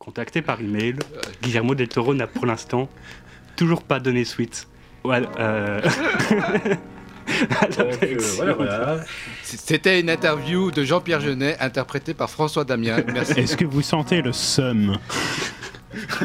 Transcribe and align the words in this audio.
Contacté 0.00 0.40
par 0.40 0.62
email, 0.62 0.96
Guillermo 1.42 1.74
del 1.74 1.88
Toro 1.88 2.14
n'a 2.14 2.26
pour 2.26 2.46
l'instant 2.46 2.88
toujours 3.54 3.82
pas 3.82 4.00
donné 4.00 4.24
suite. 4.24 4.66
Ouais, 5.04 5.20
euh... 5.38 5.82
C'était 9.42 10.00
une 10.00 10.08
interview 10.08 10.70
de 10.70 10.84
Jean-Pierre 10.84 11.20
Jeunet, 11.20 11.58
interprétée 11.60 12.14
par 12.14 12.30
François 12.30 12.64
Damien. 12.64 13.02
Merci. 13.12 13.40
Est-ce 13.40 13.58
que 13.58 13.66
vous 13.66 13.82
sentez 13.82 14.22
le 14.22 14.32
seum? 14.32 14.96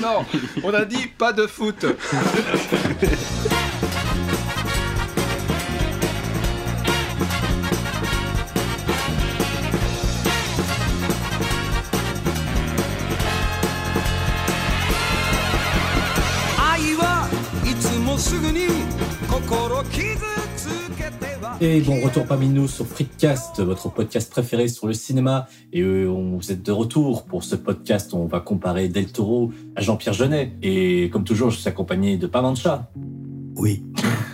Non, 0.00 0.24
on 0.64 0.72
a 0.72 0.86
dit 0.86 1.06
pas 1.06 1.34
de 1.34 1.46
foot. 1.46 1.84
Et 21.62 21.82
bon 21.82 22.00
retour 22.00 22.24
parmi 22.24 22.48
nous 22.48 22.66
sur 22.66 22.86
Freakcast, 22.86 23.60
votre 23.60 23.90
podcast 23.90 24.30
préféré 24.30 24.66
sur 24.66 24.86
le 24.86 24.94
cinéma. 24.94 25.46
Et 25.74 25.82
euh, 25.82 26.08
on, 26.08 26.38
vous 26.38 26.50
êtes 26.50 26.62
de 26.62 26.72
retour 26.72 27.26
pour 27.26 27.44
ce 27.44 27.54
podcast. 27.54 28.14
On 28.14 28.24
va 28.24 28.40
comparer 28.40 28.88
Del 28.88 29.12
Toro 29.12 29.52
à 29.76 29.82
Jean-Pierre 29.82 30.14
Jeunet. 30.14 30.56
Et 30.62 31.10
comme 31.12 31.22
toujours, 31.22 31.50
je 31.50 31.58
suis 31.58 31.68
accompagné 31.68 32.16
de 32.16 32.26
Pamancha. 32.26 32.90
Oui. 33.56 33.84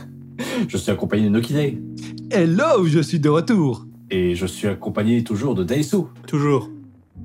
je 0.68 0.76
suis 0.76 0.92
accompagné 0.92 1.24
de 1.24 1.30
Nokide. 1.30 1.82
Hello, 2.30 2.86
je 2.86 3.00
suis 3.00 3.18
de 3.18 3.28
retour. 3.28 3.86
Et 4.08 4.36
je 4.36 4.46
suis 4.46 4.68
accompagné 4.68 5.24
toujours 5.24 5.56
de 5.56 5.64
Daisu. 5.64 6.04
Toujours. 6.28 6.70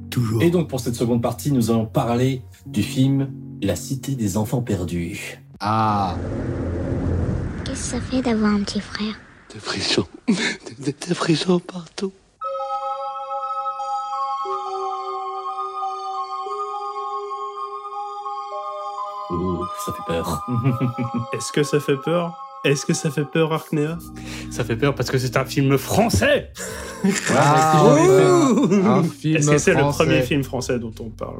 Toujours. 0.09 0.41
Et 0.41 0.49
donc 0.49 0.67
pour 0.67 0.79
cette 0.79 0.95
seconde 0.95 1.21
partie, 1.21 1.51
nous 1.51 1.69
allons 1.69 1.85
parler 1.85 2.41
du 2.65 2.81
film 2.81 3.29
La 3.61 3.75
Cité 3.75 4.15
des 4.15 4.35
Enfants 4.35 4.63
Perdus. 4.63 5.43
Ah, 5.59 6.17
Qu'est-ce 7.65 7.91
que 7.91 7.97
ça 7.97 8.01
fait 8.01 8.23
d'avoir 8.23 8.55
un 8.55 8.63
petit 8.63 8.81
frère? 8.81 9.13
Des 9.53 9.59
frissons. 9.59 10.07
Des, 10.79 10.93
des 10.93 11.15
frissons 11.15 11.59
partout. 11.59 12.13
Ouh, 19.31 19.65
ça 19.85 19.93
fait 19.93 20.03
peur. 20.07 20.45
Est-ce 21.33 21.51
que 21.51 21.63
ça 21.63 21.79
fait 21.79 21.97
peur? 21.97 22.37
Est-ce 22.63 22.85
que 22.85 22.93
ça 22.93 23.09
fait 23.09 23.25
peur, 23.25 23.51
Arknea 23.53 23.97
Ça 24.51 24.63
fait 24.63 24.75
peur 24.75 24.93
parce 24.93 25.09
que 25.09 25.17
c'est 25.17 25.35
un 25.35 25.45
film 25.45 25.77
français 25.79 26.51
Ah, 27.35 27.95
oui. 27.95 28.81
un 28.85 29.01
film 29.03 29.37
Est-ce 29.37 29.49
que 29.49 29.57
c'est 29.57 29.73
le 29.73 29.81
premier 29.89 30.21
film 30.21 30.43
français 30.43 30.77
dont 30.77 30.93
on 30.99 31.09
parle? 31.09 31.39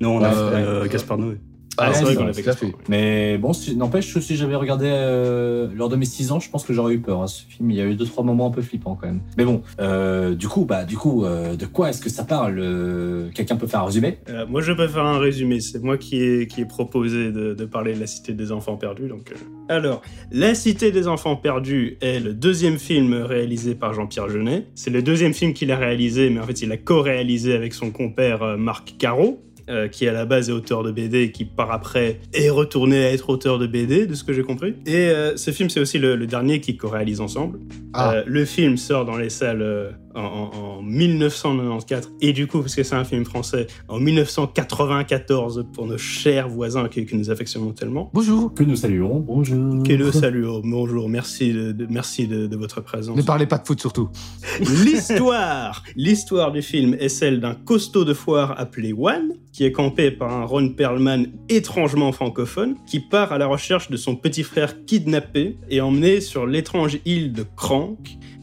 Non, 0.00 0.16
on 0.16 0.22
a 0.22 0.28
Euh, 0.32 0.50
fait 0.50 0.56
euh, 0.86 0.88
Gaspard 0.88 1.18
Noé. 1.18 1.36
Ah, 1.78 1.92
c'est 1.92 2.04
vrai 2.04 2.14
qu'on 2.16 2.26
avait 2.26 2.42
tout 2.42 2.48
à 2.50 2.52
fait. 2.54 2.72
Mais 2.88 3.38
bon, 3.38 3.52
si- 3.52 3.76
n'empêche 3.76 4.12
que 4.14 4.20
si 4.20 4.36
j'avais 4.36 4.54
regardé 4.56 4.86
euh, 4.88 5.68
lors 5.74 5.88
de 5.88 5.96
mes 5.96 6.04
6 6.04 6.32
ans, 6.32 6.40
je 6.40 6.48
pense 6.50 6.64
que 6.64 6.72
j'aurais 6.72 6.94
eu 6.94 7.00
peur. 7.00 7.22
hein, 7.22 7.26
ce 7.26 7.42
film, 7.46 7.70
il 7.70 7.76
y 7.76 7.80
a 7.80 7.84
eu 7.84 7.94
deux 7.94 8.06
trois 8.06 8.24
moments 8.24 8.46
un 8.48 8.50
peu 8.50 8.62
flippants 8.62 8.96
quand 9.00 9.06
même. 9.06 9.20
Mais 9.36 9.44
bon, 9.44 9.62
euh, 9.80 10.34
du 10.34 10.48
coup, 10.48 10.64
bah, 10.64 10.84
du 10.84 10.96
coup, 10.96 11.24
euh, 11.24 11.56
de 11.56 11.66
quoi 11.66 11.90
est-ce 11.90 12.00
que 12.00 12.10
ça 12.10 12.24
parle 12.24 12.58
euh, 12.58 13.28
Quelqu'un 13.34 13.56
peut 13.56 13.66
faire 13.66 13.80
un 13.80 13.86
résumé? 13.86 14.18
Euh, 14.28 14.46
Moi, 14.48 14.60
je 14.62 14.72
vais 14.72 14.88
faire 14.88 15.04
un 15.04 15.18
résumé. 15.18 15.60
C'est 15.60 15.82
moi 15.82 15.98
qui 15.98 16.22
ai, 16.22 16.46
qui 16.46 16.60
ai 16.60 16.64
proposé 16.64 17.30
de, 17.32 17.54
de 17.54 17.64
parler 17.64 17.94
de 17.94 18.00
La 18.00 18.06
Cité 18.06 18.32
des 18.32 18.52
Enfants 18.52 18.76
Perdus. 18.76 19.08
Donc, 19.08 19.32
euh. 19.32 19.34
Alors, 19.68 20.02
La 20.30 20.54
Cité 20.54 20.92
des 20.92 21.08
Enfants 21.08 21.36
Perdus 21.36 21.98
est 22.00 22.20
le 22.20 22.32
deuxième 22.34 22.78
film 22.78 23.12
réalisé 23.14 23.74
par 23.74 23.92
Jean-Pierre 23.94 24.28
Jeunet. 24.28 24.66
C'est 24.74 24.90
le 24.90 25.02
deuxième 25.02 25.34
film 25.34 25.52
qu'il 25.52 25.70
a 25.72 25.76
réalisé, 25.76 26.30
mais 26.30 26.40
en 26.40 26.44
fait, 26.44 26.62
il 26.62 26.70
a 26.72 26.76
co-réalisé 26.76 27.54
avec 27.54 27.74
son 27.74 27.90
compère 27.90 28.42
euh, 28.42 28.56
Marc 28.56 28.94
Caro. 28.98 29.42
Euh, 29.68 29.88
qui 29.88 30.06
à 30.06 30.12
la 30.12 30.26
base 30.26 30.48
est 30.48 30.52
auteur 30.52 30.82
de 30.82 30.92
BD 30.92 31.22
et 31.22 31.32
qui 31.32 31.44
par 31.44 31.72
après 31.72 32.20
est 32.32 32.50
retourné 32.50 33.04
à 33.04 33.12
être 33.12 33.30
auteur 33.30 33.58
de 33.58 33.66
BD, 33.66 34.06
de 34.06 34.14
ce 34.14 34.22
que 34.22 34.32
j'ai 34.32 34.42
compris. 34.42 34.74
Et 34.86 35.08
euh, 35.08 35.36
ce 35.36 35.50
film, 35.50 35.70
c'est 35.70 35.80
aussi 35.80 35.98
le, 35.98 36.14
le 36.14 36.26
dernier 36.26 36.60
qu'ils 36.60 36.76
co-réalisent 36.76 37.20
ensemble. 37.20 37.58
Ah. 37.92 38.14
Euh, 38.14 38.22
le 38.26 38.44
film 38.44 38.76
sort 38.76 39.04
dans 39.04 39.16
les 39.16 39.30
salles 39.30 39.96
en, 40.16 40.20
en- 40.24 40.78
en 40.78 40.82
1994 40.82 42.12
et 42.20 42.32
du 42.32 42.46
coup, 42.46 42.60
parce 42.60 42.74
que 42.74 42.82
c'est 42.82 42.94
un 42.94 43.04
film 43.04 43.24
français, 43.24 43.66
en 43.88 43.98
1994 44.00 45.66
pour 45.72 45.86
nos 45.86 45.98
chers 45.98 46.48
voisins 46.48 46.88
que, 46.88 47.00
que 47.00 47.14
nous 47.16 47.30
affectionnons 47.30 47.72
tellement. 47.72 48.10
Bonjour. 48.14 48.52
Que 48.54 48.62
nous 48.64 48.76
saluons. 48.76 49.20
Bonjour. 49.20 49.82
Que 49.82 49.92
nous 49.92 50.12
saluons. 50.12 50.60
Bonjour, 50.64 51.08
merci 51.08 51.52
de, 51.52 51.72
de- 51.72 51.86
merci 51.88 52.26
de, 52.26 52.46
de 52.46 52.56
votre 52.56 52.80
présence. 52.80 53.16
Ne 53.16 53.22
parlez 53.22 53.46
pas 53.46 53.58
de 53.58 53.66
foot 53.66 53.80
surtout. 53.80 54.08
L'histoire 54.60 55.82
L'histoire 55.96 56.52
du 56.52 56.62
film 56.62 56.94
est 56.98 57.08
celle 57.08 57.40
d'un 57.40 57.54
costaud 57.54 58.04
de 58.04 58.14
foire 58.14 58.54
appelé 58.58 58.92
One, 58.96 59.32
qui 59.52 59.64
est 59.64 59.72
campé 59.72 60.10
par 60.10 60.32
un 60.32 60.44
Ron 60.44 60.70
Perlman 60.70 61.26
étrangement 61.48 62.12
francophone, 62.12 62.74
qui 62.86 63.00
part 63.00 63.32
à 63.32 63.38
la 63.38 63.46
recherche 63.46 63.90
de 63.90 63.96
son 63.96 64.16
petit 64.16 64.42
frère 64.42 64.84
kidnappé 64.86 65.56
et 65.70 65.80
emmené 65.80 66.20
sur 66.20 66.46
l'étrange 66.46 66.98
île 67.04 67.32
de 67.32 67.44
Crank, 67.56 67.98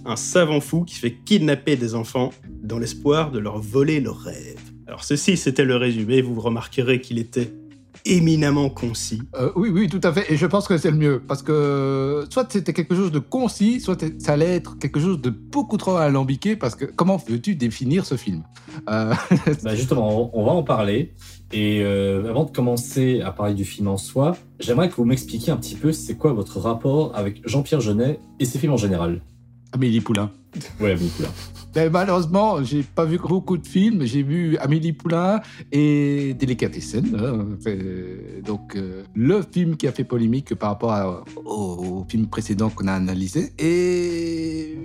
un 0.06 0.16
savant 0.16 0.62
fou 0.62 0.84
qui 0.84 0.96
fait 0.96 1.14
kidnapper 1.14 1.76
des 1.76 1.96
enfants 1.96 2.32
dans 2.62 2.80
l'espoir 2.80 3.32
de 3.32 3.40
leur 3.40 3.60
voler 3.60 4.00
leurs 4.00 4.20
rêves. 4.20 4.60
Alors 4.88 5.04
ceci, 5.04 5.38
c'était 5.38 5.66
le 5.66 5.76
résumé, 5.76 6.22
vous 6.22 6.40
remarquerez 6.40 7.02
qu'il 7.02 7.20
était 7.20 7.54
éminemment 8.06 8.70
concis. 8.70 9.22
Euh, 9.36 9.52
oui, 9.56 9.70
oui, 9.70 9.88
tout 9.88 10.02
à 10.04 10.12
fait. 10.12 10.32
Et 10.32 10.38
je 10.38 10.46
pense 10.46 10.68
que 10.68 10.78
c'est 10.78 10.92
le 10.92 10.98
mieux. 10.98 11.22
Parce 11.26 11.42
que 11.42 12.26
soit 12.30 12.46
c'était 12.52 12.74
quelque 12.74 12.96
chose 12.96 13.12
de 13.12 13.20
concis, 13.20 13.80
soit 13.80 14.04
ça 14.20 14.34
allait 14.34 14.56
être 14.56 14.78
quelque 14.78 15.00
chose 15.00 15.22
de 15.22 15.30
beaucoup 15.30 15.78
trop 15.78 15.96
alambiqué. 15.96 16.56
Parce 16.56 16.76
que 16.76 16.86
comment 16.86 17.18
veux-tu 17.28 17.56
définir 17.56 18.06
ce 18.06 18.16
film? 18.16 18.44
Euh, 18.90 19.14
Bah 19.64 19.76
justement, 19.76 20.32
on 20.34 20.42
on 20.42 20.46
va 20.46 20.52
en 20.52 20.64
parler. 20.64 21.14
Et 21.52 21.82
euh, 21.82 22.30
avant 22.30 22.46
de 22.46 22.52
commencer 22.52 23.22
à 23.22 23.32
parler 23.32 23.54
du 23.54 23.64
film 23.64 23.88
en 23.88 23.98
soi, 23.98 24.36
j'aimerais 24.60 24.90
que 24.90 24.96
vous 24.96 25.06
m'expliquiez 25.06 25.54
un 25.54 25.58
petit 25.58 25.76
peu 25.76 25.92
c'est 25.92 26.16
quoi 26.16 26.34
votre 26.34 26.60
rapport 26.60 27.16
avec 27.16 27.48
Jean-Pierre 27.48 27.80
Jeunet 27.80 28.20
et 28.40 28.46
ses 28.46 28.60
films 28.60 28.74
en 28.74 28.78
général. 28.78 29.22
Amélie 29.74 30.02
Poulain. 30.02 30.32
Ouais, 30.80 30.92
Amélie 30.92 31.10
Poulain. 31.10 31.30
Mais 31.76 31.90
malheureusement, 31.90 32.64
j'ai 32.64 32.84
pas 32.84 33.04
vu 33.06 33.18
beaucoup 33.18 33.58
de 33.58 33.66
films. 33.66 34.04
J'ai 34.06 34.22
vu 34.22 34.56
Amélie 34.58 34.94
Poulain 34.94 35.42
et 35.72 36.36
Délicatessen. 36.36 37.18
hein. 37.20 37.46
Fait- 37.64 38.42
Donc, 38.46 38.76
euh, 38.76 39.04
le 39.16 39.42
film 39.42 39.76
qui 39.76 39.88
a 39.88 39.92
fait 39.92 40.04
polémique 40.04 40.54
par 40.54 40.70
rapport 40.70 40.92
à- 40.94 41.24
au, 41.44 41.50
au 41.52 42.06
film 42.08 42.28
précédent 42.28 42.70
qu'on 42.70 42.88
a 42.88 42.94
analysé. 42.94 43.54
Et 43.58 44.78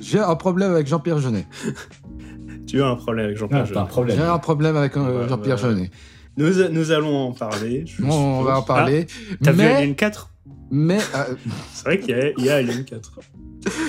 j'ai 0.00 0.18
un 0.20 0.34
problème 0.36 0.70
avec 0.72 0.86
Jean-Pierre 0.86 1.18
Jeunet. 1.18 1.46
Tu 2.66 2.80
as 2.82 2.86
un 2.88 2.96
problème 2.96 3.26
avec 3.26 3.36
Ah, 3.36 3.40
Jean-Pierre 3.40 3.60
un 3.62 3.64
Jeunet. 3.66 4.14
J'ai 4.16 4.22
un 4.22 4.38
problème 4.38 4.76
avec 4.76 4.96
euh, 4.96 5.22
Ouais, 5.22 5.28
Jean-Pierre 5.28 5.56
ouais. 5.62 5.70
Jeunet. 5.70 5.90
Nous, 6.38 6.52
nous 6.72 6.90
allons 6.90 7.16
en 7.28 7.32
parler. 7.32 7.84
je 7.86 8.02
Bon, 8.02 8.40
on 8.40 8.42
va 8.42 8.58
en 8.58 8.62
parler. 8.62 9.06
Ah, 9.32 9.34
T'as 9.44 9.52
vu 9.52 9.58
mais 9.58 9.72
Alien 9.72 9.94
4 9.94 10.30
mais 10.70 10.98
euh, 11.14 11.34
C'est 11.72 11.84
vrai 11.84 12.00
qu'il 12.00 12.34
y, 12.38 12.42
y 12.44 12.48
a 12.50 12.56
Alien 12.56 12.84
4. 12.84 13.20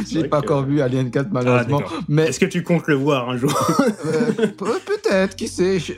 J'ai 0.09 0.27
pas 0.27 0.41
que- 0.41 0.45
encore 0.45 0.65
vu 0.65 0.81
Alien 0.81 1.09
4 1.11 1.29
malheureusement. 1.31 1.77
Ah, 1.79 1.83
d'accord. 1.83 1.99
mais 2.07 2.27
Est-ce 2.27 2.39
que 2.39 2.45
tu 2.45 2.63
comptes 2.63 2.87
le 2.87 2.95
voir 2.95 3.29
un 3.29 3.37
jour 3.37 3.51
Euh, 4.05 4.31
pe- 4.47 4.65
Peut-être, 4.85 5.35
qui 5.35 5.47
sait. 5.47 5.79
Je... 5.79 5.93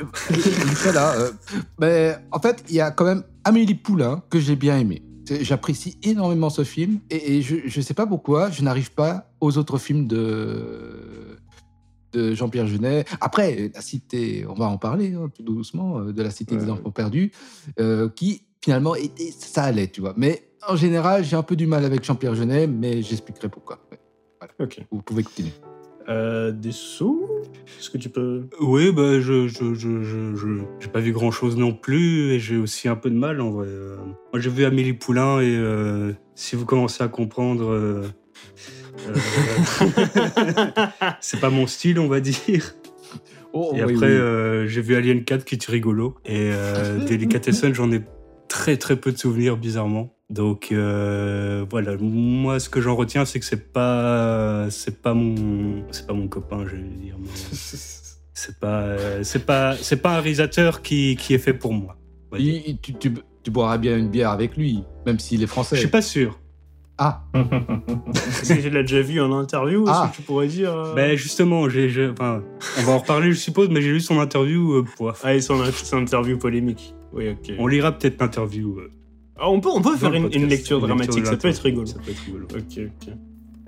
voilà. 0.84 1.14
euh, 1.16 1.32
mais 1.80 2.16
en 2.32 2.40
fait, 2.40 2.64
il 2.70 2.76
y 2.76 2.82
a 2.82 2.92
quand 2.92 3.06
même 3.06 3.24
Amélie 3.44 3.76
Poulain 3.76 4.22
que 4.30 4.40
j'ai 4.40 4.56
bien 4.56 4.78
aimé. 4.80 5.02
J'apprécie 5.42 5.98
énormément 6.02 6.50
ce 6.50 6.64
film 6.64 7.00
et, 7.12 7.38
et 7.38 7.42
je 7.44 7.56
ne 7.78 7.84
sais 7.84 7.94
pas 7.94 8.08
pourquoi 8.08 8.50
je 8.50 8.64
n'arrive 8.64 8.92
pas 8.92 9.32
aux 9.40 9.58
autres 9.60 9.78
films 9.78 10.08
de 10.08 11.38
de 12.14 12.34
Jean-Pierre 12.34 12.66
Jeunet. 12.66 13.06
Après, 13.22 13.70
la 13.76 13.82
cité, 13.82 14.44
on 14.50 14.56
va 14.56 14.66
en 14.66 14.80
parler 14.80 15.14
hein, 15.14 15.30
tout 15.32 15.44
doucement, 15.44 16.00
euh, 16.00 16.12
de 16.12 16.24
la 16.24 16.32
cité 16.32 16.56
des 16.58 16.64
Ouais. 16.66 16.72
enfants 16.72 16.90
perdus, 16.90 17.32
euh, 17.80 18.10
qui 18.10 18.42
finalement 18.64 18.96
était, 18.96 19.32
ça 19.38 19.64
allait, 19.66 19.86
tu 19.90 20.02
vois. 20.02 20.16
Mais 20.18 20.49
en 20.68 20.76
général, 20.76 21.24
j'ai 21.24 21.36
un 21.36 21.44
peu 21.44 21.56
du 21.56 21.68
mal 21.68 21.86
avec 21.86 22.04
Jean-Pierre 22.04 22.36
Jeunet, 22.36 22.68
mais 22.68 23.02
j'expliquerai 23.02 23.50
pourquoi. 23.50 23.80
Vous 24.92 25.02
pouvez 25.02 25.24
continuer. 25.24 25.52
Euh, 26.08 26.52
des 26.52 26.72
sous 26.72 27.28
Est-ce 27.80 27.90
que 27.92 28.00
tu 28.00 28.10
peux? 28.10 28.46
Oui, 28.60 28.92
bah, 28.92 29.20
je, 29.20 29.48
je, 29.48 29.76
je, 29.76 30.02
je, 30.04 30.36
je- 30.36 30.64
j'ai 30.80 30.88
pas 30.88 31.02
vu 31.02 31.12
grand 31.12 31.30
chose 31.30 31.56
non 31.56 31.72
plus 31.74 32.32
et 32.32 32.40
j'ai 32.40 32.58
aussi 32.58 32.88
un 32.88 32.96
peu 32.96 33.12
de 33.12 33.16
mal 33.16 33.42
en 33.42 33.52
vrai. 33.52 33.68
Euh, 33.68 33.96
Moi, 34.34 34.40
j'ai 34.42 34.50
vu 34.50 34.66
Amélie 34.66 34.94
Poulain 34.94 35.40
et 35.40 35.56
euh, 35.56 36.14
si 36.34 36.56
vous 36.56 36.66
commencez 36.66 37.04
à 37.04 37.10
comprendre, 37.10 37.70
euh, 37.70 38.08
c'est 41.22 41.40
pas 41.40 41.52
mon 41.52 41.68
style, 41.68 42.00
on 42.00 42.08
va 42.08 42.20
dire. 42.22 42.76
Oh, 43.54 43.74
Et 43.76 43.84
oui, 43.84 43.94
après, 43.94 44.08
oui. 44.08 44.14
euh, 44.14 44.68
j'ai 44.68 44.82
vu 44.82 44.96
Alien 44.96 45.24
4 45.24 45.46
qui 45.46 45.56
est 45.56 45.66
rigolo. 45.66 46.16
Et 46.26 46.50
euh, 46.52 47.06
Delicatessen, 47.08 47.74
j'en 47.74 47.92
ai 47.92 48.02
très 48.50 48.76
très 48.78 48.98
peu 48.98 49.12
de 49.14 49.18
souvenirs, 49.18 49.56
bizarrement. 49.56 50.14
Donc 50.30 50.70
euh, 50.72 51.66
voilà, 51.72 51.96
moi 51.98 52.60
ce 52.60 52.70
que 52.70 52.82
j'en 52.82 52.96
retiens, 52.96 53.24
c'est 53.26 53.40
que 53.40 53.46
c'est 53.46 53.72
pas 53.72 54.68
c'est 54.70 55.02
pas 55.02 55.14
mon 55.14 55.84
c'est 55.92 56.06
pas 56.06 56.14
mon 56.14 56.28
copain, 56.28 56.66
je 56.68 56.76
vais 56.76 56.82
dire. 56.84 57.16
mais 57.20 57.30
C'est 58.34 58.58
pas 58.60 58.82
euh, 58.84 59.20
c'est 59.24 59.46
pas 59.46 59.76
c'est 59.76 59.98
pas 60.02 60.18
un 60.18 60.22
réalisateur 60.22 60.82
qui, 60.82 61.18
qui 61.18 61.34
est 61.34 61.40
fait 61.40 61.54
pour 61.54 61.74
moi. 61.74 61.98
Il- 62.38 62.78
tu, 62.82 62.94
tu, 62.94 63.12
tu 63.44 63.52
boiras 63.52 63.78
bien 63.78 63.98
une 63.98 64.10
bière 64.10 64.30
avec 64.30 64.56
lui, 64.56 64.84
même 65.06 65.20
s'il 65.20 65.42
est 65.44 65.48
français. 65.48 65.76
Je 65.76 65.82
suis 65.82 65.90
pas 65.90 66.02
sûr. 66.02 66.40
Ah, 66.98 67.24
tu 68.46 68.70
l'as 68.70 68.82
déjà 68.84 69.02
vu 69.02 69.20
en 69.22 69.32
interview 69.34 69.86
Ah. 69.88 70.04
Est-ce 70.06 70.12
que 70.12 70.16
tu 70.18 70.22
pourrais 70.24 70.48
dire 70.48 70.74
euh, 70.74 70.94
Ben 70.96 71.16
justement, 71.18 71.68
j'ai, 71.70 71.90
on 72.20 72.82
va 72.84 72.92
en 72.92 73.00
reparler, 73.00 73.32
je 73.32 73.38
suppose, 73.40 73.70
mais 73.70 73.82
j'ai 73.82 73.92
lu 73.92 74.00
son 74.02 74.20
interview. 74.20 74.74
euh. 74.74 75.12
Ah, 75.24 75.34
et 75.34 75.42
son, 75.42 75.64
son 75.72 75.98
interview 75.98 76.38
polémique. 76.38 76.94
Oui, 77.14 77.30
ok. 77.30 77.52
On 77.58 77.68
lira 77.68 77.92
peut-être 77.98 78.20
l'interview. 78.22 78.80
euh, 78.80 78.92
Ah, 79.38 79.50
on 79.50 79.60
peut, 79.62 79.70
on 79.74 79.82
peut 79.82 79.96
faire 79.98 80.14
une, 80.14 80.28
lecture 80.48 80.80
Une 80.80 80.88
dramatique, 80.88 81.26
ça 81.26 81.38
peut 81.38 81.48
être 81.48 81.60
rigolo. 81.62 81.86
Ça 81.86 82.00
peut 82.00 82.12
être 82.12 82.24
rigolo. 82.26 82.48
Ok, 82.54 82.80
ok. 83.08 83.14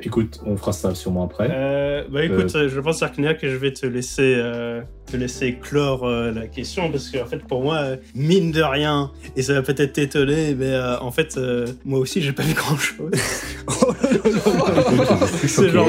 Écoute, 0.03 0.39
on 0.45 0.57
fera 0.57 0.73
ça 0.73 0.93
sûrement 0.95 1.25
après. 1.25 1.47
Euh, 1.51 2.03
bah 2.09 2.23
écoute, 2.25 2.53
euh, 2.55 2.69
je 2.69 2.79
pense 2.79 3.01
Arkenia 3.03 3.33
que 3.33 3.49
je 3.49 3.55
vais 3.55 3.71
te 3.71 3.85
laisser, 3.85 4.35
euh, 4.37 4.81
te 5.11 5.17
laisser 5.17 5.57
clore 5.61 6.07
euh, 6.07 6.31
la 6.31 6.47
question 6.47 6.89
parce 6.91 7.09
qu'en 7.09 7.25
fait 7.25 7.39
pour 7.47 7.61
moi, 7.61 7.75
euh, 7.77 7.95
mine 8.15 8.51
de 8.51 8.61
rien, 8.61 9.11
et 9.35 9.41
ça 9.43 9.53
va 9.53 9.61
peut-être 9.61 9.93
t'étonner, 9.93 10.55
mais 10.55 10.73
euh, 10.73 10.99
en 10.99 11.11
fait 11.11 11.37
euh, 11.37 11.67
moi 11.85 11.99
aussi 11.99 12.21
j'ai 12.21 12.33
pas 12.33 12.43
vu 12.43 12.53
grand 12.53 12.77
chose. 12.77 13.11
C'est 15.47 15.69
genre. 15.69 15.87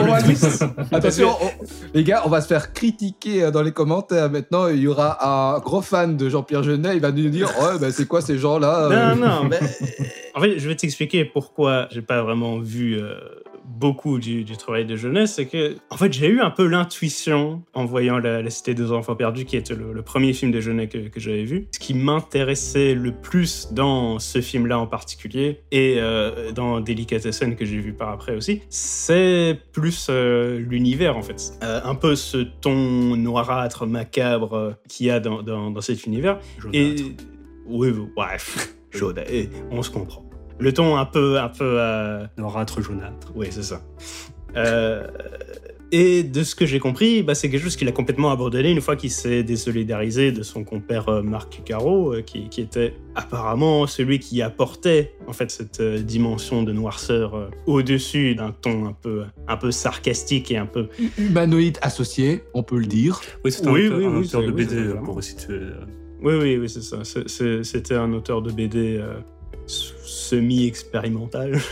Attention, 0.93 1.31
on- 1.41 1.65
les 1.95 2.05
gars, 2.05 2.23
on 2.25 2.29
va 2.29 2.41
se 2.41 2.47
faire 2.49 2.73
critiquer 2.73 3.51
dans 3.51 3.63
les 3.63 3.73
commentaires. 3.73 4.31
Maintenant, 4.31 4.69
il 4.69 4.81
y 4.81 4.87
aura 4.87 5.55
un 5.55 5.59
gros 5.61 5.83
fan 5.83 6.17
de 6.17 6.29
Jean-Pierre 6.29 6.63
Jeunet. 6.63 6.95
Il 6.97 7.01
va 7.01 7.13
nous 7.13 7.29
dire 7.29 7.49
Ouais, 7.61 7.79
ben, 7.81 7.91
c'est 7.91 8.07
quoi 8.07 8.21
ces 8.21 8.39
gens-là 8.39 8.89
euh 8.91 9.15
Non, 9.15 9.27
non, 9.27 9.45
mais 9.49 9.59
en 10.35 10.41
fait, 10.41 10.59
je 10.59 10.69
vais 10.69 10.77
t'expliquer 10.77 11.25
pourquoi 11.25 11.89
j'ai 11.91 12.03
pas 12.03 12.23
vraiment 12.23 12.59
vu 12.59 12.99
euh, 12.99 13.15
beaucoup 13.79 14.19
du, 14.19 14.45
du 14.45 14.57
travail 14.57 14.85
de 14.85 14.97
jeunesse. 14.97 15.35
C'est 15.35 15.47
que, 15.47 15.77
en 15.91 15.97
fait, 15.97 16.13
j'ai 16.13 16.29
eu 16.29 16.41
un 16.41 16.51
peu 16.51 16.67
l'intuition 16.67 17.63
en 17.75 17.85
voyant 17.85 18.19
la, 18.19 18.43
la 18.43 18.51
Cité 18.51 18.75
des 18.75 18.93
enfants 18.93 19.17
perdus, 19.17 19.45
qui 19.45 19.57
était 19.57 19.75
le, 19.75 19.93
le 19.93 20.03
premier 20.03 20.33
film 20.33 20.51
de 20.51 20.61
jeunesse 20.61 20.89
que, 20.91 21.09
que 21.09 21.21
j'avais 21.21 21.45
vu. 21.45 21.69
Ce 21.73 21.79
qui 21.79 21.95
m'intéressait 21.95 22.95
le 22.95 23.13
plus 23.13 23.73
dans 23.73 24.19
ce 24.19 24.41
film-là 24.41 24.79
en 24.79 24.87
particulier, 24.87 25.61
et 25.71 25.97
euh, 25.99 26.53
dans 26.53 26.81
Delicatessen 26.81 27.57
que 27.57 27.65
j'ai 27.65 27.79
vu 27.79 27.93
par 27.93 28.11
après 28.11 28.37
aussi, 28.37 28.63
c'est 28.69 29.59
plus 29.73 30.09
euh, 30.11 30.59
l'univers, 30.59 31.17
en 31.17 31.23
fait. 31.23 31.53
Euh, 31.63 31.81
un 31.85 31.95
peu 31.95 32.15
ce 32.15 32.39
ton 32.39 33.17
noirâtre, 33.17 33.87
macabre 33.87 34.77
qu'il 34.89 35.07
y 35.07 35.11
a 35.11 35.21
dans, 35.21 35.43
dans, 35.43 35.71
dans 35.71 35.81
cet 35.81 36.07
univers. 36.07 36.39
Et 36.73 36.97
oui, 37.67 37.93
bref, 38.15 38.75
jaune, 38.91 39.19
et 39.29 39.49
on 39.71 39.83
se 39.83 39.91
comprend. 39.91 40.22
Le 40.59 40.73
ton 40.73 40.97
un 40.97 41.05
peu, 41.07 41.39
un 41.39 41.49
peu, 41.49 41.77
euh, 41.81 42.25
Noirâtre, 42.39 42.81
jaunâtre. 42.83 43.33
oui, 43.35 43.49
c'est 43.51 43.63
ça. 43.63 43.81
Euh, 44.57 45.07
et 45.95 46.23
de 46.23 46.43
ce 46.43 46.55
que 46.55 46.65
j'ai 46.65 46.79
compris, 46.79 47.23
bah, 47.23 47.35
c'est 47.35 47.51
quelque 47.51 47.63
chose 47.63 47.77
qu'il 47.77 47.87
a 47.89 47.93
complètement 47.93 48.31
abandonné 48.31 48.71
une 48.71 48.81
fois 48.81 48.97
qu'il 48.97 49.11
s'est 49.11 49.43
désolidarisé 49.43 50.33
de 50.33 50.43
son 50.43 50.65
compère 50.65 51.09
euh, 51.11 51.23
Marc 51.23 51.63
Caro, 51.65 52.15
qui, 52.25 52.49
qui 52.49 52.63
était 52.63 52.95
apparemment 53.15 53.87
celui 53.87 54.19
qui 54.19 54.41
apportait 54.41 55.13
en 55.27 55.33
fait 55.35 55.51
cette 55.51 55.83
dimension 55.83 56.63
de 56.63 56.73
noirceur 56.73 57.51
au-dessus 57.67 58.35
d'un 58.35 58.53
ton 58.53 58.87
un 58.87 58.93
peu, 58.95 59.25
un 59.49 59.57
peu 59.59 59.71
sarcastique 59.71 60.51
et 60.51 60.57
un 60.57 60.65
peu 60.67 60.89
Humanoïde 61.19 61.77
associé, 61.83 62.43
on 62.55 62.63
peut 62.63 62.79
le 62.79 62.87
dire. 62.87 63.21
Oui, 63.45 63.53
c'est 63.53 63.67
Oui, 63.69 63.87
un, 63.87 63.97
oui, 63.99 64.05
un 64.07 64.09
oui, 64.17 64.27
auteur 64.27 64.41
c'est- 64.41 64.47
de 64.47 64.53
BD 64.53 64.95
pour 65.05 65.17
resituer. 65.17 65.61
Oui, 66.23 66.35
oui, 66.41 66.57
oui, 66.57 66.69
c'est 66.71 66.83
ça. 66.83 66.99
C'était 67.05 67.95
un 67.97 68.13
auteur 68.15 68.41
de 68.43 68.51
BD 68.53 68.97
euh, 68.99 69.15
semi-expérimental. 70.13 71.59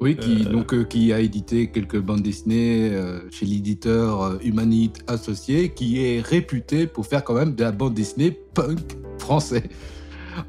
Oui, 0.00 0.14
qui, 0.14 0.46
Euh. 0.46 0.52
donc, 0.52 0.74
euh, 0.74 0.84
qui 0.84 1.12
a 1.12 1.18
édité 1.18 1.72
quelques 1.72 1.98
bandes 1.98 2.22
dessinées 2.22 2.90
euh, 2.92 3.18
chez 3.32 3.46
l'éditeur 3.46 4.38
Humanite 4.44 5.00
Associé, 5.08 5.70
qui 5.70 6.04
est 6.04 6.20
réputé 6.20 6.86
pour 6.86 7.04
faire 7.04 7.24
quand 7.24 7.34
même 7.34 7.56
de 7.56 7.64
la 7.64 7.72
bande 7.72 7.94
dessinée 7.94 8.30
punk 8.54 8.78
français. 9.18 9.64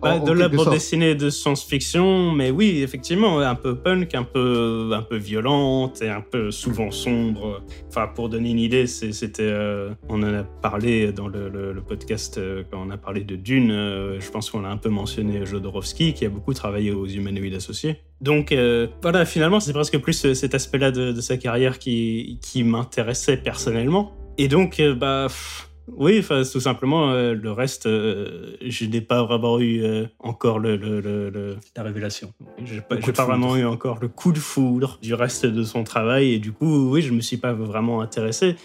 Bah, 0.02 0.16
En- 0.16 0.24
de 0.24 0.32
la 0.32 0.48
bande 0.50 0.72
dessinée 0.72 1.16
de 1.16 1.30
science-fiction, 1.30 2.32
mais 2.32 2.52
oui, 2.52 2.82
effectivement, 2.82 3.40
un 3.40 3.56
peu 3.56 3.76
punk, 3.76 4.16
un 4.16 4.24
peu, 4.24 4.92
un 4.94 5.02
peu 5.02 5.18
violente 5.18 6.02
et 6.02 6.10
un 6.10 6.22
peu 6.22 6.52
souvent 6.52 6.92
sombre. 6.92 7.62
Enfin, 7.88 8.08
pour 8.08 8.30
donner 8.30 8.52
une 8.52 8.60
idée, 8.60 8.88
c'était, 8.88 9.44
euh, 9.44 9.90
on 10.10 10.22
en 10.24 10.34
a 10.34 10.44
parlé 10.44 11.12
dans 11.12 11.28
le, 11.28 11.50
le- 11.50 11.74
le 11.74 11.82
podcast 11.82 12.38
euh, 12.38 12.64
quand 12.70 12.82
on 12.86 12.90
a 12.92 12.98
parlé 12.98 13.24
de 13.24 13.36
Dune. 13.36 13.72
euh, 13.72 14.20
je 14.20 14.30
pense 14.32 14.50
qu'on 14.50 14.64
a 14.66 14.70
un 14.70 14.78
peu 14.78 14.90
mentionné 14.90 15.46
Jodorowsky, 15.46 16.14
qui 16.14 16.26
a 16.26 16.30
beaucoup 16.30 16.54
travaillé 16.54 16.92
aux 16.92 17.06
humanoïdes 17.08 17.56
associés. 17.56 17.98
Donc 18.22 18.54
voilà, 19.02 19.24
finalement, 19.26 19.60
c'est 19.62 19.72
presque 19.74 19.98
plus 20.00 20.34
cet 20.34 20.54
aspect-là 20.54 20.92
de, 20.92 21.12
de 21.14 21.22
sa 21.22 21.38
carrière 21.38 21.80
qui, 21.80 22.38
qui 22.42 22.64
m'intéressait 22.64 23.38
personnellement. 23.38 24.12
Et 24.38 24.48
donc, 24.48 24.82
bah. 24.98 25.26
pff, 25.30 25.69
oui, 25.98 26.24
tout 26.52 26.60
simplement, 26.60 27.12
euh, 27.12 27.34
le 27.34 27.52
reste, 27.52 27.86
euh, 27.86 28.56
je 28.66 28.86
n'ai 28.86 29.02
pas 29.02 29.24
vraiment 29.24 29.60
eu 29.60 29.84
euh, 29.84 30.06
encore 30.20 30.60
le, 30.60 30.76
le, 30.78 31.00
le- 31.02 31.30
le- 31.30 31.58
La 31.76 31.84
révélation. 31.84 32.34
pas, 32.38 32.54
j'ai 32.64 32.76
de 32.78 32.82
pas 33.12 33.24
foudre. 33.24 33.26
vraiment 33.28 33.56
eu 33.56 33.66
encore 33.66 34.00
le 34.02 34.08
coup 34.08 34.32
de 34.32 34.40
foudre 34.40 34.98
du 35.02 35.14
reste 35.14 35.46
de 35.46 35.64
son 35.64 35.84
travail 35.84 36.34
et 36.34 36.40
du 36.40 36.52
coup, 36.52 36.90
oui, 36.90 37.02
je 37.02 37.14
me 37.14 37.22
suis 37.22 37.38
pas 37.38 37.54
vraiment 37.54 38.02
intéressé. 38.02 38.56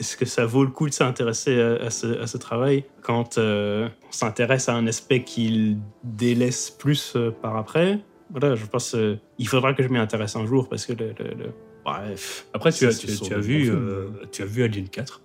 Est-ce 0.00 0.16
que 0.16 0.24
ça 0.24 0.46
vaut 0.46 0.64
le 0.64 0.70
coup 0.70 0.88
de 0.88 0.94
s'intéresser 0.94 1.60
à, 1.60 1.74
à 1.86 1.90
ce, 1.90 2.20
à 2.20 2.26
ce 2.26 2.36
travail 2.36 2.84
quand 3.02 3.38
on 3.38 3.88
s'intéresse 4.10 4.68
à 4.68 4.74
un 4.74 4.86
aspect 4.86 5.22
qu'il 5.22 5.78
délaisse 6.02 6.70
plus 6.70 7.16
par 7.40 7.56
après? 7.56 8.00
Voilà, 8.30 8.54
je 8.54 8.64
pense 8.66 8.94
euh, 8.94 9.16
il 9.38 9.46
faudra 9.46 9.74
que 9.74 9.82
je 9.82 9.88
m'y 9.88 9.98
intéresse 9.98 10.34
un 10.36 10.46
jour 10.46 10.68
parce 10.68 10.86
que 10.86 10.94
le- 10.94 11.14
bref. 11.84 12.46
Après, 12.54 12.72
tu 12.72 12.86
as, 12.86 12.94
tu, 12.94 13.06
tu 13.06 13.34
as 13.34 13.38
vu, 13.38 13.70
euh, 13.70 14.08
tu 14.30 14.42
as 14.42 14.46
vu 14.46 14.62
Alien 14.62 14.88
4. 14.88 15.22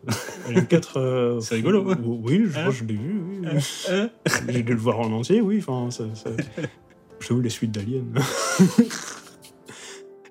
Le 0.53 0.61
4, 0.61 0.97
euh, 0.99 1.39
C'est 1.41 1.55
rigolo, 1.55 1.89
hein 1.91 1.97
Oui, 2.03 2.43
je, 2.51 2.57
Hein 2.59 2.69
je 2.71 2.83
l'ai 2.83 2.93
vu. 2.95 3.21
Oui. 3.41 3.47
J'ai 4.49 4.63
dû 4.63 4.73
le 4.73 4.79
voir 4.79 4.99
en 4.99 5.11
entier, 5.11 5.41
oui. 5.41 5.63
Enfin, 5.65 5.91
ça, 5.91 6.03
ça... 6.15 6.29
Je 7.19 7.33
les 7.33 7.49
suites 7.49 7.71
d'Alien. 7.71 8.13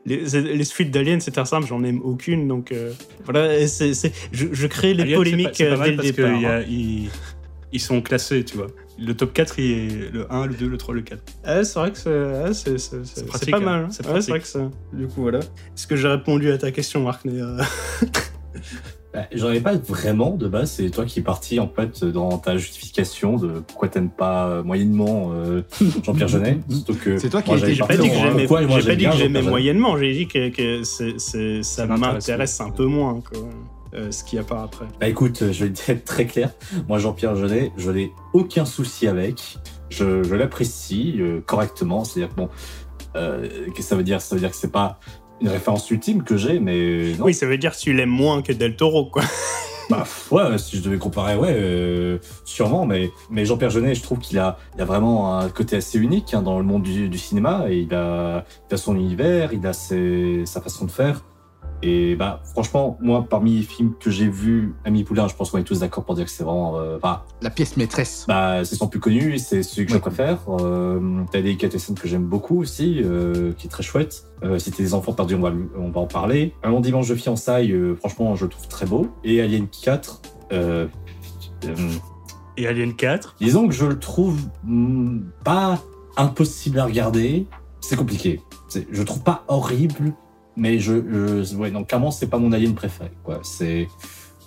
les, 0.04 0.18
les 0.40 0.64
suites 0.64 0.90
d'Alien, 0.92 1.20
c'est 1.20 1.32
très 1.32 1.44
simple, 1.44 1.66
j'en 1.66 1.82
aime 1.82 2.00
aucune. 2.02 2.46
Donc 2.46 2.70
euh, 2.70 2.92
voilà, 3.24 3.66
c'est, 3.66 3.92
je, 4.32 4.46
je 4.52 4.66
crée 4.68 4.94
les 4.94 5.02
Alien, 5.02 5.16
polémiques 5.18 5.58
pas- 5.58 5.76
pas 5.76 5.82
euh, 5.82 5.84
dès 5.84 5.90
le 5.90 5.96
parce 5.96 6.12
départ. 6.12 6.40
y 6.40 6.46
a- 6.46 6.62
ils, 6.62 7.08
ils 7.72 7.80
sont 7.80 8.00
classés, 8.02 8.44
tu 8.44 8.56
vois. 8.56 8.68
Le 8.98 9.12
top 9.14 9.32
4, 9.34 9.58
il 9.58 9.70
est 9.72 10.10
le 10.12 10.32
1, 10.32 10.46
le 10.46 10.54
2, 10.54 10.68
le 10.68 10.78
3, 10.78 10.94
le 10.94 11.02
4. 11.02 11.20
Ah, 11.44 11.64
c'est 11.64 11.78
vrai 11.78 11.90
que 11.92 11.98
c'est, 11.98 12.10
ah, 12.10 12.54
c'est, 12.54 12.78
c'est- 12.78 13.04
c'est- 13.04 13.16
c'est 13.20 13.26
pratique, 13.26 13.50
pas 13.50 13.58
hein. 13.58 13.60
mal. 13.60 13.84
hein. 13.84 13.88
C'est 13.90 14.06
Ouais, 14.06 14.20
c'est 14.22 14.30
vrai 14.30 14.40
que 14.40 14.46
ça. 14.46 14.70
Du 14.92 15.06
coup, 15.06 15.22
voilà. 15.22 15.40
Est-ce 15.40 15.86
que 15.86 15.96
j'ai 15.96 16.08
répondu 16.08 16.50
à 16.50 16.58
ta 16.58 16.70
question, 16.70 17.02
Marc 17.02 17.24
mais, 17.24 17.40
euh, 17.40 17.58
Bah, 19.12 19.22
J'en 19.32 19.46
avais 19.48 19.60
pas 19.60 19.74
vraiment 19.74 20.30
de 20.36 20.46
base, 20.48 20.72
c'est 20.72 20.90
toi 20.90 21.04
qui 21.06 21.20
es 21.20 21.22
parti 21.22 21.58
en 21.58 21.68
fait 21.68 22.04
dans 22.04 22.36
ta 22.38 22.58
justification 22.58 23.36
de 23.36 23.60
pourquoi 23.66 23.88
t'aimes 23.88 24.10
pas 24.10 24.46
euh, 24.48 24.62
moyennement 24.62 25.30
euh, 25.32 25.62
Jean-Pierre 26.02 26.28
Jeunet. 26.28 26.58
C'est 27.18 27.30
toi 27.30 27.40
qui 27.40 27.50
moi, 27.50 27.58
été 27.58 27.74
J'ai 27.74 27.80
pas 27.80 27.86
parti 27.86 28.02
dit 28.02 28.08
que 28.10 28.14
j'aimais, 28.14 28.42
j'ai 28.42 28.46
pas 28.48 28.94
dit 28.96 29.32
que 29.32 29.48
moyennement, 29.48 29.96
j'ai 29.98 30.12
dit 30.12 30.26
que, 30.26 30.48
que 30.50 30.82
c'est, 30.84 31.18
c'est- 31.18 31.62
ça, 31.62 31.86
Ça 31.86 31.86
m'intéresse, 31.86 32.60
un 32.60 32.70
peu 32.70 32.84
moins, 32.86 33.20
quoi. 33.22 33.40
Euh, 33.96 34.10
ce 34.10 34.24
qu'il 34.24 34.36
y 34.36 34.40
a 34.40 34.44
par 34.44 34.62
après. 34.62 34.84
Bah 35.00 35.08
écoute, 35.08 35.52
je 35.52 35.64
vais 35.64 35.72
être 35.88 36.04
très 36.04 36.26
clair. 36.26 36.50
Moi, 36.86 36.98
Jean-Pierre 36.98 37.34
Jeunet, 37.34 37.72
je 37.78 37.90
n'ai 37.90 38.12
aucun 38.34 38.66
souci 38.66 39.06
avec. 39.06 39.56
Je, 39.88 40.22
je 40.22 40.34
l'apprécie 40.34 41.16
euh, 41.18 41.40
correctement. 41.40 42.04
C'est-à-dire 42.04 42.34
que 42.34 42.40
bon, 42.40 42.48
euh, 43.16 43.48
qu'est-ce 43.68 43.76
que 43.76 43.82
ça 43.82 43.96
veut 43.96 44.02
dire? 44.02 44.20
Ça 44.20 44.34
veut 44.34 44.40
dire 44.40 44.50
que 44.50 44.56
c'est 44.56 44.72
pas 44.72 44.98
une 45.40 45.48
référence 45.48 45.90
ultime 45.90 46.24
que 46.24 46.36
j'ai, 46.36 46.60
mais 46.60 47.14
non. 47.18 47.24
Oui, 47.26 47.34
ça 47.34 47.46
veut 47.46 47.56
dire 47.56 47.72
que 47.72 47.78
tu 47.78 47.94
l'aimes 47.94 48.10
moins 48.10 48.42
que 48.42 48.52
Del 48.52 48.76
Toro, 48.76 49.06
quoi. 49.06 49.22
Bah, 49.88 50.04
ouais, 50.32 50.58
si 50.58 50.78
je 50.78 50.82
devais 50.82 50.98
comparer, 50.98 51.36
ouais, 51.36 51.54
euh, 51.56 52.18
sûrement. 52.44 52.86
Mais, 52.86 53.12
mais 53.30 53.44
Jean-Pierre 53.44 53.70
Jeunet, 53.70 53.94
je 53.94 54.02
trouve 54.02 54.18
qu'il 54.18 54.36
a, 54.36 54.58
il 54.74 54.82
a 54.82 54.84
vraiment 54.84 55.38
un 55.38 55.48
côté 55.48 55.76
assez 55.76 55.96
unique 55.96 56.34
hein, 56.34 56.42
dans 56.42 56.58
le 56.58 56.64
monde 56.64 56.82
du, 56.82 57.08
du 57.08 57.18
cinéma. 57.18 57.66
Et 57.68 57.82
il 57.82 57.94
a, 57.94 58.44
il 58.68 58.74
a 58.74 58.76
son 58.76 58.96
univers, 58.96 59.52
il 59.52 59.64
a 59.64 59.72
ses, 59.72 60.42
sa 60.44 60.60
façon 60.60 60.86
de 60.86 60.90
faire. 60.90 61.22
Et 61.82 62.16
bah, 62.16 62.40
franchement, 62.52 62.96
moi, 63.00 63.26
parmi 63.28 63.56
les 63.58 63.62
films 63.62 63.94
que 64.00 64.10
j'ai 64.10 64.28
vus, 64.28 64.74
Ami 64.84 65.04
Poulain, 65.04 65.28
je 65.28 65.34
pense 65.34 65.50
qu'on 65.50 65.58
est 65.58 65.62
tous 65.64 65.80
d'accord 65.80 66.04
pour 66.04 66.14
dire 66.14 66.24
que 66.24 66.30
c'est 66.30 66.42
vraiment. 66.44 66.78
euh, 66.78 66.96
enfin, 66.96 67.22
La 67.42 67.50
pièce 67.50 67.76
maîtresse. 67.76 68.24
bah, 68.26 68.64
c'est 68.64 68.76
son 68.76 68.88
plus 68.88 68.98
connu, 69.00 69.38
c'est 69.38 69.62
celui 69.62 69.86
que 69.86 69.92
je 69.92 69.98
préfère. 69.98 70.38
Euh, 70.48 71.22
T'as 71.30 71.38
des 71.38 71.44
Delicatessen 71.44 71.94
que 71.94 72.08
j'aime 72.08 72.24
beaucoup 72.24 72.60
aussi, 72.60 73.00
euh, 73.04 73.52
qui 73.52 73.66
est 73.66 73.70
très 73.70 73.82
chouette. 73.82 74.24
Euh, 74.42 74.58
si 74.58 74.70
t'es 74.70 74.82
des 74.82 74.94
enfants 74.94 75.12
perdus, 75.12 75.34
on 75.34 75.40
va, 75.40 75.50
le- 75.50 75.70
on 75.78 75.90
va 75.90 76.00
en 76.00 76.06
parler. 76.06 76.54
Un 76.62 76.70
long 76.70 76.80
dimanche 76.80 77.08
de 77.08 77.14
fiançailles, 77.14 77.72
euh, 77.72 77.94
franchement, 77.96 78.34
je 78.36 78.44
le 78.44 78.50
trouve 78.50 78.68
très 78.68 78.86
beau. 78.86 79.08
Et 79.24 79.40
Alien 79.40 79.66
4, 79.68 80.22
euh, 80.52 80.86
euh, 81.66 81.74
Et 82.56 82.66
Alien 82.66 82.94
4, 82.94 83.36
disons 83.40 83.68
que 83.68 83.74
je 83.74 83.84
le 83.86 83.98
trouve 83.98 84.40
hmm, 84.64 85.20
pas 85.44 85.78
impossible 86.16 86.78
à 86.78 86.84
regarder. 86.86 87.46
C'est 87.80 87.96
compliqué. 87.96 88.40
C'est- 88.68 88.86
Je 88.90 88.98
le 89.00 89.04
trouve 89.04 89.22
pas 89.22 89.44
horrible, 89.48 90.14
mais 90.56 90.78
je, 90.78 91.42
je 91.44 91.54
ouais, 91.56 91.70
donc 91.70 91.88
clairement, 91.88 92.10
c'est 92.10 92.26
pas 92.28 92.38
mon 92.38 92.52
Alien 92.52 92.74
préféré. 92.74 93.10
Quoi. 93.24 93.40
C'est 93.42 93.88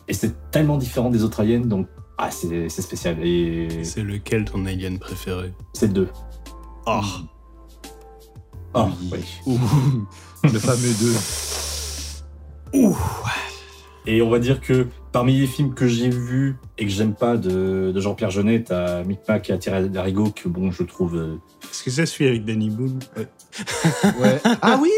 et 0.08 0.13
c'est 0.13 0.50
tellement 0.51 0.78
différent 0.78 1.10
des 1.12 1.24
autres 1.24 1.39
aliens, 1.42 1.60
donc 1.60 1.88
ah, 2.18 2.32
c'est 2.32 2.68
spécial. 2.70 3.18
Et 3.25 3.84
C'est 3.84 4.01
lequel 4.04 4.44
ton 4.46 4.66
alien 4.66 4.98
préféré? 5.00 5.54
C'est 5.74 5.88
le 5.88 5.94
deux. 5.94 6.10
Oh, 6.88 7.01
Ah, 8.74 8.89
oui. 9.12 9.20
le 10.44 10.60
fameux 10.60 10.94
2. 12.74 12.80
Ouh. 12.80 12.98
Et 14.06 14.22
on 14.22 14.30
va 14.30 14.39
dire 14.39 14.62
que 14.62 14.88
parmi 15.12 15.38
les 15.39 15.48
films 15.48 15.74
que 15.75 15.88
j'ai 15.88 16.10
vus 16.10 16.56
et 16.78 16.86
que 16.86 16.92
j'aime 16.92 17.13
pas 17.13 17.38
de, 17.38 17.92
de 17.94 18.00
Jean-Pierre 18.00 18.32
Jeunet, 18.32 18.63
t'as 18.63 19.04
Micmac 19.04 19.50
et 19.50 19.54
Attiré 19.54 19.88
d'Arigo 19.89 20.32
que 20.36 20.50
bon, 20.50 20.72
je 20.72 20.84
trouve. 20.84 21.16
euh, 21.16 21.36
Est-ce 21.63 21.84
que 21.84 21.92
ça 21.92 22.06
suit 22.06 22.28
avec 22.28 22.46
Danny 22.46 22.70
Boone? 22.70 23.00
Ouais. 23.18 23.28
Ouais. 24.20 24.39
Ah 24.62 24.79
oui 24.82 24.91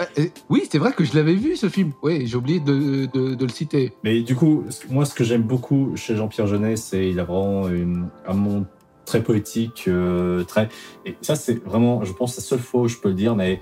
Euh, 0.00 0.04
euh, 0.18 0.26
Oui, 0.48 0.62
c'est 0.70 0.78
vrai 0.78 0.92
que 0.92 1.04
je 1.04 1.14
l'avais 1.16 1.34
vu 1.34 1.56
ce 1.56 1.68
film. 1.68 1.92
Oui, 2.02 2.26
j'ai 2.26 2.36
oublié 2.36 2.60
de, 2.60 3.06
de- 3.06 3.34
de 3.34 3.44
le 3.44 3.50
citer. 3.50 3.92
Mais 4.04 4.22
du 4.22 4.34
coup, 4.34 4.64
moi, 4.90 5.04
ce 5.04 5.14
que 5.14 5.24
j'aime 5.24 5.42
beaucoup 5.42 5.92
chez 5.96 6.16
Jean-Pierre 6.16 6.46
Jeunet, 6.46 6.76
c'est 6.76 7.08
il 7.08 7.18
a 7.20 7.24
vraiment 7.24 7.68
une- 7.68 8.08
un 8.26 8.34
monde 8.34 8.66
très 9.04 9.22
poétique, 9.22 9.84
euh, 9.88 10.44
très. 10.44 10.68
Et 11.06 11.16
ça, 11.22 11.34
c'est 11.34 11.62
vraiment, 11.64 12.04
je 12.04 12.12
pense, 12.12 12.36
la 12.36 12.42
seule 12.42 12.58
fois 12.58 12.82
où 12.82 12.88
je 12.88 12.96
peux 12.98 13.08
le 13.08 13.14
dire, 13.14 13.34
mais 13.36 13.60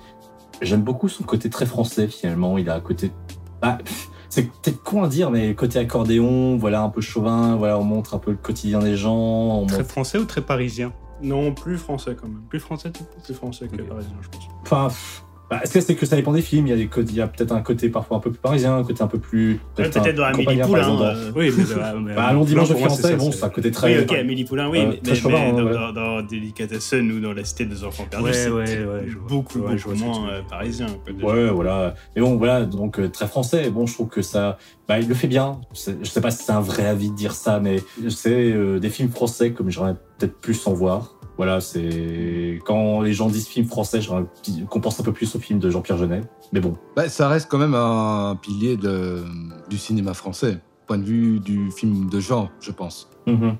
j'aime 0.63 0.83
beaucoup 0.83 1.09
son 1.09 1.25
côté 1.25 1.49
très 1.51 1.67
français 1.67 2.09
finalement. 2.09 2.59
Il 2.59 2.69
a 2.69 2.75
un 2.75 2.81
côté. 2.81 3.11
Pff, 3.63 4.09
c'est 4.29 4.43
peut-être 4.43 4.83
con 4.83 5.03
à 5.05 5.09
dire, 5.09 5.31
mais 5.31 5.55
côté 5.55 5.79
accordéon, 5.79 6.57
voilà, 6.57 6.83
un 6.83 6.89
peu 6.91 7.01
chauvin, 7.01 7.57
voilà, 7.57 7.79
on 7.79 7.85
montre 7.85 8.15
un 8.15 8.19
peu 8.19 8.33
le 8.33 8.37
quotidien 8.37 8.81
des 8.81 8.97
gens. 8.97 9.65
Très 9.67 9.79
montre- 9.79 9.89
français 9.91 10.19
ou 10.19 10.25
très 10.25 10.43
parisien? 10.43 10.93
Non, 11.23 11.53
plus 11.53 11.79
français 11.79 12.17
quand 12.21 12.29
même. 12.29 12.43
Plus 12.49 12.61
français, 12.61 12.93
Plus 13.25 13.35
français 13.35 13.69
que 13.69 13.83
parisien, 13.83 14.17
je 14.21 14.29
pense. 14.29 14.49
Enfin, 14.63 14.89
pff, 14.89 15.25
bah, 15.49 15.61
est-ce 15.63 15.73
que 15.75 15.81
c'est 15.81 15.95
que 15.95 16.07
ça 16.07 16.17
dépend 16.17 16.33
des 16.33 16.43
films 16.43 16.67
Il 16.67 16.71
y 16.71 16.73
a, 16.73 16.77
des 16.77 16.89
côtés- 16.89 17.11
il 17.13 17.17
y 17.17 17.21
a 17.21 17.29
peut-être 17.29 17.53
un 17.53 17.61
côté 17.63 17.89
parfois 17.89 18.17
un 18.17 18.21
peu 18.21 18.31
plus 18.31 18.39
parisien, 18.41 18.77
un 18.79 18.83
côté 18.85 19.03
un 19.03 19.07
peu 19.07 19.19
plus. 19.19 19.61
Peut-être 19.77 19.97
un 19.99 20.13
dans 20.13 20.25
Amélie 20.25 20.61
Poulain. 20.63 21.01
euh, 21.03 21.31
Oui, 21.37 21.51
mais, 21.57 21.65
euh, 21.73 21.93
mais- 22.01 22.15
Bah, 22.15 22.33
Long 22.33 22.45
dimanche 22.45 22.69
ça, 22.69 23.15
bon, 23.17 23.31
c'est- 23.33 23.45
un 23.45 23.49
côté 23.49 23.71
très. 23.71 23.97
Oui, 23.99 24.03
ok, 24.03 24.13
Amélie 24.13 24.45
Poulain, 24.45 24.69
oui, 24.69 24.79
Euh, 24.81 24.87
mais, 24.91 25.01
mais- 25.07 25.15
chauvin, 25.15 25.39
mais 25.39 25.51
hein, 25.51 25.53
dans, 25.53 25.63
voilà. 25.63 25.93
dans, 25.93 25.93
dans 25.93 26.23
Delicatessen 26.23 27.13
ou 27.13 27.21
dans 27.21 27.33
La 27.33 27.45
Cité 27.45 27.65
des 27.65 27.85
Enfants 27.85 28.07
Perdus, 28.11 28.27
Ouais, 28.27 28.33
c'est 28.33 28.51
ouais, 28.51 29.07
beaucoup, 29.29 29.61
vois 29.61 29.75
beaucoup 29.75 29.95
moins 29.95 30.29
euh, 30.31 30.41
parisien. 30.49 30.87
quoi. 31.21 31.33
Ouais, 31.35 31.49
voilà. 31.51 31.95
Mais 32.17 32.23
bon, 32.23 32.37
voilà, 32.37 32.65
donc 32.65 32.99
euh, 32.99 33.09
très 33.09 33.29
français. 33.29 33.71
Bon, 33.71 33.87
je 33.87 33.95
trouve 33.95 34.09
que 34.09 34.23
ça, 34.23 34.59
bah, 34.89 34.99
il 34.99 35.09
le 35.09 35.15
fait 35.15 35.29
bien. 35.29 35.61
Je 35.75 36.09
sais 36.09 36.21
pas 36.21 36.31
si 36.31 36.43
c'est 36.45 36.53
un 36.53 36.61
vrai 36.61 36.87
avis 36.87 37.11
de 37.11 37.17
dire 37.17 37.33
ça, 37.35 37.61
mais 37.61 37.77
c'est 38.09 38.53
des 38.81 38.91
films 38.91 39.11
français 39.11 39.53
comme 39.53 39.71
j'aurais 39.71 39.95
peut-être 40.19 40.39
plus 40.41 40.67
en 40.67 40.73
voir. 40.73 41.13
Voilà, 41.37 41.61
c'est 41.61 42.61
quand 42.65 43.03
les 43.03 43.13
gens 43.13 43.29
disent 43.29 43.47
film 43.47 43.67
français, 43.67 44.01
qu'on 44.71 44.81
pense 44.81 44.99
un 45.01 45.03
peu 45.03 45.13
plus 45.13 45.35
au 45.37 45.39
film 45.39 45.59
de 45.59 45.69
Jean-Pierre 45.69 45.99
Jeunet. 45.99 46.23
Mais 46.53 46.61
bon, 46.61 46.77
Bah, 46.95 47.09
ça 47.09 47.29
reste 47.29 47.51
quand 47.51 47.59
même 47.59 47.75
un 47.75 48.39
pilier 48.41 48.77
de, 48.77 49.23
du 49.69 49.77
cinéma 49.77 50.15
français, 50.15 50.59
point 50.87 50.99
de 50.99 51.05
vue 51.05 51.41
du 51.41 51.71
film 51.71 52.09
de 52.09 52.21
genre, 52.21 52.51
je 52.61 52.71
pense. 52.71 53.11
Mhm. 53.27 53.57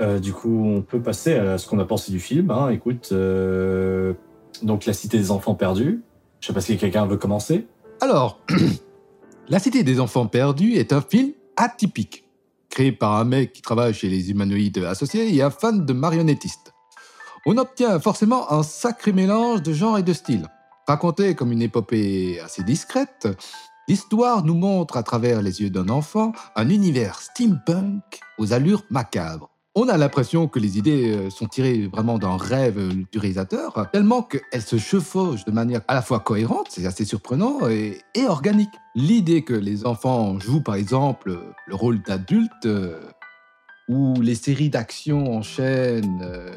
Euh, 0.00 0.18
du 0.20 0.32
coup, 0.32 0.64
on 0.64 0.80
peut 0.80 1.02
passer 1.02 1.34
à 1.34 1.58
ce 1.58 1.66
qu'on 1.68 1.78
a 1.80 1.84
pensé 1.84 2.12
du 2.12 2.20
film. 2.20 2.50
Hein. 2.50 2.70
Écoute, 2.70 3.10
euh, 3.12 4.14
donc 4.62 4.86
La 4.86 4.92
Cité 4.92 5.18
des 5.18 5.30
Enfants 5.30 5.54
Perdus. 5.54 6.02
Je 6.40 6.46
sais 6.46 6.52
pas 6.52 6.60
si 6.60 6.76
quelqu'un 6.76 7.04
veut 7.04 7.16
commencer. 7.16 7.66
Alors, 8.00 8.40
La 9.48 9.58
Cité 9.58 9.82
des 9.82 9.98
Enfants 9.98 10.26
Perdus 10.26 10.74
est 10.74 10.92
un 10.92 11.00
film 11.00 11.32
atypique, 11.56 12.24
créé 12.70 12.92
par 12.92 13.16
un 13.16 13.24
mec 13.24 13.52
qui 13.52 13.60
travaille 13.60 13.92
chez 13.92 14.08
les 14.08 14.30
humanoïdes 14.30 14.78
associés 14.78 15.34
et 15.34 15.42
un 15.42 15.50
fan 15.50 15.84
de 15.84 15.92
marionnettistes. 15.92 16.72
On 17.46 17.56
obtient 17.56 17.98
forcément 18.00 18.52
un 18.52 18.62
sacré 18.62 19.12
mélange 19.12 19.62
de 19.62 19.72
genre 19.72 19.98
et 19.98 20.02
de 20.02 20.12
style. 20.12 20.48
Raconté 20.86 21.34
comme 21.34 21.52
une 21.52 21.62
épopée 21.62 22.40
assez 22.40 22.62
discrète, 22.62 23.28
l'histoire 23.88 24.44
nous 24.44 24.54
montre 24.54 24.96
à 24.96 25.02
travers 25.02 25.42
les 25.42 25.60
yeux 25.60 25.70
d'un 25.70 25.88
enfant 25.88 26.32
un 26.56 26.68
univers 26.68 27.20
steampunk 27.20 28.20
aux 28.38 28.52
allures 28.52 28.84
macabres. 28.90 29.50
On 29.74 29.88
a 29.88 29.96
l'impression 29.96 30.48
que 30.48 30.58
les 30.58 30.76
idées 30.76 31.14
euh, 31.14 31.30
sont 31.30 31.46
tirées 31.46 31.86
vraiment 31.86 32.18
d'un 32.18 32.36
rêve 32.36 32.92
du 33.12 33.18
réalisateur, 33.18 33.88
tellement 33.92 34.22
qu'elles 34.22 34.62
se 34.62 34.76
chevauchent 34.76 35.44
de 35.44 35.52
manière 35.52 35.82
à 35.86 35.94
la 35.94 36.02
fois 36.02 36.18
cohérente, 36.18 36.66
c'est 36.70 36.84
assez 36.84 37.04
surprenant, 37.04 37.68
et, 37.68 38.00
et 38.16 38.26
organique. 38.26 38.72
L'idée 38.96 39.44
que 39.44 39.54
les 39.54 39.86
enfants 39.86 40.40
jouent 40.40 40.62
par 40.62 40.74
exemple 40.74 41.38
le 41.66 41.74
rôle 41.76 42.02
d'adultes, 42.02 42.66
euh, 42.66 42.98
ou 43.88 44.20
les 44.20 44.34
séries 44.34 44.70
d'action 44.70 45.32
en 45.34 45.42
chaîne 45.42 46.20
euh, 46.22 46.56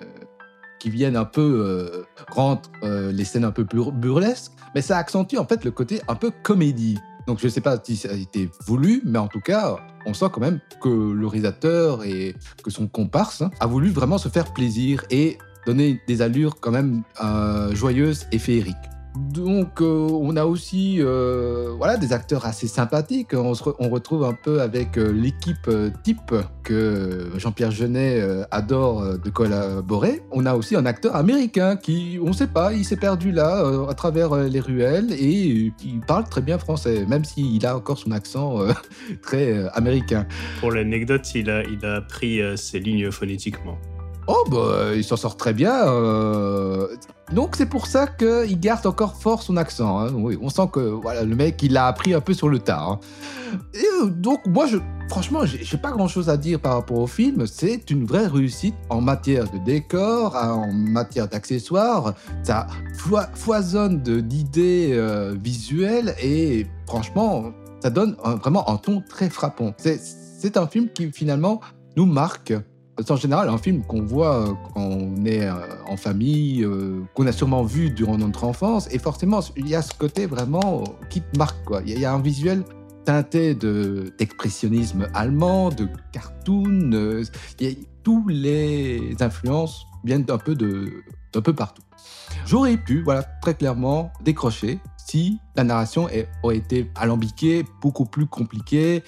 qui 0.82 0.90
viennent 0.90 1.16
un 1.16 1.26
peu 1.26 1.64
euh, 1.64 2.04
rendre 2.32 2.64
euh, 2.82 3.12
les 3.12 3.24
scènes 3.24 3.46
un 3.46 3.52
peu 3.52 3.64
bur- 3.64 3.92
burlesques, 3.92 4.52
mais 4.74 4.82
ça 4.82 4.98
accentue 4.98 5.38
en 5.38 5.46
fait 5.46 5.64
le 5.64 5.70
côté 5.70 6.02
un 6.08 6.16
peu 6.16 6.32
comédie. 6.42 6.98
Donc 7.28 7.38
je 7.38 7.46
ne 7.46 7.52
sais 7.52 7.62
pas 7.62 7.80
si 7.84 7.96
ça 7.96 8.10
a 8.10 8.14
été 8.14 8.50
voulu, 8.66 9.04
mais 9.06 9.20
en 9.20 9.28
tout 9.28 9.42
cas, 9.42 9.76
on 10.08 10.16
sent 10.16 10.26
quand 10.34 10.42
même 10.42 10.60
que 10.82 10.90
le 10.90 11.28
réalisateur 11.28 12.04
et 12.04 12.36
que 12.64 12.72
son 12.72 12.88
comparse 12.88 13.44
hein, 13.44 13.52
a 13.60 13.68
voulu 13.68 13.92
vraiment 13.92 14.18
se 14.18 14.28
faire 14.28 14.52
plaisir 14.54 15.04
et 15.12 15.38
donner 15.68 16.02
des 16.08 16.24
allures 16.24 16.60
quand 16.60 16.72
même 16.72 17.04
euh, 17.24 17.76
joyeuses 17.76 18.26
et 18.32 18.40
féeriques. 18.40 18.76
Donc 19.16 19.82
euh, 19.82 20.08
on 20.10 20.38
a 20.38 20.46
aussi 20.46 20.98
euh, 21.00 21.74
voilà 21.78 21.98
des 21.98 22.14
acteurs 22.14 22.46
assez 22.46 22.68
sympathiques. 22.68 23.34
On, 23.34 23.54
se 23.54 23.64
on 23.80 23.90
retrouve 23.90 24.24
un 24.24 24.34
peu 24.34 24.62
avec 24.62 24.98
euh, 24.98 25.12
l'équipe 25.12 25.70
type 26.04 26.34
que 26.64 27.32
Jean-Pierre 27.38 27.72
Jeunet 27.72 28.22
adore 28.52 29.18
de 29.18 29.30
collaborer. 29.30 30.22
On 30.32 30.46
a 30.46 30.56
aussi 30.56 30.76
un 30.76 30.86
acteur 30.86 31.16
américain 31.16 31.76
qui, 31.76 32.20
on 32.22 32.28
ne 32.28 32.34
sait 32.34 32.48
pas, 32.48 32.74
il 32.74 32.86
s'est 32.86 32.98
perdu 32.98 33.32
là 33.32 33.64
à 33.90 33.94
travers 33.94 34.36
les 34.36 34.60
ruelles 34.60 35.12
et 35.12 35.72
il 35.84 36.02
parle 36.08 36.26
très 36.30 36.42
bien 36.42 36.58
français, 36.58 37.06
même 37.08 37.26
s'il 37.26 37.66
a 37.66 37.76
encore 37.76 37.98
son 37.98 38.12
accent 38.12 38.60
très 39.22 39.68
américain. 39.74 40.26
Pour 40.60 40.72
l'anecdote, 40.72 41.34
il 41.36 41.50
a, 41.50 41.64
il 41.64 41.86
a 41.86 42.02
pris 42.02 42.42
euh, 42.42 42.56
ses 42.56 42.80
lignes 42.80 43.12
phonétiquement. 43.12 43.78
Oh, 44.28 44.44
bah, 44.50 44.94
il 44.96 45.04
s'en 45.04 45.18
sort 45.18 45.36
très 45.36 45.54
bien. 45.54 45.74
euh. 45.88 46.88
Donc, 47.34 47.56
c'est 47.56 47.66
pour 47.66 47.88
ça 47.88 48.08
qu'il 48.08 48.60
garde 48.60 48.86
encore 48.86 49.16
fort 49.16 49.42
son 49.42 49.58
accent. 49.58 50.00
hein. 50.00 50.12
Oui, 50.14 50.38
on 50.42 50.50
sent 50.50 50.70
que 50.72 50.80
voilà, 50.80 51.24
le 51.24 51.36
mec, 51.36 51.62
il 51.64 51.74
l'a 51.74 51.88
appris 51.88 52.14
un 52.14 52.22
peu 52.22 52.34
sur 52.34 52.48
le 52.50 52.60
tard. 52.60 52.90
hein. 52.92 53.00
Et 53.74 53.86
euh, 54.04 54.10
donc, 54.10 54.40
moi, 54.48 54.68
je, 54.68 54.78
franchement, 55.10 55.46
j'ai 55.46 55.78
pas 55.78 55.92
grand 55.92 56.08
chose 56.08 56.30
à 56.30 56.38
dire 56.38 56.60
par 56.60 56.74
rapport 56.76 56.98
au 57.00 57.08
film. 57.08 57.46
C'est 57.48 57.90
une 57.90 58.06
vraie 58.06 58.28
réussite 58.28 58.76
en 58.90 59.02
matière 59.02 59.50
de 59.50 59.58
décor, 59.58 60.36
hein, 60.38 60.52
en 60.54 60.72
matière 60.72 61.28
d'accessoires. 61.28 62.14
Ça 62.44 62.68
foi- 62.98 63.28
foisonne 63.34 63.98
d'idées 64.02 64.90
euh, 64.94 65.36
visuelles 65.42 66.16
et 66.22 66.68
franchement, 66.88 67.52
ça 67.82 67.90
donne 67.90 68.16
vraiment 68.42 68.70
un 68.70 68.78
ton 68.78 69.02
très 69.10 69.30
frappant. 69.30 69.74
C'est 69.78 70.58
un 70.58 70.68
film 70.68 70.90
qui 70.90 71.12
finalement 71.12 71.60
nous 71.98 72.06
marque. 72.06 72.54
C'est 73.04 73.12
en 73.12 73.16
général 73.16 73.50
un 73.50 73.58
film 73.58 73.84
qu'on 73.84 74.04
voit 74.04 74.48
euh, 74.48 74.54
quand 74.74 74.82
on 74.82 75.26
est 75.26 75.46
euh, 75.48 75.54
en 75.88 75.98
famille, 75.98 76.64
euh, 76.64 77.02
qu'on 77.16 77.28
a 77.28 77.32
sûrement 77.32 77.64
vu 77.64 77.90
durant 77.90 78.18
notre 78.18 78.44
enfance. 78.44 78.88
Et 78.92 79.00
forcément, 79.00 79.40
il 79.58 79.68
y 79.68 79.76
a 79.76 79.82
ce 79.82 79.94
côté 79.94 80.26
vraiment 80.26 80.84
qui 81.10 81.22
te 81.22 81.38
marque. 81.38 81.64
Quoi. 81.66 81.82
Il 81.86 82.00
y 82.00 82.06
a- 82.06 82.14
un 82.14 82.20
visuel 82.22 82.64
teinté 83.06 83.56
de- 83.56 84.14
d'expressionnisme 84.20 85.08
allemand, 85.14 85.70
de 85.70 85.88
cartoon. 86.12 86.92
euh, 86.94 87.24
tous 88.04 88.28
les 88.28 89.16
influences 89.20 89.86
viennent 90.04 90.24
d'un 90.24 90.38
peu, 90.40 90.56
peu 91.32 91.54
partout. 91.54 91.84
J'aurais 92.46 92.78
pu, 92.78 93.04
voilà, 93.04 93.24
très 93.42 93.54
clairement, 93.54 94.12
décrocher 94.24 94.80
si 94.98 95.38
la 95.56 95.64
narration 95.64 96.08
aurait 96.44 96.58
été 96.58 96.90
alambiquée, 96.96 97.64
beaucoup 97.82 98.06
plus 98.06 98.26
compliquée. 98.26 99.04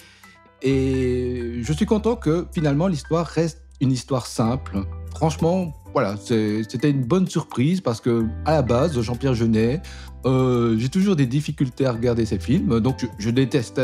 Et 0.62 1.58
je 1.62 1.72
suis 1.72 1.86
content 1.86 2.16
que 2.16 2.46
finalement 2.52 2.86
l'histoire 2.86 3.26
reste 3.26 3.63
une 3.80 3.92
histoire 3.92 4.26
simple. 4.26 4.84
Franchement, 5.14 5.72
voilà, 5.92 6.16
c'était 6.16 6.90
une 6.90 7.04
bonne 7.04 7.28
surprise 7.28 7.80
parce 7.80 8.00
que 8.00 8.26
à 8.44 8.52
la 8.52 8.62
base, 8.62 9.00
Jean-Pierre 9.00 9.34
Jeunet, 9.34 9.80
euh, 10.26 10.76
j'ai 10.78 10.88
toujours 10.88 11.14
des 11.14 11.26
difficultés 11.26 11.86
à 11.86 11.92
regarder 11.92 12.24
ses 12.26 12.38
films, 12.38 12.80
donc 12.80 13.06
je, 13.18 13.30
déteste 13.30 13.80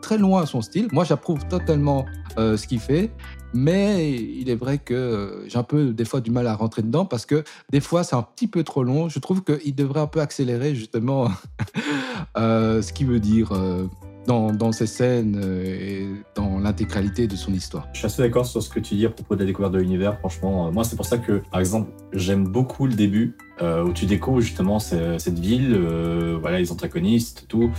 très 0.00 0.16
loin 0.16 0.46
son 0.46 0.62
style. 0.62 0.88
Moi, 0.92 1.04
j'approuve 1.04 1.46
totalement 1.48 2.06
euh, 2.38 2.56
ce 2.56 2.66
qu'il 2.66 2.80
fait, 2.80 3.10
mais 3.52 4.14
il 4.14 4.48
est 4.48 4.54
vrai 4.54 4.78
que 4.78 4.94
euh, 4.94 5.48
j'ai 5.48 5.58
un 5.58 5.62
peu 5.64 5.92
des 5.92 6.04
fois 6.04 6.20
du 6.20 6.30
mal 6.30 6.46
à 6.46 6.54
rentrer 6.54 6.82
dedans 6.82 7.04
parce 7.04 7.26
que 7.26 7.44
des 7.70 7.80
fois 7.80 8.04
c'est 8.04 8.16
un 8.16 8.22
petit 8.22 8.46
peu 8.46 8.62
trop 8.62 8.84
long. 8.84 9.08
Je 9.08 9.18
trouve 9.18 9.42
qu'il 9.42 9.74
devrait 9.74 10.00
un 10.00 10.06
peu 10.06 10.20
accélérer 10.20 10.74
justement 10.74 11.28
ce 12.36 12.92
qu'il 12.92 13.08
veut 13.08 13.20
dire. 13.20 13.52
Dans, 14.26 14.52
dans 14.52 14.72
ses 14.72 14.86
scènes 14.86 15.40
euh, 15.42 15.64
et 15.64 16.08
dans 16.34 16.58
l'intégralité 16.58 17.26
de 17.26 17.36
son 17.36 17.52
histoire. 17.52 17.88
Je 17.92 17.98
suis 17.98 18.06
assez 18.06 18.22
d'accord 18.22 18.46
sur 18.46 18.62
ce 18.62 18.68
que 18.70 18.80
tu 18.80 18.94
dis 18.94 19.06
à 19.06 19.10
propos 19.10 19.34
de 19.34 19.40
la 19.40 19.46
découverte 19.46 19.72
de 19.74 19.78
l'univers. 19.78 20.18
Franchement, 20.20 20.66
euh, 20.68 20.70
moi, 20.70 20.84
c'est 20.84 20.96
pour 20.96 21.06
ça 21.06 21.18
que, 21.18 21.42
par 21.50 21.60
exemple, 21.60 21.90
j'aime 22.12 22.44
beaucoup 22.46 22.86
le 22.86 22.94
début 22.94 23.36
euh, 23.62 23.84
où 23.84 23.92
tu 23.92 24.06
découvres 24.06 24.40
justement 24.40 24.78
ce- 24.78 25.18
cette 25.18 25.38
ville, 25.38 25.74
euh, 25.74 26.36
voilà, 26.40 26.58
les 26.58 26.70
antagonistes, 26.72 27.46
tout. 27.48 27.70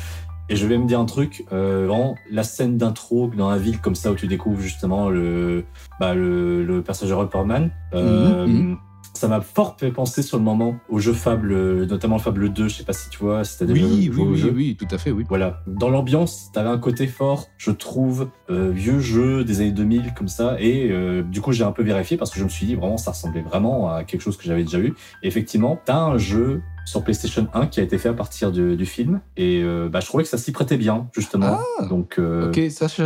Et 0.49 0.55
je 0.57 0.67
vais 0.67 0.77
me 0.77 0.85
dire 0.85 0.99
un 0.99 1.05
truc, 1.05 1.45
euh, 1.53 1.85
vraiment, 1.87 2.15
la 2.29 2.43
scène 2.43 2.77
d'intro 2.77 3.31
dans 3.37 3.49
la 3.49 3.57
ville 3.57 3.79
comme 3.79 3.95
ça 3.95 4.11
où 4.11 4.15
tu 4.15 4.27
découvres 4.27 4.59
justement 4.59 5.09
le, 5.09 5.63
bah, 5.99 6.13
le, 6.13 6.65
le 6.65 6.81
personnage 6.81 7.11
de 7.11 7.15
Rupperman. 7.15 7.71
Mhm, 7.93 7.99
mhm. 8.47 8.77
Ça 9.21 9.27
m'a 9.27 9.39
fort 9.39 9.77
fait 9.79 9.91
penser 9.91 10.23
sur 10.23 10.37
le 10.37 10.43
moment 10.43 10.75
au 10.89 10.97
jeu 10.97 11.13
Fable, 11.13 11.51
euh, 11.53 11.85
notamment 11.85 12.17
Fable 12.17 12.51
2. 12.51 12.67
Je 12.67 12.75
sais 12.77 12.83
pas 12.83 12.91
si 12.93 13.07
tu 13.09 13.19
vois, 13.19 13.43
si 13.43 13.59
t'as 13.59 13.65
déjà 13.65 13.85
Oui, 13.85 14.09
oui, 14.11 14.23
oui, 14.31 14.37
jeu. 14.37 14.51
oui, 14.55 14.75
tout 14.79 14.87
à 14.89 14.97
fait, 14.97 15.11
oui. 15.11 15.25
Voilà. 15.29 15.61
Dans 15.67 15.89
l'ambiance, 15.91 16.49
t'avais 16.53 16.69
un 16.69 16.79
côté 16.79 17.05
fort, 17.05 17.47
je 17.59 17.69
trouve, 17.69 18.29
euh, 18.49 18.71
vieux 18.71 18.99
jeu 18.99 19.43
des 19.43 19.61
années 19.61 19.71
2000 19.71 20.13
comme 20.17 20.27
ça. 20.27 20.55
Et 20.59 20.89
euh, 20.91 21.21
du 21.21 21.39
coup, 21.39 21.51
j'ai 21.51 21.63
un 21.63 21.71
peu 21.71 21.83
vérifié 21.83 22.17
parce 22.17 22.31
que 22.31 22.39
je 22.39 22.43
me 22.43 22.49
suis 22.49 22.65
dit 22.65 22.73
vraiment, 22.75 22.97
ça 22.97 23.11
ressemblait 23.11 23.43
vraiment 23.43 23.93
à 23.93 24.03
quelque 24.03 24.21
chose 24.21 24.37
que 24.37 24.43
j'avais 24.43 24.63
déjà 24.63 24.79
vu. 24.79 24.95
Et 25.21 25.27
effectivement, 25.27 25.79
t'as 25.85 25.97
un 25.99 26.17
jeu 26.17 26.61
sur 26.85 27.03
PlayStation 27.03 27.47
1 27.53 27.67
qui 27.67 27.79
a 27.79 27.83
été 27.83 27.99
fait 27.99 28.09
à 28.09 28.13
partir 28.13 28.51
de- 28.51 28.73
du 28.73 28.87
film. 28.87 29.21
Et 29.37 29.61
euh, 29.61 29.87
bah, 29.87 29.99
je 29.99 30.07
trouvais 30.07 30.23
que 30.23 30.29
ça 30.29 30.39
s'y 30.39 30.51
prêtait 30.51 30.77
bien, 30.77 31.07
justement. 31.15 31.59
Ah, 31.79 31.85
Donc, 31.85 32.19
Ok, 32.19 32.59
ça, 32.71 32.87
je, 32.87 33.03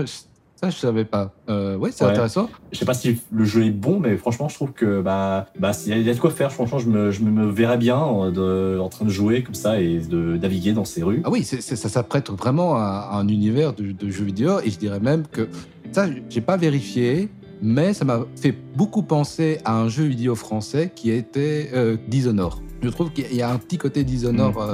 ça, 0.55 0.69
je 0.69 0.75
savais 0.77 1.05
pas. 1.05 1.33
Euh, 1.49 1.75
ouais, 1.77 1.91
c'est 1.91 2.05
Ouais. 2.05 2.11
intéressant. 2.11 2.49
je 2.71 2.77
sais 2.79 2.85
pas 2.85 2.93
si 2.93 3.19
le 3.31 3.45
jeu 3.45 3.65
est 3.65 3.71
bon, 3.71 3.99
mais 3.99 4.15
franchement, 4.17 4.47
je 4.49 4.55
trouve 4.55 4.71
que 4.71 5.01
bah, 5.01 5.47
bah, 5.59 5.71
il 5.85 5.89
y, 5.89 5.93
a- 5.93 5.97
il 5.97 6.05
y 6.05 6.09
a 6.09 6.13
de 6.13 6.19
quoi 6.19 6.31
faire. 6.31 6.51
Franchement, 6.51 6.79
je 6.79 6.87
me, 6.89 7.11
je 7.11 7.21
me 7.23 7.49
verrais 7.51 7.77
bien 7.77 7.97
de- 8.31 8.77
en 8.79 8.89
train 8.89 9.05
de 9.05 9.09
jouer 9.09 9.43
comme 9.43 9.53
ça 9.55 9.79
et 9.81 9.99
de 9.99 10.37
naviguer 10.37 10.73
dans 10.73 10.85
ces 10.85 11.03
rues. 11.03 11.21
Ah 11.25 11.29
oui, 11.29 11.43
ça 11.43 11.61
s'apprête 11.89 12.29
vraiment 12.31 12.75
à, 12.75 13.09
à 13.11 13.17
un 13.17 13.27
univers 13.27 13.73
de, 13.73 13.91
de 13.91 14.09
jeux 14.09 14.25
vidéo 14.25 14.59
et 14.63 14.69
je 14.71 14.77
dirais 14.79 14.99
même 14.99 15.27
que 15.27 15.47
ça, 15.91 16.07
j'ai 16.29 16.41
pas 16.41 16.57
vérifié, 16.57 17.29
mais 17.61 17.93
ça 17.93 18.03
m'a 18.05 18.21
fait 18.35 18.53
beaucoup 18.75 19.03
penser 19.03 19.59
à 19.65 19.77
un 19.77 19.87
jeu 19.89 20.03
vidéo 20.05 20.35
français 20.35 20.91
qui 20.93 21.11
était 21.11 21.69
euh, 21.73 21.95
Dishonored. 22.07 22.55
Je 22.85 22.89
trouve 22.91 23.11
qu'il 23.11 23.35
y 23.35 23.41
a 23.41 23.49
un 23.51 23.57
petit 23.57 23.79
côté 23.79 24.03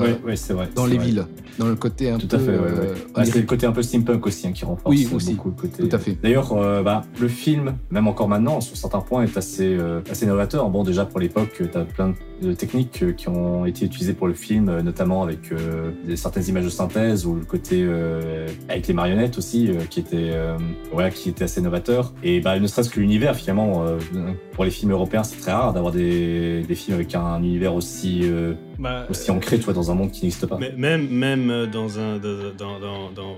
euh, 0.02 0.16
ouais, 0.26 0.36
c'est 0.36 0.54
vrai. 0.54 0.68
dans 0.76 0.86
les 0.86 0.98
vrai. 0.98 1.06
villes, 1.06 1.26
dans 1.58 1.68
le 1.68 1.76
côté 1.76 2.10
un 2.10 2.18
Tout 2.18 2.28
peu 2.28 2.36
à 2.36 2.40
fait, 2.40 2.52
ouais, 2.52 2.58
ouais. 2.58 2.64
euh, 2.78 2.96
Ah, 3.16 3.24
c'est 3.24 3.40
le 3.40 3.46
côté 3.46 3.66
un 3.66 3.72
peu 3.72 3.82
steampunk 3.82 4.28
aussi 4.28 4.48
hein, 4.48 4.52
qui 4.52 4.66
renforce 4.66 4.94
Oui, 4.94 5.08
aussi. 5.14 5.34
beaucoup 5.36 5.50
le 5.50 5.56
côté. 5.56 5.88
Tout 5.88 5.96
à 5.96 5.98
fait. 5.98 6.18
D'ailleurs, 6.22 6.52
euh, 6.52 6.84
bah, 6.84 7.04
le 7.22 7.30
film, 7.30 7.76
même 7.90 8.08
encore 8.08 8.28
maintenant, 8.28 8.60
sur 8.60 8.76
certains 8.76 9.00
points, 9.00 9.24
est 9.24 9.38
assez, 9.38 9.76
euh, 9.78 10.02
assez 10.12 10.26
novateur. 10.26 10.70
Bon, 10.70 10.84
déjà 10.84 11.06
pour 11.06 11.22
l'époque, 11.22 11.54
tu 11.56 11.64
as 11.78 11.86
plein 11.86 12.10
de 12.10 12.16
techniques 12.58 13.02
euh, 13.04 13.12
qui 13.14 13.30
ont 13.30 13.66
été 13.66 13.86
utilisées 13.86 14.14
pour 14.14 14.28
le 14.28 14.34
film, 14.34 14.70
euh, 14.70 14.82
notamment 14.82 15.24
avec 15.24 15.52
euh, 15.52 15.92
des, 16.06 16.16
certaines 16.16 16.48
images 16.48 16.66
de 16.66 16.70
synthèse 16.70 17.26
ou 17.26 17.36
le 17.36 17.46
côté 17.46 17.84
euh, 17.84 18.48
avec 18.70 18.88
les 18.88 18.94
marionnettes 18.94 19.38
aussi, 19.38 19.70
euh, 19.70 19.82
qui 19.90 20.00
était 20.00 20.32
voilà, 20.92 21.10
qui 21.10 21.30
était 21.30 21.44
assez 21.46 21.62
novateur. 21.62 22.14
Et 22.24 22.40
bah, 22.42 22.60
ne 22.60 22.68
serait-ce 22.68 22.90
que 22.90 23.00
l'univers, 23.00 23.36
finalement, 23.36 23.86
pour 24.54 24.66
les 24.66 24.72
films 24.72 24.92
européens, 24.92 25.24
c'est 25.24 25.40
très 25.40 25.52
rare 25.52 25.74
d'avoir 25.74 25.92
des, 25.94 26.64
des 26.64 26.76
films 26.76 26.96
avec 26.96 27.14
un 27.16 27.38
univers 27.42 27.74
aussi 27.74 28.24
Bah, 28.80 29.06
aussi 29.10 29.32
ancré, 29.32 29.58
tu 29.58 29.66
vois, 29.66 29.74
dans 29.74 29.92
un 29.92 29.96
monde 29.96 30.12
qui 30.12 30.24
n'existe 30.26 30.46
pas. 30.48 30.58
Même, 30.58 31.08
même 31.10 31.68
dans, 31.72 32.00
un, 32.00 32.18
dans, 32.18 32.80
dans, 32.80 33.12
dans- 33.12 33.36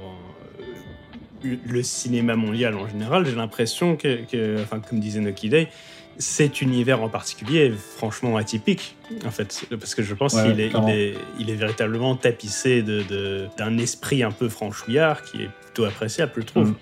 le 1.44 1.84
cinéma 1.84 2.36
mondial 2.38 2.76
en 2.76 2.88
général, 2.88 3.26
j'ai 3.26 3.36
l'impression 3.36 3.98
que, 3.98 4.24
que, 4.26 4.62
enfin, 4.62 4.80
comme 4.80 5.00
disait 5.00 5.20
Noki 5.20 5.50
Day, 5.50 5.68
cet 6.18 6.62
univers 6.62 7.02
en 7.02 7.10
particulier 7.10 7.66
est 7.68 7.74
franchement 7.98 8.38
atypique, 8.38 8.96
en 9.26 9.32
fait, 9.32 9.66
parce 9.72 9.96
que 9.96 10.04
je 10.04 10.14
pense 10.14 10.34
Ouais, 10.34 10.44
qu'il 10.52 10.60
est, 10.60 10.66
il 10.66 10.70
clairement. 10.70 10.88
est, 10.90 11.14
il 11.40 11.50
est 11.50 11.56
véritablement 11.56 12.16
tapissé 12.16 12.82
de- 12.84 13.04
de- 13.04 13.48
d'un 13.58 13.78
esprit 13.78 14.24
un 14.24 14.32
peu 14.32 14.50
franchouillard 14.50 15.24
qui 15.24 15.44
est 15.44 15.50
plutôt 15.64 15.86
appréciable, 15.86 16.32
je 16.38 16.42
trouve. 16.42 16.70
Mm. 16.70 16.76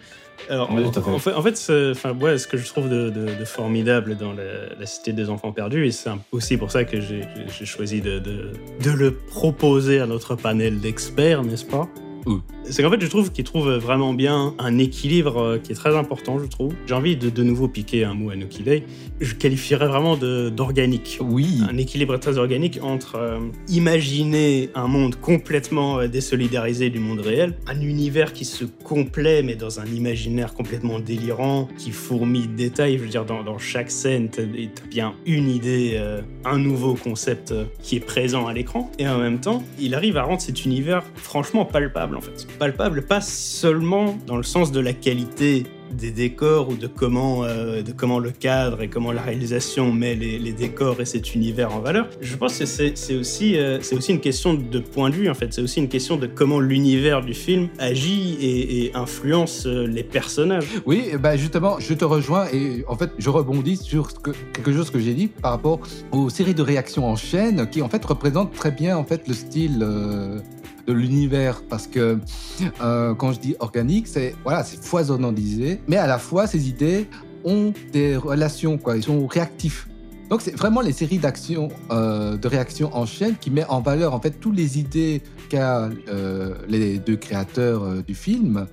Alors, 0.49 0.71
en 0.71 1.19
fait, 1.19 1.33
en 1.33 1.41
fait 1.43 1.55
ce, 1.55 1.91
enfin, 1.91 2.13
ouais, 2.13 2.37
ce 2.39 2.47
que 2.47 2.57
je 2.57 2.65
trouve 2.65 2.89
de, 2.89 3.09
de- 3.11 3.35
de 3.39 3.45
formidable 3.45 4.17
dans 4.17 4.33
la, 4.33 4.73
la 4.77 4.85
Cité 4.87 5.13
des 5.13 5.29
Enfants 5.29 5.51
Perdus, 5.51 5.85
et 5.85 5.91
c'est 5.91 6.09
aussi 6.31 6.57
pour 6.57 6.71
ça 6.71 6.83
que 6.83 6.99
j'ai 6.99 7.21
choisi 7.65 8.01
de, 8.01 8.17
de- 8.19 8.49
de 8.83 8.91
le 8.91 9.13
proposer 9.13 9.99
à 9.99 10.07
notre 10.07 10.35
panel 10.35 10.79
d'experts, 10.79 11.43
n'est-ce 11.43 11.65
pas? 11.65 11.87
Oui. 12.25 12.39
C'est 12.63 12.83
qu'en 12.83 12.91
fait, 12.91 13.01
je 13.01 13.07
trouve 13.07 13.31
qu'il 13.31 13.43
trouve 13.43 13.71
vraiment 13.71 14.13
bien 14.13 14.53
un 14.59 14.77
équilibre 14.77 15.37
euh, 15.37 15.57
qui 15.57 15.71
est 15.71 15.75
très 15.75 15.95
important, 15.95 16.39
je 16.39 16.45
trouve. 16.45 16.73
J'ai 16.85 16.93
envie 16.93 17.17
de 17.17 17.29
de 17.29 17.43
nouveau 17.43 17.67
piquer 17.67 18.03
un 18.05 18.13
mot 18.13 18.29
à 18.29 18.35
Nuki 18.35 18.63
Day. 18.63 18.83
Je 19.19 19.33
qualifierais 19.35 19.87
vraiment 19.87 20.15
d'organique 20.15 21.17
Oui, 21.21 21.61
un 21.69 21.77
équilibre 21.77 22.17
très 22.17 22.37
organique 22.37 22.79
entre 22.81 23.15
euh, 23.15 23.39
imaginer 23.67 24.69
un 24.75 24.87
monde 24.87 25.15
complètement 25.15 25.99
euh, 25.99 26.07
désolidarisé 26.07 26.89
du 26.89 26.99
monde 26.99 27.19
réel, 27.19 27.55
un 27.67 27.79
univers 27.81 28.33
qui 28.33 28.45
se 28.45 28.65
complaît 28.65 29.43
mais 29.43 29.55
dans 29.55 29.79
un 29.79 29.85
imaginaire 29.85 30.53
complètement 30.53 30.99
délirant, 30.99 31.67
qui 31.77 31.91
fourmille 31.91 32.47
de 32.47 32.55
détails. 32.55 32.97
Je 32.97 33.03
veux 33.03 33.09
dire, 33.09 33.25
dans, 33.25 33.43
dans 33.43 33.57
chaque 33.57 33.91
scène, 33.91 34.29
t'as 34.29 34.43
bien 34.89 35.13
une 35.25 35.49
idée, 35.49 35.93
euh, 35.95 36.21
un 36.45 36.57
nouveau 36.57 36.95
concept 36.95 37.51
euh, 37.51 37.65
qui 37.81 37.95
est 37.95 38.01
présent 38.01 38.47
à 38.47 38.53
l'écran. 38.53 38.91
Et 38.99 39.07
en 39.07 39.17
même 39.17 39.39
temps, 39.39 39.63
il 39.79 39.95
arrive 39.95 40.17
à 40.17 40.23
rendre 40.23 40.41
cet 40.41 40.65
univers 40.65 41.03
franchement 41.15 41.65
palpable 41.65 42.15
en 42.15 42.21
fait. 42.21 42.47
Palpable 42.61 43.01
pas 43.01 43.21
seulement 43.21 44.19
dans 44.27 44.37
le 44.37 44.43
sens 44.43 44.71
de 44.71 44.79
la 44.79 44.93
qualité 44.93 45.63
des 45.91 46.11
décors 46.11 46.69
ou 46.69 46.75
de 46.75 46.85
comment, 46.85 47.43
euh, 47.43 47.81
de 47.81 47.91
comment 47.91 48.19
le 48.19 48.29
cadre 48.29 48.83
et 48.83 48.87
comment 48.87 49.11
la 49.11 49.23
réalisation 49.23 49.91
met 49.91 50.13
les, 50.13 50.51
décors 50.51 51.01
et 51.01 51.05
cet 51.05 51.33
univers 51.33 51.75
en 51.75 51.79
valeur. 51.79 52.07
Je 52.21 52.35
pense 52.35 52.59
que 52.59 52.67
c'est 52.67 53.15
aussi, 53.15 53.57
euh, 53.57 53.79
aussi 53.91 54.11
une 54.11 54.19
question 54.19 54.53
de 54.53 54.77
point 54.77 55.09
de 55.09 55.15
vue, 55.15 55.27
en 55.27 55.33
fait. 55.33 55.51
C'est 55.51 55.63
aussi 55.63 55.79
une 55.79 55.89
question 55.89 56.17
de 56.17 56.27
comment 56.27 56.59
l'univers 56.59 57.23
du 57.23 57.33
film 57.33 57.67
agit 57.79 58.37
et, 58.39 58.91
influence 58.93 59.65
euh, 59.65 59.87
les 59.87 60.03
personnages. 60.03 60.67
Oui, 60.85 61.13
ben 61.19 61.37
justement, 61.37 61.79
je 61.79 61.95
te 61.95 62.05
rejoins 62.05 62.45
et 62.53 62.85
en 62.87 62.95
fait, 62.95 63.09
je 63.17 63.31
rebondis 63.31 63.77
sur 63.77 64.09
quelque 64.53 64.71
chose 64.71 64.91
que 64.91 64.99
j'ai 64.99 65.15
dit 65.15 65.29
par 65.29 65.49
rapport 65.49 65.79
aux 66.11 66.29
séries 66.29 66.53
de 66.53 66.61
réactions 66.61 67.07
en 67.07 67.15
chaîne 67.15 67.67
qui 67.71 67.81
en 67.81 67.89
fait 67.89 68.05
représentent 68.05 68.53
très 68.53 68.71
bien 68.71 68.97
en 68.97 69.03
fait 69.03 69.27
le 69.27 69.33
style 69.33 69.79
euh, 69.81 70.39
l'univers 70.91 71.63
parce 71.69 71.87
que 71.87 72.19
euh, 72.81 73.13
quand 73.15 73.31
je 73.33 73.39
dis 73.39 73.55
organique, 73.59 74.07
c'est 74.07 74.35
voilà, 74.43 74.63
c'est 74.63 74.83
foisonnant 74.83 75.31
d'idées, 75.31 75.79
mais 75.87 75.97
à 75.97 76.07
la 76.07 76.17
fois 76.19 76.47
ces 76.47 76.69
idées 76.69 77.07
ont 77.43 77.73
des 77.91 78.15
relations 78.15 78.77
quoi, 78.77 78.97
ils 78.97 79.03
sont 79.03 79.25
réactifs. 79.27 79.87
Donc 80.29 80.41
c'est 80.41 80.55
vraiment 80.55 80.79
les 80.79 80.93
séries 80.93 81.17
d'actions, 81.17 81.67
euh, 81.91 82.37
de 82.37 82.47
réactions 82.47 82.95
en 82.95 83.05
chaîne 83.05 83.35
qui 83.35 83.51
met 83.51 83.65
en 83.65 83.81
valeur 83.81 84.13
en 84.13 84.21
fait 84.21 84.31
toutes 84.39 84.55
les 84.55 84.79
idées 84.79 85.21
qu'a 85.49 85.89
euh, 86.07 86.55
les 86.69 86.99
deux 86.99 87.17
créateurs 87.17 88.01
du 88.03 88.15
film. 88.15 88.65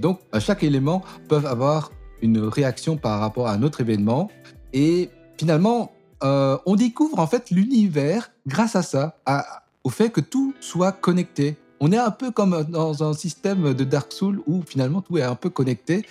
Donc 0.00 0.20
chaque 0.38 0.62
élément 0.62 1.02
peuvent 1.28 1.46
avoir 1.46 1.92
une 2.22 2.38
réaction 2.38 2.96
par 2.96 3.20
rapport 3.20 3.46
à 3.48 3.52
un 3.52 3.62
autre 3.62 3.80
événement 3.82 4.30
et 4.72 5.10
finalement 5.38 5.92
on 6.22 6.74
découvre 6.76 7.18
en 7.18 7.26
fait 7.26 7.50
l'univers 7.50 8.30
grâce 8.46 8.76
à 8.76 8.82
ça, 8.82 9.18
à- 9.26 9.62
au 9.84 9.90
fait 9.90 10.10
que 10.10 10.20
tout 10.20 10.54
soit 10.60 10.92
connecté. 10.92 11.56
On 11.80 11.92
est 11.92 11.98
un 11.98 12.10
peu 12.10 12.30
comme 12.30 12.64
dans 12.68 13.02
un 13.02 13.14
système 13.14 13.72
de 13.72 13.84
Dark 13.84 14.12
Souls 14.12 14.42
où 14.46 14.62
finalement 14.66 15.00
tout 15.00 15.16
est 15.18 15.22
un 15.22 15.34
peu 15.34 15.48
connecté 15.48 16.04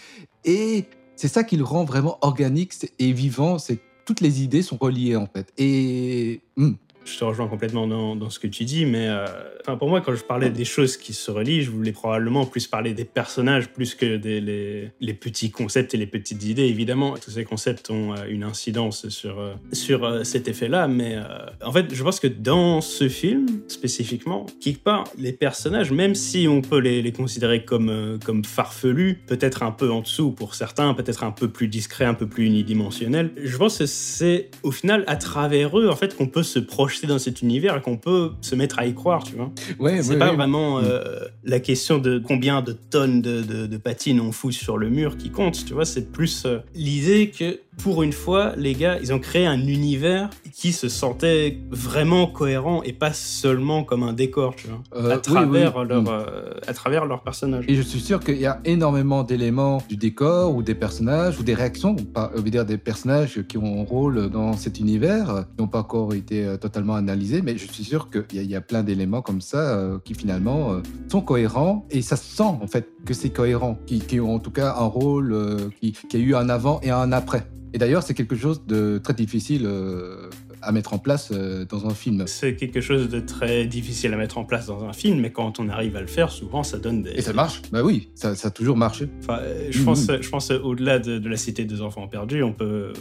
et 0.43 0.86
c'est 1.15 1.27
ça 1.27 1.43
qui 1.43 1.58
le 1.58 1.63
rend 1.63 1.84
vraiment 1.84 2.17
organique 2.21 2.73
et 2.97 3.12
vivant, 3.12 3.60
c'est 3.60 3.79
toutes 4.05 4.21
les 4.21 4.41
idées 4.41 4.63
sont 4.63 4.77
reliées 4.77 5.15
en 5.15 5.27
fait. 5.27 5.53
Et 5.58 6.41
hmm, 6.55 6.71
Je 7.12 7.17
te 7.17 7.24
rejoins 7.24 7.48
complètement 7.48 7.88
dans, 7.88 8.15
dans 8.15 8.30
ce 8.30 8.39
que 8.39 8.48
tu 8.48 8.65
dis, 8.65 8.86
mais 8.86 9.08
euh, 9.08 9.26
pour 9.78 9.89
moi, 9.89 10.02
quand 10.02 10.15
je 10.15 10.24
parlais 10.24 10.50
des 10.50 10.65
choses 10.65 10.98
qui 10.98 11.13
se 11.13 11.32
relient, 11.32 11.62
je 11.62 11.72
voulais 11.72 11.91
probablement 11.91 12.45
plus 12.45 12.67
parler 12.67 12.93
des 12.93 13.06
personnages 13.06 13.69
plus 13.69 13.95
que 13.95 14.17
des 14.17 14.39
les, 15.00 15.13
petits 15.13 15.52
concepts 15.52 15.93
et 15.93 15.98
les 15.98 16.08
petites 16.08 16.43
idées. 16.43 16.63
Évidemment, 16.63 17.15
tous 17.17 17.32
ces 17.32 17.43
concepts 17.43 17.89
ont 17.89 18.13
euh, 18.13 18.26
une 18.30 18.43
incidence 18.43 19.10
sur, 19.10 19.39
euh, 19.39 19.54
sur 19.74 20.26
cet 20.26 20.48
effet-là, 20.48 20.88
mais 20.88 21.17
en 21.63 21.72
fait, 21.72 21.93
je 21.93 22.04
pense 22.04 22.19
que 22.19 22.28
dans 22.28 22.82
ce 22.82 23.10
film, 23.10 23.48
spécifiquement, 23.67 24.45
quelque 24.62 24.84
part, 24.84 25.06
les 25.17 25.34
personnages, 25.34 25.91
même 25.91 26.15
si 26.15 26.48
on 26.48 26.62
peut 26.62 26.80
les, 26.80 27.02
les 27.02 27.12
considérer 27.12 27.65
comme, 27.65 28.19
comme 28.24 28.45
farfelus, 28.45 29.22
peut-être 29.28 29.63
un 29.63 29.72
peu 29.72 29.91
en 29.91 30.02
dessous 30.02 30.32
pour 30.32 30.56
certains, 30.56 30.93
peut-être 30.93 31.24
un 31.24 31.32
peu 31.32 31.50
plus 31.50 31.67
discrets, 31.67 32.06
un 32.06 32.13
peu 32.13 32.28
plus 32.28 32.45
unidimensionnels, 32.45 33.32
je 33.41 33.58
pense 33.58 33.80
que 33.80 33.86
c'est 33.86 34.50
au 34.63 34.72
final 34.72 35.04
à 35.08 35.15
travers 35.15 35.78
eux, 35.80 35.89
en 35.89 35.95
fait, 35.95 36.15
qu'on 36.15 36.28
peut 36.28 36.43
se 36.43 36.60
projeter 36.60 36.99
dans 37.08 37.20
cet 37.20 37.42
univers 37.42 37.78
et 37.78 37.82
qu'on 37.82 37.98
peut 37.98 38.32
se 38.42 38.56
mettre 38.56 38.80
à 38.80 38.86
y 38.86 38.94
croire, 38.94 39.24
tu 39.24 39.36
vois. 39.36 39.52
ouais, 39.80 40.02
C'est 40.02 40.14
ouais, 40.14 40.18
pas 40.20 40.30
ouais. 40.32 40.36
vraiment 40.36 40.80
euh, 40.80 41.20
la 41.44 41.60
question 41.60 41.98
de 41.98 42.20
combien 42.20 42.62
de 42.62 42.74
tonnes 42.74 43.22
de, 43.22 43.42
de- 43.42 43.68
de 43.68 43.78
patines 43.78 44.20
on 44.20 44.32
fout 44.32 44.54
sur 44.54 44.78
le 44.78 44.90
mur 44.90 45.18
qui 45.18 45.30
compte, 45.30 45.66
tu 45.66 45.74
vois. 45.74 45.86
C'est 45.86 46.12
plus 46.12 46.44
euh, 46.46 46.60
l'idée 46.76 47.32
que 47.38 47.60
pour 47.82 48.04
une 48.04 48.12
fois, 48.12 48.54
les 48.58 48.74
gars, 48.74 48.98
ils 49.02 49.14
ont 49.14 49.20
créé 49.20 49.46
un 49.46 49.66
univers 49.66 50.30
qui 50.54 50.74
se 50.74 50.90
sentait 50.90 51.60
vraiment 51.72 52.28
cohérent 52.28 52.84
et 52.84 52.92
pas 52.92 53.14
seulement 53.14 53.86
comme 53.86 54.04
un 54.04 54.12
décor, 54.12 54.54
tu 54.58 54.68
vois. 54.68 54.82
Euh, 54.96 55.12
à, 55.16 55.18
travers 55.18 55.78
oui. 55.78 55.88
leur, 55.88 56.02
Mm. 56.02 56.08
euh, 56.10 56.50
à 56.68 56.74
travers 56.74 57.06
leur 57.06 57.24
personnage. 57.24 57.64
Et 57.70 57.76
je 57.76 57.82
suis 57.82 58.02
sûr 58.02 58.20
qu'il 58.20 58.36
y 58.38 58.46
a 58.46 58.60
énormément 58.66 59.24
d'éléments 59.24 59.82
du 59.88 59.96
décor 59.96 60.54
ou 60.56 60.62
des 60.62 60.76
personnages 60.76 61.40
ou 61.40 61.44
des 61.44 61.54
réactions, 61.54 61.96
pas, 61.96 62.32
je 62.36 62.42
veux 62.42 62.50
dire 62.50 62.66
des 62.66 62.78
personnages 62.78 63.44
qui 63.48 63.58
ont 63.58 63.82
un 63.82 63.86
rôle 63.86 64.30
dans 64.30 64.54
cet 64.54 64.80
univers, 64.82 65.46
qui 65.56 65.62
n'ont 65.62 65.68
pas 65.70 65.80
encore 65.80 66.14
été 66.14 66.44
euh, 66.44 66.58
analysés, 66.96 67.42
mais 67.42 67.58
je 67.58 67.72
suis 67.72 67.84
sûr 67.84 68.10
qu'il 68.10 68.44
y, 68.44 68.56
a- 68.56 68.62
plein 68.62 68.84
d'éléments 68.84 69.22
comme 69.22 69.42
ça 69.42 69.58
euh, 69.58 69.98
qui 70.04 70.13
finalement 70.13 70.74
euh, 70.74 70.82
sont 71.10 71.22
cohérents 71.22 71.86
et 71.89 72.02
ça 72.02 72.15
se 72.15 72.36
sent 72.36 72.44
en 72.44 72.68
fait 72.68 72.89
que 73.06 73.13
c'est 73.13 73.30
cohérent, 73.30 73.78
qui, 73.86 74.20
ont 74.20 74.36
en 74.36 74.39
tout 74.39 74.52
cas 74.52 74.76
un 74.78 74.86
rôle 74.86 75.34
euh, 75.34 75.70
qui, 75.80 75.94
qui 75.94 76.18
a 76.18 76.20
eu 76.20 76.36
un 76.36 76.50
avant 76.50 76.80
et 76.82 76.92
un 76.92 77.12
après. 77.12 77.48
Et 77.74 77.78
d'ailleurs, 77.78 78.04
c'est 78.04 78.13
quelque 78.13 78.36
chose 78.36 78.65
de 78.65 79.00
très 79.04 79.13
difficile 79.13 79.68
à 80.62 80.72
mettre 80.72 80.93
en 80.93 80.98
place 81.00 81.30
euh, 81.32 81.65
dans 81.65 81.86
un 81.88 81.93
film. 81.93 82.24
C'est 82.28 82.56
quelque 82.56 82.82
chose 82.82 83.10
de 83.10 83.19
très 83.19 83.65
difficile 83.65 84.13
à 84.13 84.17
mettre 84.17 84.38
en 84.38 84.43
place 84.45 84.65
dans 84.67 84.84
un 84.84 84.93
film, 84.93 85.19
mais 85.19 85.32
quand 85.32 85.60
on 85.60 85.69
arrive 85.69 85.95
à 85.95 86.02
le 86.02 86.08
faire, 86.08 86.32
souvent 86.32 86.63
ça 86.63 86.78
donne 86.78 87.04
des. 87.04 87.12
Et 87.12 87.22
ça 87.22 87.34
marche 87.34 87.62
Bah 87.72 87.84
oui, 87.84 88.10
ça, 88.15 88.36
ça 88.36 88.48
a 88.50 88.52
toujours 88.52 88.78
marché. 88.78 89.08
Enfin, 89.24 89.39
euh, 89.41 89.67
je 89.72 89.80
Mhm. 89.80 89.86
pense, 89.86 90.08
je 90.22 90.30
pense 90.30 90.52
au-delà 90.52 91.00
de, 91.00 91.17
de 91.19 91.30
la 91.30 91.38
cité 91.38 91.65
des 91.65 91.82
enfants 91.82 92.08
perdus, 92.08 92.43
on 92.43 92.54
peut 92.54 92.65
euh, 92.65 92.93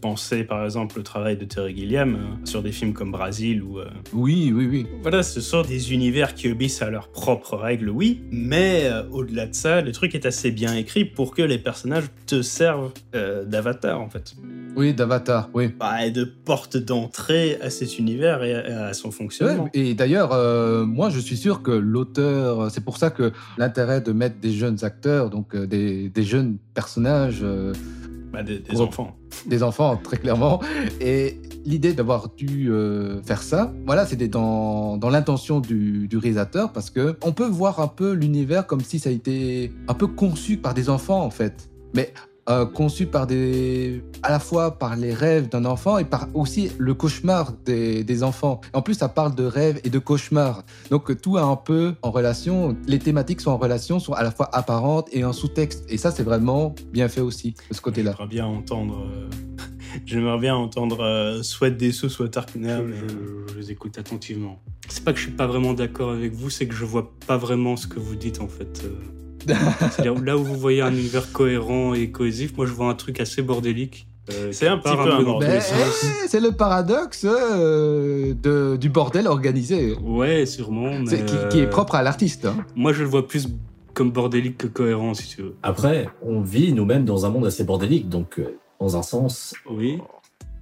penser 0.00 0.44
par 0.44 0.64
exemple 0.64 0.98
au 0.98 1.02
travail 1.02 1.36
de 1.36 1.44
Terry 1.44 1.74
Gilliam 1.76 2.14
euh, 2.14 2.18
sur 2.46 2.62
des 2.62 2.72
films 2.72 2.92
comme 2.92 3.12
Brasil 3.12 3.62
ou. 3.62 3.78
euh, 3.78 3.86
Oui, 4.12 4.52
oui, 4.54 4.66
oui. 4.70 4.86
Voilà, 5.02 5.22
ce 5.22 5.40
sont 5.40 5.62
des 5.62 5.92
univers 5.92 6.34
qui 6.34 6.50
obéissent 6.50 6.82
à 6.82 6.90
leurs 6.90 7.08
propres 7.08 7.56
règles, 7.56 7.90
oui, 7.90 8.22
mais 8.30 8.82
euh, 8.84 9.02
au-delà 9.10 9.46
de 9.46 9.54
ça, 9.54 9.80
le 9.80 9.92
truc 9.92 10.14
est 10.14 10.26
assez 10.26 10.50
bien 10.50 10.74
écrit 10.74 11.04
pour 11.04 11.34
que 11.34 11.42
les 11.42 11.58
personnages 11.58 12.04
te 12.26 12.42
servent 12.42 12.92
d'avatar 13.46 14.00
en 14.00 14.08
fait. 14.10 14.34
Oui, 14.76 14.92
d'Avatar, 14.92 15.48
oui. 15.54 15.68
Bah, 15.68 16.04
et 16.04 16.10
de 16.10 16.24
porte 16.24 16.76
d'entrée 16.76 16.95
à 17.60 17.70
cet 17.70 17.98
univers 17.98 18.42
et 18.42 18.54
à, 18.54 18.86
à 18.86 18.94
son 18.94 19.10
fonctionnement. 19.10 19.64
Ouais, 19.64 19.70
et 19.74 19.94
d'ailleurs, 19.94 20.32
euh, 20.32 20.84
moi, 20.84 21.10
je 21.10 21.20
suis 21.20 21.36
sûr 21.36 21.62
que 21.62 21.70
l'auteur, 21.70 22.70
c'est 22.70 22.84
pour 22.84 22.96
ça 22.96 23.10
que 23.10 23.32
l'intérêt 23.58 24.00
de 24.00 24.12
mettre 24.12 24.38
des 24.40 24.52
jeunes 24.52 24.84
acteurs, 24.84 25.30
donc 25.30 25.54
euh, 25.54 25.66
des, 25.66 26.08
des 26.08 26.22
jeunes 26.22 26.58
personnages, 26.74 27.40
euh, 27.42 27.72
Bah, 28.32 28.42
des, 28.42 28.62
enfants. 28.80 29.16
des 29.46 29.62
enfants, 29.62 29.96
très 29.96 30.16
clairement, 30.16 30.60
et 31.00 31.40
l'idée 31.64 31.92
d'avoir 31.92 32.30
dû 32.36 32.70
euh, 32.70 33.22
faire 33.22 33.42
ça, 33.42 33.72
voilà, 33.86 34.06
c'était 34.06 34.28
dans, 34.28 34.96
dans 34.96 35.10
l'intention 35.10 35.60
du, 35.60 36.08
du 36.08 36.16
réalisateur, 36.16 36.72
parce 36.72 36.90
que 36.90 37.16
on 37.22 37.32
peut 37.32 37.46
voir 37.46 37.80
un 37.80 37.88
peu 37.88 38.12
l'univers 38.12 38.66
comme 38.66 38.80
si 38.80 38.98
ça 38.98 39.10
a 39.10 39.12
été 39.12 39.72
un 39.88 39.94
peu 39.94 40.06
conçu 40.06 40.56
par 40.56 40.74
des 40.74 40.88
enfants, 40.88 41.22
en 41.22 41.30
fait. 41.30 41.68
Mais 41.94 42.12
euh, 42.48 42.64
conçu 42.66 43.06
par 43.06 43.26
des, 43.26 44.02
à 44.22 44.30
la 44.30 44.38
fois 44.38 44.78
par 44.78 44.94
les 44.96 45.12
rêves 45.12 45.48
d'un 45.48 45.64
enfant 45.64 45.98
et 45.98 46.04
par 46.04 46.28
aussi 46.34 46.70
le 46.78 46.94
cauchemar 46.94 47.52
des, 47.64 48.04
des 48.04 48.22
enfants. 48.22 48.60
En 48.72 48.82
plus, 48.82 48.94
ça 48.94 49.08
parle 49.08 49.34
de 49.34 49.44
rêves 49.44 49.80
et 49.84 49.90
de 49.90 49.98
cauchemars. 49.98 50.62
Donc 50.90 51.20
tout 51.20 51.38
est 51.38 51.40
un 51.40 51.56
peu 51.56 51.94
en 52.02 52.10
relation, 52.10 52.76
les 52.86 52.98
thématiques 52.98 53.40
sont 53.40 53.50
en 53.50 53.58
relation, 53.58 53.98
sont 53.98 54.12
à 54.12 54.22
la 54.22 54.30
fois 54.30 54.48
apparentes 54.52 55.08
et 55.12 55.24
en 55.24 55.32
sous-texte. 55.32 55.84
Et 55.88 55.98
ça, 55.98 56.10
c'est 56.10 56.22
vraiment 56.22 56.74
bien 56.92 57.08
fait 57.08 57.20
aussi, 57.20 57.54
de 57.70 57.74
ce 57.74 57.80
côté-là. 57.80 58.12
J'aimerais 58.16 58.28
bien 58.30 58.46
entendre. 58.46 59.04
euh, 59.10 59.28
J'aimerais 60.06 60.38
bien 60.38 60.54
entendre 60.54 61.00
euh, 61.02 61.42
soit 61.42 61.70
Dessous, 61.70 62.08
soit 62.08 62.28
Tarkner. 62.28 62.78
Mais- 62.86 62.94
je- 62.96 63.52
je 63.54 63.58
les 63.58 63.70
écoute 63.72 63.96
attentivement. 63.98 64.60
C'est 64.88 65.02
pas 65.02 65.12
que 65.12 65.18
je 65.18 65.24
suis 65.24 65.32
pas 65.32 65.46
vraiment 65.46 65.72
d'accord 65.72 66.10
avec 66.10 66.32
vous, 66.34 66.50
c'est 66.50 66.66
que 66.68 66.74
je 66.74 66.84
vois 66.84 67.12
pas 67.26 67.36
vraiment 67.38 67.76
ce 67.76 67.86
que 67.88 67.98
vous 67.98 68.14
dites 68.14 68.40
en 68.40 68.46
fait. 68.48 68.84
C'est-à-dire, 69.90 70.14
là 70.22 70.36
où 70.36 70.44
vous 70.44 70.56
voyez 70.56 70.82
un 70.82 70.92
univers 70.92 71.30
cohérent 71.32 71.94
et 71.94 72.10
cohésif, 72.10 72.56
moi 72.56 72.66
je 72.66 72.72
vois 72.72 72.88
un 72.88 72.94
truc 72.94 73.20
assez 73.20 73.42
bordélique. 73.42 74.06
euh, 74.32 74.48
C'est 74.52 74.66
un 74.68 74.78
petit 74.78 74.94
peu 74.94 75.00
un 75.02 75.18
dans 75.20 75.22
bordel. 75.22 75.48
tous 75.48 75.54
les 75.54 75.60
sens. 75.60 76.06
c'est 76.28 76.40
le 76.40 76.52
paradoxe 76.52 77.24
euh, 77.28 78.34
de, 78.34 78.76
du 78.76 78.88
bordel 78.88 79.26
organisé, 79.26 79.94
Ouais, 80.02 80.46
sûrement. 80.46 80.98
Mais 81.00 81.06
C'est- 81.06 81.24
qui, 81.24 81.36
qui 81.50 81.58
est 81.60 81.66
euh, 81.66 81.70
propre 81.70 81.94
à 81.94 82.02
l'artiste. 82.02 82.46
hein. 82.46 82.56
Moi 82.74 82.92
je 82.92 83.02
le 83.02 83.08
vois 83.08 83.26
plus 83.26 83.48
comme 83.94 84.10
bordélique 84.10 84.58
que 84.58 84.66
cohérent, 84.66 85.14
si 85.14 85.26
tu 85.28 85.42
veux. 85.42 85.54
Après, 85.62 86.08
on 86.22 86.40
vit 86.42 86.72
nous-mêmes 86.74 87.04
dans 87.06 87.24
un 87.24 87.30
monde 87.30 87.46
assez 87.46 87.64
bordélique, 87.64 88.08
donc 88.10 88.38
euh, 88.38 88.58
dans 88.78 88.96
un 88.98 89.02
sens, 89.02 89.54
Oui. 89.70 89.98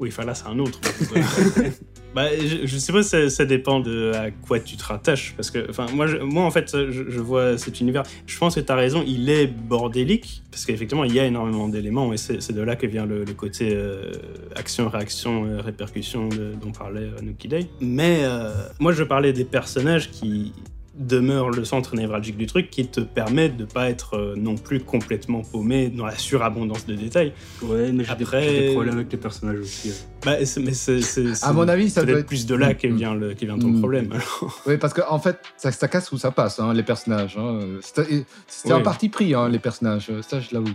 Oui, 0.00 0.08
enfin 0.10 0.24
là, 0.24 0.34
c'est 0.34 0.46
un 0.48 0.58
autre. 0.58 0.80
bah, 2.14 2.26
je, 2.36 2.66
je 2.66 2.78
sais 2.78 2.92
pas, 2.92 3.02
ça, 3.02 3.30
ça 3.30 3.44
dépend 3.44 3.80
de 3.80 4.12
à 4.12 4.30
quoi 4.30 4.58
tu 4.60 4.76
te 4.76 4.84
rattaches. 4.84 5.34
Parce 5.36 5.50
que, 5.50 5.68
enfin, 5.70 5.86
moi, 5.94 6.06
je- 6.06 6.16
moi, 6.16 6.44
en 6.44 6.50
fait, 6.50 6.70
je, 6.72 6.90
je 7.08 7.20
vois 7.20 7.56
cet 7.58 7.80
univers. 7.80 8.02
Je 8.26 8.36
pense 8.38 8.56
que 8.56 8.60
tu 8.60 8.72
as 8.72 8.74
raison, 8.74 9.04
il 9.06 9.30
est 9.30 9.46
bordélique. 9.46 10.42
Parce 10.50 10.66
qu'effectivement, 10.66 11.04
il 11.04 11.14
y 11.14 11.20
a 11.20 11.24
énormément 11.26 11.68
d'éléments. 11.68 12.12
Et 12.12 12.16
c'est 12.16 12.52
de 12.52 12.60
là 12.62 12.76
que 12.76 12.86
vient 12.86 13.06
le, 13.06 13.24
le 13.24 13.32
côté 13.34 13.70
euh, 13.72 14.12
action, 14.56 14.88
réaction, 14.88 15.44
euh, 15.46 15.60
répercussion 15.60 16.28
de- 16.28 16.54
dont 16.60 16.72
parlait 16.72 17.02
euh, 17.02 17.20
Nuki 17.22 17.48
Day. 17.48 17.66
Mais 17.80 18.20
euh, 18.24 18.52
moi, 18.80 18.92
je 18.92 19.04
parlais 19.04 19.32
des 19.32 19.44
personnages 19.44 20.10
qui 20.10 20.52
demeurent 20.96 21.50
le 21.50 21.64
centre 21.64 21.96
névralgique 21.96 22.36
du 22.36 22.46
truc 22.46 22.70
qui 22.70 22.86
te 22.86 23.00
permet 23.00 23.48
de 23.48 23.64
pas 23.64 23.90
être 23.90 24.14
euh, 24.16 24.34
non 24.36 24.56
plus 24.56 24.80
complètement 24.80 25.42
paumé 25.42 25.88
dans 25.88 26.06
la 26.06 26.16
surabondance 26.16 26.86
de 26.86 26.94
détails. 26.94 27.32
Ouais, 27.62 27.90
mais 27.92 28.04
j'ai 28.04 28.14
des- 28.14 28.22
Après- 28.24 28.42
j'ai 28.44 28.60
des, 28.68 28.72
problèmes 28.74 28.94
avec 28.94 29.10
les 29.10 29.18
personnages 29.18 29.58
aussi. 29.58 29.88
ouais. 29.88 29.94
Bah, 30.24 30.36
mais 30.60 30.72
c'est, 30.74 31.00
À 31.42 31.52
mon 31.52 31.66
avis, 31.68 31.90
ça 31.90 32.04
doit 32.04 32.18
être 32.20 32.26
plus 32.26 32.46
de 32.46 32.54
là 32.54 32.74
que 32.74 32.86
Mm. 32.86 32.96
vient, 32.96 33.14
le, 33.14 33.34
que 33.34 33.44
vient 33.44 33.58
ton 33.58 33.68
Mm. 33.68 33.78
problème. 33.80 34.08
alors. 34.12 34.62
Oui, 34.66 34.76
parce 34.78 34.94
qu'en 34.94 35.10
en 35.12 35.18
fait, 35.18 35.38
ça, 35.56 35.72
ça 35.72 35.88
casse 35.88 36.12
ou 36.12 36.18
ça 36.18 36.30
passe, 36.30 36.60
hein, 36.60 36.72
les 36.72 36.82
personnages. 36.84 37.36
hein. 37.38 37.58
Oui. 38.06 38.24
un 38.72 38.80
parti 38.80 39.08
pris, 39.08 39.34
hein, 39.34 39.48
les 39.48 39.58
personnages. 39.58 40.10
Ça, 40.22 40.38
je 40.40 40.48
l'avoue. 40.52 40.74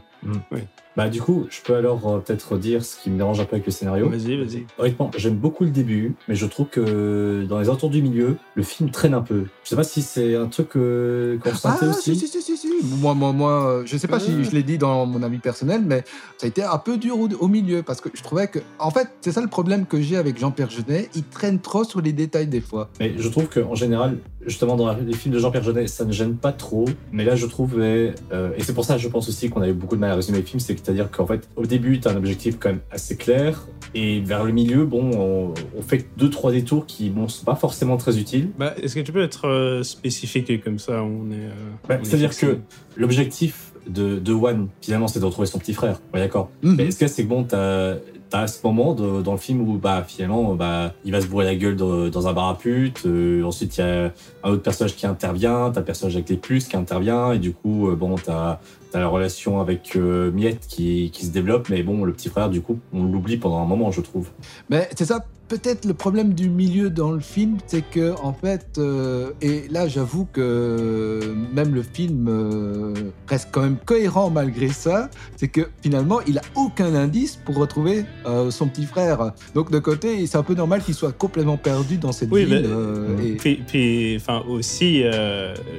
Bah 0.99 1.07
du 1.07 1.21
coup, 1.21 1.47
je 1.49 1.61
peux 1.61 1.75
alors 1.75 2.05
euh, 2.09 2.19
peut-être 2.19 2.57
dire 2.57 2.83
ce 2.83 2.97
qui 3.01 3.09
me 3.09 3.15
dérange 3.15 3.39
un 3.39 3.45
peu 3.45 3.55
avec 3.55 3.65
le 3.65 3.71
scénario. 3.71 4.09
Vas-y, 4.09 4.35
vas-y. 4.35 4.65
Honnêtement, 4.77 5.09
j'aime 5.15 5.35
beaucoup 5.35 5.63
le 5.63 5.69
début, 5.69 6.13
mais 6.27 6.35
je 6.35 6.45
trouve 6.45 6.67
que 6.67 7.45
dans 7.47 7.57
les 7.57 7.69
entours 7.69 7.89
du 7.89 8.01
milieu, 8.01 8.35
le 8.55 8.63
film 8.63 8.91
traîne 8.91 9.13
un 9.13 9.21
peu. 9.21 9.45
Je 9.63 9.69
sais 9.69 9.77
pas 9.77 9.85
si 9.85 10.01
c'est 10.01 10.35
un 10.35 10.47
truc 10.47 10.75
euh, 10.75 11.37
qu'on 11.37 11.51
ressentait 11.51 11.85
Ah, 11.85 11.91
aussi. 11.91 12.17
si, 12.17 12.27
si, 12.27 12.41
si, 12.41 12.57
si, 12.57 12.57
si. 12.57 12.67
Moi, 12.99 13.13
moi, 13.13 13.31
moi, 13.31 13.69
euh, 13.69 13.83
je 13.85 13.95
sais 13.95 14.09
pas 14.09 14.19
si 14.19 14.43
je 14.43 14.51
l'ai 14.51 14.61
dit 14.63 14.77
dans 14.77 15.05
mon 15.05 15.23
avis 15.23 15.37
personnel, 15.37 15.83
mais 15.85 16.03
ça 16.37 16.47
a 16.47 16.49
été 16.49 16.63
un 16.63 16.77
peu 16.77 16.97
dur 16.97 17.17
au, 17.17 17.29
au 17.29 17.47
milieu 17.47 17.81
parce 17.81 18.01
que 18.01 18.09
je 18.13 18.21
trouvais 18.21 18.47
que, 18.49 18.59
en 18.77 18.91
fait, 18.91 19.07
c'est 19.21 19.31
ça 19.31 19.39
le 19.39 19.47
problème 19.47 19.85
que 19.85 20.01
j'ai 20.01 20.17
avec 20.17 20.37
Jean-Pierre 20.37 20.69
Jeunet. 20.69 21.07
Il 21.15 21.23
traîne 21.23 21.59
trop 21.61 21.85
sur 21.85 22.01
les 22.01 22.11
détails 22.11 22.47
des 22.47 22.59
fois. 22.59 22.89
Mais 22.99 23.13
je 23.17 23.29
trouve 23.29 23.47
qu'en 23.47 23.73
général, 23.75 24.17
justement 24.45 24.75
dans 24.75 24.93
les 24.93 25.13
films 25.13 25.33
de 25.35 25.39
Jean-Pierre 25.39 25.63
Jeunet, 25.63 25.87
ça 25.87 26.03
ne 26.03 26.11
gêne 26.11 26.35
pas 26.35 26.51
trop. 26.51 26.83
Mais 27.13 27.23
là, 27.23 27.37
je 27.37 27.45
trouvais, 27.45 28.13
euh, 28.33 28.51
et 28.57 28.63
c'est 28.63 28.73
pour 28.73 28.83
ça, 28.83 28.97
je 28.97 29.07
pense 29.07 29.29
aussi 29.29 29.49
qu'on 29.49 29.61
avait 29.61 29.71
beaucoup 29.73 29.95
de 29.95 30.01
mal 30.01 30.11
à 30.11 30.15
résumer 30.15 30.39
le 30.39 30.43
film, 30.43 30.59
c'est 30.59 30.75
que 30.75 30.81
c'est-à-dire 30.89 31.11
qu'en 31.11 31.27
fait, 31.27 31.47
au 31.55 31.67
début, 31.67 31.99
tu 31.99 32.07
as 32.07 32.11
un 32.11 32.15
objectif 32.15 32.57
quand 32.59 32.69
même 32.69 32.79
assez 32.89 33.15
clair, 33.15 33.67
et 33.93 34.21
vers 34.21 34.43
le 34.43 34.51
milieu, 34.51 34.85
bon, 34.85 35.11
on, 35.13 35.53
on 35.77 35.81
fait 35.83 36.07
deux 36.17 36.31
trois 36.31 36.51
détours 36.51 36.87
qui, 36.87 37.09
bon, 37.11 37.27
sont 37.27 37.45
pas 37.45 37.53
forcément 37.55 37.95
très 37.97 38.17
utiles. 38.17 38.49
Bah, 38.57 38.73
est-ce 38.81 38.95
que 38.95 39.01
tu 39.01 39.11
peux 39.11 39.21
être 39.21 39.47
euh, 39.47 39.83
spécifique 39.83 40.49
et 40.49 40.59
comme 40.59 40.79
ça 40.79 41.03
on 41.03 41.29
est. 41.31 41.35
euh, 41.35 41.51
Bah, 41.87 41.99
c'est-à-dire 42.01 42.35
que 42.35 42.57
l'objectif 42.97 43.73
de, 43.87 44.17
de 44.19 44.33
One, 44.33 44.67
finalement, 44.81 45.07
c'est 45.07 45.19
de 45.19 45.25
retrouver 45.25 45.47
son 45.47 45.59
petit 45.59 45.73
frère. 45.73 46.01
Ouais, 46.13 46.19
d'accord? 46.19 46.49
Mhm. 46.63 46.75
Mais 46.75 46.91
ce 46.91 46.97
qu'il 46.97 47.07
y 47.07 47.09
a, 47.09 47.13
c'est 47.13 47.23
que 47.23 47.29
bon, 47.29 47.43
t'as 47.43 47.95
as 48.31 48.47
ce 48.47 48.59
moment 48.65 48.93
de- 48.93 49.21
dans 49.21 49.31
le 49.31 49.37
film 49.37 49.61
où 49.67 49.77
bah 49.77 50.03
finalement 50.07 50.53
bah 50.55 50.93
il 51.03 51.11
va 51.11 51.21
se 51.21 51.27
bourrer 51.27 51.45
la 51.45 51.55
gueule 51.55 51.75
dans, 51.75 52.27
un 52.27 52.33
bar 52.33 52.49
à 52.49 52.57
putes. 52.57 53.03
euh, 53.05 53.43
ensuite 53.43 53.77
il 53.77 53.81
y 53.81 53.83
a 53.83 54.11
un 54.43 54.49
autre 54.51 54.61
personnage 54.61 54.95
qui 54.95 55.05
intervient, 55.07 55.71
t'as 55.71 55.79
le 55.79 55.85
personnage 55.85 56.15
avec 56.15 56.29
les 56.29 56.37
puces 56.37 56.67
qui 56.67 56.77
intervient 56.77 57.31
et 57.31 57.39
du 57.39 57.53
coup 57.53 57.89
euh, 57.89 57.95
bon 57.95 58.15
t'as 58.15 58.59
as 58.93 58.99
la 58.99 59.07
relation 59.07 59.61
avec 59.61 59.95
euh, 59.95 60.31
Miette 60.31 60.65
qui, 60.67 61.11
qui 61.11 61.25
se 61.25 61.31
développe. 61.31 61.69
Mais 61.69 61.83
bon 61.83 62.03
le 62.03 62.13
petit 62.13 62.29
frère 62.29 62.49
du 62.49 62.61
coup 62.61 62.79
on 62.93 63.03
l'oublie 63.03 63.37
pendant 63.37 63.61
un 63.61 63.65
moment 63.65 63.91
je 63.91 64.01
trouve. 64.01 64.29
Mais 64.69 64.89
c'est 64.95 65.05
ça, 65.05 65.25
peut-être 65.49 65.85
le 65.85 65.93
problème 65.93 66.33
du 66.33 66.49
milieu 66.49 66.89
dans 66.89 67.11
le 67.11 67.19
film, 67.19 67.57
c'est 67.67 67.81
que 67.89 68.13
en 68.21 68.33
fait, 68.33 68.77
euh, 68.77 69.31
et 69.41 69.67
là 69.69 69.87
j'avoue 69.87 70.25
que 70.31 71.33
même 71.53 71.73
le 71.73 71.81
film 71.81 72.27
euh, 72.29 72.93
reste 73.27 73.49
quand 73.51 73.61
même 73.61 73.77
cohérent 73.83 74.29
malgré 74.29 74.69
ça, 74.69 75.09
c'est 75.35 75.47
que 75.47 75.61
finalement 75.81 76.19
il 76.27 76.37
a 76.37 76.41
aucun 76.55 76.93
indice 76.95 77.35
pour 77.35 77.55
retrouver 77.57 78.05
euh, 78.25 78.51
son 78.51 78.67
petit 78.67 78.85
frère. 78.85 79.31
Donc 79.55 79.71
de 79.71 79.79
côté, 79.79 80.25
c'est 80.27 80.37
un 80.37 80.43
peu 80.43 80.53
normal 80.53 80.83
qu'il 80.83 80.93
soit 80.93 81.11
complètement 81.11 81.57
perdu 81.57 81.97
dans 81.97 82.11
cette 82.11 82.29
Oui, 82.31 82.45
ville. 82.45 82.61
mais- 82.61 82.67
euh, 82.69 83.17
et- 83.25 83.35
Puis, 83.35 83.63
puis, 83.67 84.15
enfin 84.17 84.43
aussi, 84.47 85.03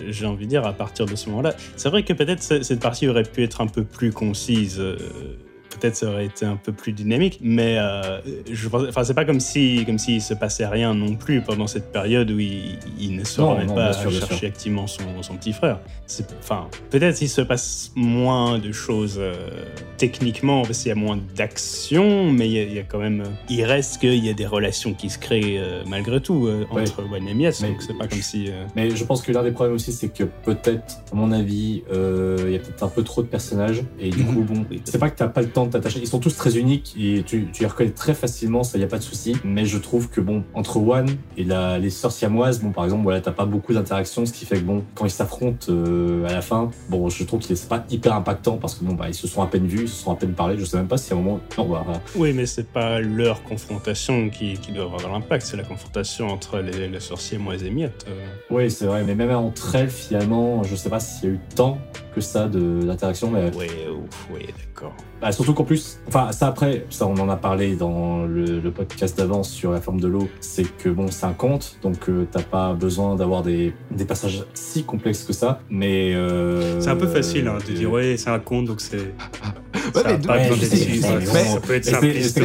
j'ai 0.09 0.27
envie 0.27 0.45
de 0.47 0.51
dire 0.51 0.67
à 0.67 0.73
partir 0.73 1.07
de 1.07 1.15
ce 1.15 1.29
moment-là, 1.31 1.55
c'est 1.77 1.89
vrai 1.89 2.03
que 2.05 2.13
peut-être 2.13 2.43
ce- 2.43 2.63
cette 2.63 2.81
partie 2.81 3.07
aurait 3.09 3.23
pu 3.23 3.43
être 3.45 3.61
un 3.61 3.67
peu 3.69 3.85
plus 3.85 4.11
concise. 4.13 4.83
Peut-être 5.81 5.97
ça 5.97 6.07
aurait 6.11 6.27
été 6.27 6.45
un 6.45 6.57
peu 6.57 6.73
plus 6.73 6.93
dynamique, 6.93 7.39
mais 7.43 7.77
euh, 7.79 8.21
je 8.51 8.69
pense, 8.69 8.83
enfin 8.89 9.03
c'est 9.05 9.15
pas 9.15 9.25
comme 9.25 9.41
si 9.41 9.83
comme 9.87 9.99
s'il 9.99 10.21
se 10.21 10.35
passait 10.35 10.67
rien 10.67 10.95
non 10.95 11.17
plus 11.17 11.41
pendant 11.41 11.67
cette 11.67 11.91
période 11.91 12.31
où 12.31 12.39
il, 12.39 12.79
il 12.99 13.17
ne 13.17 13.25
se 13.25 13.41
remet 13.41 13.67
pas 13.67 13.93
sûr, 13.95 14.09
à 14.11 14.13
chercher 14.27 14.47
activement 14.47 14.87
son, 14.87 15.23
son 15.23 15.37
petit 15.37 15.53
frère. 15.55 15.81
Enfin 16.41 16.69
peut-être 16.91 17.21
il 17.23 17.29
se 17.29 17.41
passe 17.41 17.93
moins 17.97 18.59
de 18.59 18.73
choses 18.73 19.17
euh, 19.19 19.33
techniquement 19.97 20.63
parce 20.63 20.79
qu'il 20.81 20.89
y 20.89 20.93
a 20.93 20.95
moins 20.97 21.19
d'action, 21.37 22.31
mais 22.33 22.47
il 22.49 22.53
y, 22.53 22.59
a- 22.59 22.63
il 22.65 22.73
y 22.75 22.79
a 22.79 22.83
quand 22.83 22.99
même, 22.99 23.23
euh, 23.23 23.31
il 23.49 23.65
reste 23.65 24.01
qu'il 24.01 24.25
y 24.25 24.29
a 24.29 24.35
des 24.35 24.47
relations 24.47 24.93
qui 24.95 25.09
se 25.11 25.19
créent 25.19 25.59
euh, 25.59 25.83
malgré 25.87 26.21
tout 26.21 26.49
Ouais. 26.73 26.83
entre 26.83 27.03
One 27.11 27.27
et 27.29 27.35
Miette, 27.35 27.59
Mais 27.63 27.69
donc 27.69 27.83
c'est 27.83 27.97
pas 27.97 28.07
comme 28.07 28.21
si. 28.23 28.51
Mais 28.77 28.95
je 28.95 29.05
pense 29.05 29.23
que 29.23 29.33
l'un 29.33 29.43
des 29.43 29.51
problèmes 29.53 29.75
aussi, 29.75 29.93
c'est 29.93 30.09
que 30.09 30.25
peut-être, 30.25 30.99
à 31.13 31.15
mon 31.15 31.33
avis, 31.33 31.83
il 31.91 32.51
y 32.53 32.57
a 32.57 32.59
peut-être 32.59 32.83
un 32.83 32.89
peu 32.89 33.03
trop 33.03 33.23
de 33.23 33.27
personnages. 33.29 33.83
Et 33.99 34.11
du 34.11 34.23
Mhm. 34.23 34.35
coup, 34.35 34.43
bon, 34.43 34.67
c'est 34.85 34.99
pas 34.99 35.11
que 35.11 35.17
t'as 35.17 35.29
pas 35.29 35.43
le 35.43 35.49
temps 35.51 35.69
de 35.71 35.79
t'attacher. 35.79 36.01
Ils 36.01 36.07
sont 36.07 36.19
tous 36.19 36.37
très 36.37 36.57
uniques 36.59 36.95
et 36.99 37.23
tu, 37.27 37.49
tu 37.53 37.63
les 37.63 37.69
reconnais 37.69 37.91
très 37.91 38.15
facilement, 38.15 38.63
ça 38.63 38.79
y 38.79 38.83
a 38.85 38.87
pas 38.87 38.99
de 38.99 39.03
souci. 39.03 39.37
Mais 39.45 39.65
je 39.65 39.79
trouve 39.79 40.09
que 40.09 40.21
bon, 40.21 40.45
entre 40.55 40.77
One 40.77 41.09
et 41.37 41.45
la, 41.45 41.79
les 41.79 41.91
sœurs 41.91 42.13
siamoises, 42.13 42.61
bon, 42.61 42.71
par 42.71 42.85
exemple, 42.85 43.03
voilà, 43.05 43.21
t'as 43.21 43.33
pas 43.33 43.47
beaucoup 43.47 43.73
d'interactions, 43.73 44.27
ce 44.27 44.33
qui 44.33 44.45
fait 44.45 44.57
que 44.57 44.65
bon, 44.65 44.85
quand 44.95 45.07
ils 45.07 45.11
s'affrontent 45.11 45.67
euh, 45.71 46.27
à 46.29 46.33
la 46.33 46.43
fin, 46.43 46.71
bon, 46.89 47.09
je 47.09 47.25
trouve 47.25 47.47
que 47.47 47.55
c'est 47.55 47.69
pas 47.69 47.85
hyper 47.91 48.15
impactant 48.15 48.57
parce 48.59 48.75
que 48.75 48.85
bon, 48.85 48.95
bah, 48.95 49.07
ils 49.09 49.15
se 49.15 49.27
sont 49.27 49.43
à 49.43 49.47
peine 49.47 49.67
vus, 49.67 49.83
ils 49.83 49.89
se 49.89 50.03
sont 50.03 50.13
à 50.13 50.17
peine 50.17 50.33
parlé. 50.33 50.59
Je 50.59 50.65
sais 50.65 50.77
même 50.77 50.89
pas 50.89 50.99
si 50.99 51.13
à 51.13 51.17
un 51.17 51.21
moment, 51.21 51.41
non, 51.57 51.69
bah, 51.69 51.85
Oui, 52.17 52.33
mais 52.33 52.47
c'est 52.47 52.67
pas 52.71 53.01
leur 53.01 53.43
confrontation 53.45 54.29
qui, 54.31 54.55
qui 54.55 54.73
doit 54.73 54.85
avoir 54.85 55.01
de 55.01 55.07
l'impact, 55.07 55.47
c'est 55.47 55.57
la 55.57 55.65
confrontation 55.65 56.29
entre 56.29 56.59
les, 56.59 56.89
les 56.89 57.01
sorciers 57.01 57.39
moi 57.39 57.55
et 57.55 57.71
Miette. 57.71 58.07
euh. 58.09 58.27
oui, 58.51 58.71
c'est 58.71 58.87
vrai. 58.87 59.05
Mais 59.05 59.15
même 59.15 59.31
entre 59.31 59.75
elles, 59.75 59.91
finalement, 59.91 60.63
je 60.63 60.75
sais 60.75 60.91
pas 60.91 61.01
s'il 61.01 61.29
y 61.29 61.33
a 61.33 61.35
eu 61.35 61.41
tant 61.55 61.79
que 62.15 62.21
ça 62.21 62.49
d'interaction, 62.49 63.31
mais 63.31 63.51
ouf, 63.51 64.29
oui, 64.33 64.41
d'accord. 64.47 64.70
Bah, 65.21 65.33
surtout 65.33 65.53
qu'en 65.53 65.65
plus, 65.65 65.99
enfin, 66.09 66.33
ça 66.33 66.47
après, 66.47 66.87
ça 66.89 67.07
on 67.07 67.15
en 67.19 67.29
a 67.29 67.37
parlé 67.37 67.77
dans 67.77 68.25
le, 68.25 68.61
le 68.61 68.71
podcast 68.71 69.17
d'avant 69.19 69.43
sur 69.43 69.73
la 69.73 69.81
forme 69.81 70.01
de 70.01 70.09
l'eau, 70.09 70.29
c'est 70.41 70.65
que 70.79 70.89
bon, 70.89 71.11
c'est 71.11 71.27
un 71.27 71.35
conte, 71.35 71.77
donc 71.83 72.09
euh, 72.09 72.27
t'as 72.31 72.43
pas 72.43 72.73
besoin 72.73 73.17
d'avoir 73.17 73.43
des, 73.43 73.75
des 73.91 74.05
passages 74.07 74.45
si 74.55 74.85
complexes 74.85 75.25
que 75.25 75.33
ça, 75.35 75.61
mais. 75.69 76.15
euh, 76.15 76.81
C'est 76.81 76.89
un 76.91 76.97
peu 76.97 77.07
facile 77.09 77.49
hein, 77.49 77.59
de 77.67 77.73
euh, 77.73 77.75
dire 77.77 77.91
ouais, 77.93 78.17
c'est 78.17 78.31
un 78.31 78.39
conte, 78.39 78.65
donc 78.67 78.81
c'est. 78.81 78.97
Ouais, 78.97 80.03
ça 80.03 80.03
mais 80.07 80.13
a 80.13 80.19
pas 80.19 80.37
ouais, 80.39 80.49
sais, 80.57 80.77
ça- 81.01 81.09
mais- 81.19 81.45
ça 81.45 81.61
peut 81.61 81.75
être 81.75 81.85
c'est- 81.85 81.91
simpliste, 81.91 82.39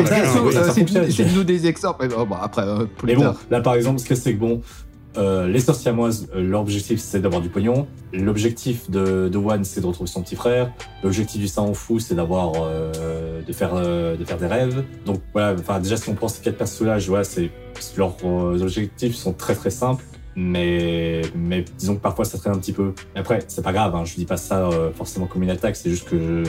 euh, 1.20 1.26
nous 1.36 1.44
des 1.44 1.68
exemples. 1.68 2.08
mais 2.08 2.14
bon, 2.26 2.28
après, 2.42 2.64
euh, 2.64 2.86
plus 2.86 3.08
Mais 3.08 3.16
bon, 3.16 3.22
tard. 3.24 3.36
là 3.52 3.62
par 3.62 3.76
exemple, 3.76 4.00
ce 4.00 4.06
que 4.06 4.16
c'est 4.16 4.34
que 4.34 4.40
bon, 4.40 4.62
euh, 5.18 5.48
les 5.48 5.60
sœurs 5.60 5.76
siamoises, 5.76 6.28
leur 6.34 6.62
objectif 6.62 7.00
c'est 7.00 7.20
d'avoir 7.20 7.42
du 7.42 7.50
pognon. 7.50 7.88
L'objectif 8.14 8.90
de, 8.90 9.30
de 9.30 9.38
One 9.38 9.64
c'est 9.64 9.82
de 9.82 9.86
retrouver 9.86 10.10
son 10.10 10.22
petit 10.22 10.36
frère. 10.36 10.72
L'objectif 11.04 11.40
du 11.40 11.48
Saint 11.48 11.74
Fou 11.74 12.00
c'est 12.00 12.16
d'avoir, 12.16 12.54
euh, 12.58 13.42
de 13.42 13.54
faire, 13.54 13.72
euh, 13.76 14.16
de 14.16 14.26
faire 14.26 14.38
des 14.38 14.48
rêves. 14.48 14.84
Donc 15.06 15.22
voilà, 15.34 15.56
enfin 15.60 15.80
déjà 15.80 15.98
si 15.98 16.10
on 16.10 16.14
prend 16.14 16.28
ces 16.28 16.42
quatre 16.42 16.58
personnages, 16.58 17.08
voilà, 17.08 17.24
c'est 17.24 17.50
leurs 17.98 18.16
euh, 18.24 18.62
objectifs 18.62 19.16
sont 19.16 19.34
très 19.34 19.56
très 19.56 19.70
simples. 19.70 20.04
Mais, 20.38 21.22
mais 21.34 21.64
disons 21.78 21.96
que 21.96 22.02
parfois 22.02 22.26
ça 22.26 22.38
traîne 22.38 22.56
un 22.56 22.58
petit 22.58 22.74
peu. 22.74 22.94
Après, 23.16 23.40
c'est 23.48 23.62
pas 23.62 23.72
grave, 23.72 23.96
hein, 23.96 24.04
je 24.04 24.16
dis 24.16 24.26
pas 24.26 24.36
ça 24.36 24.70
forcément 24.94 25.28
comme 25.28 25.44
une 25.44 25.50
attaque, 25.50 25.78
c'est 25.78 25.90
juste 25.90 26.10
que 26.10 26.44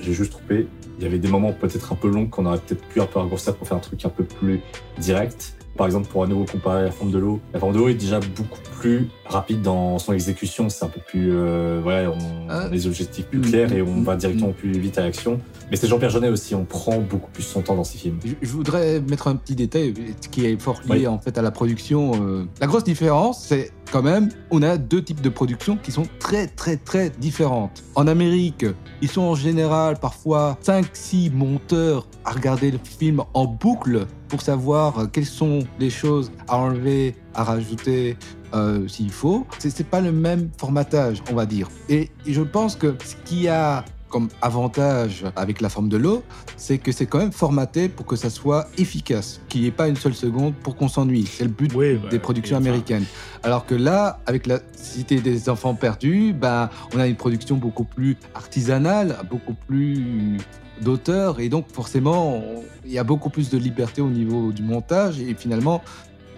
j'ai 0.00 0.12
juste 0.12 0.30
trouvé. 0.30 0.68
Il 0.98 1.02
y 1.02 1.08
avait 1.08 1.18
des 1.18 1.26
moments 1.26 1.52
peut-être 1.52 1.92
un 1.92 1.96
peu 1.96 2.08
longs 2.08 2.28
qu'on 2.28 2.46
aurait 2.46 2.58
peut-être 2.58 2.86
pu 2.86 3.00
un 3.00 3.06
peu 3.06 3.18
raccourcir 3.18 3.56
pour 3.56 3.66
faire 3.66 3.78
un 3.78 3.80
truc 3.80 4.04
un 4.04 4.10
peu 4.10 4.22
plus 4.22 4.60
direct. 5.00 5.56
Par 5.76 5.86
exemple, 5.86 6.06
pour 6.08 6.22
à 6.22 6.26
nouveau 6.26 6.44
comparer 6.44 6.82
la 6.84 6.90
forme 6.90 7.10
de 7.10 7.18
l'eau, 7.18 7.40
la 7.54 7.60
forme 7.60 7.72
de 7.72 7.78
l'eau 7.78 7.88
est 7.88 7.94
déjà 7.94 8.20
beaucoup 8.20 8.58
plus 8.78 9.08
rapide 9.24 9.62
dans 9.62 9.98
son 9.98 10.12
exécution. 10.12 10.68
C'est 10.68 10.84
un 10.84 10.88
peu 10.88 11.00
plus, 11.00 11.30
euh, 11.32 11.80
voilà, 11.82 12.10
on, 12.10 12.18
Ah. 12.50 12.62
on 12.64 12.66
a 12.66 12.68
des 12.68 12.86
objectifs 12.86 13.24
plus 13.26 13.38
Mm, 13.38 13.42
clairs 13.42 13.72
et 13.72 13.80
mm, 13.82 13.88
on 13.88 14.02
va 14.02 14.14
mm, 14.14 14.18
directement 14.18 14.52
plus 14.52 14.72
vite 14.72 14.98
à 14.98 15.02
l'action. 15.02 15.40
Mais 15.70 15.76
c'est 15.76 15.86
Jean-Pierre 15.88 16.10
Jeunet 16.10 16.28
aussi, 16.28 16.54
on 16.54 16.64
prend 16.66 16.98
beaucoup 16.98 17.30
plus 17.30 17.42
son 17.42 17.62
temps 17.62 17.74
dans 17.74 17.84
ses 17.84 17.96
films. 17.96 18.18
Je, 18.24 18.32
je 18.42 18.52
voudrais 18.52 19.00
mettre 19.00 19.28
un 19.28 19.36
petit 19.36 19.54
détail 19.54 19.94
qui 20.30 20.44
est 20.44 20.60
fort 20.60 20.80
lié 20.84 20.90
Oui. 20.90 21.06
en 21.06 21.18
fait 21.18 21.38
à 21.38 21.42
la 21.42 21.50
production. 21.50 22.12
euh. 22.22 22.44
La 22.60 22.66
grosse 22.66 22.84
différence, 22.84 23.42
c'est 23.42 23.70
quand 23.90 24.02
même, 24.02 24.30
on 24.50 24.62
a 24.62 24.78
deux 24.78 25.02
types 25.02 25.20
de 25.20 25.28
productions 25.28 25.76
qui 25.76 25.92
sont 25.92 26.06
très 26.18 26.46
très 26.46 26.76
très 26.76 27.10
différentes. 27.10 27.82
En 27.94 28.06
Amérique, 28.06 28.64
ils 29.02 29.08
sont 29.08 29.22
en 29.22 29.34
général 29.34 29.98
parfois 29.98 30.58
5-6 30.64 31.32
monteurs 31.32 32.06
à 32.24 32.32
regarder 32.32 32.70
le 32.70 32.78
film 32.82 33.22
en 33.34 33.46
boucle 33.46 34.06
pour 34.28 34.40
savoir 34.40 35.10
quelles 35.12 35.26
sont 35.26 35.60
les 35.78 35.90
choses 35.90 36.32
à 36.48 36.56
enlever, 36.58 37.16
à 37.34 37.44
rajouter. 37.44 38.16
euh, 38.54 38.86
s'il 38.88 39.10
faut, 39.10 39.46
c'est 39.58 39.86
pas 39.86 40.00
le 40.00 40.12
même 40.12 40.50
formatage, 40.58 41.22
on 41.30 41.34
va 41.34 41.46
dire. 41.46 41.68
Et 41.88 42.10
je 42.26 42.42
pense 42.42 42.76
que 42.76 42.94
ce 43.04 43.16
qui 43.24 43.48
a 43.48 43.84
comme 44.12 44.28
avantage 44.42 45.24
avec 45.34 45.62
la 45.62 45.70
forme 45.70 45.88
de 45.88 45.96
l'eau, 45.96 46.22
c'est 46.56 46.76
que 46.76 46.92
c'est 46.92 47.06
quand 47.06 47.18
même 47.18 47.32
formaté 47.32 47.88
pour 47.88 48.04
que 48.04 48.14
ça 48.14 48.28
soit 48.28 48.68
efficace, 48.76 49.40
qu'il 49.48 49.62
n'y 49.62 49.68
ait 49.68 49.72
pas 49.72 49.88
une 49.88 49.96
seule 49.96 50.14
seconde 50.14 50.54
pour 50.54 50.76
qu'on 50.76 50.88
s'ennuie. 50.88 51.26
C'est 51.26 51.44
le 51.44 51.50
but 51.50 51.72
Oui, 51.74 51.94
bah, 51.94 52.10
des 52.10 52.18
productions 52.18 52.58
enfin, 52.58 52.66
américaines. 52.66 53.06
Alors 53.42 53.64
que 53.64 53.74
là, 53.74 54.20
avec 54.26 54.46
la 54.46 54.60
Cité 54.76 55.20
des 55.20 55.48
enfants 55.48 55.74
perdus, 55.74 56.34
ben, 56.34 56.68
on 56.94 57.00
a 57.00 57.06
une 57.06 57.16
production 57.16 57.56
beaucoup 57.56 57.84
plus 57.84 58.18
artisanale, 58.34 59.16
beaucoup 59.30 59.54
plus 59.54 60.36
d'auteur, 60.82 61.40
et 61.40 61.48
donc 61.48 61.66
forcément, 61.72 62.42
il 62.84 62.92
y 62.92 62.98
a 62.98 63.04
beaucoup 63.04 63.30
plus 63.30 63.48
de 63.48 63.56
liberté 63.56 64.02
au 64.02 64.10
niveau 64.10 64.52
du 64.52 64.62
montage, 64.62 65.20
et 65.20 65.34
finalement, 65.34 65.82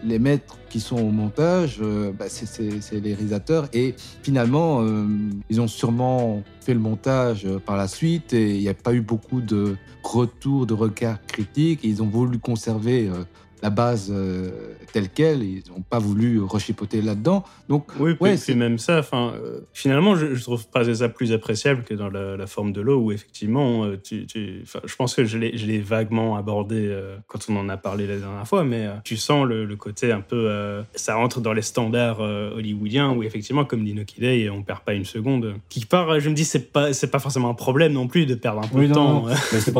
les 0.04 0.18
maîtres 0.18 0.58
qui 0.68 0.80
sont 0.80 0.96
au 0.98 1.10
montage, 1.10 1.78
euh, 1.80 2.12
bah, 2.12 2.26
c'est- 2.28 2.54
les 2.92 3.14
réalisateurs. 3.14 3.68
Et 3.72 3.94
finalement, 4.22 4.82
euh, 4.82 5.06
ils 5.50 5.60
ont 5.60 5.68
sûrement 5.68 6.42
fait 6.60 6.74
le 6.74 6.80
montage 6.80 7.46
par 7.66 7.76
la 7.76 7.88
suite 7.88 8.32
et 8.32 8.54
il 8.56 8.60
n'y 8.60 8.68
a 8.68 8.74
pas 8.74 8.92
eu 8.94 9.00
beaucoup 9.00 9.40
de 9.40 9.76
retours, 10.02 10.66
de 10.66 10.74
regards 10.74 11.24
critiques. 11.26 11.80
Ils 11.82 12.02
ont 12.02 12.06
voulu 12.06 12.38
conserver 12.38 13.08
euh, 13.08 13.24
la 13.64 13.70
base 13.70 14.12
euh, 14.14 14.50
telle 14.92 15.08
quelle. 15.08 15.42
ils 15.42 15.62
n'ont 15.70 15.80
pas 15.80 15.98
voulu 15.98 16.38
rechipoter 16.42 17.00
là-dedans. 17.00 17.44
Donc, 17.70 17.86
Oui, 17.98 18.12
Ouais, 18.20 18.36
c'est- 18.36 18.54
même 18.54 18.76
ça, 18.78 18.98
enfin, 18.98 19.32
euh, 19.42 19.60
finalement, 19.72 20.14
je, 20.16 20.34
je 20.34 20.42
trouve 20.42 20.68
pas 20.68 20.84
ça 20.94 21.08
plus 21.08 21.32
appréciable 21.32 21.82
que 21.82 21.94
dans 21.94 22.10
la, 22.10 22.36
la 22.36 22.46
forme 22.46 22.72
de 22.74 22.82
l'eau, 22.82 22.98
où 23.00 23.10
effectivement, 23.10 23.84
euh, 23.86 23.96
tu, 23.96 24.26
je 24.34 24.96
pense 24.96 25.14
que 25.14 25.24
je 25.24 25.38
l'ai 25.38 25.56
je 25.56 25.64
l'ai 25.66 25.78
vaguement 25.80 26.36
abordé 26.36 26.86
euh, 26.88 27.16
quand 27.26 27.46
on 27.48 27.56
en 27.56 27.70
a 27.70 27.78
parlé 27.78 28.06
la 28.06 28.18
dernière 28.18 28.46
fois, 28.46 28.64
mais 28.64 28.84
euh, 28.86 28.92
tu 29.02 29.16
sens 29.16 29.46
le, 29.46 29.64
le 29.64 29.76
côté 29.76 30.12
un 30.12 30.20
peu, 30.20 30.44
euh, 30.50 30.82
ça 30.94 31.14
rentre 31.14 31.40
dans 31.40 31.54
les 31.54 31.62
standards 31.62 32.20
euh, 32.20 32.54
hollywoodiens, 32.54 33.12
où 33.12 33.22
effectivement, 33.22 33.64
comme 33.64 33.82
dit 33.82 33.94
Noki 33.94 34.20
Day, 34.20 34.50
on 34.50 34.62
perd 34.62 34.80
pas 34.80 34.92
une 34.92 35.06
seconde. 35.06 35.54
Qui 35.70 35.86
part, 35.86 36.20
je 36.20 36.28
me 36.28 36.34
dis, 36.34 36.44
c'est 36.44 36.70
pas, 36.70 36.92
c'est 36.92 37.10
pas 37.10 37.18
forcément 37.18 37.48
un 37.48 37.54
problème 37.54 37.94
non 37.94 38.08
plus 38.08 38.26
de 38.26 38.34
perdre 38.34 38.60
un 38.62 38.68
peu 38.68 38.80
Oui, 38.80 38.88
de 38.88 38.92
non, 38.92 39.22
temps. 39.22 39.28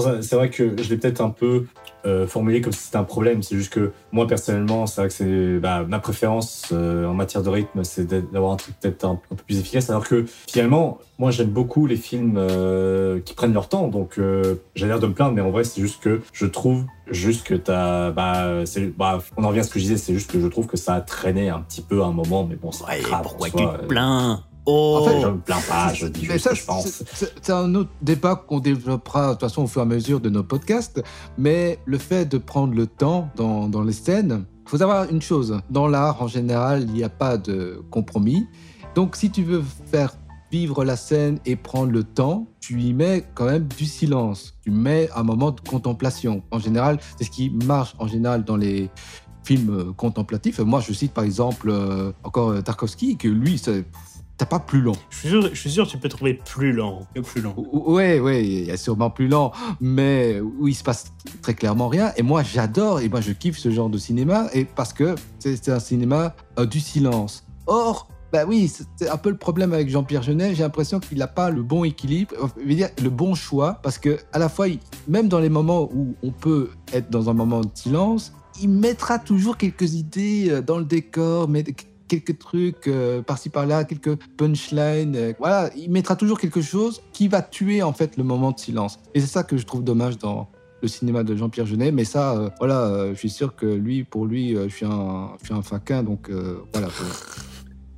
ça, 0.00 0.22
c'est 0.22 0.36
vrai 0.36 0.48
que 0.48 0.74
je 0.82 0.88
l'ai 0.88 0.96
peut-être 0.96 1.20
un 1.20 1.28
peu 1.30 1.66
euh, 2.06 2.26
formulé 2.26 2.60
comme 2.60 2.72
si 2.72 2.80
c'était 2.80 2.96
un 2.96 3.04
problème. 3.04 3.42
C'est 3.42 3.56
juste 3.56 3.72
que 3.72 3.92
moi 4.12 4.26
personnellement, 4.26 4.86
c'est 4.86 5.00
vrai 5.00 5.08
que 5.08 5.14
c'est 5.14 5.58
bah, 5.58 5.84
ma 5.88 5.98
préférence 5.98 6.68
euh, 6.72 7.06
en 7.06 7.14
matière 7.14 7.42
de 7.42 7.48
rythme, 7.48 7.84
c'est 7.84 8.06
d'avoir 8.32 8.52
un 8.52 8.56
truc 8.56 8.74
peut-être 8.80 9.04
un, 9.04 9.12
un 9.12 9.34
peu 9.34 9.42
plus 9.46 9.58
efficace. 9.58 9.90
Alors 9.90 10.06
que 10.06 10.24
finalement, 10.48 10.98
moi 11.18 11.30
j'aime 11.30 11.50
beaucoup 11.50 11.86
les 11.86 11.96
films 11.96 12.36
euh, 12.36 13.20
qui 13.20 13.34
prennent 13.34 13.54
leur 13.54 13.68
temps. 13.68 13.88
Donc 13.88 14.18
euh, 14.18 14.56
j'ai 14.74 14.86
l'air 14.86 15.00
de 15.00 15.06
me 15.06 15.12
plaindre, 15.14 15.34
mais 15.34 15.40
en 15.40 15.50
vrai 15.50 15.64
c'est 15.64 15.80
juste 15.80 16.02
que 16.02 16.20
je 16.32 16.46
trouve 16.46 16.84
juste 17.10 17.46
que 17.46 17.54
t'as, 17.54 18.10
bah, 18.10 18.64
c'est, 18.64 18.96
bah, 18.96 19.22
on 19.36 19.44
en 19.44 19.48
revient 19.48 19.60
à 19.60 19.62
ce 19.64 19.70
que 19.70 19.78
je 19.78 19.84
disais, 19.84 19.96
c'est 19.96 20.14
juste 20.14 20.30
que 20.30 20.40
je 20.40 20.46
trouve 20.46 20.66
que 20.66 20.76
ça 20.76 20.94
a 20.94 21.00
traîné 21.00 21.48
un 21.50 21.60
petit 21.60 21.82
peu 21.82 22.02
à 22.02 22.06
un 22.06 22.12
moment, 22.12 22.46
mais 22.48 22.56
bon, 22.56 22.72
c'est 22.72 23.02
grave. 23.02 23.26
en 23.26 23.46
soi, 23.46 23.78
euh, 23.82 23.86
plains? 23.86 24.42
En 24.66 25.04
fait, 25.04 25.20
Je 25.20 25.26
me 25.26 25.38
plains 25.38 25.60
pas, 25.68 25.92
je 25.92 26.06
dis 26.06 26.26
Mais 26.26 26.34
juste 26.34 26.44
ce 26.44 26.48
que 26.50 26.54
je 26.56 26.64
pense. 26.64 27.02
c'est- 27.14 27.50
un 27.50 27.74
autre 27.74 27.90
débat 28.02 28.34
qu'on 28.36 28.60
développera 28.60 29.26
de 29.28 29.32
toute 29.32 29.40
façon 29.40 29.62
au 29.64 29.66
fur 29.66 29.80
et 29.80 29.84
à 29.84 29.86
mesure 29.86 30.20
de 30.20 30.30
nos 30.30 30.42
podcasts. 30.42 31.02
Mais 31.36 31.78
le 31.84 31.98
fait 31.98 32.24
de 32.24 32.38
prendre 32.38 32.74
le 32.74 32.86
temps 32.86 33.28
dans, 33.36 33.68
dans 33.68 33.82
les 33.82 33.92
scènes, 33.92 34.44
il 34.66 34.70
faut 34.70 34.78
savoir 34.78 35.10
une 35.10 35.20
chose. 35.20 35.60
Dans 35.70 35.86
l'art, 35.86 36.22
en 36.22 36.28
général, 36.28 36.84
il 36.88 36.92
n'y 36.94 37.04
a 37.04 37.08
pas 37.10 37.36
de 37.36 37.82
compromis. 37.90 38.46
Donc, 38.94 39.16
si 39.16 39.30
tu 39.30 39.42
veux 39.42 39.62
faire 39.90 40.14
vivre 40.50 40.84
la 40.84 40.96
scène 40.96 41.40
et 41.44 41.56
prendre 41.56 41.90
le 41.90 42.04
temps, 42.04 42.46
tu 42.60 42.80
y 42.80 42.94
mets 42.94 43.24
quand 43.34 43.46
même 43.46 43.66
du 43.76 43.84
silence. 43.86 44.54
Tu 44.62 44.70
mets 44.70 45.10
un 45.16 45.24
moment 45.24 45.50
de 45.50 45.60
contemplation. 45.60 46.42
En 46.52 46.58
général, 46.60 46.98
c'est 47.18 47.24
ce 47.24 47.30
qui 47.30 47.50
marche 47.50 47.94
en 47.98 48.06
général 48.06 48.44
dans 48.44 48.56
les 48.56 48.88
films 49.42 49.92
contemplatifs. 49.96 50.60
Moi, 50.60 50.80
je 50.80 50.92
cite 50.94 51.12
par 51.12 51.24
exemple 51.24 51.68
euh, 51.70 52.12
encore 52.22 52.50
euh, 52.50 52.62
Tarkovsky, 52.62 53.16
que 53.18 53.28
lui, 53.28 53.58
c'est- 53.58 53.84
t'as 54.36 54.46
pas 54.46 54.58
plus 54.58 54.80
long. 54.80 54.94
Je 55.10 55.16
suis 55.18 55.28
sûr, 55.28 55.48
je 55.52 55.58
suis 55.60 55.70
sûr 55.70 55.86
tu 55.86 55.98
peux 55.98 56.08
trouver 56.08 56.34
plus 56.34 56.72
lent. 56.72 57.00
plus 57.32 57.40
lent. 57.40 57.54
Ouais, 57.72 58.18
ouais, 58.20 58.44
il 58.44 58.64
y 58.64 58.70
a 58.70 58.76
sûrement 58.76 59.10
plus 59.10 59.28
lent, 59.28 59.52
mais 59.80 60.40
où 60.40 60.66
il 60.68 60.74
se 60.74 60.82
passe 60.82 61.12
très 61.42 61.54
clairement 61.54 61.88
rien. 61.88 62.12
Et 62.16 62.22
moi, 62.22 62.42
j'adore, 62.42 63.00
et 63.00 63.08
moi, 63.08 63.20
je 63.20 63.32
kiffe 63.32 63.58
ce 63.58 63.70
genre 63.70 63.88
de 63.88 63.98
cinéma, 63.98 64.46
et 64.52 64.64
parce 64.64 64.92
que 64.92 65.14
c'est 65.38 65.68
un 65.68 65.80
cinéma 65.80 66.34
euh, 66.58 66.66
du 66.66 66.80
silence. 66.80 67.46
Or, 67.66 68.08
bah 68.32 68.44
oui, 68.48 68.66
c'est- 68.68 69.08
un 69.08 69.16
peu 69.16 69.30
le 69.30 69.36
problème 69.36 69.72
avec 69.72 69.88
Jean-Pierre 69.88 70.22
Jeunet. 70.22 70.54
J'ai 70.56 70.64
l'impression 70.64 70.98
qu'il 70.98 71.18
n'a 71.18 71.28
pas 71.28 71.50
le 71.50 71.62
bon 71.62 71.84
équilibre, 71.84 72.34
je 72.60 72.66
veux 72.68 72.74
dire 72.74 72.88
le 73.02 73.10
bon 73.10 73.34
choix, 73.36 73.74
parce 73.82 73.98
que 73.98 74.18
à 74.32 74.38
la 74.40 74.48
fois, 74.48 74.66
même 75.06 75.28
dans 75.28 75.38
les 75.38 75.48
moments 75.48 75.88
où 75.94 76.16
on 76.24 76.32
peut 76.32 76.70
être 76.92 77.10
dans 77.10 77.30
un 77.30 77.34
moment 77.34 77.60
de 77.60 77.68
silence, 77.74 78.32
il 78.60 78.68
mettra 78.70 79.18
toujours 79.20 79.56
quelques 79.56 79.94
idées 79.94 80.48
euh, 80.50 80.60
dans 80.62 80.78
le 80.78 80.84
décor, 80.84 81.48
mais 81.48 81.64
quelques 82.20 82.38
trucs 82.38 82.88
euh, 82.88 83.22
par-ci 83.22 83.48
par-là, 83.48 83.84
quelques 83.84 84.16
punchlines. 84.36 85.16
euh, 85.16 85.32
voilà, 85.38 85.70
il 85.76 85.90
mettra 85.90 86.16
toujours 86.16 86.38
quelque 86.38 86.60
chose 86.60 87.02
qui 87.12 87.28
va 87.28 87.42
tuer 87.42 87.82
en 87.82 87.92
fait 87.92 88.16
le 88.16 88.24
moment 88.24 88.52
de 88.52 88.58
silence. 88.58 88.98
Et 89.14 89.20
c'est 89.20 89.26
ça 89.26 89.42
que 89.42 89.56
je 89.56 89.66
trouve 89.66 89.84
dommage 89.84 90.18
dans 90.18 90.48
le 90.82 90.88
cinéma 90.88 91.22
de 91.22 91.34
Jean-Pierre 91.34 91.66
Jeunet. 91.66 91.90
Mais 91.92 92.04
ça, 92.04 92.36
euh, 92.36 92.50
voilà, 92.58 93.08
je 93.12 93.18
suis 93.18 93.30
sûr 93.30 93.56
que 93.56 93.66
lui, 93.66 94.04
pour 94.04 94.26
lui, 94.26 94.54
je 94.54 94.68
suis 94.68 94.86
un, 94.86 95.30
je 95.40 95.46
suis 95.46 95.54
un 95.54 95.62
faquin, 95.62 96.02
donc 96.02 96.30
voilà. 96.72 96.88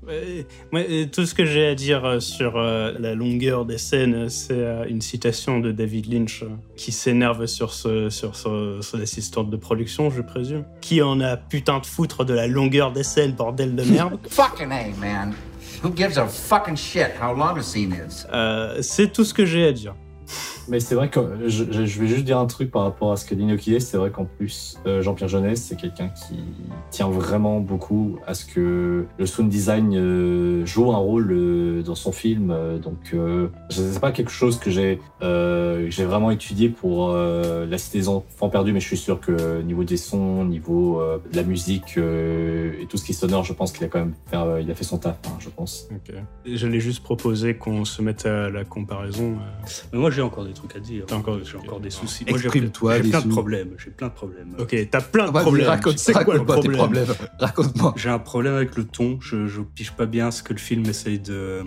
Ouais, 0.06 1.06
tout 1.12 1.26
ce 1.26 1.34
que 1.34 1.44
j'ai 1.44 1.66
à 1.66 1.74
dire 1.74 2.04
euh, 2.04 2.20
sur 2.20 2.56
euh, 2.56 2.92
la 2.98 3.14
longueur 3.14 3.64
des 3.64 3.78
scènes, 3.78 4.28
c'est 4.28 4.52
euh, 4.54 4.84
une 4.88 5.00
citation 5.00 5.58
de 5.60 5.72
David 5.72 6.12
Lynch 6.12 6.44
qui 6.76 6.92
s'énerve 6.92 7.46
sur, 7.46 7.72
ce, 7.72 8.08
sur 8.10 8.36
ce- 8.36 8.78
son 8.82 9.00
assistante 9.00 9.50
de 9.50 9.56
production, 9.56 10.10
je 10.10 10.22
présume. 10.22 10.64
Qui 10.80 11.02
en 11.02 11.20
a 11.20 11.36
putain 11.36 11.80
de 11.80 11.86
foutre 11.86 12.24
de 12.24 12.34
la 12.34 12.46
longueur 12.46 12.92
des 12.92 13.02
scènes, 13.02 13.32
bordel 13.32 13.74
de 13.74 13.82
merde? 13.84 14.18
Fucking 14.28 14.70
A, 14.70 14.84
man. 15.00 15.34
Who 15.82 15.90
gives 15.94 16.16
a 16.18 16.26
fucking 16.26 16.76
shit 16.76 17.08
how 17.20 17.34
long 17.34 17.58
a 17.58 17.62
scene 17.62 17.92
is? 17.92 18.24
Euh, 18.32 18.78
c'est 18.80 19.12
tout 19.12 19.24
ce 19.24 19.34
que 19.34 19.44
j'ai 19.44 19.66
à 19.66 19.72
dire. 19.72 19.94
Mais 20.68 20.80
c'est 20.80 20.94
vrai 20.94 21.08
que 21.08 21.20
je, 21.46 21.64
vais 21.64 22.06
juste 22.06 22.24
dire 22.24 22.38
un 22.38 22.46
truc 22.46 22.70
par 22.70 22.82
rapport 22.82 23.12
à 23.12 23.16
ce 23.16 23.24
que 23.24 23.34
dit 23.34 23.44
Noki 23.44 23.80
C'est 23.80 23.96
vrai 23.96 24.10
qu'en 24.10 24.24
plus, 24.24 24.78
euh, 24.86 25.02
Jean-Pierre 25.02 25.28
Jeunet, 25.28 25.56
c'est 25.56 25.76
quelqu'un 25.76 26.08
qui 26.08 26.38
tient 26.90 27.08
vraiment 27.08 27.60
beaucoup 27.60 28.18
à 28.26 28.34
ce 28.34 28.44
que 28.44 29.06
le 29.18 29.26
sound 29.26 29.48
design 29.48 29.94
euh, 29.94 30.66
joue 30.66 30.92
un 30.92 30.96
rôle 30.96 31.30
euh, 31.30 31.82
dans 31.82 31.94
son 31.94 32.12
film. 32.12 32.54
Donc, 32.82 33.12
euh, 33.14 33.48
c'est 33.70 34.00
pas 34.00 34.12
quelque 34.12 34.30
chose 34.30 34.58
que 34.58 34.70
j'ai 34.70 35.00
euh, 35.22 35.88
vraiment 35.98 36.30
étudié 36.30 36.68
pour 36.68 37.10
euh, 37.10 37.66
La 37.66 37.78
Cité 37.78 37.98
des 37.98 38.08
Enfants 38.08 38.48
Perdus, 38.48 38.72
mais 38.72 38.80
je 38.80 38.86
suis 38.86 38.96
sûr 38.96 39.20
que 39.20 39.62
niveau 39.62 39.84
des 39.84 39.96
sons, 39.96 40.44
niveau 40.44 41.00
euh, 41.00 41.18
de 41.30 41.36
la 41.36 41.42
musique 41.42 41.96
euh, 41.98 42.72
et 42.80 42.86
tout 42.86 42.96
ce 42.96 43.04
qui 43.04 43.12
est 43.12 43.14
sonore, 43.14 43.44
je 43.44 43.52
pense 43.52 43.72
qu'il 43.72 43.84
a 43.84 43.88
quand 43.88 43.98
même 43.98 44.14
fait, 44.26 44.36
euh, 44.36 44.60
il 44.60 44.70
a 44.70 44.74
fait 44.74 44.84
son 44.84 44.98
taf, 44.98 45.16
hein, 45.26 45.36
je 45.38 45.48
pense. 45.48 45.88
Ok. 45.90 46.14
J'allais 46.46 46.80
juste 46.80 47.02
proposer 47.02 47.56
qu'on 47.56 47.84
se 47.84 48.02
mette 48.02 48.26
à 48.26 48.50
la 48.50 48.64
comparaison. 48.64 49.36
Mais 49.92 49.98
moi, 49.98 50.10
j'ai 50.10 50.22
encore 50.22 50.44
des 50.44 50.52
trucs 50.56 50.76
à 50.76 50.80
dire. 50.80 51.04
T'as 51.06 51.16
encore- 51.16 51.38
j'ai 51.44 51.56
encore 51.56 51.80
des 51.80 51.90
soucis. 51.90 52.24
Moi, 52.28 52.38
j'ai 52.38 52.44
Exprime-toi, 52.46 52.96
j'ai 52.96 53.02
des 53.02 53.08
plein 53.10 53.18
de 53.18 53.22
sous. 53.24 53.28
problèmes. 53.30 53.74
J'ai 53.78 53.90
plein 53.90 54.08
de 54.08 54.12
problèmes. 54.12 54.56
Ok, 54.58 54.76
t'as 54.90 55.00
plein 55.00 55.26
de 55.26 55.30
Vas-y, 55.32 55.42
problèmes. 55.42 55.66
raconte, 55.68 55.98
C'est 55.98 56.12
quoi 56.12 56.22
le 56.22 56.40
raconte-moi 56.40 56.56
tes 56.62 56.68
problème? 56.70 57.04
problèmes. 57.06 57.28
Raconte-moi. 57.38 57.94
J'ai 57.96 58.08
un 58.10 58.18
problème 58.18 58.54
avec 58.54 58.76
le 58.76 58.84
ton. 58.84 59.18
Je, 59.20 59.46
je 59.46 59.60
pige 59.62 59.92
pas 59.92 60.06
bien 60.06 60.30
ce 60.30 60.42
que 60.42 60.52
le 60.52 60.58
film 60.58 60.84
essaye 60.86 61.18
de. 61.18 61.62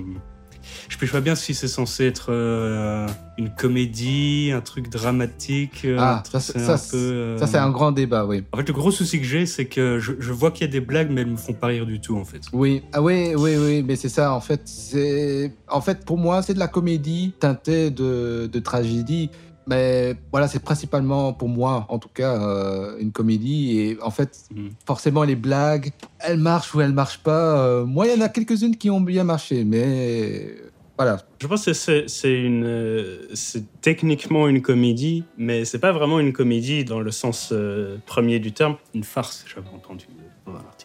Je 0.89 0.97
pige 0.97 1.11
pas 1.11 1.21
bien 1.21 1.35
si 1.35 1.53
c'est 1.53 1.67
censé 1.67 2.05
être 2.05 2.27
euh, 2.31 3.07
une 3.37 3.49
comédie, 3.49 4.51
un 4.53 4.61
truc 4.61 4.89
dramatique. 4.89 5.81
euh, 5.85 5.97
Ah, 5.99 6.23
ça, 6.29 6.39
c'est 6.39 6.57
un 6.63 6.77
peu, 6.77 6.97
euh, 6.97 7.37
ça, 7.37 7.47
c'est 7.47 7.57
un 7.57 7.69
grand 7.69 7.91
débat, 7.91 8.25
oui. 8.25 8.43
En 8.51 8.57
fait, 8.57 8.67
le 8.67 8.73
gros 8.73 8.91
souci 8.91 9.19
que 9.19 9.25
j'ai, 9.25 9.45
c'est 9.45 9.65
que 9.65 9.99
je, 9.99 10.13
je 10.19 10.31
vois 10.33 10.51
qu'il 10.51 10.65
y 10.65 10.69
a 10.69 10.71
des 10.71 10.79
blagues, 10.81 11.09
mais 11.11 11.21
elles 11.21 11.27
me 11.27 11.37
font 11.37 11.53
pas 11.53 11.67
rire 11.67 11.85
du 11.85 11.99
tout, 12.01 12.17
en 12.17 12.25
fait. 12.25 12.41
Oui, 12.53 12.81
ah 12.93 13.01
oui, 13.01 13.33
oui, 13.35 13.55
oui, 13.57 13.83
mais 13.83 13.95
c'est 13.95 14.09
ça, 14.09 14.33
en 14.33 14.41
fait, 14.41 14.61
c'est, 14.65 15.53
en 15.69 15.81
fait, 15.81 16.05
pour 16.05 16.17
moi, 16.17 16.41
c'est 16.41 16.53
de 16.53 16.59
la 16.59 16.67
comédie 16.67 17.33
teintée 17.39 17.91
de, 17.91 18.49
de 18.51 18.59
tragédie. 18.59 19.29
Mais 19.69 20.15
voilà, 20.31 20.47
c'est 20.47 20.63
principalement 20.63 21.31
pour 21.33 21.47
moi, 21.47 21.85
en 21.89 21.99
tout 21.99 22.09
cas, 22.09 22.41
euh, 22.41 22.97
une 22.99 23.11
comédie. 23.11 23.79
Et 23.79 23.97
en 24.01 24.09
fait, 24.11 24.31
Mhm. 24.53 24.71
forcément, 24.85 25.23
les 25.23 25.35
blagues, 25.35 25.91
elles 26.19 26.39
marchent 26.39 26.73
ou 26.73 26.81
elles 26.81 26.93
marchent 26.93 27.19
pas. 27.23 27.63
Euh, 27.65 27.85
moi, 27.85 28.07
il 28.07 28.15
y 28.15 28.17
en 28.19 28.21
a 28.25 28.29
quelques-unes 28.29 28.75
qui 28.75 28.89
ont 28.89 29.01
bien 29.01 29.23
marché, 29.23 29.63
mais 29.63 30.55
voilà. 30.97 31.17
Je 31.39 31.47
pense 31.47 31.65
que 31.65 31.73
c'est 31.73 32.09
c'est 32.09 32.33
une, 32.41 32.65
euh, 32.65 33.27
c'est 33.33 33.63
techniquement 33.81 34.47
une 34.47 34.61
comédie, 34.61 35.23
mais 35.37 35.63
c'est 35.65 35.79
pas 35.79 35.91
vraiment 35.91 36.19
une 36.19 36.33
comédie 36.33 36.83
dans 36.83 36.99
le 36.99 37.11
sens 37.11 37.49
euh, 37.51 37.97
premier 38.05 38.39
du 38.39 38.51
terme. 38.51 38.75
Une 38.95 39.03
farce, 39.03 39.45
j'avais 39.47 39.69
entendu. 39.69 40.05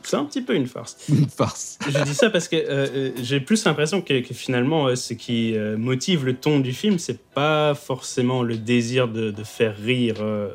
C'est 0.03 0.17
un 0.17 0.25
petit 0.27 0.43
peu 0.43 0.55
une 0.55 0.67
farce. 0.67 0.97
Une 1.09 1.29
farce. 1.29 1.79
Je 1.89 2.03
dis 2.05 2.15
ça 2.15 2.29
parce 2.31 2.49
que 2.49 2.57
euh, 2.57 2.87
euh, 2.95 3.11
j'ai 3.23 3.41
plus 3.41 3.65
l'impression 3.65 4.03
que, 4.03 4.21
que 4.21 4.35
finalement, 4.35 4.87
euh, 4.89 4.97
ce 4.97 5.15
qui 5.15 5.57
euh, 5.57 5.77
motive 5.79 6.25
le 6.27 6.35
ton 6.35 6.61
du 6.61 6.73
film, 6.73 6.99
c'est 6.99 7.21
pas 7.31 7.75
forcément 7.75 8.43
le 8.43 8.57
désir 8.59 9.09
de, 9.09 9.31
de 9.31 9.45
faire 9.45 9.75
rire 9.77 10.17
euh, 10.21 10.51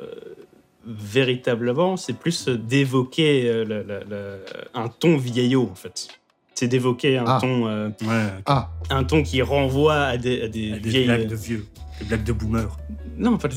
véritablement, 0.86 1.98
c'est 1.98 2.14
plus 2.14 2.48
d'évoquer 2.48 3.44
euh, 3.48 4.38
un 4.74 4.88
ton 4.88 5.18
vieillot, 5.18 5.68
en 5.72 5.76
fait. 5.76 6.08
C'est 6.56 6.68
d'évoquer 6.68 7.18
un, 7.18 7.26
Ah. 7.28 7.38
ton, 7.42 7.68
euh, 7.68 7.90
Ouais, 8.02 8.28
Ah, 8.46 8.70
un 8.90 9.04
ton 9.04 9.24
qui 9.24 9.42
renvoie 9.42 9.96
à 10.04 10.18
des, 10.18 10.44
à 10.44 10.48
des, 10.48 10.72
des 10.72 10.90
vieilles... 10.90 11.06
blagues 11.06 11.28
de 11.28 11.36
vieux, 11.36 11.66
des 12.00 12.06
blagues 12.06 12.24
de 12.24 12.34
boomer. 12.34 12.78
Non, 13.18 13.38
pas 13.38 13.48
des... 13.50 13.56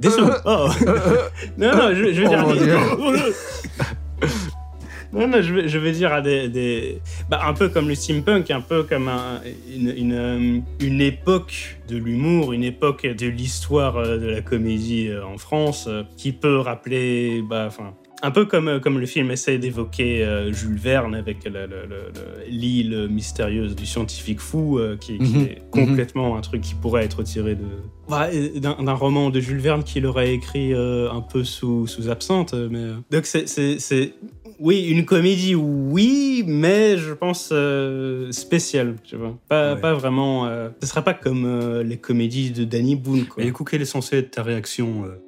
des 0.00 0.10
sous. 0.10 0.24
Oh. 0.44 0.68
Non, 1.58 1.74
non, 1.76 1.94
je, 1.94 2.12
je 2.12 2.22
veux 2.22 2.28
Oh, 2.28 2.52
dire... 2.52 2.56
Dieu. 3.16 3.34
Non, 5.12 5.28
non, 5.28 5.42
je 5.42 5.78
veux 5.78 5.92
dire 5.92 6.12
à 6.12 6.20
des, 6.20 6.48
des- 6.48 7.00
bah, 7.30 7.40
un 7.46 7.52
peu 7.54 7.68
comme 7.68 7.88
le 7.88 7.94
steampunk, 7.94 8.50
un 8.50 8.60
peu 8.60 8.82
comme 8.82 9.06
un- 9.06 9.40
une, 9.72 9.94
une, 9.96 10.12
euh, 10.12 10.58
une 10.80 11.00
époque 11.00 11.78
de 11.88 11.96
l'humour, 11.96 12.52
une 12.52 12.64
époque 12.64 13.06
de 13.06 13.28
l'histoire 13.28 13.96
euh, 13.96 14.18
de 14.18 14.26
la 14.26 14.40
comédie 14.40 15.06
euh, 15.08 15.24
en 15.24 15.38
France, 15.38 15.88
qui 16.16 16.32
peut 16.32 16.58
rappeler, 16.58 17.42
bah, 17.48 17.64
enfin, 17.68 17.94
un 18.22 18.30
peu 18.32 18.44
comme, 18.44 18.80
comme 18.80 18.98
le 18.98 19.06
film 19.06 19.30
essaie 19.30 19.58
d'évoquer 19.58 20.24
euh, 20.24 20.52
Jules 20.52 20.78
Verne 20.78 21.14
avec 21.14 21.44
le- 21.44 21.50
le- 21.52 21.66
le- 21.66 22.10
le- 22.12 22.48
l'île 22.50 23.06
mystérieuse 23.08 23.76
du 23.76 23.86
scientifique 23.86 24.40
fou, 24.40 24.78
euh, 24.80 24.96
qui, 24.96 25.18
qui 25.18 25.36
Mhm, 25.36 25.42
est 25.44 25.62
complètement 25.70 26.36
un 26.36 26.40
truc 26.40 26.62
qui 26.62 26.74
pourrait 26.74 27.04
être 27.04 27.22
tiré 27.22 27.54
de 27.54 27.66
bah, 28.08 28.28
euh, 28.32 28.58
d'un 28.60 28.92
roman 28.94 29.30
de 29.30 29.40
Jules 29.40 29.58
Verne 29.60 29.82
qu'il 29.84 30.06
aurait 30.06 30.32
écrit 30.34 30.72
euh, 30.74 31.10
un 31.10 31.20
peu 31.20 31.44
sous, 31.44 31.86
sous 31.86 32.08
absinthe. 32.10 32.54
euh, 32.54 32.68
Mais... 32.70 32.78
euh, 32.78 32.94
Donc 33.10 33.26
c'est- 33.26 34.14
oui, 34.60 34.82
une 34.88 35.04
comédie, 35.04 35.56
oui, 35.56 36.44
mais 36.46 36.96
je 36.96 37.12
pense 37.12 37.50
euh, 37.52 38.30
spéciale, 38.30 38.94
tu 39.02 39.16
vois. 39.16 39.36
Pas, 39.48 39.74
Ouais. 39.74 39.80
pas 39.80 39.94
vraiment. 39.94 40.46
euh, 40.46 40.68
ce 40.80 40.86
sera 40.88 41.02
pas 41.02 41.12
comme 41.14 41.44
euh, 41.44 41.82
les 41.82 41.96
comédies 41.96 42.50
de 42.52 42.62
Danny 42.64 42.94
Boone, 42.94 43.24
quoi. 43.24 43.36
Mais 43.38 43.46
du 43.46 43.52
coup, 43.52 43.64
quelle 43.64 43.82
est 43.82 43.84
censée 43.86 44.18
être 44.18 44.30
ta 44.30 44.44
réaction 44.44 45.04
euh, 45.06 45.18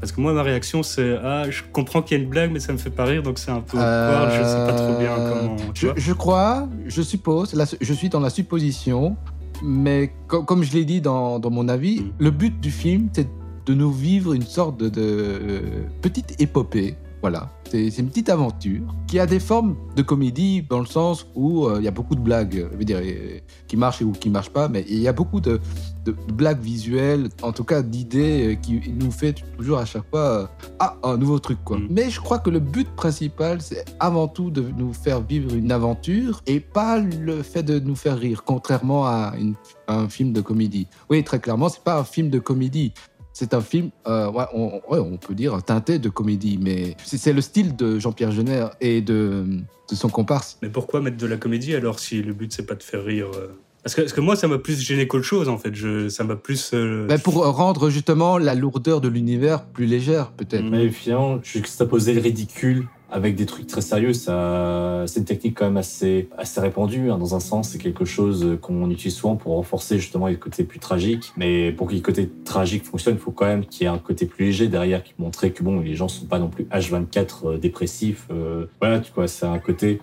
Parce 0.00 0.12
que 0.12 0.20
moi, 0.20 0.32
ma 0.34 0.42
réaction, 0.42 0.82
c'est 0.82 1.16
Ah, 1.22 1.44
je 1.48 1.62
comprends 1.72 2.02
qu'il 2.02 2.18
y 2.18 2.20
a 2.20 2.22
une 2.22 2.28
blague, 2.28 2.50
mais 2.52 2.60
ça 2.60 2.72
me 2.74 2.78
fait 2.78 2.90
pas 2.90 3.04
rire, 3.06 3.22
donc 3.22 3.38
c'est 3.38 3.50
un 3.50 3.60
peu 3.60 3.78
awkward, 3.78 4.30
je 4.32 4.42
sais 4.42 4.66
pas 4.66 4.74
trop 4.74 4.94
bien 4.98 5.16
Euh, 5.18 5.28
comment. 5.30 5.56
Tu 5.72 5.80
je, 5.82 5.86
vois 5.86 5.94
je 5.96 6.12
crois, 6.12 6.68
je 6.86 7.02
suppose, 7.02 7.54
là, 7.54 7.64
je 7.80 7.92
suis 7.94 8.08
dans 8.10 8.20
la 8.20 8.30
supposition, 8.30 9.16
mais 9.62 10.12
co- 10.28 10.42
comme 10.42 10.62
je 10.62 10.72
l'ai 10.72 10.84
dit 10.84 11.00
dans, 11.00 11.40
mon 11.50 11.68
avis, 11.68 12.12
le 12.18 12.30
but 12.30 12.58
du 12.60 12.70
film, 12.70 13.08
c'est 13.12 13.28
de 13.66 13.74
nous 13.74 13.92
vivre 13.92 14.32
une 14.32 14.42
sorte 14.42 14.78
de, 14.78 14.88
de, 14.88 15.00
euh, 15.02 15.60
petite 16.02 16.40
épopée. 16.40 16.96
Voilà, 17.20 17.50
c'est 17.68 17.88
une 17.98 18.08
petite 18.08 18.28
aventure 18.28 18.82
qui 19.08 19.18
a 19.18 19.26
des 19.26 19.40
formes 19.40 19.74
de 19.96 20.02
comédie 20.02 20.62
dans 20.70 20.78
le 20.78 20.86
sens 20.86 21.26
où 21.34 21.66
euh, 21.66 21.78
il 21.80 21.84
y 21.84 21.88
a 21.88 21.90
beaucoup 21.90 22.14
de 22.14 22.20
blagues, 22.20 22.68
je 22.70 22.76
veux 22.76 22.84
dire, 22.84 23.00
euh, 23.02 23.40
qui 23.66 23.76
marchent 23.76 24.02
ou 24.02 24.12
qui 24.12 24.30
marchent 24.30 24.50
pas, 24.52 24.68
mais 24.68 24.84
il 24.88 25.00
y 25.00 25.08
a 25.08 25.12
beaucoup 25.12 25.40
de, 25.40 25.60
de 26.04 26.14
blagues 26.32 26.60
visuelles, 26.60 27.28
en 27.42 27.50
tout 27.50 27.64
cas 27.64 27.82
d'idées 27.82 28.52
euh, 28.52 28.54
qui 28.54 28.80
nous 28.92 29.10
fait 29.10 29.34
toujours 29.56 29.78
à 29.78 29.84
chaque 29.84 30.08
fois 30.08 30.20
euh, 30.20 30.46
ah 30.78 30.96
un 31.02 31.16
nouveau 31.16 31.40
truc 31.40 31.58
quoi. 31.64 31.78
Mm. 31.78 31.88
Mais 31.90 32.08
je 32.08 32.20
crois 32.20 32.38
que 32.38 32.50
le 32.50 32.60
but 32.60 32.88
principal 32.94 33.60
c'est 33.60 33.84
avant 33.98 34.28
tout 34.28 34.52
de 34.52 34.64
nous 34.78 34.92
faire 34.92 35.20
vivre 35.20 35.52
une 35.56 35.72
aventure 35.72 36.40
et 36.46 36.60
pas 36.60 36.98
le 37.00 37.42
fait 37.42 37.64
de 37.64 37.80
nous 37.80 37.96
faire 37.96 38.16
rire, 38.16 38.44
contrairement 38.44 39.06
à, 39.06 39.32
une- 39.36 39.54
à 39.88 39.96
un 39.98 40.08
film 40.08 40.32
de 40.32 40.40
comédie. 40.40 40.86
Oui, 41.10 41.24
très 41.24 41.40
clairement, 41.40 41.68
c'est 41.68 41.82
pas 41.82 41.98
un 41.98 42.04
film 42.04 42.30
de 42.30 42.38
comédie. 42.38 42.92
C'est 43.40 43.54
un 43.54 43.60
film, 43.60 43.90
euh, 44.08 44.28
ouais, 44.32 44.46
on, 44.52 44.80
ouais, 44.90 44.98
on 44.98 45.16
peut 45.16 45.32
dire 45.32 45.62
teinté 45.62 46.00
de 46.00 46.08
comédie, 46.08 46.58
mais 46.60 46.96
c'est 47.04 47.32
le 47.32 47.40
style 47.40 47.76
de 47.76 48.00
Jean-Pierre 48.00 48.32
Jeunet 48.32 48.62
et 48.80 49.00
de, 49.00 49.44
de 49.88 49.94
son 49.94 50.08
comparse. 50.08 50.58
Mais 50.60 50.68
pourquoi 50.68 51.00
mettre 51.00 51.18
de 51.18 51.26
la 51.28 51.36
comédie 51.36 51.72
alors 51.76 52.00
si 52.00 52.20
le 52.20 52.32
but 52.32 52.52
c'est 52.52 52.66
pas 52.66 52.74
de 52.74 52.82
faire 52.82 53.04
rire 53.04 53.28
euh? 53.36 53.46
Parce 53.84 53.94
que, 53.94 54.00
parce 54.00 54.12
que 54.12 54.20
moi, 54.20 54.34
ça 54.34 54.48
m'a 54.48 54.58
plus 54.58 54.80
gêné 54.80 55.06
qu'autre 55.06 55.24
chose 55.24 55.48
en 55.48 55.56
fait. 55.56 55.72
Je, 55.72 56.08
ça 56.08 56.24
m'a 56.24 56.34
plus. 56.34 56.72
euh, 56.74 57.06
Ben, 57.06 57.20
pour 57.20 57.34
rendre 57.46 57.90
justement 57.90 58.38
la 58.38 58.56
lourdeur 58.56 59.00
de 59.00 59.06
l'univers 59.06 59.64
plus 59.66 59.86
légère, 59.86 60.32
peut-être. 60.32 60.64
Mais 60.64 60.88
finalement, 60.90 61.38
juxtaposer 61.40 62.14
le 62.14 62.20
ridicule 62.20 62.88
avec 63.10 63.34
des 63.36 63.46
trucs 63.46 63.66
très 63.66 63.80
sérieux, 63.80 64.12
ça, 64.12 65.04
c'est 65.06 65.20
une 65.20 65.24
technique 65.26 65.56
quand 65.58 65.64
même 65.64 65.76
assez, 65.78 66.28
assez 66.36 66.60
répandue. 66.60 67.10
hein, 67.10 67.16
dans 67.18 67.34
un 67.34 67.40
sens, 67.40 67.70
c'est 67.70 67.78
quelque 67.78 68.04
chose 68.04 68.58
qu'on 68.60 68.90
utilise 68.90 69.14
souvent 69.16 69.36
pour 69.36 69.54
renforcer 69.54 69.98
justement 69.98 70.26
les 70.26 70.36
côtés 70.36 70.64
plus 70.64 70.78
tragiques. 70.78 71.32
Mais 71.36 71.72
pour 71.72 71.88
que 71.88 71.94
le 71.94 72.00
côté 72.00 72.30
tragique 72.44 72.84
fonctionne, 72.84 73.14
il 73.14 73.20
faut 73.20 73.30
quand 73.30 73.46
même 73.46 73.64
qu'il 73.64 73.82
y 73.82 73.84
ait 73.86 73.92
un 73.92 73.98
côté 73.98 74.26
plus 74.26 74.44
léger 74.46 74.68
derrière 74.68 75.02
qui 75.02 75.14
montrait 75.18 75.50
que 75.52 75.62
bon, 75.62 75.80
les 75.80 75.94
gens 75.94 76.08
sont 76.08 76.26
pas 76.26 76.38
non 76.38 76.48
plus 76.48 76.64
H24 76.64 77.28
euh, 77.46 77.58
dépressifs. 77.58 78.26
euh, 78.30 78.66
voilà, 78.80 79.00
tu 79.00 79.10
vois, 79.14 79.26
c'est 79.28 79.46
un 79.46 79.58
côté. 79.58 80.00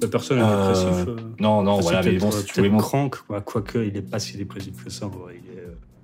la 0.00 0.08
personne 0.08 0.38
est 0.38 0.42
Euh, 0.42 0.66
dépressive. 0.68 1.08
euh, 1.08 1.16
Non, 1.40 1.62
non, 1.62 1.72
enfin, 1.72 1.82
voilà, 1.82 2.02
mais 2.02 2.18
bon, 2.18 2.30
si 2.32 2.44
tu 2.44 2.54
voulais 2.56 2.68
montrer. 2.70 2.88
crank, 2.88 3.16
quoi. 3.26 3.40
Quoique, 3.40 3.78
il 3.78 3.96
est 3.96 4.02
pas 4.02 4.18
si 4.18 4.36
dépressif 4.36 4.84
que 4.84 4.90
ça. 4.90 5.06
en 5.06 5.10
vrai. 5.10 5.34
Il 5.44 5.50
est, 5.50 5.51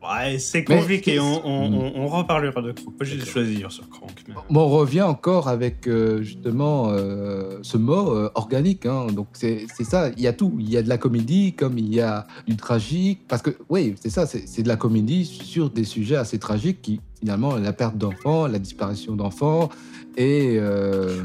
Ouais, 0.02 0.38
c'est 0.38 0.68
Mais- 0.68 0.76
compliqué, 0.78 1.18
on, 1.18 1.44
on, 1.44 1.68
Mm. 1.70 1.74
on, 1.74 2.02
on 2.02 2.06
reparlera 2.08 2.62
de 2.62 2.70
Crank. 2.72 2.86
Moi, 2.86 3.02
j'ai 3.02 3.16
dire 3.56 3.72
sur 3.72 3.88
Crank. 3.88 4.12
mais- 4.28 4.34
Bon, 4.48 4.60
on 4.62 4.68
revient 4.68 5.02
encore 5.02 5.48
avec 5.48 5.88
euh, 5.88 6.22
justement 6.22 6.88
euh, 6.90 7.58
ce 7.62 7.76
mot 7.76 8.12
euh, 8.14 8.30
organique. 8.36 8.86
hein. 8.86 9.08
Donc 9.12 9.26
c'est 9.32 9.66
ça, 9.82 10.10
il 10.16 10.22
y 10.22 10.28
a 10.28 10.32
tout. 10.32 10.54
Il 10.60 10.70
y 10.70 10.76
a 10.76 10.82
de 10.82 10.88
la 10.88 10.98
comédie 10.98 11.52
comme 11.54 11.78
il 11.78 11.92
y 11.92 12.00
a 12.00 12.26
du 12.46 12.56
tragique. 12.56 13.22
Parce 13.28 13.42
que 13.42 13.50
oui, 13.68 13.94
c'est 14.00 14.10
ça, 14.10 14.26
c'est 14.26 14.62
de 14.62 14.68
la 14.68 14.76
comédie 14.76 15.24
sur 15.24 15.68
des 15.70 15.84
sujets 15.84 16.16
assez 16.16 16.38
tragiques 16.38 16.80
qui 16.80 17.00
finalement 17.18 17.56
la 17.56 17.72
perte 17.72 17.96
d'enfants, 17.98 18.46
la 18.46 18.60
disparition 18.60 19.16
d'enfants 19.16 19.68
et 20.16 20.60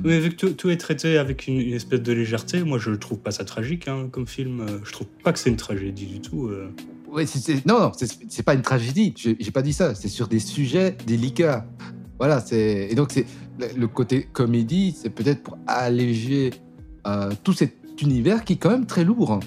Mais 0.04 0.20
vu 0.20 0.32
que 0.32 0.36
tout, 0.36 0.50
tout 0.54 0.70
est 0.72 0.78
traité 0.78 1.20
avec 1.20 1.48
une, 1.48 1.60
une 1.60 1.74
espèce 1.74 2.02
de 2.02 2.12
légèreté, 2.12 2.64
moi 2.64 2.80
je 2.80 2.90
trouve 2.92 3.20
pas 3.20 3.30
ça 3.32 3.46
tragique 3.46 3.88
hein, 3.88 4.08
comme 4.12 4.26
film. 4.26 4.66
Je 4.84 4.92
trouve 4.92 5.08
pas 5.24 5.32
que 5.32 5.38
c'est 5.40 5.52
une 5.52 5.58
tragédie 5.58 6.08
du 6.08 6.20
tout. 6.22 6.50
Ouais, 7.14 7.26
non, 7.66 7.80
non, 7.80 7.92
c'est 7.96 8.44
pas 8.44 8.54
une 8.54 8.62
tragédie. 8.62 9.14
J'ai 9.18 9.52
pas 9.52 9.62
dit 9.62 9.74
ça. 9.74 9.96
C'est 9.96 10.08
sur 10.08 10.28
des 10.28 10.40
sujets 10.40 10.96
délicats. 11.06 11.66
Voilà, 12.20 12.44
et 12.52 12.94
donc 12.96 13.12
c'est 13.12 13.26
le, 13.76 13.88
côté 13.88 14.24
comédie, 14.32 14.96
c'est 14.98 15.10
peut-être 15.10 15.44
pour 15.44 15.58
alléger 15.68 16.52
euh, 17.08 17.32
tout 17.44 17.54
cet 17.54 17.74
univers 18.02 18.44
qui 18.46 18.54
est 18.54 18.58
quand 18.58 18.70
même 18.72 18.86
très 18.86 19.04
lourd. 19.04 19.32
hein. 19.34 19.40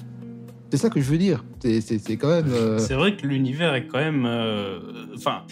C'est 0.69 0.77
ça 0.77 0.89
que 0.89 0.99
je 0.99 1.09
veux 1.09 1.17
dire. 1.17 1.43
C'est 1.61 2.17
quand 2.17 2.29
même. 2.29 2.51
euh, 2.51 2.77
C'est 2.77 2.93
vrai 2.93 3.15
que 3.15 3.25
l'univers 3.25 3.73
est 3.73 3.87
quand 3.87 3.99
même. 3.99 4.25
euh, 4.25 4.79
Enfin. 5.15 5.43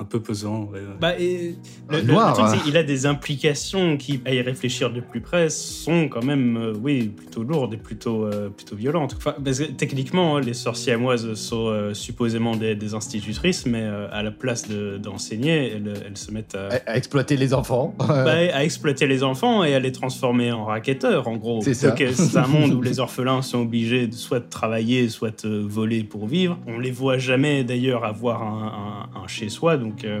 Un 0.00 0.04
peu 0.04 0.18
pesant. 0.20 0.64
ouais, 0.72 0.78
ouais. 0.80 0.86
Bah, 1.00 1.18
et 1.18 1.54
le, 1.90 1.98
le- 1.98 2.02
noir, 2.04 2.28
le 2.30 2.34
truc, 2.34 2.46
hein. 2.46 2.54
c'est 2.56 2.64
qu'il 2.64 2.76
a 2.78 2.82
des 2.82 3.04
implications 3.04 3.96
qui, 3.98 4.20
à 4.24 4.32
y 4.32 4.40
réfléchir 4.40 4.90
de 4.90 5.00
plus 5.00 5.20
près, 5.20 5.50
sont 5.50 6.08
quand 6.08 6.24
même, 6.24 6.56
euh, 6.56 6.72
oui, 6.80 7.08
plutôt 7.08 7.42
lourdes 7.42 7.74
et 7.74 7.76
plutôt, 7.76 8.24
euh, 8.24 8.48
plutôt 8.48 8.76
violentes. 8.76 9.14
Enfin, 9.18 9.34
parce 9.44 9.58
que 9.58 9.64
techniquement, 9.64 10.38
les 10.38 10.54
sorcières-moises 10.54 11.34
sont 11.34 11.66
euh, 11.68 11.92
supposément 11.92 12.56
des, 12.56 12.74
des 12.74 12.94
institutrices, 12.94 13.66
mais 13.66 13.82
euh, 13.82 14.08
à 14.10 14.22
la 14.22 14.30
place 14.30 14.68
de- 14.68 14.96
d'enseigner, 14.96 15.72
elles, 15.72 15.92
elles 16.06 16.16
se 16.16 16.30
mettent 16.32 16.54
à, 16.54 16.68
à, 16.68 16.92
à 16.92 16.96
exploiter 16.96 17.36
les 17.36 17.52
enfants. 17.52 17.94
bah, 17.98 18.24
à 18.54 18.64
exploiter 18.64 19.06
les 19.06 19.22
enfants 19.22 19.64
et 19.64 19.74
à 19.74 19.78
les 19.80 19.92
transformer 19.92 20.50
en 20.50 20.64
racketteurs, 20.64 21.28
en 21.28 21.36
gros. 21.36 21.60
C'est 21.62 21.74
ça. 21.74 21.90
Donc, 21.90 22.02
c'est 22.14 22.36
un 22.38 22.46
monde 22.46 22.72
où 22.72 22.80
les 22.80 23.00
orphelins 23.00 23.42
sont 23.42 23.60
obligés 23.60 24.06
de 24.06 24.14
soit 24.14 24.40
de 24.40 24.48
travailler, 24.48 25.08
soit 25.10 25.44
de 25.44 25.58
voler 25.58 26.04
pour 26.04 26.26
vivre. 26.26 26.58
On 26.66 26.78
les 26.78 26.90
voit 26.90 27.18
jamais 27.18 27.64
d'ailleurs 27.64 28.04
avoir 28.06 28.42
un, 28.42 29.08
un- 29.14 29.20
un 29.24 29.26
chez-soi, 29.26 29.76
donc. 29.76 29.89
Euh, 30.04 30.20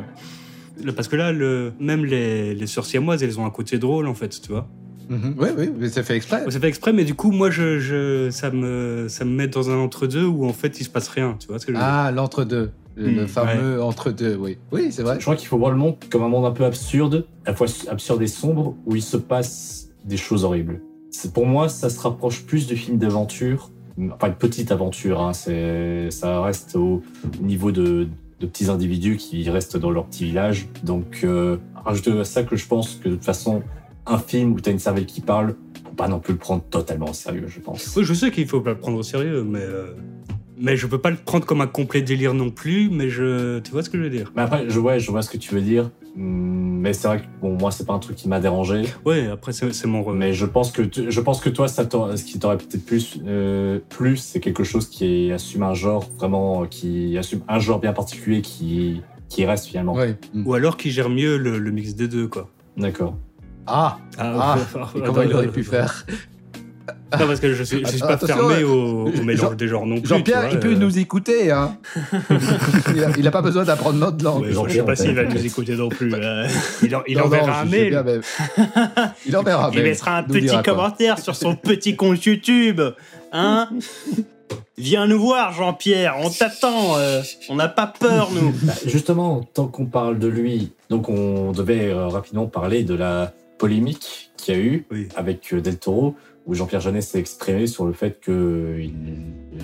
Parce 0.94 1.08
que 1.08 1.16
là, 1.16 1.32
le, 1.32 1.72
même 1.80 2.04
les, 2.04 2.54
les 2.54 2.66
sorcières-moises, 2.66 3.22
elles 3.22 3.38
ont 3.38 3.46
un 3.46 3.50
côté 3.50 3.78
drôle 3.78 4.06
en 4.06 4.14
fait, 4.14 4.40
tu 4.40 4.52
vois. 4.52 4.68
Mhm. 5.08 5.34
Oui, 5.38 5.48
oui, 5.58 5.70
mais 5.76 5.88
c'est 5.88 6.04
fait 6.04 6.16
exprès. 6.16 6.44
C'est 6.48 6.60
fait 6.60 6.68
exprès, 6.68 6.92
mais 6.92 7.04
du 7.04 7.14
coup, 7.14 7.32
moi, 7.32 7.50
je, 7.50 7.80
je, 7.80 8.30
ça, 8.30 8.50
me, 8.50 9.06
ça 9.08 9.24
me 9.24 9.32
met 9.32 9.48
dans 9.48 9.68
un 9.70 9.76
entre-deux 9.76 10.24
où 10.24 10.44
en 10.46 10.52
fait, 10.52 10.78
il 10.80 10.84
se 10.84 10.90
passe 10.90 11.08
rien. 11.08 11.36
Tu 11.40 11.48
vois 11.48 11.58
ce 11.58 11.66
que 11.66 11.72
je 11.72 11.78
veux 11.78 11.82
dire 11.82 11.92
Ah, 11.92 12.12
l'entre-deux. 12.12 12.70
Le, 12.96 13.10
le 13.10 13.24
Hmm, 13.24 13.26
fameux 13.26 13.82
entre-deux, 13.82 14.36
oui. 14.36 14.58
Oui, 14.72 14.88
c'est 14.90 15.02
vrai. 15.02 15.16
Je 15.18 15.22
crois 15.22 15.34
qu'il 15.36 15.48
faut 15.48 15.58
voir 15.58 15.70
le 15.70 15.76
monde 15.76 15.96
comme 16.10 16.22
un 16.22 16.28
monde 16.28 16.44
un 16.44 16.50
peu 16.50 16.64
absurde, 16.64 17.26
à 17.46 17.50
la 17.50 17.56
fois 17.56 17.66
absurde 17.88 18.20
et 18.22 18.26
sombre, 18.26 18.76
où 18.86 18.94
il 18.94 19.02
se 19.02 19.16
passe 19.16 19.88
des 20.04 20.16
choses 20.16 20.44
horribles. 20.44 20.80
Pour 21.34 21.46
moi, 21.46 21.68
ça 21.68 21.90
se 21.90 21.98
rapproche 22.00 22.44
plus 22.44 22.66
du 22.66 22.76
film 22.76 22.98
d'aventure, 22.98 23.70
enfin 24.12 24.28
une 24.28 24.34
petite 24.34 24.70
aventure. 24.70 25.20
Hein. 25.20 25.32
C'est, 25.32 26.10
ça 26.10 26.40
reste 26.42 26.76
au 26.76 27.02
niveau 27.40 27.72
de, 27.72 28.06
de 28.40 28.46
petits 28.46 28.70
individus 28.70 29.16
qui 29.16 29.48
restent 29.50 29.76
dans 29.76 29.90
leur 29.90 30.06
petit 30.06 30.24
village. 30.24 30.68
Donc, 30.82 31.20
euh, 31.24 31.58
rajoutez 31.84 32.18
à 32.18 32.24
ça 32.24 32.42
que 32.42 32.56
je 32.56 32.66
pense 32.66 32.96
que 32.96 33.08
de 33.08 33.14
toute 33.14 33.24
façon, 33.24 33.62
un 34.06 34.18
film 34.18 34.52
où 34.52 34.60
t'as 34.60 34.70
une 34.70 34.78
cervelle 34.78 35.06
qui 35.06 35.20
parle, 35.20 35.54
faut 35.84 35.94
pas 35.94 36.08
non 36.08 36.18
plus 36.18 36.32
le 36.32 36.38
prendre 36.38 36.62
totalement 36.64 37.10
au 37.10 37.12
sérieux, 37.12 37.46
je 37.48 37.60
pense. 37.60 37.94
Oui, 37.96 38.04
je 38.04 38.14
sais 38.14 38.30
qu'il 38.30 38.48
faut 38.48 38.60
pas 38.60 38.70
le 38.70 38.78
prendre 38.78 38.98
au 38.98 39.02
sérieux, 39.02 39.44
mais, 39.44 39.60
euh, 39.60 39.94
mais 40.60 40.76
je 40.76 40.86
peux 40.86 40.98
pas 40.98 41.10
le 41.10 41.16
prendre 41.16 41.46
comme 41.46 41.60
un 41.60 41.66
complet 41.66 42.02
délire 42.02 42.34
non 42.34 42.50
plus, 42.50 42.88
mais 42.90 43.08
je, 43.08 43.58
tu 43.60 43.70
vois 43.72 43.82
ce 43.82 43.90
que 43.90 43.98
je 43.98 44.02
veux 44.02 44.10
dire? 44.10 44.30
Mais 44.36 44.42
après, 44.42 44.66
je 44.68 44.78
vois, 44.78 44.98
je 44.98 45.10
vois 45.10 45.22
ce 45.22 45.30
que 45.30 45.38
tu 45.38 45.54
veux 45.54 45.60
dire. 45.62 45.90
Mais 46.16 46.92
c'est 46.92 47.06
vrai 47.08 47.18
que 47.20 47.24
bon, 47.40 47.56
moi, 47.56 47.70
c'est 47.70 47.86
pas 47.86 47.92
un 47.94 47.98
truc 47.98 48.16
qui 48.16 48.28
m'a 48.28 48.40
dérangé. 48.40 48.82
Ouais, 49.06 49.28
après, 49.28 49.52
c'est 49.52 49.72
c'est 49.72 49.86
mon... 49.86 50.02
re- 50.02 50.14
Mais 50.14 50.32
je 50.32 50.44
pense 50.44 50.72
que 50.72 50.82
tu- 50.82 51.10
je 51.10 51.20
pense 51.20 51.40
que 51.40 51.48
toi, 51.50 51.68
ça 51.68 51.84
ce 51.88 52.24
qui 52.24 52.38
t'aurait 52.38 52.58
peut-être 52.58 52.84
plus 52.84 53.18
euh, 53.26 53.78
plus, 53.88 54.16
c'est 54.16 54.40
quelque 54.40 54.64
chose 54.64 54.88
qui 54.88 55.30
assume 55.32 55.62
un 55.62 55.74
genre 55.74 56.04
vraiment, 56.18 56.66
qui 56.66 57.16
assume 57.16 57.40
un 57.48 57.58
genre 57.60 57.78
bien 57.80 57.92
particulier 57.92 58.42
qui 58.42 59.02
qui 59.28 59.44
reste 59.46 59.66
finalement. 59.66 59.94
Mm. 60.34 60.46
Ou 60.46 60.54
alors 60.54 60.76
qui 60.76 60.90
gère 60.90 61.08
mieux 61.08 61.36
le, 61.38 61.58
le 61.58 61.70
mix 61.70 61.94
des 61.94 62.08
deux, 62.08 62.26
quoi. 62.26 62.50
D'accord. 62.76 63.16
Ah, 63.66 63.98
Ah, 64.18 64.58
et 64.96 65.00
comment 65.02 65.22
il 65.22 65.32
aurait 65.32 65.46
pu 65.52 65.62
faire? 65.62 66.04
Non, 67.18 67.26
parce 67.26 67.40
que 67.40 67.52
je 67.54 67.62
suis, 67.64 67.80
je 67.84 67.90
suis 67.90 67.98
pas 67.98 68.10
Attention, 68.12 68.36
fermé 68.36 68.62
euh, 68.62 68.66
au, 68.66 69.06
au 69.08 69.22
mélange 69.24 69.40
Jean- 69.50 69.54
des 69.54 69.68
genres 69.68 69.86
non 69.86 70.00
plus. 70.00 70.08
Jean-Pierre, 70.08 70.48
il 70.52 70.60
peut 70.60 70.72
euh. 70.72 70.76
nous 70.76 70.98
écouter, 70.98 71.50
hein. 71.50 71.76
il, 72.94 73.04
a, 73.04 73.08
il 73.18 73.26
a 73.26 73.30
pas 73.30 73.42
besoin 73.42 73.64
d'apprendre 73.64 73.98
notre 73.98 74.24
langue. 74.24 74.42
Ouais, 74.42 74.52
Je 74.68 74.72
sais 74.74 74.82
pas 74.84 74.92
on 74.92 74.96
s'il 74.96 75.14
va 75.14 75.24
nous 75.24 75.44
écouter 75.46 75.74
non 75.74 75.88
plus. 75.88 76.12
euh. 76.14 76.46
Il, 76.82 76.94
en- 76.94 77.02
il 77.08 77.18
Non, 77.18 77.24
enverra 77.24 77.46
non, 77.46 77.52
un 77.54 77.64
mail. 77.64 77.90
bien, 77.90 78.02
mais- 78.04 78.20
Il 79.26 79.36
enverra 79.36 79.66
un 79.66 79.70
Il 79.70 79.76
mail. 79.76 79.84
laissera 79.86 80.18
un 80.18 80.22
petit 80.22 80.46
quoi. 80.48 80.62
commentaire 80.62 81.18
sur 81.18 81.34
son 81.34 81.56
petit 81.56 81.96
compte 81.96 82.24
YouTube. 82.24 82.80
Hein 83.32 83.68
Viens 84.78 85.06
nous 85.06 85.20
voir, 85.20 85.52
Jean-Pierre. 85.52 86.16
On 86.20 86.30
t'attend. 86.30 86.96
euh, 86.96 87.20
on 87.48 87.56
n'a 87.56 87.68
pas 87.68 87.86
peur, 87.86 88.30
nous. 88.32 88.52
Bah, 88.62 88.72
justement, 88.86 89.42
tant 89.52 89.66
qu'on 89.66 89.84
parle 89.86 90.18
de 90.18 90.26
lui, 90.28 90.72
donc 90.88 91.08
on 91.08 91.52
devait 91.52 91.90
euh, 91.90 92.06
rapidement 92.08 92.46
parler 92.46 92.82
de 92.82 92.94
la 92.94 93.32
polémique 93.58 94.30
qu'il 94.38 94.54
y 94.54 94.58
a 94.58 94.60
eu 94.60 94.86
Oui. 94.90 95.08
avec 95.16 95.54
Del 95.54 95.76
Toro, 95.78 96.14
où 96.46 96.54
Jean-Pierre 96.54 96.80
Jeunet 96.80 97.00
s'est 97.00 97.18
exprimé 97.18 97.66
sur 97.66 97.84
le 97.86 97.92
fait 97.92 98.20
que 98.20 98.76
il, 98.78 98.94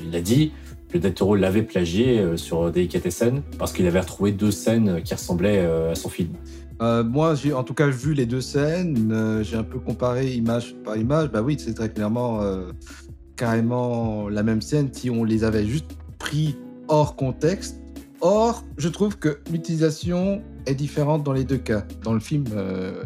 il 0.06 0.14
a 0.14 0.20
dit 0.20 0.52
que 0.88 0.98
Del 0.98 1.14
Toro 1.14 1.36
l'avait 1.36 1.62
plagié 1.62 2.18
euh, 2.18 2.36
sur 2.36 2.70
Delicatessen 2.70 3.42
parce 3.58 3.72
qu'il 3.72 3.86
avait 3.86 4.00
retrouvé 4.00 4.32
deux 4.32 4.50
scènes 4.50 5.02
qui 5.02 5.14
ressemblaient 5.14 5.64
euh, 5.64 5.92
à 5.92 5.94
son 5.94 6.08
film. 6.08 6.34
Euh, 6.82 7.02
moi, 7.02 7.34
j'ai 7.34 7.52
en 7.52 7.64
tout 7.64 7.74
cas 7.74 7.88
vu 7.88 8.12
les 8.14 8.26
deux 8.26 8.40
scènes. 8.40 9.42
j'ai 9.42 9.56
un 9.56 9.62
peu 9.62 9.78
comparé 9.78 10.32
image 10.34 10.74
par 10.84 10.96
image. 10.96 11.30
Bah 11.30 11.42
oui, 11.42 11.56
c'est 11.58 11.74
très 11.74 11.88
clairement 11.88 12.40
carrément 13.34 14.28
la 14.28 14.42
même 14.42 14.60
scène 14.60 14.90
si 14.92 15.08
on 15.08 15.24
les 15.24 15.42
avait 15.44 15.64
juste 15.64 15.96
pris 16.18 16.56
hors 16.88 17.16
contexte. 17.16 17.80
Or, 18.20 18.62
je 18.76 18.88
trouve 18.88 19.18
que 19.18 19.38
l'utilisation 19.50 20.42
est 20.66 20.74
différente 20.74 21.22
dans 21.22 21.32
les 21.32 21.44
deux 21.44 21.56
cas. 21.56 21.86
Dans 22.02 22.12
le 22.12 22.20
film 22.20 22.44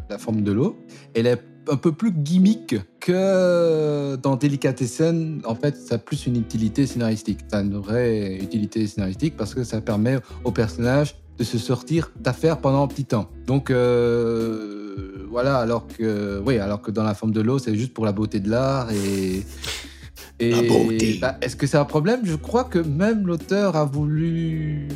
La 0.09 0.19
forme 0.19 0.43
de 0.43 0.51
l'eau, 0.51 0.77
elle 1.15 1.29
est 1.29 1.41
un 1.69 1.77
peu 1.77 1.93
plus 1.93 2.13
gimmick 2.13 2.77
que 3.01 4.17
dans 4.17 4.37
Delicatessen. 4.37 5.41
En 5.45 5.55
fait, 5.55 5.77
ça 5.77 5.97
a 5.97 5.99
plus 5.99 6.27
une 6.27 6.37
utilité 6.37 6.87
scénaristique. 6.87 7.41
Ça 7.51 7.59
a 7.59 7.61
une 7.63 7.77
vraie 7.77 8.37
utilité 8.37 8.87
scénaristique 8.87 9.37
parce 9.37 9.55
que 9.55 9.65
ça 9.65 9.81
permet 9.81 10.19
au 10.45 10.51
personnage 10.53 11.17
de 11.39 11.45
se 11.45 11.59
sortir 11.59 12.13
d'affaires 12.21 12.59
pendant 12.59 12.83
un 12.83 12.89
petit 12.89 13.05
temps. 13.05 13.31
Donc 13.47 13.71
euh, 13.71 15.27
voilà, 15.31 15.59
alors 15.59 15.87
que 15.87 16.43
oui, 16.45 16.59
alors 16.59 16.83
que 16.83 16.91
dans 16.91 17.05
la 17.05 17.15
forme 17.15 17.33
de 17.33 17.41
l'eau, 17.41 17.59
c'est 17.59 17.75
juste 17.75 17.95
pour 17.95 18.05
la 18.05 18.13
beauté 18.13 18.41
de 18.41 18.51
l'art 18.51 18.91
et 18.91 19.43
et 20.39 20.51
La 20.51 20.63
beauté. 20.63 21.19
bah, 21.21 21.37
est-ce 21.43 21.55
que 21.57 21.67
c'est 21.67 21.77
un 21.77 21.85
problème? 21.85 22.21
Je 22.25 22.35
crois 22.35 22.65
que 22.65 22.79
même 22.79 23.27
l'auteur 23.27 23.77
a 23.77 23.85
voulu 23.85 24.89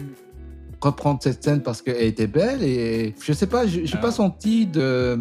reprendre 0.80 1.20
cette 1.22 1.42
scène 1.42 1.62
parce 1.62 1.80
qu'elle 1.80 2.02
était 2.02 2.26
belle 2.26 2.62
et 2.62 3.14
je 3.22 3.32
sais 3.32 3.46
pas, 3.46 3.66
j'ai 3.66 3.86
j'ai 3.86 3.98
pas 3.98 4.10
senti 4.10 4.66
de 4.66 5.18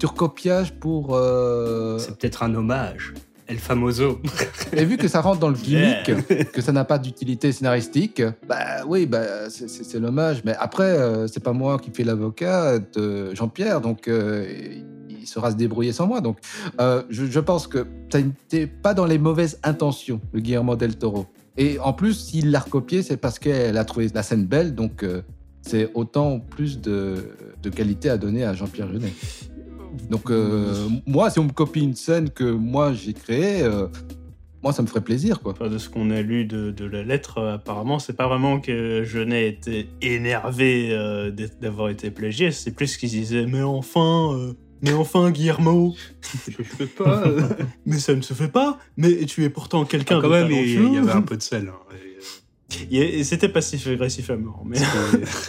surcopiage 0.00 0.72
pour. 0.74 1.14
euh, 1.14 1.98
C'est 1.98 2.16
peut-être 2.18 2.42
un 2.42 2.54
hommage. 2.54 3.14
El 3.48 3.58
Famoso. 3.58 4.20
Et 4.72 4.84
vu 4.84 4.96
que 4.96 5.06
ça 5.06 5.20
rentre 5.20 5.38
dans 5.38 5.50
le 5.50 5.54
gimmick, 5.62 6.50
que 6.52 6.60
ça 6.60 6.72
n'a 6.72 6.84
pas 6.84 6.98
d'utilité 6.98 7.52
scénaristique, 7.52 8.20
bah 8.48 8.84
oui, 8.88 9.06
bah, 9.06 9.48
c'est- 9.48 10.00
l'hommage. 10.00 10.42
Mais 10.44 10.54
après, 10.58 10.90
euh, 10.90 11.28
c'est 11.28 11.42
pas 11.42 11.52
moi 11.52 11.78
qui 11.78 11.90
fais 11.92 12.02
l'avocat 12.02 12.80
de 12.80 13.32
Jean-Pierre, 13.36 13.80
donc 13.80 14.08
euh, 14.08 14.48
il 15.08 15.26
saura 15.28 15.52
se 15.52 15.56
débrouiller 15.56 15.92
sans 15.92 16.08
moi. 16.08 16.20
Donc 16.20 16.38
euh, 16.80 17.04
je, 17.08 17.26
je 17.26 17.38
pense 17.40 17.68
que 17.68 17.86
ça 18.12 18.20
n'était 18.20 18.66
pas 18.66 18.94
dans 18.94 19.06
les 19.06 19.18
mauvaises 19.18 19.60
intentions, 19.62 20.20
le 20.32 20.40
Guillermo 20.40 20.74
del 20.74 20.96
Toro. 20.96 21.26
Et 21.56 21.78
en 21.78 21.92
plus, 21.92 22.14
s'il 22.14 22.50
l'a 22.50 22.58
recopié, 22.58 23.04
c'est 23.04 23.16
parce 23.16 23.38
qu'elle 23.38 23.78
a 23.78 23.84
trouvé 23.84 24.08
la 24.12 24.24
scène 24.24 24.44
belle, 24.44 24.74
donc 24.74 25.06
c'est 25.62 25.88
autant 25.94 26.40
plus 26.40 26.80
de, 26.80 27.14
de 27.62 27.70
qualité 27.70 28.10
à 28.10 28.18
donner 28.18 28.44
à 28.44 28.54
Jean-Pierre 28.54 28.88
Jeunet. 28.92 29.12
Donc 30.10 30.30
euh, 30.30 30.88
moi, 31.06 31.30
si 31.30 31.38
on 31.38 31.44
me 31.44 31.52
copie 31.52 31.80
une 31.80 31.94
scène 31.96 32.30
que 32.30 32.44
moi 32.44 32.92
j'ai 32.92 33.12
créée, 33.12 33.62
euh, 33.62 33.86
moi 34.62 34.72
ça 34.72 34.82
me 34.82 34.86
ferait 34.86 35.00
plaisir, 35.02 35.40
quoi. 35.40 35.52
Enfin, 35.52 35.68
de 35.68 35.78
ce 35.78 35.88
qu'on 35.88 36.10
a 36.10 36.20
lu 36.22 36.44
de, 36.44 36.70
de 36.70 36.84
la 36.84 37.02
lettre, 37.02 37.38
euh, 37.38 37.54
apparemment, 37.54 37.98
c'est 37.98 38.16
pas 38.16 38.28
vraiment 38.28 38.60
que 38.60 39.02
Jeunet 39.04 39.48
était 39.48 39.88
énervé 40.02 40.88
euh, 40.92 41.30
d'avoir 41.60 41.88
été 41.90 42.10
plagié, 42.10 42.50
c'est 42.52 42.72
plus 42.72 42.96
qu'il 42.96 43.08
disait 43.10 43.46
Mais 43.46 43.62
enfin, 43.62 44.32
euh, 44.34 44.52
mais 44.82 44.92
enfin, 44.92 45.30
Guillermo, 45.30 45.94
je 46.48 46.62
fais 46.62 46.86
pas, 46.86 47.26
euh, 47.26 47.42
mais 47.86 47.98
ça 47.98 48.14
ne 48.14 48.20
se 48.20 48.34
fait 48.34 48.48
pas, 48.48 48.78
mais 48.96 49.24
tu 49.24 49.42
es 49.44 49.50
pourtant 49.50 49.84
quelqu'un 49.84 50.18
Ah, 50.18 50.22
quand 50.22 50.28
de 50.28 50.34
même, 50.34 50.50
il 50.50 50.94
y 50.94 50.98
avait 50.98 51.12
un 51.12 51.22
peu 51.22 51.36
de 51.36 51.42
sel. 51.42 51.68
hein. 51.68 51.94
Et 51.94 52.18
C'était 53.22 53.48
passif-agressif 53.48 54.28
à 54.30 54.36
mort, 54.36 54.62
mais. 54.66 54.76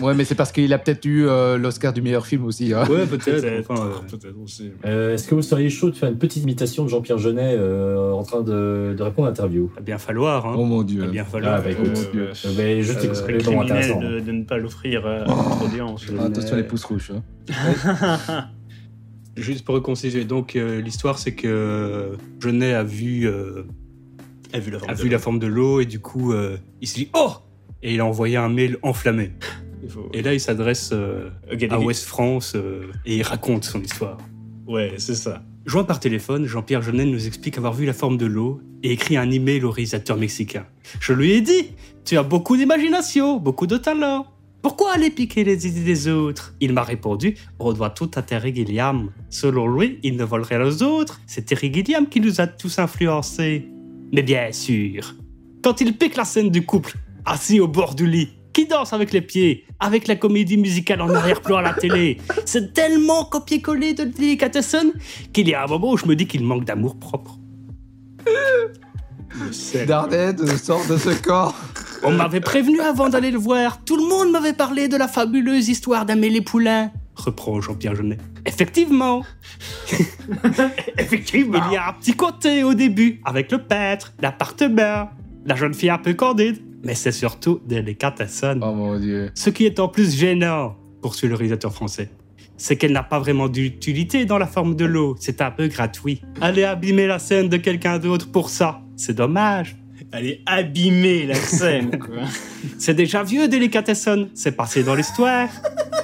Ouais, 0.01 0.13
mais 0.13 0.23
c'est 0.23 0.35
parce 0.35 0.51
qu'il 0.51 0.71
a 0.71 0.77
peut-être 0.77 1.03
eu 1.05 1.27
euh, 1.27 1.57
l'Oscar 1.57 1.91
du 1.91 2.01
meilleur 2.03 2.27
film 2.27 2.45
aussi. 2.45 2.73
hein. 2.73 2.83
Ouais, 2.89 3.07
peut-être. 3.07 3.41
Peut-être, 3.41 3.71
enfin, 3.71 3.89
euh, 4.23 4.43
aussi. 4.43 4.69
Euh, 4.85 5.15
Est-ce 5.15 5.27
que 5.27 5.33
vous 5.33 5.41
seriez 5.41 5.69
chaud 5.71 5.89
de 5.89 5.95
faire 5.95 6.09
une 6.09 6.19
petite 6.19 6.43
imitation 6.43 6.83
de 6.83 6.89
Jean-Pierre 6.89 7.17
Jeunet 7.17 7.55
euh, 7.57 8.11
en 8.11 8.21
train 8.23 8.41
de, 8.41 8.93
de 8.95 9.03
répondre 9.03 9.27
à 9.27 9.31
l'interview? 9.31 9.71
Va 9.75 9.81
bien 9.81 9.97
falloir. 9.97 10.45
Hein. 10.45 10.55
Oh 10.57 10.63
mon 10.65 10.83
dieu. 10.83 11.01
va 11.01 11.07
bien 11.07 11.25
falloir. 11.25 11.55
Ah, 11.55 11.61
bah. 11.61 11.69
Euh. 11.71 12.33
Euh, 12.45 12.49
mais 12.55 12.83
juste 12.83 13.03
euh, 13.03 13.07
moments 13.07 13.37
criminel 13.39 13.71
intéressants. 13.71 13.99
de, 13.99 14.19
de 14.19 14.31
ne 14.31 14.43
pas 14.43 14.57
l'offrir 14.57 15.05
à 15.07 15.23
Oh. 15.27 15.31
notre 15.35 15.65
audience. 15.65 16.05
Attention 16.23 16.55
les 16.55 16.63
pouces 16.63 16.83
rouges. 16.85 17.11
hein. 17.49 18.47
Juste 19.35 19.65
pour 19.65 19.75
reconstituer, 19.75 20.23
donc 20.25 20.55
euh, 20.55 20.81
l'histoire 20.81 21.19
c'est 21.19 21.33
que 21.35 22.13
Jeunet 22.39 22.73
a 22.73 22.81
vu, 22.83 23.27
euh, 23.27 23.63
A 24.53 24.59
vu 24.59 24.71
la 24.71 24.79
forme 24.79 24.91
a 24.91 24.95
de 24.95 25.01
vu 25.01 25.09
la 25.09 25.19
forme 25.19 25.39
de 25.39 25.47
l'eau 25.47 25.79
et 25.79 25.85
du 25.85 25.99
coup 25.99 26.31
euh, 26.33 26.57
il 26.81 26.87
s'est 26.87 26.99
dit 27.01 27.09
oh 27.15 27.31
et 27.83 27.93
il 27.93 27.99
a 27.99 28.05
envoyé 28.05 28.37
un 28.37 28.49
mail 28.49 28.77
enflammé. 28.81 29.31
Faut- 29.89 30.09
Et 30.13 30.21
là 30.21 30.33
il 30.33 30.39
s'adresse 30.39 30.89
euh, 30.93 31.29
à 31.69 31.79
Ouest 31.79 32.05
France 32.05 32.53
euh, 32.55 32.91
et 33.05 33.17
il 33.17 33.23
raconte 33.23 33.63
son 33.65 33.81
histoire. 33.81 34.17
Ouais, 34.65 34.93
c'est 34.97 35.15
ça. 35.15 35.43
Joint 35.65 35.83
par 35.83 35.99
téléphone, 35.99 36.45
Jean-Pierre 36.45 36.81
Jeunet 36.81 37.05
nous 37.05 37.27
explique 37.27 37.57
avoir 37.57 37.73
vu 37.73 37.85
la 37.85 37.93
forme 37.93 38.17
de 38.17 38.25
l'eau 38.25 38.61
et 38.83 38.91
écrit 38.91 39.17
un 39.17 39.29
email 39.31 39.63
au 39.63 39.71
réalisateur 39.71 40.17
mexicain. 40.17 40.65
Je 41.01 41.11
lui 41.13 41.31
ai 41.33 41.41
dit, 41.41 41.71
tu 42.05 42.17
as 42.17 42.23
beaucoup 42.23 42.55
d'imagination, 42.57 43.37
beaucoup 43.37 43.67
de 43.67 43.75
talent. 43.77 44.27
Pourquoi 44.61 44.93
aller 44.93 45.09
piquer 45.09 45.43
les 45.43 45.67
idées 45.67 45.83
des 45.83 46.07
autres? 46.07 46.53
Il 46.61 46.73
m'a 46.73 46.83
répondu, 46.83 47.35
on 47.59 47.73
doit 47.73 47.89
tout 47.89 48.09
à 48.15 48.21
Terry 48.21 48.53
Gilliam. 48.55 49.11
Selon 49.29 49.67
lui, 49.67 49.99
il 50.03 50.15
ne 50.17 50.23
vole 50.23 50.41
rien 50.43 50.65
aux 50.65 50.83
autres. 50.83 51.19
C'est 51.27 51.45
Terry 51.45 51.71
Gilliam 51.73 52.07
qui 52.07 52.19
nous 52.21 52.39
a 52.41 52.47
tous 52.47 52.79
influencés. 52.79 53.67
Mais 54.11 54.23
bien 54.23 54.51
sûr, 54.51 55.15
quand 55.63 55.81
il 55.81 55.97
pique 55.97 56.15
la 56.15 56.25
scène 56.25 56.49
du 56.49 56.65
couple, 56.65 56.93
assis 57.25 57.59
au 57.59 57.67
bord 57.67 57.93
du 57.93 58.07
lit, 58.07 58.29
qui 58.53 58.65
danse 58.65 58.93
avec 58.93 59.11
les 59.11 59.21
pieds, 59.21 59.65
avec 59.79 60.07
la 60.07 60.15
comédie 60.15 60.57
musicale 60.57 61.01
en 61.01 61.13
arrière-plan 61.13 61.57
à 61.57 61.61
la 61.61 61.73
télé, 61.73 62.17
c'est 62.45 62.73
tellement 62.73 63.25
copié-collé 63.25 63.93
de 63.93 64.05
Delicatessen 64.05 64.93
qu'il 65.33 65.47
y 65.49 65.53
a 65.53 65.63
un 65.63 65.67
moment 65.67 65.91
où 65.91 65.97
je 65.97 66.05
me 66.05 66.15
dis 66.15 66.25
qu'il 66.25 66.43
manque 66.43 66.65
d'amour 66.65 66.97
propre. 66.97 67.37
Dardenne 69.85 70.57
sort 70.57 70.85
de 70.87 70.97
ce 70.97 71.09
corps. 71.21 71.55
On 72.03 72.11
m'avait 72.11 72.39
prévenu 72.39 72.79
avant 72.79 73.09
d'aller 73.09 73.31
le 73.31 73.37
voir. 73.37 73.83
Tout 73.83 73.97
le 73.97 74.07
monde 74.07 74.31
m'avait 74.31 74.53
parlé 74.53 74.87
de 74.87 74.97
la 74.97 75.07
fabuleuse 75.07 75.69
histoire 75.69 76.05
d'Amélie 76.05 76.41
Poulain. 76.41 76.91
Reprend 77.17 77.59
Jean-Pierre 77.61 77.95
Jeunet. 77.95 78.17
Effectivement. 78.45 79.23
Effectivement. 80.97 81.59
Il 81.69 81.73
y 81.73 81.77
a 81.77 81.89
un 81.89 81.93
petit 81.93 82.13
côté 82.13 82.63
au 82.63 82.73
début, 82.73 83.19
avec 83.25 83.51
le 83.51 83.57
peintre, 83.57 84.13
l'appartement, 84.21 85.09
la 85.45 85.55
jeune 85.55 85.73
fille 85.73 85.89
un 85.89 85.97
peu 85.97 86.13
candide. 86.13 86.57
Mais 86.83 86.93
c'est 86.93 87.11
surtout 87.11 87.59
Delicatessen. 87.67 88.59
Oh 88.63 88.73
mon 88.73 88.99
dieu. 88.99 89.31
Ce 89.33 89.49
qui 89.49 89.65
est 89.65 89.79
en 89.79 89.87
plus 89.87 90.15
gênant, 90.15 90.75
poursuit 91.01 91.27
le 91.27 91.35
réalisateur 91.35 91.73
français. 91.73 92.09
c'est 92.55 92.75
qu'elle 92.75 92.91
n'a 92.91 93.03
pas 93.03 93.19
vraiment 93.19 93.47
d'utilité 93.49 94.25
dans 94.25 94.37
la 94.37 94.47
forme 94.47 94.75
de 94.75 94.85
l'eau. 94.85 95.15
C'est 95.19 95.41
un 95.41 95.51
peu 95.51 95.67
gratuit. 95.67 96.21
Aller 96.41 96.63
abîmer 96.63 97.07
la 97.07 97.19
scène 97.19 97.49
de 97.49 97.57
quelqu'un 97.57 97.99
d'autre 97.99 98.31
pour 98.31 98.49
ça, 98.49 98.81
c'est 98.95 99.13
dommage. 99.13 99.75
Allez 100.11 100.41
abîmer 100.45 101.25
la 101.25 101.35
scène, 101.35 101.99
quoi. 101.99 102.23
C'est 102.77 102.93
déjà 102.93 103.23
vieux, 103.23 103.49
Delicatessen. 103.49 104.29
C'est 104.33 104.53
passé 104.53 104.83
dans 104.83 104.95
l'histoire. 104.95 105.49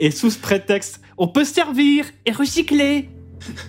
Et 0.00 0.10
sous 0.10 0.30
ce 0.30 0.38
prétexte, 0.38 1.00
on 1.18 1.28
peut 1.28 1.44
se 1.44 1.54
servir 1.54 2.06
et 2.26 2.32
recycler. 2.32 3.08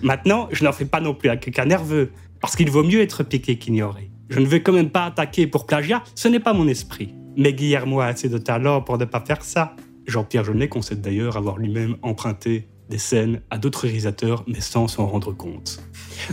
Maintenant, 0.02 0.48
je 0.52 0.64
n'en 0.64 0.72
fais 0.72 0.84
pas 0.84 1.00
non 1.00 1.14
plus 1.14 1.28
à 1.28 1.36
quelqu'un 1.36 1.66
nerveux, 1.66 2.10
parce 2.40 2.56
qu'il 2.56 2.70
vaut 2.70 2.82
mieux 2.82 3.00
être 3.00 3.22
piqué 3.22 3.58
qu'ignoré. 3.58 4.10
Je 4.28 4.40
ne 4.40 4.46
vais 4.46 4.62
quand 4.62 4.72
même 4.72 4.90
pas 4.90 5.04
attaquer 5.04 5.46
pour 5.46 5.66
plagiat, 5.66 6.02
ce 6.14 6.28
n'est 6.28 6.40
pas 6.40 6.52
mon 6.52 6.66
esprit. 6.66 7.14
Mais 7.36 7.52
Guillermo 7.52 8.00
a 8.00 8.06
assez 8.06 8.28
de 8.28 8.38
talent 8.38 8.80
pour 8.82 8.98
ne 8.98 9.04
pas 9.04 9.20
faire 9.20 9.44
ça. 9.44 9.76
Jean-Pierre 10.06 10.44
Jeunet 10.44 10.68
concède 10.68 11.00
d'ailleurs 11.00 11.36
avoir 11.36 11.58
lui-même 11.58 11.96
emprunté 12.02 12.68
des 12.88 12.98
scènes 12.98 13.40
à 13.50 13.58
d'autres 13.58 13.82
réalisateurs, 13.82 14.44
mais 14.46 14.60
sans 14.60 14.88
s'en 14.88 15.06
rendre 15.06 15.32
compte. 15.32 15.80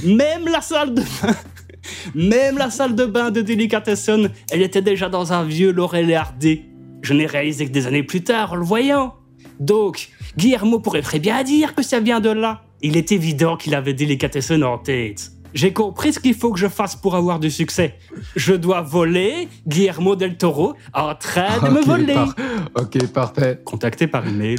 Même 0.04 0.46
la 0.46 0.62
salle 0.62 0.94
de 0.94 1.02
bain, 1.02 1.36
même 2.16 2.58
la 2.58 2.70
salle 2.70 2.96
de 2.96 3.06
bain 3.06 3.32
de 3.32 3.42
Delicatessen, 3.42 4.32
elle 4.52 4.62
était 4.62 4.82
déjà 4.82 5.10
dans 5.10 5.34
un 5.34 5.44
vieux 5.44 5.72
Laurel 5.72 6.10
et 6.10 6.16
Hardy. 6.16 6.62
Je 7.02 7.14
n'ai 7.14 7.26
réalisé 7.26 7.66
que 7.66 7.72
des 7.72 7.88
années 7.88 8.04
plus 8.04 8.24
tard 8.24 8.54
en 8.54 8.56
le 8.56 8.64
voyant. 8.64 9.16
Donc, 9.60 10.10
Guillermo 10.38 10.80
pourrait 10.80 11.02
très 11.02 11.20
bien 11.20 11.44
dire 11.44 11.76
que 11.76 11.84
ça 11.84 12.00
vient 12.00 12.20
de 12.20 12.30
là. 12.30 12.64
Il 12.82 12.98
est 12.98 13.12
évident 13.12 13.56
qu'il 13.58 13.76
avait 13.76 13.94
Delicatessen 13.94 14.64
en 14.64 14.78
tête. 14.78 15.32
J'ai 15.54 15.72
compris 15.72 16.12
ce 16.14 16.20
qu'il 16.20 16.34
faut 16.34 16.52
que 16.52 16.60
je 16.60 16.68
fasse 16.68 16.96
pour 16.96 17.16
avoir 17.16 17.40
du 17.40 17.52
succès. 17.52 17.96
Je 18.36 18.54
dois 18.56 18.82
voler 18.82 19.48
Guillermo 19.68 20.16
del 20.16 20.36
Toro 20.36 20.74
en 20.94 21.14
train 21.14 21.60
de 21.64 21.70
me 21.72 21.80
Ok, 21.82 21.86
voler. 21.86 22.14
par- 22.16 22.36
Ok, 22.76 23.08
parfait. 23.14 23.62
Contacté 23.64 24.08
par 24.08 24.28
email, 24.28 24.58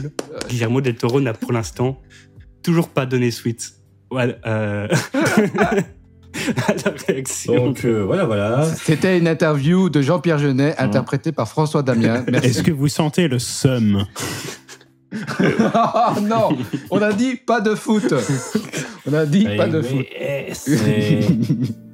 Guillermo 0.49 0.81
del 0.81 0.95
Toro 0.95 1.21
n'a 1.21 1.33
pour 1.33 1.53
l'instant 1.53 2.01
toujours 2.63 2.89
pas 2.89 3.07
donné 3.07 3.33
suite. 3.33 3.73
Ouais, 4.13 4.37
euh... 4.47 4.87
à 6.67 6.73
la 6.75 6.95
réaction. 7.09 7.55
Donc 7.57 7.85
euh, 7.85 8.05
voilà, 8.05 8.25
voilà. 8.25 8.65
C'était 8.65 9.19
une 9.19 9.27
interview 9.29 9.89
de 9.91 10.01
Jean-Pierre 10.01 10.39
Jeunet, 10.39 10.77
interprétée 10.79 11.33
par 11.33 11.49
François 11.49 11.83
Damien. 11.83 12.25
Est-ce 12.43 12.63
que 12.63 12.71
vous 12.71 12.89
sentez 12.89 13.27
le 13.27 13.39
seum? 13.41 14.05
Non, 16.23 16.51
on 16.91 17.01
a 17.03 17.13
dit 17.13 17.37
pas 17.37 17.61
de 17.61 17.75
foot. 17.75 18.13
On 19.07 19.13
a 19.13 19.27
dit 19.27 19.45
Mais- 19.45 19.57
pas 19.57 19.67
de 19.69 19.83
foot. 19.83 20.07
eh, 20.19 20.53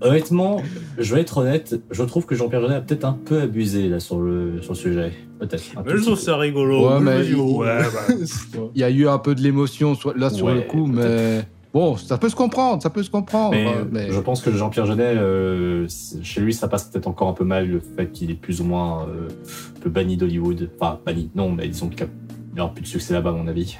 Honnêtement, 0.02 0.62
je 0.98 1.14
vais 1.14 1.20
être 1.20 1.38
honnête, 1.38 1.78
je 1.90 2.02
trouve 2.04 2.24
que 2.26 2.34
Jean-Pierre 2.34 2.62
Jeunet 2.62 2.76
a 2.76 2.80
peut-être 2.80 3.04
un 3.04 3.12
peu 3.24 3.40
abusé 3.42 3.88
là 3.88 4.00
sur 4.00 4.18
le, 4.20 4.62
sur 4.62 4.72
le 4.72 4.78
sujet. 4.78 5.12
Peut-être. 5.38 5.62
un 5.76 5.82
Mais 5.84 5.92
je 5.96 6.02
trouve 6.02 6.18
ça 6.18 6.36
rigolo. 6.36 6.88
Ouais, 6.88 7.00
mais 7.00 7.16
Vas-y, 7.18 7.28
il- 7.30 7.34
ouais, 7.36 7.78
bah. 7.82 8.14
Il 8.74 8.80
y 8.80 8.84
a 8.84 8.90
eu 8.90 9.08
un 9.08 9.18
peu 9.18 9.34
de 9.34 9.40
l'émotion 9.42 9.94
là 10.16 10.30
sur 10.30 10.46
Ouais, 10.46 10.54
le 10.54 10.60
coup, 10.62 10.86
mais 10.86 11.42
bon, 11.74 11.96
ça 11.96 12.16
peut 12.18 12.28
se 12.28 12.36
comprendre, 12.36 12.82
ça 12.82 12.90
peut 12.90 13.02
se 13.02 13.10
comprendre. 13.10 13.50
Mais, 13.52 13.66
mais- 13.90 14.10
je 14.12 14.20
pense 14.20 14.40
que 14.42 14.50
Jean-Pierre 14.52 14.86
Jeunet, 14.86 15.14
euh, 15.16 15.86
chez 16.22 16.40
lui, 16.40 16.52
ça 16.54 16.68
passe 16.68 16.84
peut-être 16.84 17.06
encore 17.08 17.28
un 17.28 17.32
peu 17.34 17.44
mal 17.44 17.68
le 17.68 17.80
fait 17.80 18.10
qu'il 18.12 18.30
est 18.30 18.34
plus 18.34 18.60
ou 18.60 18.64
moins 18.64 19.06
euh, 19.08 19.28
un 19.76 19.80
peu 19.80 19.90
banni 19.90 20.16
d'Hollywood. 20.16 20.70
Enfin, 20.78 20.98
banni, 21.04 21.30
non, 21.34 21.50
mais 21.50 21.68
disons 21.68 21.88
qu'il 21.88 22.06
n'y 22.54 22.60
aura 22.60 22.72
plus 22.72 22.82
de 22.82 22.86
succès 22.88 23.12
là-bas, 23.14 23.30
à 23.30 23.32
mon 23.32 23.46
avis. 23.46 23.76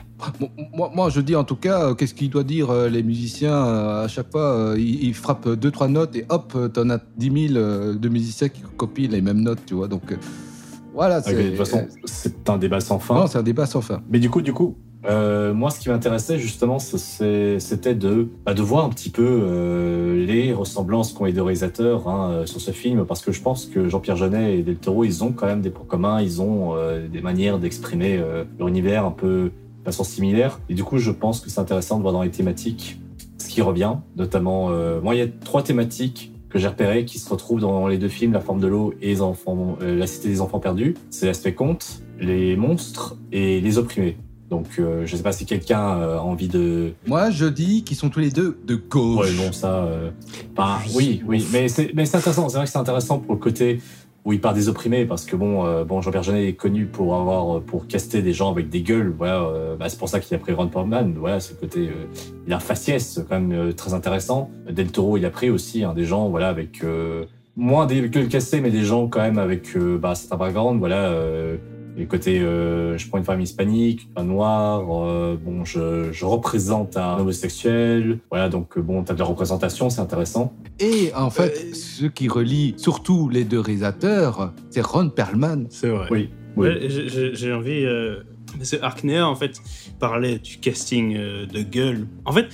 Moi, 0.73 0.91
moi, 0.95 1.09
je 1.11 1.21
dis 1.21 1.35
en 1.35 1.45
tout 1.45 1.57
cas, 1.57 1.87
euh, 1.91 1.95
qu'est-ce 1.95 2.15
qu'il 2.15 2.31
doit 2.31 2.45
dire 2.45 2.71
euh, 2.71 2.89
les 2.89 3.03
musiciens 3.03 3.55
euh, 3.67 4.05
à 4.05 4.09
chaque 4.09 4.31
fois 4.31 4.75
ils, 4.77 5.05
ils 5.05 5.15
frappent 5.15 5.49
deux 5.49 5.71
trois 5.71 5.89
notes 5.89 6.15
et 6.15 6.25
hop, 6.29 6.57
t'en 6.73 6.89
as 6.91 7.01
10 7.17 7.49
000 7.55 7.59
euh, 7.59 7.95
de 7.99 8.09
musiciens 8.09 8.49
qui 8.49 8.63
copient 8.77 9.09
les 9.11 9.21
mêmes 9.23 9.41
notes, 9.41 9.61
tu 9.67 9.75
vois. 9.75 9.89
Donc 9.89 10.03
voilà, 10.95 11.17
Ah, 11.17 11.23
c'est 11.23 11.35
de 11.35 11.49
toute 11.49 11.57
façon, 11.59 11.87
c'est 12.05 12.49
un 12.49 12.59
débat 12.59 12.81
sans 12.81 12.99
fin. 12.99 13.15
non, 13.15 13.27
c'est 13.27 13.39
un 13.39 13.43
débat 13.43 13.67
sans 13.67 13.81
fin. 13.81 14.03
Mais 14.11 14.19
du 14.19 14.29
coup, 14.31 14.43
du 14.43 14.53
coup, 14.53 14.77
euh, 15.07 15.55
moi, 15.55 15.71
ce 15.71 15.81
qui 15.81 15.89
m'intéressait 15.89 16.39
justement, 16.39 16.79
c'était 16.79 17.95
de, 17.95 18.29
bah, 18.45 18.55
de 18.55 18.63
voir 18.63 18.85
un 18.85 18.91
petit 18.91 19.11
peu 19.11 19.27
euh, 19.27 20.27
les 20.27 20.53
ressemblances 20.53 21.13
qu'ont 21.13 21.25
les 21.25 21.33
deux 21.33 21.43
réalisateurs 21.43 22.07
hein, 22.09 22.31
euh, 22.31 22.47
sur 22.47 22.61
ce 22.61 22.71
film, 22.71 23.07
parce 23.07 23.23
que 23.23 23.33
je 23.33 23.41
pense 23.41 23.67
que 23.67 23.89
Jean-Pierre 23.89 24.17
Jeunet 24.17 24.59
et 24.59 24.63
Del 24.63 24.77
Toro, 24.77 25.05
ils 25.05 25.25
ont 25.25 25.33
quand 25.33 25.47
même 25.47 25.63
des 25.63 25.71
points 25.71 25.87
communs, 25.87 26.21
ils 26.21 26.43
ont 26.43 26.77
des 27.11 27.21
manières 27.21 27.59
d'exprimer 27.59 28.23
leur 28.59 28.69
univers 28.69 29.05
un 29.05 29.11
peu 29.11 29.51
de 29.79 29.85
façon 29.85 30.05
similaire. 30.05 30.61
Et 30.69 30.75
du 30.75 30.85
coup, 30.85 30.99
je 30.99 31.11
pense 31.11 31.41
que 31.41 31.51
c'est 31.51 31.61
intéressant 31.61 31.97
de 31.97 32.03
voir 32.03 32.13
dans 32.13 32.23
les 32.23 32.31
thématiques 32.31 32.99
ce 33.39 33.49
qui 33.49 33.63
revient, 33.63 33.95
notamment, 34.17 34.71
moi, 35.03 35.15
il 35.15 35.19
y 35.19 35.23
a 35.23 35.27
trois 35.45 35.63
thématiques 35.63 36.33
que 36.49 36.59
j'ai 36.59 36.69
repérées 36.69 37.05
qui 37.05 37.19
se 37.19 37.29
retrouvent 37.29 37.61
dans 37.61 37.87
les 37.87 37.99
deux 37.99 38.09
films, 38.09 38.33
La 38.33 38.41
forme 38.41 38.61
de 38.61 38.67
l'eau 38.67 38.95
et 39.01 39.09
les 39.09 39.23
enfants, 39.23 39.77
La 39.81 40.07
cité 40.07 40.29
des 40.29 40.41
enfants 40.41 40.61
perdus. 40.61 40.95
C'est 41.11 41.27
l'aspect 41.27 41.55
conte, 41.55 42.03
les 42.21 42.57
monstres 42.57 43.17
et 43.33 43.61
les 43.61 43.79
opprimés. 43.79 44.17
Donc, 44.51 44.67
euh, 44.79 45.07
je 45.07 45.17
sais 45.17 45.23
pas 45.23 45.33
si 45.33 45.47
quelqu'un 45.47 45.97
euh, 45.97 46.19
a 46.19 46.23
envie 46.23 46.49
de. 46.49 46.93
Moi, 47.07 47.31
je 47.31 47.47
dis 47.47 47.85
qu'ils 47.85 47.97
sont 47.97 48.11
tous 48.11 48.21
les 48.21 48.31
deux 48.31 48.59
de 48.67 48.75
gauche. 48.75 49.27
Ouais, 49.27 49.47
bon, 49.47 49.53
ça. 49.53 49.85
euh, 49.85 50.11
bah, 50.57 50.79
oui, 50.95 51.23
oui, 51.27 51.47
mais 51.53 51.69
c'est, 51.69 51.93
mais 51.95 52.05
c'est 52.05 52.17
intéressant. 52.17 52.49
C'est 52.49 52.57
vrai 52.57 52.67
que 52.67 52.73
c'est 52.73 52.79
intéressant 52.79 53.21
pour 53.21 53.35
le 53.35 53.41
côté 53.41 53.81
où 54.25 54.35
il 54.35 54.41
part 54.41 54.53
des 54.53 54.69
opprimés, 54.69 55.07
parce 55.07 55.25
que 55.25 55.35
bon, 55.35 55.65
euh, 55.65 55.85
bon, 55.85 56.03
Jean-Pierre 56.03 56.23
Jeunet 56.25 56.47
est 56.47 56.53
connu 56.53 56.85
pour 56.85 57.15
avoir, 57.15 57.63
pour 57.63 57.87
caster 57.87 58.21
des 58.21 58.35
gens 58.35 58.51
avec 58.51 58.69
des 58.69 58.83
gueules. 58.83 59.15
Voilà, 59.17 59.41
euh, 59.41 59.77
bah, 59.77 59.89
c'est 59.89 59.99
pour 59.99 60.11
ça 60.11 60.21
qu'il 60.21 60.35
a 60.35 60.39
pris 60.39 60.53
Ron 60.53 60.69
Perlman. 60.69 61.15
Voilà, 61.17 61.41
c'est 61.41 61.55
le 61.55 61.61
côté, 61.61 61.89
euh, 61.89 62.05
il 62.47 62.53
a 62.53 62.57
un 62.57 62.61
faciès 62.61 63.21
quand 63.29 63.41
même 63.41 63.53
euh, 63.53 63.73
très 63.73 63.95
intéressant. 63.95 64.51
Del 64.69 64.91
Toro, 64.91 65.17
il 65.17 65.25
a 65.25 65.31
pris 65.31 65.49
aussi 65.49 65.85
hein, 65.85 65.95
des 65.95 66.05
gens, 66.05 66.29
voilà, 66.29 66.49
avec 66.49 66.85
euh, 66.85 67.25
moins 67.57 67.87
des 67.87 68.11
gueules 68.11 68.29
cassées, 68.29 68.61
mais 68.61 68.71
des 68.71 68.85
gens 68.85 69.09
quand 69.09 69.21
même 69.21 69.39
avec, 69.39 69.75
euh, 69.75 69.97
bah, 69.97 70.15
c'est 70.15 70.31
un 70.33 70.37
background, 70.37 70.79
voilà. 70.81 71.15
Et 71.97 72.01
le 72.01 72.07
côté, 72.07 72.41
euh, 72.41 72.97
je 72.97 73.09
prends 73.09 73.19
une 73.19 73.25
femme 73.25 73.41
hispanique, 73.41 74.09
un 74.17 74.25
noir, 74.25 74.85
euh, 75.07 75.37
bon, 75.43 75.65
je, 75.65 76.11
je 76.13 76.25
représente 76.25 76.97
un 76.97 77.19
homosexuel, 77.19 78.19
voilà, 78.31 78.49
donc 78.49 78.79
euh, 78.79 78.81
bon, 78.81 79.03
t'as 79.03 79.15
de 79.15 79.19
la 79.19 79.25
représentation, 79.25 79.91
c'est 79.91 80.01
intéressant. 80.01 80.53
Et 80.79 81.13
en 81.15 81.31
fait, 81.31 81.53
Euh, 81.71 81.75
ce 81.75 82.07
qui 82.07 82.29
relie 82.29 82.75
surtout 82.77 83.29
les 83.29 83.45
deux 83.45 83.61
réalisateurs, 83.61 84.53
c'est 84.71 84.81
Ron 84.85 85.11
Perlman. 85.11 85.67
C'est 85.71 85.89
vrai. 85.91 86.07
Oui, 86.11 86.31
oui. 86.57 86.69
Ouais, 86.69 86.89
j'ai- 87.35 87.53
envie. 87.53 87.85
Euh... 87.85 88.23
Parce 88.59 88.71
que 88.73 88.83
Arkner, 88.83 89.21
en 89.21 89.37
fait, 89.37 89.61
parlait 90.01 90.39
du 90.39 90.59
casting 90.59 91.15
euh, 91.17 91.47
de 91.47 91.63
gueule. 91.63 92.07
En 92.25 92.33
fait, 92.33 92.47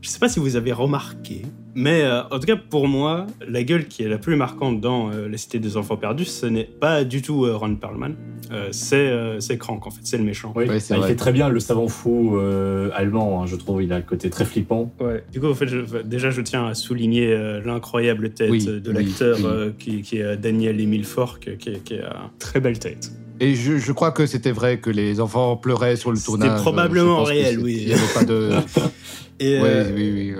je 0.00 0.08
sais 0.08 0.18
pas 0.18 0.28
si 0.28 0.40
vous 0.40 0.56
avez 0.56 0.72
remarqué, 0.72 1.42
mais 1.74 2.02
euh, 2.02 2.22
en 2.30 2.38
tout 2.38 2.46
cas 2.46 2.56
pour 2.56 2.86
moi, 2.88 3.26
la 3.48 3.62
gueule 3.62 3.86
qui 3.86 4.02
est 4.02 4.08
la 4.08 4.18
plus 4.18 4.36
marquante 4.36 4.80
dans 4.80 5.10
euh, 5.12 5.28
La 5.28 5.36
Cité 5.36 5.58
des 5.58 5.76
Enfants 5.76 5.96
Perdus, 5.96 6.24
ce 6.26 6.46
n'est 6.46 6.64
pas 6.64 7.04
du 7.04 7.22
tout 7.22 7.44
euh, 7.44 7.56
Ron 7.56 7.74
Perlman. 7.76 8.14
Euh, 8.52 8.68
c'est 8.72 9.08
euh, 9.08 9.38
Crank, 9.58 9.86
en 9.86 9.90
fait, 9.90 10.00
c'est 10.04 10.18
le 10.18 10.24
méchant. 10.24 10.52
Oui, 10.54 10.66
Ouais, 10.68 10.78
c'est 10.80 10.94
bah, 10.94 11.00
il 11.02 11.06
fait 11.08 11.16
très 11.16 11.32
bien 11.32 11.48
le 11.48 11.60
savant 11.60 11.88
fou 11.88 12.36
euh, 12.36 12.90
allemand, 12.94 13.42
hein, 13.42 13.46
je 13.46 13.56
trouve. 13.56 13.82
Il 13.82 13.92
a 13.92 13.96
le 13.98 14.04
côté 14.04 14.28
très 14.30 14.44
flippant. 14.44 14.92
Ouais. 15.00 15.24
Du 15.32 15.40
coup, 15.40 15.46
en 15.48 15.54
fait, 15.54 15.66
je- 15.66 16.02
déjà, 16.04 16.30
je 16.30 16.42
tiens 16.42 16.66
à 16.66 16.74
souligner 16.74 17.32
euh, 17.32 17.60
l'incroyable 17.64 18.30
tête 18.34 18.50
Oui, 18.50 18.64
de 18.66 18.90
l'acteur 18.92 19.38
oui. 19.38 19.44
euh, 19.46 19.70
qui, 19.78 20.02
qui 20.02 20.18
est 20.18 20.36
Daniel 20.36 20.80
Emile 20.80 21.04
Fork, 21.06 21.56
qui, 21.58 21.70
est- 21.70 21.82
qui 21.84 21.94
euh, 21.98 22.02
Très 22.38 22.60
belle 22.60 22.78
tête. 22.78 23.10
Et 23.40 23.54
je, 23.54 23.78
je 23.78 23.92
crois 23.92 24.12
que 24.12 24.26
c'était 24.26 24.52
vrai 24.52 24.78
que 24.78 24.90
les 24.90 25.20
enfants 25.20 25.56
pleuraient 25.56 25.96
sur 25.96 26.10
le 26.10 26.16
C'était 26.16 26.26
tournage. 26.38 26.60
probablement 26.60 27.16
pense 27.16 27.28
que 27.30 27.34
réel, 27.34 27.58
oui. 27.60 27.78
Il 27.80 27.86
n'y 27.88 27.92
avait 27.94 28.12
pas 28.14 28.24
de. 28.24 28.50
et, 29.40 29.60
Ouais, 29.60 29.62
euh, 29.64 29.92
oui, 29.94 30.12
oui. 30.14 30.34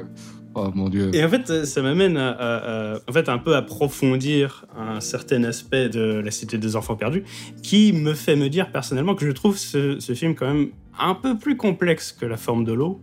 Oh 0.55 0.71
mon 0.75 0.89
dieu. 0.89 1.11
Et 1.15 1.25
en 1.25 1.29
fait, 1.29 1.51
euh, 1.51 1.65
ça 1.65 1.83
m'amène 1.83 2.17
à, 2.17 2.31
à- 2.31 2.99
un 3.29 3.39
peu 3.39 3.57
approfondir 3.57 4.67
un 4.79 5.01
certain 5.01 5.43
aspect 5.45 5.89
de 5.89 6.21
La 6.25 6.31
Cité 6.31 6.59
des 6.59 6.77
Enfants 6.77 6.97
Perdus, 6.97 7.25
qui 7.63 7.93
me 7.93 8.15
fait 8.15 8.37
me 8.37 8.49
dire 8.49 8.71
personnellement 8.71 9.15
que 9.15 9.27
je 9.27 9.33
trouve 9.33 9.57
ce, 9.59 9.99
ce 9.99 10.13
film 10.15 10.35
quand 10.35 10.47
même 10.53 10.69
un 10.99 11.15
peu 11.15 11.37
plus 11.37 11.57
complexe 11.57 12.13
que 12.13 12.27
La 12.27 12.37
Forme 12.37 12.65
de 12.65 12.73
l'eau, 12.73 13.01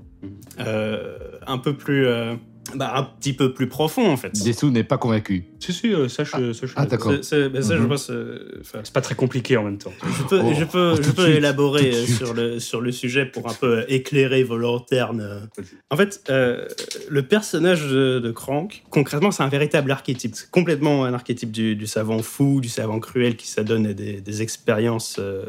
Euh, 0.60 1.18
un 1.48 1.58
peu 1.58 1.74
plus, 1.74 2.06
euh, 2.06 2.36
bah, 2.76 2.94
un 2.96 3.04
petit 3.04 3.34
peu 3.34 3.54
plus 3.54 3.68
profond 3.68 4.10
en 4.12 4.18
fait. 4.18 4.32
Dessous 4.46 4.70
n'est 4.70 4.84
pas 4.84 4.98
convaincu. 4.98 5.46
Si, 5.60 5.74
si, 5.74 5.94
euh, 5.94 6.08
ça, 6.08 6.24
je, 6.24 6.54
ça, 6.54 6.68
je- 6.68 6.74
Ah, 6.76 6.86
d'accord. 6.86 7.12
C'est- 7.22 7.50
ben, 7.50 7.62
ça, 7.62 7.76
je 7.78 7.84
pense. 7.84 8.10
euh, 8.10 8.60
enfin, 8.62 8.80
C'est 8.84 8.94
pas 8.94 9.02
très 9.02 9.16
compliqué 9.16 9.58
en 9.58 9.64
même 9.64 9.78
temps. 9.78 9.92
je 10.04 10.24
peux, 10.24 10.42
Oh, 10.44 10.54
je 10.58 10.64
peux, 10.66 10.92
oh, 10.98 11.02
je 11.02 11.12
peux 11.12 11.24
suite, 11.26 11.38
élaborer 11.38 11.92
euh, 11.92 12.06
sur 12.06 12.34
le, 12.34 12.60
sur 12.60 12.80
le 12.82 12.92
sujet 12.92 13.26
pour 13.26 13.50
un 13.50 13.54
peu 13.54 13.84
éclairer 13.90 14.44
vos 14.44 14.58
lanternes. 14.58 15.22
euh. 15.22 15.64
En 15.90 15.98
fait, 15.98 16.22
euh, 16.30 16.68
le 17.10 17.24
personnage 17.24 17.88
de, 17.88 18.20
de 18.20 18.32
Crank, 18.32 18.84
concrètement, 18.90 19.32
c'est 19.32 19.44
un 19.44 19.50
véritable 19.50 19.92
archétype. 19.92 20.34
C'est 20.36 20.50
complètement 20.50 21.04
un 21.06 21.14
archétype 21.14 21.52
du, 21.52 21.76
du 21.76 21.88
savant 21.88 22.22
fou, 22.22 22.62
du 22.62 22.70
savant 22.70 23.00
cruel 23.00 23.36
qui 23.36 23.48
s'adonne 23.48 23.88
à 23.88 23.94
des, 23.94 24.22
des 24.22 24.42
expériences 24.42 25.18
euh, 25.20 25.44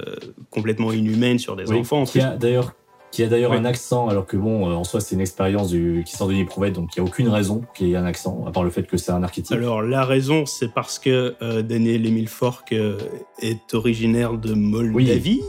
complètement 0.51 0.93
inhumaines 0.93 1.39
sur 1.39 1.57
des 1.57 1.65
Oui, 1.67 1.79
enfants. 1.81 2.03
en 2.03 2.05
qui 2.07 2.21
a 2.21 2.37
d'ailleurs 2.37 2.75
qui 3.13 3.23
a 3.23 3.29
d'ailleurs 3.29 3.53
Oui. 3.53 3.59
un 3.59 3.65
accent, 3.67 4.09
alors 4.09 4.27
que 4.27 4.37
bon, 4.37 4.69
euh, 4.69 4.73
en 4.75 4.85
soi, 4.85 5.01
c'est 5.01 5.15
une 5.15 5.21
expérience 5.21 5.69
du, 5.69 6.03
qui 6.05 6.17
sort 6.17 6.29
de 6.29 6.45
Prouvette, 6.45 6.73
donc 6.73 6.97
il 6.97 7.01
n'y 7.03 7.07
a 7.07 7.09
aucune 7.09 7.29
raison 7.29 7.63
qu'il 7.75 7.89
y 7.89 7.93
ait 7.93 7.97
un 7.97 8.07
accent, 8.07 8.45
à 8.49 8.51
part 8.51 8.65
le 8.65 8.71
fait 8.71 8.85
que 8.85 8.97
c'est 8.97 9.13
un 9.13 9.23
archétype. 9.23 9.57
Alors, 9.57 9.83
la 9.83 10.05
raison, 10.05 10.47
c'est 10.47 10.73
parce 10.73 10.99
que 10.99 11.37
euh, 11.43 11.63
Daniel 11.63 12.07
Emile 12.07 12.29
Fork 12.29 12.73
euh, 12.73 12.97
est 13.41 13.75
originaire 13.75 14.33
de 14.33 14.55
Moldavie. 14.55 15.43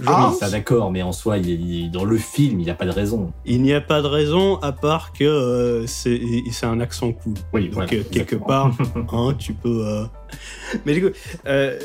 je 0.00 0.04
Ah, 0.06 0.32
ça 0.40 0.48
d'accord, 0.48 0.90
mais 0.90 1.02
en 1.02 1.12
soi, 1.12 1.36
il 1.36 1.50
il 1.50 1.90
dans 1.90 2.06
le 2.06 2.16
film, 2.16 2.60
il 2.60 2.64
n'y 2.64 2.70
a 2.70 2.74
pas 2.74 2.86
de 2.86 2.90
raison. 2.90 3.30
Il 3.44 3.60
n'y 3.62 3.74
a 3.74 3.82
pas 3.82 4.00
de 4.00 4.06
raison 4.06 4.56
à 4.56 4.72
part 4.72 5.12
que 5.12 5.84
c'est 5.86 6.64
un 6.64 6.80
accent 6.80 7.12
cool. 7.12 7.34
Oui, 7.52 7.68
Donc, 7.68 7.88
quelque 8.10 8.36
part, 8.36 8.72
hein, 9.12 9.34
tu 9.38 9.52
peux. 9.52 10.06
Mais 10.86 10.94
du 10.94 11.02
coup, 11.02 11.16
euh, 11.46 11.78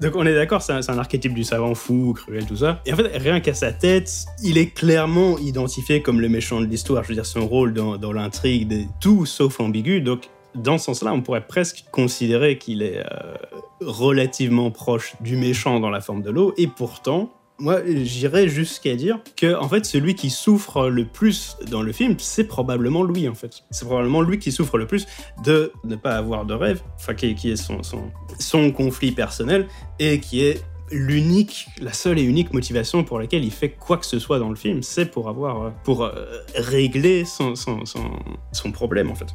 Donc 0.00 0.14
on 0.14 0.26
est 0.26 0.34
d'accord, 0.34 0.62
c'est 0.62 0.72
un, 0.72 0.98
archétype 0.98 1.32
du 1.32 1.44
savant 1.44 1.74
fou, 1.74 2.14
cruel, 2.14 2.44
tout 2.46 2.56
ça. 2.56 2.80
Et 2.84 2.92
en 2.92 2.96
fait, 2.96 3.16
rien 3.16 3.40
qu'à 3.40 3.54
sa 3.54 3.72
tête, 3.72 4.26
il 4.42 4.58
est 4.58 4.70
clairement 4.70 5.38
identifié 5.38 6.02
comme 6.02 6.20
le 6.20 6.28
méchant 6.28 6.60
de 6.60 6.66
l'histoire. 6.66 7.02
Je 7.02 7.08
veux 7.08 7.14
dire, 7.14 7.26
son 7.26 7.46
rôle 7.46 7.72
dans, 7.72 7.96
dans 7.96 8.12
l'intrigue, 8.12 8.72
est 8.72 8.88
tout 9.00 9.26
sauf 9.26 9.60
ambigu. 9.60 10.00
Donc 10.00 10.28
dans 10.56 10.78
ce 10.78 10.86
sens-là, 10.86 11.12
on 11.12 11.20
pourrait 11.20 11.46
presque 11.46 11.84
considérer 11.90 12.58
qu'il 12.58 12.82
est 12.82 12.98
euh, 12.98 13.34
relativement 13.80 14.70
proche 14.70 15.14
du 15.20 15.36
méchant 15.36 15.80
dans 15.80 15.90
la 15.90 16.00
forme 16.00 16.22
de 16.22 16.30
l'eau. 16.30 16.54
Et 16.56 16.66
pourtant, 16.66 17.30
moi, 17.58 17.80
j'irais 17.86 18.48
jusqu'à 18.48 18.96
dire 18.96 19.20
que, 19.36 19.56
fait, 19.68 19.84
celui 19.86 20.14
qui 20.14 20.30
souffre 20.30 20.88
le 20.88 21.04
plus 21.04 21.56
dans 21.70 21.82
le 21.82 21.92
film, 21.92 22.16
c'est 22.18 22.44
probablement 22.44 23.02
lui, 23.02 23.28
en 23.28 23.34
fait. 23.34 23.62
C'est 23.70 23.86
probablement 23.86 24.20
lui 24.20 24.38
qui 24.38 24.52
souffre 24.52 24.78
le 24.78 24.86
plus 24.86 25.06
de 25.44 25.72
ne 25.84 25.96
pas 25.96 26.16
avoir 26.16 26.44
de 26.44 26.54
rêve, 26.54 26.82
enfin, 26.96 27.14
qui, 27.14 27.50
est 27.50 27.56
son, 27.56 27.82
son, 27.82 28.10
son 28.38 28.70
conflit 28.72 29.12
personnel 29.12 29.66
et 29.98 30.20
qui 30.20 30.42
est 30.44 30.62
l'unique, 30.90 31.66
la 31.80 31.92
seule 31.92 32.18
et 32.18 32.22
unique 32.22 32.52
motivation 32.52 33.02
pour 33.02 33.18
laquelle 33.18 33.44
il 33.44 33.50
fait 33.50 33.70
quoi 33.70 33.96
que 33.96 34.06
ce 34.06 34.18
soit 34.18 34.38
dans 34.38 34.50
le 34.50 34.56
film, 34.56 34.82
c'est 34.82 35.06
pour 35.06 35.28
avoir, 35.28 35.62
euh, 35.62 35.70
pour 35.82 36.04
euh, 36.04 36.12
régler 36.54 37.24
son, 37.24 37.56
son, 37.56 37.84
son, 37.84 38.10
son 38.52 38.72
problème, 38.72 39.10
en 39.10 39.14
fait. 39.14 39.34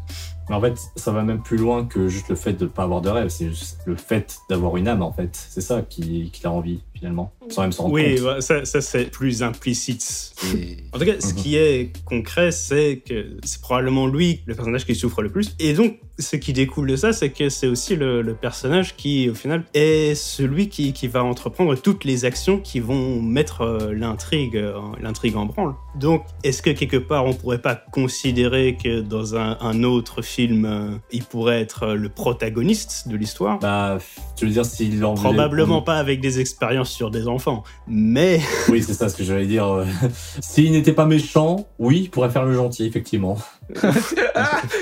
Mais 0.50 0.56
en 0.56 0.62
fait, 0.62 0.78
ça 0.96 1.12
va 1.12 1.24
même 1.24 1.42
plus 1.42 1.58
loin 1.58 1.86
que 1.86 2.08
juste 2.08 2.30
le 2.30 2.36
fait 2.36 2.54
de 2.54 2.66
ne 2.66 2.70
pas 2.70 2.84
avoir 2.84 3.02
de 3.02 3.10
rêve. 3.10 3.30
C'est 3.30 3.50
juste 3.50 3.80
le 3.86 3.96
fait 3.96 4.38
d'avoir 4.50 4.78
une 4.78 4.88
âme, 4.88 5.02
en 5.02 5.12
fait. 5.12 5.30
C'est 5.34 5.62
ça 5.62 5.82
qui, 5.82 6.30
qui 6.32 6.44
l'a 6.44 6.52
envie, 6.52 6.82
finalement. 7.02 7.34
Sans 7.50 7.64
même 7.64 7.72
s'en 7.72 7.84
rendre 7.84 7.96
Oui, 7.96 8.16
compte. 8.16 8.26
ouais, 8.36 8.42
ça, 8.42 8.64
ça, 8.64 8.80
c'est 8.80 9.10
plus 9.10 9.42
implicite. 9.42 10.34
Et- 10.56 10.78
En 10.94 11.00
tout 11.00 11.06
cas, 11.06 11.20
ce 11.20 11.34
qui 11.34 11.56
est 11.58 11.92
concret, 12.06 12.52
c'est 12.52 13.02
que 13.04 13.38
c'est 13.44 13.60
probablement 13.60 14.06
lui, 14.06 14.42
le 14.46 14.54
personnage 14.54 14.86
qui 14.86 14.94
souffre 14.94 15.24
le 15.24 15.30
plus. 15.32 15.56
Et 15.60 15.74
donc, 15.74 15.98
ce 16.20 16.36
qui 16.36 16.54
découle 16.54 16.88
de 16.92 16.96
ça, 16.96 17.12
c'est 17.12 17.32
que 17.32 17.50
c'est 17.50 17.66
aussi 17.66 17.96
le, 17.96 18.22
le 18.22 18.36
personnage 18.36 18.96
qui, 18.96 19.30
au 19.30 19.34
final, 19.34 19.64
est 19.74 20.14
celui 20.14 20.70
qui, 20.70 20.94
qui 20.94 21.08
va 21.08 21.24
entreprendre 21.24 21.76
toutes 21.76 22.04
les 22.06 22.24
actions 22.24 22.60
qui 22.60 22.80
vont 22.80 23.20
mettre 23.20 23.62
euh, 23.62 23.94
l'intrigue 23.96 24.56
euh, 24.56 24.76
en- 24.78 24.92
l'intrigue 25.02 25.36
en 25.36 25.48
branle. 25.48 25.74
Donc, 25.96 26.24
est-ce 26.44 26.62
que 26.62 26.70
quelque 26.70 26.98
part, 26.98 27.26
on 27.26 27.34
pourrait 27.34 27.62
pas 27.62 27.74
considérer 27.76 28.78
que 28.82 29.02
dans 29.02 29.36
un, 29.36 29.58
un 29.60 29.84
autre 29.84 30.22
film, 30.22 30.66
euh, 30.66 30.92
il 31.12 31.24
pourrait 31.24 31.62
être 31.62 31.94
le 31.94 32.10
protagoniste 32.10 33.08
de 33.08 33.18
l'histoire? 33.18 33.58
Bah, 33.60 33.98
tu 34.38 34.46
veux 34.46 34.52
dire, 34.52 34.66
s'il 34.66 35.04
en 35.04 35.16
voulait- 35.16 35.24
Probablement 35.30 35.82
pas 35.82 35.98
avec 35.98 36.22
des 36.22 36.40
expériences 36.40 36.91
sur 36.92 37.12
des 37.12 37.28
enfants, 37.28 37.64
mais 37.88 38.40
Oui, 38.70 38.82
c'est 38.84 38.94
ça 38.94 39.10
ce 39.10 39.16
que 39.16 39.24
j'allais 39.24 39.46
dire. 39.48 39.86
S'il 40.42 40.72
n'était 40.72 40.94
pas 40.94 41.06
méchant, 41.06 41.68
oui, 41.80 42.02
il 42.04 42.10
pourrait 42.10 42.30
faire 42.30 42.46
le 42.46 42.54
gentil, 42.54 42.86
effectivement. 42.86 43.38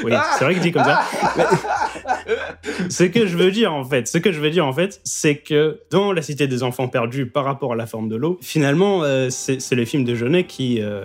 Oui, 0.03 0.13
c'est 0.37 0.45
vrai 0.45 0.55
que 0.55 0.61
dit 0.61 0.71
comme 0.71 0.83
ça. 0.83 1.03
Ce 2.89 3.03
que 3.03 3.27
je 3.27 3.37
veux 3.37 3.51
dire 3.51 3.73
en 3.73 3.83
fait, 3.83 4.07
ce 4.07 4.17
que 4.17 4.31
je 4.31 4.39
veux 4.39 4.49
dire 4.49 4.65
en 4.65 4.73
fait, 4.73 4.99
c'est 5.03 5.35
que 5.37 5.81
dans 5.91 6.11
La 6.11 6.21
Cité 6.21 6.47
des 6.47 6.63
Enfants 6.63 6.87
Perdus 6.87 7.27
par 7.27 7.43
rapport 7.45 7.73
à 7.73 7.75
La 7.75 7.85
Forme 7.85 8.09
de 8.09 8.15
l'eau, 8.15 8.39
finalement, 8.41 9.03
euh, 9.03 9.29
c'est 9.29 9.59
c'est 9.61 9.75
le 9.75 9.85
film 9.85 10.03
de 10.05 10.15
Jeunet 10.15 10.45
qui 10.45 10.79
euh, 10.81 11.03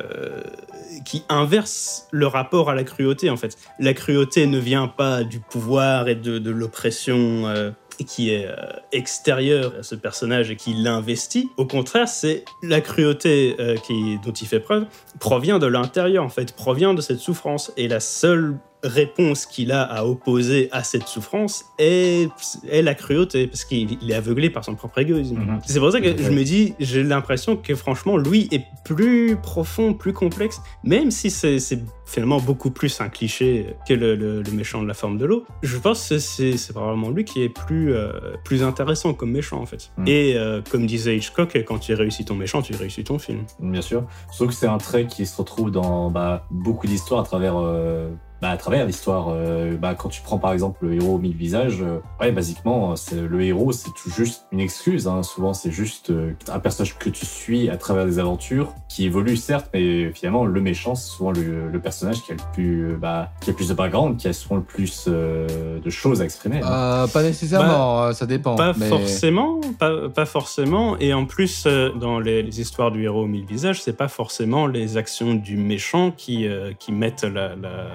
qui 1.04 1.24
inverse 1.28 2.06
le 2.10 2.26
rapport 2.26 2.70
à 2.70 2.74
la 2.74 2.84
cruauté 2.84 3.28
en 3.30 3.36
fait. 3.36 3.56
La 3.78 3.92
cruauté 3.92 4.46
ne 4.46 4.58
vient 4.58 4.88
pas 4.88 5.24
du 5.24 5.40
pouvoir 5.40 6.08
et 6.08 6.14
de, 6.14 6.38
de 6.38 6.50
l'oppression. 6.50 7.46
euh, 7.46 7.70
qui 8.02 8.30
est 8.30 8.46
euh, 8.46 8.54
extérieure 8.92 9.72
à 9.78 9.82
ce 9.82 9.94
personnage 9.94 10.50
et 10.50 10.56
qui 10.56 10.74
l'investit. 10.74 11.50
Au 11.56 11.66
contraire, 11.66 12.08
c'est 12.08 12.44
la 12.62 12.80
cruauté 12.80 13.56
euh, 13.60 13.76
qui, 13.76 14.18
dont 14.24 14.32
il 14.32 14.46
fait 14.46 14.60
preuve 14.60 14.86
provient 15.20 15.58
de 15.58 15.66
l'intérieur, 15.66 16.24
en 16.24 16.28
fait, 16.28 16.54
provient 16.54 16.94
de 16.94 17.00
cette 17.00 17.20
souffrance. 17.20 17.72
Et 17.76 17.88
la 17.88 18.00
seule 18.00 18.58
réponse 18.84 19.46
qu'il 19.46 19.72
a 19.72 19.82
à 19.82 20.04
opposer 20.04 20.68
à 20.72 20.82
cette 20.84 21.08
souffrance 21.08 21.64
est, 21.78 22.28
est 22.68 22.82
la 22.82 22.94
cruauté, 22.94 23.46
parce 23.46 23.64
qu'il 23.64 23.98
il 24.02 24.10
est 24.10 24.14
aveuglé 24.14 24.50
par 24.50 24.64
son 24.64 24.74
propre 24.74 24.98
égoïsme. 24.98 25.36
Mhm. 25.38 25.60
C'est 25.66 25.80
pour 25.80 25.90
ça 25.90 26.00
que 26.00 26.16
je 26.16 26.30
me 26.30 26.44
dis, 26.44 26.74
j'ai 26.78 27.02
l'impression 27.02 27.56
que 27.56 27.74
franchement, 27.74 28.16
lui 28.16 28.48
est 28.52 28.64
plus 28.84 29.36
profond, 29.42 29.94
plus 29.94 30.12
complexe, 30.12 30.60
même 30.84 31.10
si 31.10 31.30
c'est 31.30 31.58
finalement 32.06 32.38
beaucoup 32.38 32.70
plus 32.70 33.00
un 33.00 33.08
cliché 33.08 33.74
que 33.88 33.94
le, 33.94 34.14
le- 34.14 34.42
le 34.42 34.50
méchant 34.52 34.82
de 34.82 34.86
la 34.88 34.92
forme 34.94 35.16
de 35.16 35.24
l'eau. 35.24 35.44
Je 35.62 35.78
pense 35.78 36.08
que 36.08 36.18
c'est 36.18 36.56
c'est 36.58 36.72
probablement 36.74 37.08
lui 37.10 37.24
qui 37.24 37.42
est 37.42 37.48
plus, 37.48 37.94
euh, 37.94 38.10
plus 38.44 38.62
intéressant 38.62 39.14
comme 39.14 39.30
méchant, 39.30 39.60
en 39.60 39.66
fait. 39.66 39.90
Mhm. 39.96 40.08
Et 40.08 40.36
euh, 40.36 40.60
comme 40.70 40.86
disait 40.86 41.16
Hitchcock, 41.16 41.56
quand 41.66 41.78
tu 41.78 41.94
réussis 41.94 42.24
ton 42.24 42.34
méchant, 42.34 42.60
tu 42.62 42.74
réussis 42.74 43.04
ton 43.04 43.18
film. 43.18 43.44
Bien 43.58 43.80
sûr. 43.80 44.04
Sauf 44.30 44.48
que 44.48 44.54
c'est 44.54 44.66
un 44.66 44.78
trait 44.78 45.06
qui 45.06 45.24
se 45.26 45.36
retrouve 45.36 45.70
dans 45.70 46.10
bah, 46.10 46.46
beaucoup 46.50 46.86
d'histoires 46.86 47.20
à 47.20 47.24
travers, 47.24 47.54
euh, 47.56 48.10
bah, 48.44 48.50
à 48.50 48.58
travers 48.58 48.84
l'histoire. 48.84 49.28
Euh, 49.30 49.74
bah, 49.74 49.94
quand 49.94 50.10
tu 50.10 50.20
prends 50.20 50.36
par 50.36 50.52
exemple 50.52 50.84
le 50.84 50.92
héros 50.96 51.14
aux 51.14 51.18
mille 51.18 51.34
visages, 51.34 51.80
euh, 51.80 52.00
ouais, 52.20 52.30
basiquement, 52.30 52.94
c'est 52.94 53.22
le 53.22 53.40
héros, 53.42 53.72
c'est 53.72 53.88
tout 53.94 54.10
juste 54.10 54.44
une 54.52 54.60
excuse. 54.60 55.08
Hein. 55.08 55.22
Souvent, 55.22 55.54
c'est 55.54 55.70
juste 55.70 56.10
euh, 56.10 56.32
un 56.52 56.58
personnage 56.58 56.98
que 56.98 57.08
tu 57.08 57.24
suis 57.24 57.70
à 57.70 57.78
travers 57.78 58.04
des 58.04 58.18
aventures 58.18 58.74
qui 58.90 59.06
évolue 59.06 59.38
certes, 59.38 59.70
mais 59.72 60.12
finalement, 60.12 60.44
le 60.44 60.60
méchant, 60.60 60.94
c'est 60.94 61.08
souvent 61.08 61.32
le, 61.32 61.70
le 61.70 61.80
personnage 61.80 62.20
qui 62.22 62.32
a 62.32 62.34
le 62.34 62.42
plus, 62.52 62.92
euh, 62.92 62.96
bah, 63.00 63.30
qui 63.40 63.48
a 63.48 63.52
le 63.52 63.56
plus 63.56 63.70
de 63.70 63.74
background, 63.74 64.18
qui 64.18 64.28
a 64.28 64.34
souvent 64.34 64.56
le 64.56 64.62
plus 64.62 65.06
euh, 65.08 65.80
de 65.80 65.88
choses 65.90 66.20
à 66.20 66.24
exprimer. 66.26 66.60
Euh, 66.62 67.06
pas 67.06 67.22
nécessairement, 67.22 68.02
euh, 68.02 68.12
ça 68.12 68.26
dépend. 68.26 68.56
Pas 68.56 68.74
mais- 68.76 68.90
forcément, 68.90 69.62
pas, 69.78 70.10
pas 70.10 70.26
forcément. 70.26 70.98
Et 70.98 71.14
en 71.14 71.24
plus, 71.24 71.64
euh, 71.66 71.92
dans 71.98 72.20
les, 72.20 72.42
les 72.42 72.60
histoires 72.60 72.90
du 72.90 73.04
héros 73.04 73.22
aux 73.22 73.26
mille 73.26 73.46
visages, 73.46 73.80
c'est 73.80 73.96
pas 73.96 74.08
forcément 74.08 74.66
les 74.66 74.98
actions 74.98 75.32
du 75.32 75.56
méchant 75.56 76.10
qui, 76.10 76.46
euh, 76.46 76.72
qui 76.78 76.92
mettent 76.92 77.24
la, 77.24 77.56
la, 77.56 77.86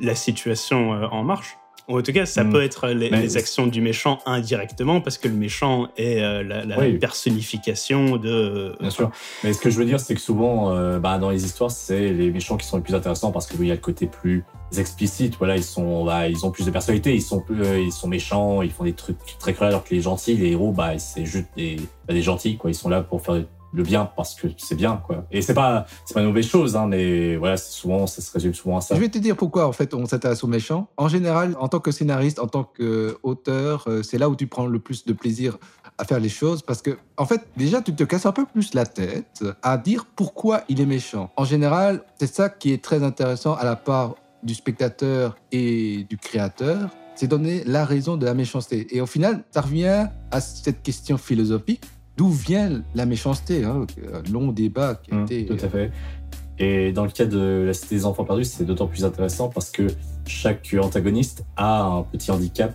la 0.00 0.14
situation 0.14 0.94
euh, 0.94 1.06
en 1.10 1.22
marche. 1.22 1.56
En 1.88 2.02
tout 2.02 2.12
cas, 2.12 2.26
ça 2.26 2.42
Mm. 2.42 2.50
peut 2.50 2.62
être 2.62 2.88
les, 2.88 3.10
Mais- 3.10 3.20
les 3.22 3.36
actions 3.36 3.68
du 3.68 3.80
méchant 3.80 4.18
indirectement, 4.26 5.00
parce 5.00 5.18
que 5.18 5.28
le 5.28 5.34
méchant 5.34 5.86
est 5.96 6.20
euh, 6.20 6.42
la, 6.42 6.64
la 6.64 6.78
Oui. 6.80 6.98
personnification 6.98 8.16
de. 8.16 8.74
Bien 8.80 8.90
sûr. 8.90 9.10
Mais 9.44 9.52
ce 9.52 9.60
que 9.60 9.70
je 9.70 9.78
veux 9.78 9.84
dire, 9.84 10.00
c'est 10.00 10.14
que 10.16 10.20
souvent, 10.20 10.72
euh, 10.72 10.98
bah, 10.98 11.18
dans 11.18 11.30
les 11.30 11.44
histoires, 11.44 11.70
c'est 11.70 12.12
les 12.12 12.30
méchants 12.32 12.56
qui 12.56 12.66
sont 12.66 12.76
les 12.78 12.82
plus 12.82 12.94
intéressants 12.96 13.30
parce 13.30 13.46
qu'il 13.46 13.64
y 13.64 13.70
a 13.70 13.74
le 13.74 13.80
côté 13.80 14.06
plus 14.08 14.42
explicite. 14.76 15.36
Voilà, 15.38 15.56
ils 15.56 15.62
sont, 15.62 16.04
bah, 16.04 16.28
ils 16.28 16.44
ont 16.44 16.50
plus 16.50 16.66
de 16.66 16.72
personnalité, 16.72 17.14
ils 17.14 17.22
sont, 17.22 17.44
euh, 17.52 17.78
ils 17.78 17.92
sont 17.92 18.08
méchants, 18.08 18.62
ils 18.62 18.72
font 18.72 18.82
des 18.82 18.92
trucs 18.92 19.18
très 19.38 19.54
cruels, 19.54 19.68
alors 19.70 19.84
que 19.84 19.94
les 19.94 20.00
gentils, 20.00 20.34
les 20.36 20.50
héros, 20.50 20.72
bah, 20.72 20.98
c'est 20.98 21.24
juste 21.24 21.46
des, 21.56 21.76
bah, 22.08 22.14
des 22.14 22.22
gentils, 22.22 22.56
quoi. 22.56 22.68
Ils 22.70 22.74
sont 22.74 22.88
là 22.88 23.00
pour 23.02 23.22
faire 23.22 23.44
le 23.76 23.82
bien 23.82 24.10
parce 24.16 24.34
que 24.34 24.48
c'est 24.56 24.74
bien, 24.74 24.96
quoi. 25.06 25.26
Et 25.30 25.42
c'est 25.42 25.54
pas, 25.54 25.86
c'est 26.04 26.14
pas 26.14 26.20
une 26.20 26.28
mauvaise 26.28 26.46
chose, 26.46 26.76
hein, 26.76 26.86
mais 26.88 27.36
voilà, 27.36 27.56
c'est 27.58 27.72
souvent, 27.72 28.06
ça 28.06 28.22
se 28.22 28.32
résume 28.32 28.54
souvent 28.54 28.78
à 28.78 28.80
ça. 28.80 28.94
Je 28.94 29.00
vais 29.00 29.10
te 29.10 29.18
dire 29.18 29.36
pourquoi 29.36 29.68
en 29.68 29.72
fait 29.72 29.92
on 29.92 30.06
s'intéresse 30.06 30.42
aux 30.42 30.48
méchants. 30.48 30.88
En 30.96 31.08
général, 31.08 31.54
en 31.60 31.68
tant 31.68 31.80
que 31.80 31.90
scénariste, 31.90 32.38
en 32.38 32.46
tant 32.46 32.64
qu'auteur, 32.64 33.84
euh, 33.86 34.02
c'est 34.02 34.18
là 34.18 34.30
où 34.30 34.34
tu 34.34 34.46
prends 34.46 34.66
le 34.66 34.78
plus 34.78 35.04
de 35.04 35.12
plaisir 35.12 35.58
à 35.98 36.04
faire 36.04 36.20
les 36.20 36.28
choses 36.28 36.62
parce 36.62 36.82
que 36.82 36.98
en 37.16 37.24
fait 37.24 37.46
déjà 37.56 37.80
tu 37.80 37.94
te 37.94 38.04
casses 38.04 38.26
un 38.26 38.32
peu 38.32 38.44
plus 38.44 38.74
la 38.74 38.84
tête 38.84 39.44
à 39.62 39.78
dire 39.78 40.04
pourquoi 40.04 40.62
il 40.68 40.80
est 40.80 40.86
méchant. 40.86 41.30
En 41.36 41.44
général, 41.44 42.02
c'est 42.18 42.32
ça 42.32 42.48
qui 42.48 42.72
est 42.72 42.82
très 42.82 43.02
intéressant 43.02 43.54
à 43.54 43.64
la 43.64 43.76
part 43.76 44.16
du 44.42 44.54
spectateur 44.54 45.36
et 45.52 46.06
du 46.08 46.16
créateur, 46.16 46.90
c'est 47.14 47.26
donner 47.26 47.64
la 47.64 47.84
raison 47.84 48.16
de 48.16 48.26
la 48.26 48.34
méchanceté. 48.34 48.86
Et 48.94 49.00
au 49.00 49.06
final, 49.06 49.42
ça 49.50 49.62
revient 49.62 50.08
à 50.30 50.40
cette 50.40 50.82
question 50.82 51.16
philosophique. 51.16 51.82
D'où 52.16 52.30
vient 52.30 52.82
la 52.94 53.06
méchanceté 53.06 53.64
hein, 53.64 53.86
Un 54.12 54.32
long 54.32 54.52
débat 54.52 54.94
qui 54.94 55.12
a 55.12 55.22
été... 55.22 55.46
Tout 55.46 55.64
à 55.64 55.68
fait. 55.68 55.90
Et 56.58 56.92
dans 56.92 57.04
le 57.04 57.10
cas 57.10 57.26
de 57.26 57.64
la 57.66 57.74
Cité 57.74 57.96
des 57.96 58.06
Enfants 58.06 58.24
Perdus, 58.24 58.44
c'est 58.44 58.64
d'autant 58.64 58.86
plus 58.86 59.04
intéressant 59.04 59.48
parce 59.48 59.70
que 59.70 59.86
chaque 60.26 60.74
antagoniste 60.82 61.44
a 61.56 61.82
un 61.82 62.02
petit 62.02 62.30
handicap 62.30 62.74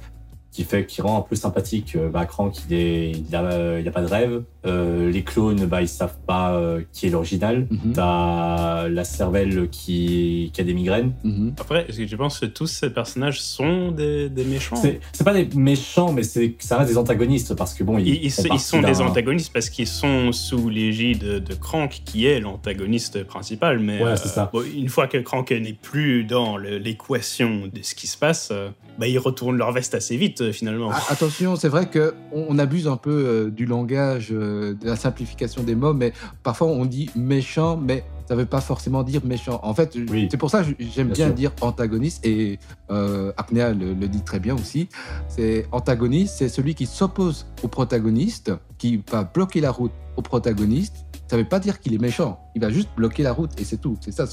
qui 0.51 0.63
fait 0.63 0.85
qui 0.85 1.01
rend 1.01 1.17
un 1.17 1.21
peu 1.21 1.35
sympathique. 1.35 1.95
Euh, 1.95 2.09
Bah, 2.09 2.25
Crank, 2.25 2.55
il 2.69 2.73
est, 2.75 3.11
il 3.11 3.35
a, 3.35 3.79
il 3.79 3.87
a 3.87 3.91
pas 3.91 4.01
de 4.01 4.07
rêve. 4.07 4.43
Euh, 4.65 5.09
les 5.09 5.23
clones, 5.23 5.65
bah, 5.65 5.81
ils 5.81 5.87
savent 5.87 6.17
pas 6.27 6.53
euh, 6.53 6.81
qui 6.93 7.07
est 7.07 7.09
l'original. 7.09 7.65
Mhm, 7.71 7.93
T'as 7.93 8.87
la 8.89 9.03
cervelle 9.03 9.67
qui, 9.71 10.51
qui 10.53 10.61
a 10.61 10.63
des 10.63 10.73
migraines. 10.75 11.13
mhm. 11.23 11.53
Après, 11.59 11.85
est-ce 11.89 11.97
que 11.97 12.03
tu 12.03 12.15
penses 12.17 12.39
que 12.39 12.45
tous 12.45 12.67
ces 12.67 12.91
personnages 12.91 13.41
sont 13.41 13.91
des, 13.91 14.29
des 14.29 14.43
méchants? 14.43 14.75
C'est 15.13 15.23
pas 15.23 15.33
des 15.33 15.47
méchants, 15.55 16.13
mais 16.13 16.21
c'est 16.23 16.53
ça 16.59 16.77
reste 16.77 16.91
des 16.91 16.97
antagonistes 16.99 17.55
parce 17.55 17.73
que 17.73 17.83
bon, 17.83 17.97
ils, 17.97 18.07
Ils, 18.09 18.23
ils- 18.25 18.29
font 18.31 18.43
ils 18.43 18.47
partie 18.49 18.63
sont 18.63 18.81
des 18.81 19.01
antagonistes 19.01 19.51
parce 19.51 19.69
qu'ils 19.71 19.87
sont 19.87 20.31
sous 20.31 20.69
l'égide 20.69 21.23
de, 21.43 21.53
Crank, 21.55 22.01
qui 22.05 22.27
est 22.27 22.39
l'antagoniste 22.39 23.23
principal. 23.23 23.79
Mais 23.79 24.03
Ouais, 24.03 24.15
c'est 24.15 24.27
ça. 24.29 24.49
bon, 24.53 24.61
une 24.75 24.89
fois 24.89 25.07
que 25.07 25.17
Crank 25.17 25.49
n'est 25.51 25.73
plus 25.73 26.23
dans 26.23 26.57
l'équation 26.57 27.67
de 27.73 27.81
ce 27.81 27.95
qui 27.95 28.07
se 28.07 28.17
passe, 28.17 28.49
euh, 28.51 28.69
bah, 28.99 29.07
ils 29.07 29.17
retournent 29.17 29.57
leur 29.57 29.71
veste 29.71 29.95
assez 29.95 30.17
vite, 30.17 30.41
euh, 30.41 30.51
finalement. 30.51 30.89
Ah, 30.91 31.01
Attention, 31.09 31.55
c'est 31.55 31.69
vrai 31.69 31.87
que 31.89 32.13
on, 32.31 32.45
on 32.49 32.59
abuse 32.59 32.87
un 32.87 32.97
peu 32.97 33.11
euh, 33.11 33.49
du 33.49 33.65
langage, 33.65 34.29
de 34.73 34.85
la 34.87 34.95
simplification 34.95 35.63
des 35.63 35.75
mots, 35.75 35.93
mais 35.93 36.13
parfois 36.43 36.67
on 36.67 36.85
dit 36.85 37.09
méchant, 37.15 37.77
mais 37.77 38.03
ça 38.27 38.35
veut 38.35 38.45
pas 38.45 38.61
forcément 38.61 39.03
dire 39.03 39.21
méchant. 39.25 39.59
En 39.63 39.73
fait, 39.73 39.97
Oui. 40.09 40.27
c'est 40.31 40.37
pour 40.37 40.49
ça 40.49 40.63
que 40.63 40.69
j'aime 40.79 41.09
Bien 41.09 41.29
dire 41.29 41.51
antagoniste, 41.61 42.25
et 42.25 42.59
euh, 42.89 43.31
Apnea 43.37 43.73
le, 43.73 43.93
le 43.93 44.07
dit 44.07 44.21
très 44.21 44.39
bien 44.39 44.55
aussi. 44.55 44.87
C'est 45.27 45.65
antagoniste, 45.71 46.35
c'est 46.37 46.49
celui 46.49 46.75
qui 46.75 46.85
s'oppose 46.85 47.45
au 47.63 47.67
protagoniste, 47.67 48.51
qui 48.77 49.03
va 49.11 49.23
bloquer 49.23 49.59
la 49.61 49.71
route 49.71 49.91
au 50.17 50.21
protagoniste. 50.21 50.95
Ça 51.27 51.37
veut 51.37 51.45
pas 51.47 51.59
dire 51.59 51.79
qu'il 51.79 51.93
est 51.93 52.01
méchant, 52.01 52.39
il 52.55 52.61
va 52.61 52.69
juste 52.69 52.89
bloquer 52.95 53.23
la 53.23 53.33
route, 53.33 53.51
et 53.59 53.63
c'est 53.65 53.77
tout. 53.77 53.97
C'est 54.01 54.11
ça. 54.13 54.25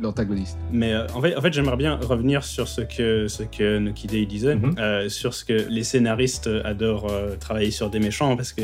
L'antagoniste. 0.00 0.58
Mais 0.72 0.92
euh, 0.92 1.06
en 1.14 1.20
fait, 1.20 1.36
en 1.36 1.40
fait 1.40 1.52
j'aimerais 1.52 1.76
bien 1.76 1.96
revenir 1.96 2.44
sur 2.44 2.66
ce 2.68 2.80
que, 2.80 3.28
ce 3.28 3.42
que 3.42 3.78
Nokide 3.78 4.26
disait, 4.28 4.56
Mhm. 4.56 4.74
euh, 4.78 5.08
sur 5.08 5.34
ce 5.34 5.44
que 5.44 5.66
les 5.68 5.84
scénaristes 5.84 6.48
adorent 6.64 7.10
euh, 7.10 7.36
travailler 7.36 7.70
sur 7.70 7.90
des 7.90 7.98
méchants, 8.00 8.36
parce 8.36 8.52
que 8.52 8.62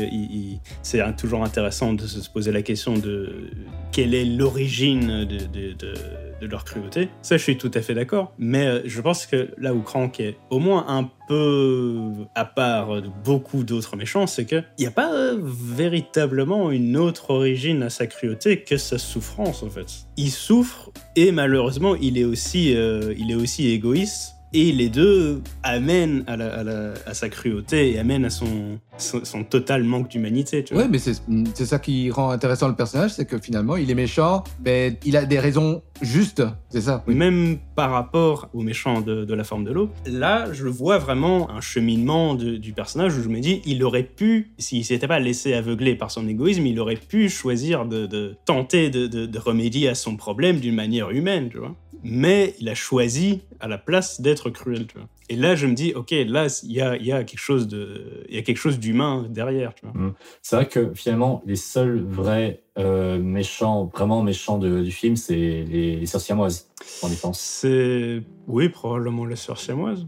c'est 0.81 1.01
toujours 1.17 1.43
intéressant 1.43 1.93
de 1.93 2.05
se 2.07 2.29
poser 2.29 2.51
la 2.51 2.61
question 2.61 2.93
de 2.95 3.49
quelle 3.91 4.13
est 4.13 4.25
l'origine 4.25 5.25
de, 5.25 5.37
de- 5.37 5.73
de- 5.73 5.93
de 6.39 6.47
leur 6.47 6.63
cruauté. 6.63 7.09
Ça, 7.21 7.37
je 7.37 7.43
suis 7.43 7.57
tout 7.57 7.71
à 7.73 7.81
fait 7.81 7.93
d'accord. 7.93 8.33
Mais 8.37 8.65
euh, 8.65 8.81
je 8.85 9.01
pense 9.01 9.25
que 9.25 9.49
là 9.57 9.73
où 9.73 9.81
Crank 9.81 10.19
est 10.19 10.37
au 10.49 10.59
moins 10.59 10.85
un 10.87 11.09
peu 11.27 12.11
à 12.35 12.45
part 12.45 13.01
de 13.01 13.09
beaucoup 13.23 13.63
d'autres 13.63 13.95
méchants, 13.95 14.27
c'est 14.27 14.45
qu'il 14.45 14.65
n'y 14.79 14.87
a 14.87 14.91
pas 14.91 15.13
euh, 15.13 15.37
véritablement 15.39 16.71
une 16.71 16.97
autre 16.97 17.31
origine 17.31 17.83
à 17.83 17.89
sa 17.89 18.07
cruauté 18.07 18.61
que 18.61 18.77
sa 18.77 18.97
souffrance, 18.97 19.63
en 19.63 19.69
fait. 19.69 19.87
Il 20.17 20.31
souffre 20.31 20.91
et 21.15 21.31
malheureusement, 21.31 21.95
il 21.95 22.17
est 22.17 22.25
aussi, 22.25 22.75
euh, 22.75 23.13
il 23.17 23.31
est 23.31 23.35
aussi 23.35 23.69
égoïste. 23.69 24.35
Et 24.51 24.71
les 24.71 24.89
deux 24.89 25.43
amènent 25.61 26.23
à 26.27 27.13
sa 27.13 27.29
cruauté 27.29 27.91
et 27.91 27.99
amènent 27.99 28.25
à 28.25 28.31
son, 28.31 28.79
son, 28.99 29.23
son 29.25 29.43
total 29.43 29.83
manque 29.83 30.09
d'humanité. 30.09 30.63
Ouais, 30.71 30.87
mais 30.87 30.99
c'est 30.99 31.65
ça 31.65 31.79
qui 31.79 32.11
rend 32.11 32.29
intéressant 32.29 32.67
le 32.67 32.75
personnage, 32.75 33.11
c'est 33.11 33.25
que 33.25 33.37
finalement, 33.39 33.77
il 33.77 33.89
est 33.89 33.95
méchant, 33.95 34.43
mais 34.63 34.97
il 35.05 35.17
a 35.17 35.25
des 35.25 35.39
raisons 35.39 35.81
justes, 36.01 36.43
c'est 36.69 36.81
ça. 36.81 37.03
Oui. 37.07 37.15
Même 37.15 37.57
par 37.75 37.91
rapport 37.91 38.49
aux 38.53 38.61
méchants 38.61 39.01
de, 39.01 39.25
de 39.25 39.33
la 39.33 39.43
forme 39.43 39.63
de 39.65 39.71
l'eau, 39.71 39.89
là, 40.05 40.45
je 40.53 40.67
vois 40.67 40.97
vraiment 40.97 41.49
un 41.49 41.61
cheminement 41.61 42.35
de- 42.35 42.55
du 42.57 42.73
personnage 42.73 43.17
où 43.17 43.23
je 43.23 43.29
me 43.29 43.39
dis, 43.39 43.61
il 43.65 43.83
aurait 43.83 44.03
pu, 44.03 44.51
s'il 44.57 44.85
s'était 44.85 45.07
pas 45.07 45.19
laissé 45.19 45.53
aveugler 45.53 45.95
par 45.95 46.11
son 46.11 46.27
égoïsme, 46.27 46.65
il 46.67 46.79
aurait 46.79 46.95
pu 46.95 47.29
choisir 47.29 47.85
de, 47.85 48.05
de 48.05 48.35
tenter 48.45 48.89
de, 48.89 49.39
remédier 49.39 49.87
à 49.89 49.95
son 49.95 50.15
problème 50.17 50.59
d'une 50.59 50.75
manière 50.75 51.09
humaine, 51.11 51.49
tu 51.49 51.57
vois. 51.57 51.75
Mais 52.03 52.55
il 52.61 52.69
a 52.69 52.75
choisi 52.75 53.41
à 53.59 53.67
la 53.67 53.77
place 53.77 54.21
d'être 54.21 54.49
cruel, 54.49 54.87
tu 54.87 54.97
vois. 54.97 55.07
Et 55.27 55.35
là, 55.35 55.55
je 55.55 55.67
me 55.67 55.73
dis, 55.73 55.93
ok, 55.93 56.11
là, 56.27 56.47
il 56.63 56.71
y 56.71 56.81
a, 56.81 56.95
y 56.97 57.11
a 57.11 57.23
quelque 57.23 57.39
chose 57.39 57.67
de, 57.67 58.23
il 58.29 58.35
y 58.35 58.39
a 58.39 58.41
quelque 58.41 58.57
chose 58.57 58.79
d'humain 58.89 59.25
derrière, 59.29 59.73
tu 59.75 59.85
vois. 59.85 59.93
C'est 60.41 60.55
vrai 60.55 60.67
que 60.67 60.93
finalement, 60.93 61.41
les 61.45 61.55
seuls 61.55 61.99
vrais 62.03 62.61
euh, 62.77 63.19
méchants, 63.19 63.85
vraiment 63.93 64.23
méchants 64.23 64.57
de- 64.57 64.81
du 64.81 64.91
film, 64.91 65.15
c'est 65.15 65.35
les, 65.35 65.95
les 65.97 66.05
sorcières 66.05 66.37
moises, 66.37 66.69
en 67.03 67.09
défense. 67.09 67.39
C'est, 67.39 68.21
oui, 68.47 68.69
probablement 68.69 69.25
la 69.25 69.35
sœur 69.35 69.59
siamoise. 69.59 70.05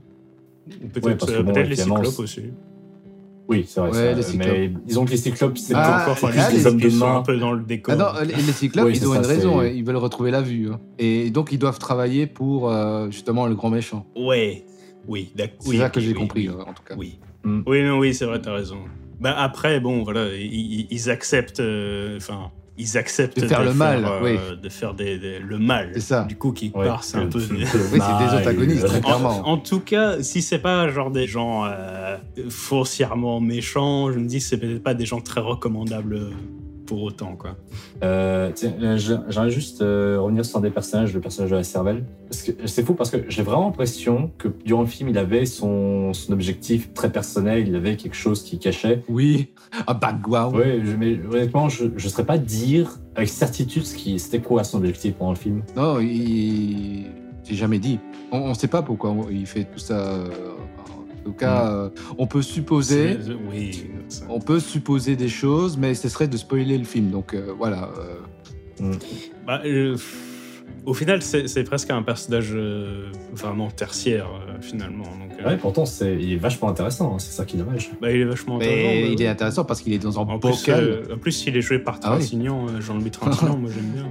Ouais, 0.67 0.87
Peut-être 0.93 1.17
parce 1.17 1.31
que 1.31 1.37
euh, 1.37 1.43
bon, 1.43 1.53
peut-être 1.53 1.69
les 1.69 1.75
cyclopes 1.75 2.19
aussi. 2.19 2.43
Oui, 3.47 3.65
c'est 3.67 3.79
vrai. 3.81 3.89
Ouais, 3.89 3.95
ça, 3.95 4.13
les 4.13 4.21
cyclopes. 4.23 4.47
mais 4.57 4.71
disons 4.85 5.05
que 5.05 5.11
les 5.11 5.17
cyclopes, 5.17 5.57
c'est 5.57 5.73
Ah, 5.75 5.97
encore 6.01 6.13
enfin, 6.13 6.29
les 6.31 6.57
des 6.57 6.65
hommes 6.67 6.79
de 6.79 6.89
sont 6.89 7.05
un 7.05 7.13
main. 7.15 7.21
peu 7.23 7.37
dans 7.37 7.51
le 7.51 7.63
décor. 7.63 7.93
Ah 7.93 7.97
non, 7.97 8.21
les, 8.25 8.33
les 8.35 8.51
cyclopes, 8.53 8.85
Oui, 8.85 8.93
ils 8.95 9.07
ont 9.07 9.13
ça, 9.13 9.19
une 9.19 9.25
raison, 9.25 9.61
ils 9.63 9.83
veulent 9.83 9.97
retrouver 9.97 10.31
la 10.31 10.41
vue. 10.41 10.71
hein. 10.71 10.79
Et 10.99 11.29
donc, 11.31 11.51
ils 11.51 11.59
doivent 11.59 11.79
travailler 11.79 12.27
pour 12.27 12.69
euh, 12.71 13.09
justement 13.11 13.47
le 13.47 13.55
grand 13.55 13.69
méchant. 13.69 14.05
Ouais, 14.15 14.63
oui, 15.07 15.31
d'accord. 15.35 15.57
C'est 15.59 15.69
oui, 15.69 15.77
ça 15.77 15.89
que 15.89 15.99
j'ai 15.99 16.13
oui, 16.13 16.19
compris, 16.19 16.49
Oui, 16.49 16.55
en 16.65 16.73
tout 16.73 16.83
cas. 16.83 16.95
oui. 16.97 17.19
Mm. 17.43 17.61
Oui, 17.65 17.83
non, 17.83 17.97
oui, 17.99 18.13
c'est 18.13 18.25
vrai, 18.25 18.39
t'as 18.41 18.53
raison. 18.53 18.77
Bah 19.19 19.35
après, 19.37 19.79
bon, 19.79 20.03
voilà, 20.03 20.27
ils, 20.35 21.09
acceptent, 21.09 21.59
euh, 21.59 22.17
enfin, 22.17 22.49
ils 22.77 22.97
acceptent 22.97 23.39
De 23.39 23.47
faire 23.47 23.63
le 23.63 23.73
mal, 23.73 24.03
euh, 24.05 24.19
oui. 24.23 24.37
de 24.61 24.69
faire 24.69 24.93
des, 24.95 25.19
des- 25.19 25.37
le 25.39 25.59
mal. 25.59 25.91
C'est 25.93 25.99
ça. 25.99 26.23
Du 26.23 26.35
coup, 26.35 26.51
qui 26.53 26.71
Ouais, 26.73 26.87
part, 26.87 27.03
c'est 27.03 27.17
un 27.17 27.27
peu. 27.27 27.37
Oui, 27.39 27.65
c'est 27.65 27.97
des 27.97 28.41
antagonistes, 28.41 28.85
très 28.87 29.01
clairement. 29.01 29.47
En, 29.47 29.53
en 29.53 29.57
tout 29.57 29.79
cas, 29.79 30.23
si 30.23 30.41
c'est 30.41 30.57
pas 30.59 30.87
genre 30.87 31.11
des 31.11 31.27
gens 31.27 31.65
euh, 31.65 32.17
foncièrement 32.49 33.39
méchants, 33.39 34.11
je 34.11 34.17
me 34.19 34.25
dis 34.27 34.37
que 34.39 34.43
c'est 34.43 34.57
peut-être 34.57 34.83
pas 34.83 34.93
des 34.93 35.05
gens 35.05 35.21
très 35.21 35.41
recommandables 35.41 36.15
euh, 36.15 36.29
pour 36.91 37.03
autant, 37.03 37.37
quoi. 37.37 37.55
Euh, 38.03 38.51
euh, 38.65 38.97
J'aimerais 38.97 39.49
juste 39.49 39.81
euh, 39.81 40.19
revenir 40.19 40.43
sur 40.43 40.57
un 40.57 40.61
des 40.61 40.71
personnages, 40.71 41.13
le 41.13 41.21
personnage 41.21 41.49
de 41.49 41.55
la 41.55 41.63
cervelle. 41.63 42.03
C'est 42.31 42.83
fou 42.85 42.95
parce 42.95 43.09
que 43.09 43.23
j'ai 43.29 43.43
vraiment 43.43 43.67
l'impression 43.67 44.29
que 44.37 44.49
durant 44.65 44.81
le 44.81 44.87
film, 44.87 45.07
il 45.07 45.17
avait 45.17 45.45
son, 45.45 46.11
son 46.11 46.33
objectif 46.33 46.93
très 46.93 47.09
personnel, 47.09 47.65
il 47.65 47.73
avait 47.77 47.95
quelque 47.95 48.17
chose 48.17 48.43
qui 48.43 48.59
cachait. 48.59 49.03
Oui, 49.07 49.53
un 49.87 49.93
background. 49.93 50.61
Je- 50.83 50.97
mais 50.97 51.17
honnêtement, 51.31 51.69
je 51.69 51.85
ne 51.85 51.97
saurais 51.97 52.25
pas 52.25 52.37
dire 52.37 52.99
avec 53.15 53.29
certitude 53.29 53.85
ce 53.85 53.95
qui 53.95 54.19
c'était 54.19 54.41
quoi 54.41 54.65
son 54.65 54.79
objectif 54.79 55.13
pendant 55.13 55.31
le 55.31 55.37
film. 55.37 55.63
Non, 55.77 56.01
il... 56.01 57.05
j'ai 57.45 57.55
jamais 57.55 57.79
dit. 57.79 57.99
On 58.33 58.49
ne 58.49 58.53
sait 58.53 58.67
pas 58.67 58.81
pourquoi 58.81 59.15
il 59.31 59.45
fait 59.45 59.63
tout 59.63 59.79
ça. 59.79 60.25
En 61.21 61.23
tout 61.29 61.33
cas, 61.33 61.67
euh, 61.71 61.89
on 62.17 62.25
peut 62.27 62.41
supposer. 62.41 63.17
Oui. 63.49 63.85
On 64.29 64.39
peut 64.39 64.59
supposer 64.59 65.15
des 65.15 65.29
choses, 65.29 65.77
mais 65.77 65.93
ce 65.93 66.09
serait 66.09 66.27
de 66.27 66.35
spoiler 66.37 66.77
le 66.77 66.83
film. 66.83 67.11
Donc 67.11 67.33
euh, 67.33 67.53
voilà. 67.57 67.89
euh, 68.81 68.93
Bah, 69.45 69.61
euh, 69.65 69.95
au 70.85 70.93
final, 70.95 71.21
c'est 71.21 71.63
presque 71.63 71.91
un 71.91 72.01
personnage 72.01 72.49
euh, 72.53 73.11
vraiment 73.33 73.69
tertiaire, 73.69 74.27
euh, 74.47 74.53
finalement. 74.61 75.03
Donc, 75.03 75.39
euh, 75.39 75.47
Ouais, 75.47 75.57
pourtant, 75.57 75.85
c'est, 75.85 76.17
il 76.19 76.33
est 76.33 76.37
vachement 76.37 76.69
intéressant, 76.69 77.13
hein, 77.15 77.19
c'est 77.19 77.31
ça 77.31 77.45
qui 77.45 77.55
est 77.55 77.59
dommage. 77.59 77.91
bah, 78.01 78.11
il 78.11 78.21
est 78.21 78.25
vachement 78.25 78.55
intéressant. 78.55 78.77
mais 78.87 79.01
bah, 79.03 79.07
il 79.13 79.21
est 79.21 79.27
intéressant 79.27 79.63
parce 79.63 79.81
qu'il 79.81 79.93
est 79.93 79.99
dans 79.99 80.17
un 80.19 80.23
En 80.23 80.39
plus, 80.39 80.49
bocal. 80.59 80.83
euh, 80.83 81.13
en 81.15 81.17
plus, 81.19 81.45
il 81.45 81.55
est 81.55 81.61
joué 81.61 81.77
par 81.77 81.99
Ah 82.01 82.13
oui. 82.13 82.19
Trintignant, 82.19 82.65
euh, 82.67 82.81
Jean-Louis 82.81 83.11
Trintignant, 83.11 83.57
moi 83.59 83.69
j'aime 83.73 83.91
bien. 83.93 84.07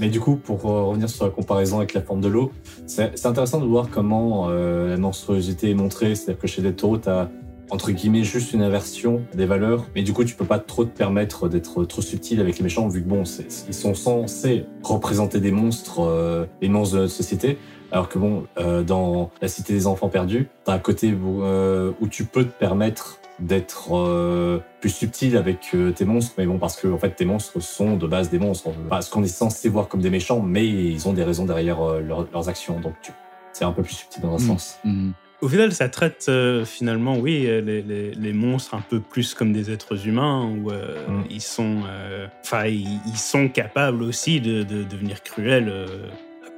Mais 0.00 0.08
du 0.08 0.18
coup, 0.18 0.36
pour 0.36 0.62
revenir 0.62 1.10
sur 1.10 1.26
la 1.26 1.30
comparaison 1.30 1.76
avec 1.76 1.92
la 1.92 2.00
forme 2.00 2.22
de 2.22 2.28
l'eau, 2.28 2.52
c'est 2.86 3.26
intéressant 3.26 3.60
de 3.60 3.66
voir 3.66 3.90
comment 3.90 4.48
euh, 4.48 4.88
la 4.88 4.96
monstruosité 4.96 5.70
est 5.70 5.74
montrée. 5.74 6.14
C'est-à-dire 6.14 6.40
que 6.40 6.46
chez 6.46 6.62
Del 6.62 6.74
Toro, 6.74 6.96
t'as 6.96 7.28
entre 7.70 7.92
guillemets 7.92 8.24
juste 8.24 8.52
une 8.52 8.62
inversion 8.62 9.22
des 9.34 9.46
valeurs, 9.46 9.86
mais 9.94 10.02
du 10.02 10.12
coup, 10.12 10.24
tu 10.24 10.34
peux 10.34 10.44
pas 10.44 10.58
trop 10.58 10.84
te 10.84 10.96
permettre 10.96 11.48
d'être 11.48 11.84
trop 11.84 12.02
subtil 12.02 12.40
avec 12.40 12.58
les 12.58 12.64
méchants, 12.64 12.88
vu 12.88 13.02
que 13.02 13.08
bon, 13.08 13.22
ils 13.68 13.74
sont 13.74 13.94
censés 13.94 14.64
représenter 14.82 15.40
des 15.40 15.52
monstres, 15.52 16.00
euh, 16.00 16.46
les 16.60 16.68
monstres 16.68 16.96
de 16.96 17.02
notre 17.02 17.12
société. 17.12 17.58
Alors 17.92 18.08
que 18.08 18.18
bon, 18.18 18.44
euh, 18.58 18.82
dans 18.82 19.30
la 19.42 19.48
Cité 19.48 19.72
des 19.72 19.86
Enfants 19.86 20.08
Perdus, 20.08 20.48
t'as 20.64 20.74
un 20.74 20.78
côté 20.78 21.12
où, 21.12 21.42
euh, 21.42 21.92
où 22.00 22.08
tu 22.08 22.24
peux 22.24 22.44
te 22.44 22.52
permettre 22.52 23.19
d'être 23.40 23.96
euh, 23.96 24.60
plus 24.80 24.90
subtil 24.90 25.36
avec 25.36 25.70
euh, 25.74 25.92
tes 25.92 26.04
monstres, 26.04 26.34
mais 26.38 26.46
bon, 26.46 26.58
parce 26.58 26.76
que 26.80 26.88
en 26.88 26.98
fait, 26.98 27.10
tes 27.10 27.24
monstres 27.24 27.60
sont 27.60 27.96
de 27.96 28.06
base 28.06 28.30
des 28.30 28.38
monstres. 28.38 28.70
Parce 28.88 29.08
qu'on 29.08 29.22
est 29.22 29.28
censé 29.28 29.68
voir 29.68 29.88
comme 29.88 30.00
des 30.00 30.10
méchants, 30.10 30.40
mais 30.40 30.66
ils 30.66 31.08
ont 31.08 31.12
des 31.12 31.24
raisons 31.24 31.44
derrière 31.46 31.80
euh, 31.82 32.00
leurs- 32.00 32.26
leurs 32.32 32.48
actions, 32.48 32.78
donc 32.80 32.94
tu- 33.02 33.12
c'est 33.52 33.64
un 33.64 33.72
peu 33.72 33.82
plus 33.82 33.94
subtil 33.94 34.22
dans 34.22 34.34
un 34.34 34.36
Mm. 34.36 34.48
sens. 34.48 34.78
Mhm. 34.84 35.12
Au 35.40 35.48
final, 35.48 35.72
ça 35.72 35.88
traite 35.88 36.26
euh, 36.28 36.66
finalement, 36.66 37.16
oui, 37.16 37.40
les, 37.46 37.80
les- 37.82 38.10
les 38.12 38.32
monstres 38.34 38.74
un 38.74 38.82
peu 38.82 39.00
plus 39.00 39.32
comme 39.32 39.54
des 39.54 39.70
êtres 39.70 40.06
humains, 40.06 40.44
où 40.44 40.70
euh, 40.70 40.98
Mm. 41.08 41.24
ils 41.30 41.40
sont, 41.40 41.78
euh, 41.88 42.26
enfin, 42.44 42.66
ils, 42.66 43.00
ils 43.06 43.16
sont 43.16 43.48
capables 43.48 44.02
aussi 44.02 44.40
de, 44.42 44.62
de 44.64 44.84
devenir 44.84 45.22
cruels 45.22 45.68
euh, 45.70 45.86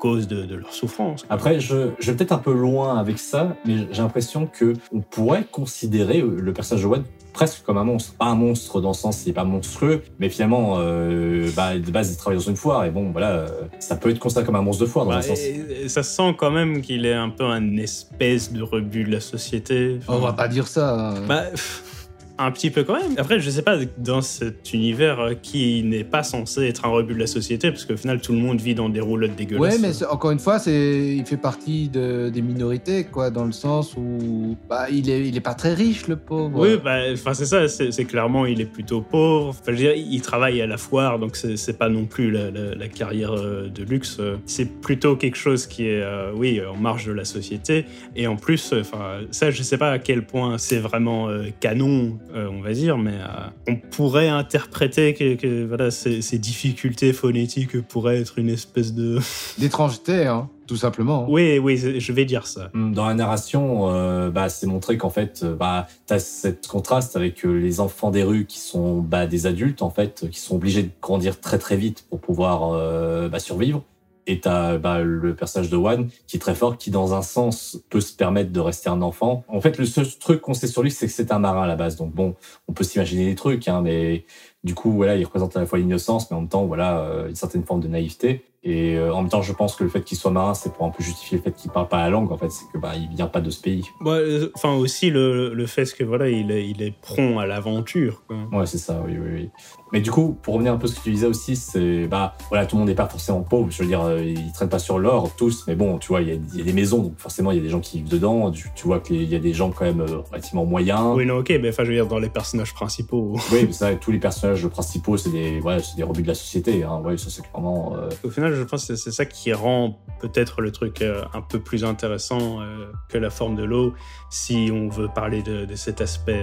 cause 0.02 0.26
de, 0.26 0.42
de 0.44 0.56
leur 0.56 0.72
souffrance. 0.72 1.22
quoi. 1.22 1.34
Après, 1.36 1.60
je, 1.60 1.90
je 2.00 2.10
vais 2.10 2.16
peut-être 2.16 2.32
un 2.32 2.38
peu 2.48 2.52
loin 2.52 2.98
avec 2.98 3.18
ça, 3.20 3.56
mais 3.64 3.76
j'ai 3.92 4.02
l'impression 4.02 4.46
que 4.46 4.72
on 4.92 5.00
pourrait 5.00 5.44
considérer 5.50 6.20
le 6.20 6.52
personnage 6.52 6.82
de 6.82 6.88
Wade 6.88 7.04
presque 7.32 7.62
comme 7.64 7.78
un 7.78 7.84
monstre. 7.84 8.14
Pas 8.14 8.26
un 8.26 8.34
monstre 8.34 8.80
dans 8.80 8.88
le 8.90 8.94
sens, 8.94 9.22
il 9.24 9.30
est 9.30 9.32
pas 9.32 9.44
monstrueux, 9.44 10.02
mais 10.18 10.28
finalement, 10.28 10.74
euh, 10.78 11.48
bah, 11.56 11.78
de 11.78 11.90
base, 11.90 12.10
il 12.12 12.16
travaille 12.16 12.38
dans 12.38 12.44
une 12.50 12.56
foire, 12.56 12.84
et 12.84 12.90
bon, 12.90 13.10
voilà, 13.12 13.30
euh, 13.30 13.48
ça 13.78 13.94
peut 13.96 14.10
être 14.10 14.18
considéré 14.18 14.44
comme 14.44 14.56
un 14.56 14.62
monstre 14.62 14.82
de 14.84 14.88
foire 14.88 15.04
dans 15.06 15.12
Bah, 15.12 15.18
un 15.18 15.22
sens. 15.22 15.38
ça 15.86 16.02
se 16.02 16.10
sent 16.16 16.34
quand 16.36 16.50
même 16.50 16.82
qu'il 16.82 17.06
est 17.06 17.14
un 17.14 17.30
peu 17.30 17.44
un 17.44 17.76
espèce 17.76 18.52
de 18.52 18.60
rebut 18.62 19.04
de 19.04 19.12
la 19.12 19.20
société. 19.20 19.98
Enfin, 20.02 20.14
On 20.18 20.20
va 20.20 20.32
pas 20.32 20.48
dire 20.48 20.66
ça. 20.66 21.10
hein. 21.10 21.14
Bah, 21.28 21.44
pff, 21.52 22.01
un 22.38 22.50
petit 22.50 22.70
peu 22.70 22.82
quand 22.84 22.94
même. 22.94 23.12
Après, 23.18 23.38
je 23.40 23.50
sais 23.50 23.62
pas, 23.62 23.76
dans 23.98 24.22
cet 24.22 24.72
univers 24.72 25.20
euh, 25.20 25.34
qui 25.34 25.82
n'est 25.82 26.04
pas 26.04 26.22
censé 26.22 26.66
être 26.66 26.84
un 26.84 26.88
rebut 26.88 27.14
de 27.14 27.18
la 27.18 27.26
société, 27.26 27.70
parce 27.70 27.84
qu'au 27.84 27.96
final, 27.96 28.20
tout 28.20 28.32
le 28.32 28.38
monde 28.38 28.60
vit 28.60 28.74
dans 28.74 28.88
des 28.88 29.00
roulottes 29.00 29.36
dégueulasses. 29.36 29.74
Ouais, 29.74 29.78
mais 29.80 30.06
encore 30.06 30.30
une 30.30 30.38
fois, 30.38 30.58
il 30.66 31.22
fait 31.26 31.36
partie 31.36 31.88
de, 31.88 32.30
des 32.30 32.42
minorités, 32.42 33.04
quoi, 33.04 33.30
dans 33.30 33.44
le 33.44 33.52
sens 33.52 33.94
où 33.96 34.56
bah, 34.68 34.86
il 34.90 35.08
est, 35.10 35.28
il 35.28 35.36
est 35.36 35.40
pas 35.40 35.54
très 35.54 35.74
riche, 35.74 36.08
le 36.08 36.16
pauvre. 36.16 36.58
Oui, 36.58 36.78
bah, 36.82 37.00
c'est 37.34 37.44
ça, 37.46 37.68
c'est 37.68 38.04
clairement, 38.04 38.46
il 38.46 38.60
est 38.60 38.66
plutôt 38.66 39.00
pauvre. 39.02 39.48
Enfin, 39.50 39.60
je 39.66 39.70
veux 39.72 39.76
dire, 39.76 39.94
il 39.94 40.20
travaille 40.22 40.60
à 40.62 40.66
la 40.66 40.76
foire, 40.78 41.18
donc 41.18 41.36
c'est 41.36 41.78
pas 41.78 41.88
non 41.88 42.06
plus 42.06 42.30
la, 42.30 42.50
la- 42.50 42.74
la 42.74 42.88
carrière 42.88 43.32
euh, 43.32 43.68
de 43.68 43.82
luxe. 43.84 44.18
C'est 44.46 44.80
plutôt 44.80 45.16
quelque 45.16 45.36
chose 45.36 45.66
qui 45.66 45.86
est, 45.86 46.00
euh, 46.02 46.32
oui, 46.34 46.60
en 46.64 46.76
marge 46.76 47.06
de 47.06 47.12
la 47.12 47.24
société. 47.24 47.84
Et 48.16 48.26
en 48.26 48.36
plus, 48.36 48.72
enfin, 48.72 49.20
ça, 49.30 49.50
je 49.50 49.62
sais 49.62 49.78
pas 49.78 49.90
à 49.92 49.98
quel 49.98 50.24
point 50.24 50.58
c'est 50.58 50.78
vraiment 50.78 51.28
euh, 51.28 51.44
canon, 51.60 52.18
euh, 52.34 52.48
on 52.50 52.60
va 52.60 52.72
dire, 52.72 52.96
mais 52.98 53.14
euh, 53.14 53.48
on 53.68 53.76
pourrait 53.76 54.28
interpréter 54.28 55.14
que, 55.14 55.34
que, 55.34 55.64
voilà, 55.64 55.90
ces, 55.90 56.22
ces 56.22 56.38
difficultés 56.38 57.12
phonétiques 57.12 57.80
pourraient 57.82 58.20
être 58.20 58.38
une 58.38 58.48
espèce 58.48 58.94
de. 58.94 59.18
D'étrangeté, 59.58 60.26
hein, 60.26 60.48
tout 60.66 60.76
simplement. 60.76 61.26
oui, 61.28 61.58
oui, 61.58 61.76
je 61.76 62.12
vais 62.12 62.24
dire 62.24 62.46
ça. 62.46 62.70
Hmm, 62.72 62.92
Dans 62.92 63.06
la 63.06 63.14
narration, 63.14 63.90
euh, 63.92 64.30
bah, 64.30 64.48
c'est 64.48 64.66
montré 64.66 64.96
qu'en 64.96 65.10
fait, 65.10 65.44
bah, 65.44 65.86
tu 66.06 66.14
as 66.14 66.18
cet 66.18 66.66
contraste 66.66 67.16
avec 67.16 67.42
les 67.42 67.80
enfants 67.80 68.10
des 68.10 68.22
rues 68.22 68.46
qui 68.46 68.58
sont 68.60 69.00
bah, 69.00 69.26
des 69.26 69.46
adultes, 69.46 69.82
en 69.82 69.90
fait, 69.90 70.28
qui 70.30 70.40
sont 70.40 70.56
obligés 70.56 70.82
de 70.84 70.90
grandir 71.00 71.40
très 71.40 71.58
très 71.58 71.76
vite 71.76 72.04
pour 72.08 72.20
pouvoir 72.20 72.72
euh, 72.72 73.28
bah, 73.28 73.38
survivre. 73.38 73.82
Et 74.26 74.40
tu 74.40 74.48
as 74.48 74.78
le 75.02 75.34
personnage 75.34 75.68
de 75.70 75.76
Wan 75.76 76.08
qui 76.26 76.36
est 76.36 76.40
très 76.40 76.54
fort, 76.54 76.76
qui 76.78 76.90
dans 76.90 77.14
un 77.14 77.22
sens 77.22 77.78
peut 77.90 78.00
se 78.00 78.14
permettre 78.14 78.52
de 78.52 78.60
rester 78.60 78.88
un 78.88 79.02
enfant. 79.02 79.44
En 79.48 79.60
fait, 79.60 79.78
le 79.78 79.84
seul 79.84 80.06
truc 80.18 80.40
qu'on 80.40 80.54
sait 80.54 80.66
sur 80.68 80.82
lui, 80.82 80.90
c'est 80.90 81.06
que 81.06 81.12
c'est 81.12 81.32
un 81.32 81.38
marin 81.38 81.62
à 81.62 81.66
la 81.66 81.76
base. 81.76 81.96
Donc 81.96 82.12
bon, 82.14 82.34
on 82.68 82.72
peut 82.72 82.84
s'imaginer 82.84 83.26
des 83.26 83.34
trucs, 83.34 83.66
hein, 83.68 83.80
mais 83.82 84.24
Du 84.64 84.76
coup, 84.76 84.92
voilà, 84.92 85.16
il 85.16 85.24
représente 85.24 85.56
à 85.56 85.60
la 85.60 85.66
fois 85.66 85.76
l'innocence, 85.80 86.30
mais 86.30 86.36
en 86.36 86.40
même 86.42 86.48
temps, 86.48 86.66
voilà, 86.66 87.00
euh, 87.00 87.28
une 87.28 87.34
certaine 87.34 87.64
forme 87.64 87.80
de 87.80 87.88
naïveté. 87.88 88.44
Et 88.62 88.96
euh, 88.96 89.12
en 89.12 89.22
même 89.22 89.28
temps, 89.28 89.42
je 89.42 89.52
pense 89.52 89.74
que 89.74 89.82
le 89.82 89.90
fait 89.90 90.02
qu'il 90.04 90.16
soit 90.16 90.30
marin, 90.30 90.54
c'est 90.54 90.72
pour 90.72 90.86
un 90.86 90.90
peu 90.90 91.02
justifier 91.02 91.38
le 91.38 91.42
fait 91.42 91.50
qu'il 91.50 91.72
parle 91.72 91.88
pas 91.88 91.98
la 91.98 92.10
langue. 92.10 92.30
En 92.30 92.38
fait, 92.38 92.48
c'est 92.48 92.66
que 92.72 92.78
bah, 92.78 92.92
il 92.94 93.08
vient 93.08 93.26
pas 93.26 93.40
de 93.40 93.50
ce 93.50 93.60
pays. 93.60 93.82
Ouais, 94.00 94.12
euh, 94.12 94.52
Enfin, 94.54 94.72
aussi 94.74 95.10
le, 95.10 95.52
le 95.52 95.66
fait 95.66 95.92
que 95.92 96.04
voilà, 96.04 96.28
il 96.28 96.52
est, 96.52 96.68
il 96.68 96.80
est 96.80 96.92
prompt 97.00 97.40
à 97.40 97.46
l'aventure. 97.46 98.22
Ouais, 98.52 98.66
c'est 98.66 98.78
ça, 98.78 99.02
oui, 99.04 99.16
oui, 99.18 99.30
oui. 99.34 99.50
Mais 99.92 100.00
du 100.00 100.10
coup, 100.10 100.38
pour 100.42 100.54
revenir 100.54 100.72
un 100.72 100.76
peu 100.78 100.86
à 100.86 100.88
ce 100.90 100.94
que 100.96 101.00
tu 101.02 101.10
disais 101.10 101.26
aussi, 101.26 101.54
c'est 101.56 102.06
bah 102.06 102.34
voilà, 102.48 102.66
tout 102.66 102.76
le 102.76 102.80
monde 102.80 102.88
n'est 102.88 102.94
pas 102.94 103.06
forcément 103.08 103.42
pauvre. 103.42 103.68
Je 103.70 103.82
veux 103.82 103.88
dire, 103.88 104.02
euh, 104.02 104.22
ils 104.24 104.50
traînent 104.52 104.68
pas 104.70 104.78
sur 104.78 104.98
l'or 104.98 105.30
tous, 105.36 105.64
mais 105.66 105.74
bon, 105.74 105.98
tu 105.98 106.08
vois, 106.08 106.22
il 106.22 106.28
y, 106.28 106.30
a- 106.30 106.34
il 106.52 106.58
y 106.58 106.60
a 106.60 106.64
des 106.64 106.72
maisons, 106.72 107.02
donc 107.02 107.18
forcément, 107.18 107.50
il 107.50 107.56
y 107.58 107.60
a 107.60 107.62
des 107.62 107.68
gens 107.68 107.80
qui 107.80 107.98
vivent 107.98 108.08
dedans. 108.10 108.50
Tu, 108.50 108.70
tu 108.74 108.86
vois 108.86 109.00
qu'il 109.00 109.22
y 109.24 109.34
a 109.34 109.38
des 109.38 109.52
gens 109.52 109.70
quand 109.70 109.84
même 109.84 110.00
euh, 110.00 110.18
relativement 110.30 110.64
moyens. 110.64 111.14
Oui, 111.16 111.26
non, 111.26 111.36
ok, 111.38 111.50
mais 111.60 111.68
enfin, 111.68 111.84
je 111.84 111.88
veux 111.90 111.94
dire, 111.94 112.06
dans 112.06 112.18
les 112.18 112.30
personnages 112.30 112.72
principaux. 112.74 113.34
Oui, 113.52 113.64
mais 113.66 113.72
ça, 113.72 113.94
tous 113.94 114.10
les 114.12 114.18
personnages 114.18 114.66
principaux, 114.68 115.16
c'est 115.16 115.30
des, 115.30 115.60
ouais, 115.60 115.78
c'est 115.80 115.96
des 115.96 116.02
rebuts 116.02 116.22
de 116.22 116.28
la 116.28 116.34
société. 116.34 116.82
Hein. 116.84 117.00
Ouais, 117.04 117.16
ça 117.18 117.28
c'est 117.30 117.42
clairement. 117.42 117.94
euh, 117.96 118.08
Au 118.24 118.30
final, 118.30 118.54
je 118.54 118.62
pense 118.62 118.86
que 118.86 118.96
c'est 118.96 119.10
ça 119.12 119.26
qui 119.26 119.52
rend 119.52 119.98
peut-être 120.20 120.60
le 120.62 120.72
truc 120.72 121.02
euh, 121.02 121.22
un 121.34 121.42
peu 121.42 121.58
plus 121.58 121.84
intéressant 121.84 122.60
que 123.08 123.18
la 123.18 123.30
forme 123.30 123.56
de 123.56 123.64
l'eau, 123.64 123.92
si 124.30 124.70
on 124.72 124.88
veut 124.88 125.08
parler 125.14 125.42
de, 125.42 125.64
de 125.66 125.74
cet 125.74 126.00
aspect 126.00 126.42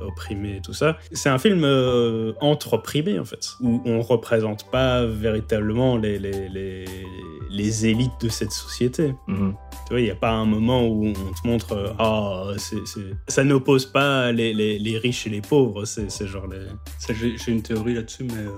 opprimé 0.00 0.56
et 0.56 0.60
tout 0.60 0.72
ça. 0.72 0.96
C'est 1.12 1.28
un 1.28 1.38
film 1.38 1.64
entre 2.40 2.76
opprimés, 2.86 3.18
en 3.18 3.24
fait, 3.24 3.48
où 3.60 3.82
on 3.84 4.00
représente 4.00 4.70
pas 4.70 5.04
véritablement 5.04 5.96
les, 5.96 6.18
les, 6.20 6.48
les, 6.48 6.84
les 7.50 7.86
élites 7.86 8.12
de 8.20 8.28
cette 8.28 8.52
société. 8.52 9.14
mhm. 9.26 9.54
Tu 9.86 9.92
vois, 9.92 10.00
il 10.00 10.04
n'y 10.04 10.10
a 10.10 10.16
pas 10.16 10.30
un 10.32 10.44
moment 10.46 10.84
où 10.86 11.06
on 11.06 11.12
te 11.12 11.46
montre, 11.46 11.72
euh, 11.72 11.92
ah, 11.98 12.50
c'est, 12.58 12.84
c'est- 12.86 13.14
ça 13.28 13.44
n'oppose 13.44 13.86
pas 13.86 14.32
les, 14.32 14.52
les, 14.54 14.78
les 14.80 14.98
riches 14.98 15.26
et 15.26 15.30
les 15.30 15.40
pauvres, 15.40 15.84
c'est, 15.84 16.10
c'est 16.10 16.26
genre 16.26 16.46
les... 16.48 16.58
Ça, 16.98 17.12
J'ai 17.14 17.52
une 17.52 17.62
théorie 17.62 17.94
là-dessus, 17.94 18.24
mais 18.24 18.34
euh, 18.34 18.50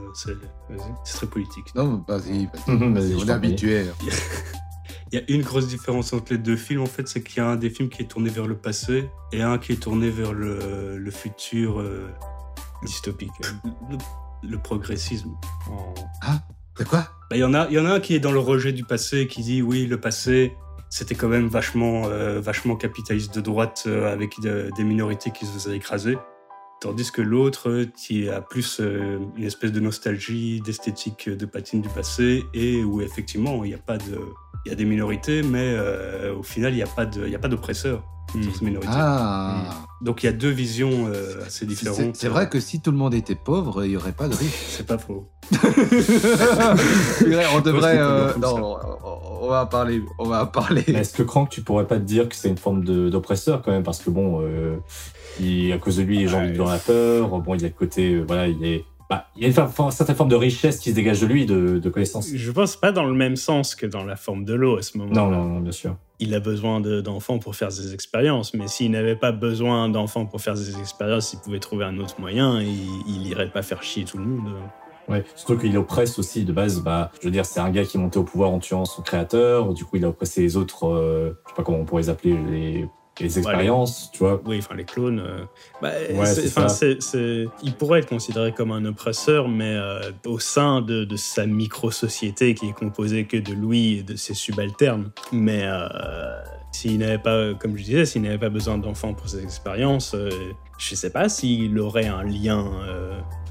c'est 1.04 1.14
très 1.16 1.26
politique. 1.26 1.74
Non, 1.74 2.02
vas-y, 2.08 2.46
vas-y. 2.46 2.70
Mhm, 2.70 2.96
on 3.22 3.26
est 3.28 3.30
habitué. 3.30 3.84
Il 5.12 5.18
y 5.18 5.22
a 5.22 5.24
une 5.34 5.40
grosse 5.42 5.68
différence 5.68 6.12
entre 6.12 6.32
les 6.32 6.38
deux 6.38 6.56
films, 6.56 6.82
en 6.82 6.86
fait, 6.86 7.08
c'est 7.08 7.22
qu'il 7.22 7.38
y 7.38 7.40
a 7.40 7.46
un 7.48 7.56
des 7.56 7.70
films 7.70 7.88
qui 7.88 8.02
est 8.02 8.06
tourné 8.06 8.28
vers 8.28 8.46
le 8.46 8.56
passé 8.56 9.08
et 9.32 9.40
un 9.40 9.56
qui 9.56 9.72
est 9.72 9.76
tourné 9.82 10.10
vers 10.10 10.34
le, 10.34 10.98
le 10.98 11.10
futur, 11.10 11.80
euh, 11.80 12.08
dystopiques. 12.84 13.30
le, 13.90 13.98
le 14.50 14.58
progressisme. 14.58 15.30
De 16.78 16.84
quoi? 16.84 17.08
Bah, 17.30 17.36
Il 17.36 17.40
y, 17.40 17.44
en 17.44 17.54
a- 17.54 17.68
y 17.70 17.78
en 17.78 17.86
a 17.86 17.94
un 17.94 18.00
qui 18.00 18.14
est 18.14 18.20
dans 18.20 18.32
le 18.32 18.38
rejet 18.38 18.72
du 18.72 18.84
passé, 18.84 19.26
qui 19.26 19.42
dit 19.42 19.62
oui, 19.62 19.86
le 19.86 20.00
passé, 20.00 20.54
c'était 20.90 21.14
quand 21.14 21.28
même 21.28 21.48
vachement, 21.48 22.06
euh, 22.06 22.40
vachement 22.40 22.76
capitaliste 22.76 23.34
de 23.34 23.40
droite 23.40 23.84
euh, 23.86 24.12
avec 24.12 24.40
de- 24.40 24.70
des 24.76 24.84
minorités 24.84 25.30
qui 25.30 25.44
se 25.46 25.52
faisaient 25.52 25.76
écraser. 25.76 26.16
Tandis 26.80 27.10
que 27.10 27.20
l'autre, 27.22 27.86
qui 27.96 28.28
a 28.28 28.40
plus 28.40 28.78
euh, 28.80 29.18
une 29.36 29.42
espèce 29.44 29.72
de 29.72 29.80
nostalgie, 29.80 30.60
d'esthétique 30.60 31.28
de 31.28 31.44
patine 31.44 31.82
du 31.82 31.88
passé, 31.88 32.44
et 32.54 32.84
où 32.84 33.00
effectivement, 33.00 33.64
il 33.64 33.70
n'y 33.70 33.74
a 33.74 33.78
pas 33.78 33.98
de. 33.98 34.20
Il 34.64 34.68
y 34.70 34.72
a 34.72 34.76
des 34.76 34.84
minorités, 34.84 35.42
mais 35.42 35.74
euh, 35.76 36.34
au 36.36 36.42
final, 36.44 36.72
il 36.72 36.76
n'y 36.76 36.82
a 36.82 36.86
pas 36.86 37.04
de- 37.06 37.24
il 37.26 37.32
y 37.32 37.34
a 37.34 37.38
pas 37.40 37.48
d'oppresseur 37.48 38.04
minorités. 38.62 38.92
Ah 38.92 39.62
Donc 40.00 40.22
il 40.22 40.26
y 40.26 40.28
a 40.28 40.32
deux 40.32 40.50
visions 40.50 41.06
euh, 41.08 41.40
assez 41.46 41.60
C'est- 41.60 41.66
différentes. 41.66 42.16
C'est 42.16 42.28
vrai 42.28 42.48
que 42.48 42.60
si 42.60 42.80
tout 42.80 42.90
le 42.90 42.96
monde 42.96 43.14
était 43.14 43.34
pauvre, 43.34 43.84
il 43.84 43.90
n'y 43.90 43.96
aurait 43.96 44.12
pas 44.12 44.28
de 44.28 44.34
riches. 44.36 44.64
C'est 44.68 44.86
pas 44.86 44.98
faux. 44.98 45.28
on 45.50 45.56
devrait. 47.60 47.98
euh, 47.98 48.32
non, 48.40 48.76
on- 49.42 49.48
va 49.48 49.62
en 49.62 49.66
parler. 49.66 50.02
On 50.18 50.24
va 50.24 50.42
en 50.42 50.46
parler. 50.46 50.84
Est-ce 50.88 51.14
que 51.14 51.22
Crank, 51.22 51.48
tu 51.48 51.62
pourrais 51.62 51.86
pas 51.86 51.96
te 51.96 52.02
dire 52.04 52.28
que 52.28 52.36
c'est 52.36 52.48
une 52.48 52.58
forme 52.58 52.84
d'oppresseur 52.84 53.62
quand 53.62 53.70
même? 53.72 53.82
Parce 53.82 53.98
que 54.00 54.10
bon, 54.10 54.40
euh, 54.42 54.76
il- 55.40 55.72
à 55.72 55.78
cause 55.78 55.96
de 55.96 56.02
lui, 56.02 56.18
les 56.18 56.28
gens 56.28 56.44
vivent 56.44 56.56
dans 56.58 56.68
la 56.68 56.78
peur. 56.78 57.28
Bon, 57.40 57.54
il 57.54 57.62
y 57.62 57.64
a 57.64 57.68
le 57.68 57.74
côté, 57.74 58.14
euh, 58.14 58.24
voilà, 58.26 58.46
il 58.48 58.62
est. 58.64 58.84
bah, 59.08 59.26
il 59.36 59.42
y 59.42 59.44
a 59.46 59.48
une, 59.48 59.90
certaine 59.90 60.16
forme 60.16 60.28
de 60.28 60.36
richesse 60.36 60.78
qui 60.80 60.90
se 60.90 60.94
dégage 60.94 61.20
de 61.20 61.26
lui, 61.26 61.46
de, 61.46 61.78
de 61.78 61.88
connaissances. 61.88 62.28
Je 62.32 62.50
pense 62.52 62.76
pas 62.76 62.92
dans 62.92 63.04
le 63.04 63.14
même 63.14 63.36
sens 63.36 63.74
que 63.74 63.86
dans 63.86 64.04
la 64.04 64.16
forme 64.16 64.44
de 64.44 64.54
l'eau 64.54 64.76
à 64.76 64.82
ce 64.82 64.98
moment. 64.98 65.12
Non, 65.12 65.30
non, 65.30 65.44
non, 65.44 65.60
bien 65.60 65.72
sûr. 65.72 65.96
Il 66.20 66.34
a 66.34 66.40
besoin 66.40 66.80
de- 66.80 67.00
d'enfants 67.00 67.38
pour 67.38 67.56
faire 67.56 67.72
ses 67.72 67.94
expériences, 67.94 68.52
mais 68.52 68.68
s'il 68.68 68.90
n'avait 68.90 69.16
pas 69.16 69.32
besoin 69.32 69.88
d'enfants 69.88 70.26
pour 70.26 70.40
faire 70.40 70.56
ses 70.56 70.78
expériences, 70.78 71.32
il 71.32 71.38
pouvait 71.40 71.60
trouver 71.60 71.84
un 71.84 71.98
autre 71.98 72.16
moyen 72.20 72.60
et 72.60 72.66
il, 72.66 73.02
il 73.06 73.26
irait 73.28 73.50
pas 73.50 73.62
faire 73.62 73.82
chier 73.82 74.04
tout 74.04 74.18
le 74.18 74.24
monde. 74.24 74.52
Ouais, 75.08 75.24
surtout 75.34 75.56
qu'il 75.56 75.76
oppresse 75.78 76.18
aussi 76.18 76.44
de 76.44 76.52
base. 76.52 76.82
Bah, 76.82 77.10
je 77.20 77.24
veux 77.24 77.30
dire, 77.30 77.46
c'est 77.46 77.60
un 77.60 77.70
gars 77.70 77.84
qui 77.84 77.96
est 77.96 78.00
monté 78.00 78.18
au 78.18 78.24
pouvoir 78.24 78.50
en 78.50 78.58
tuant 78.58 78.84
son 78.84 79.00
créateur. 79.00 79.72
Du 79.72 79.84
coup, 79.84 79.96
il 79.96 80.04
a 80.04 80.08
oppressé 80.08 80.42
les 80.42 80.56
autres. 80.58 80.86
euh, 80.86 81.30
je 81.44 81.50
sais 81.50 81.56
pas 81.56 81.62
comment 81.62 81.78
on 81.78 81.84
pourrait 81.86 82.02
les 82.02 82.10
appeler, 82.10 82.36
les, 82.50 82.88
les 83.24 83.38
expériences, 83.38 84.10
tu 84.12 84.18
vois. 84.18 84.40
Oui, 84.44 84.58
enfin 84.58 84.74
les 84.74 84.84
clones. 84.84 85.20
euh, 85.20 85.44
bah, 85.82 85.90
Ouais, 86.12 86.34
il 87.62 87.74
pourrait 87.74 88.00
être 88.00 88.08
considéré 88.08 88.52
comme 88.52 88.72
un 88.72 88.84
oppresseur, 88.84 89.48
mais 89.48 89.74
euh, 89.74 90.10
au 90.26 90.38
sein 90.38 90.80
de, 90.82 91.04
de 91.04 91.16
sa 91.16 91.46
micro-société 91.46 92.54
qui 92.54 92.68
est 92.68 92.72
composée 92.72 93.26
que 93.26 93.36
de 93.36 93.52
lui 93.52 93.98
et 93.98 94.02
de 94.02 94.16
ses 94.16 94.34
subalternes. 94.34 95.10
Mais 95.32 95.62
euh, 95.64 95.88
s'il 96.72 96.98
n'avait 96.98 97.18
pas, 97.18 97.54
comme 97.54 97.76
je 97.76 97.82
disais, 97.84 98.04
s'il 98.04 98.22
n'avait 98.22 98.38
pas 98.38 98.50
besoin 98.50 98.78
d'enfants 98.78 99.14
pour 99.14 99.28
ses 99.28 99.42
expériences, 99.42 100.14
je 100.78 100.94
sais 100.94 101.10
pas 101.10 101.28
s'il 101.28 101.78
aurait 101.78 102.06
un 102.06 102.22
lien. 102.24 102.64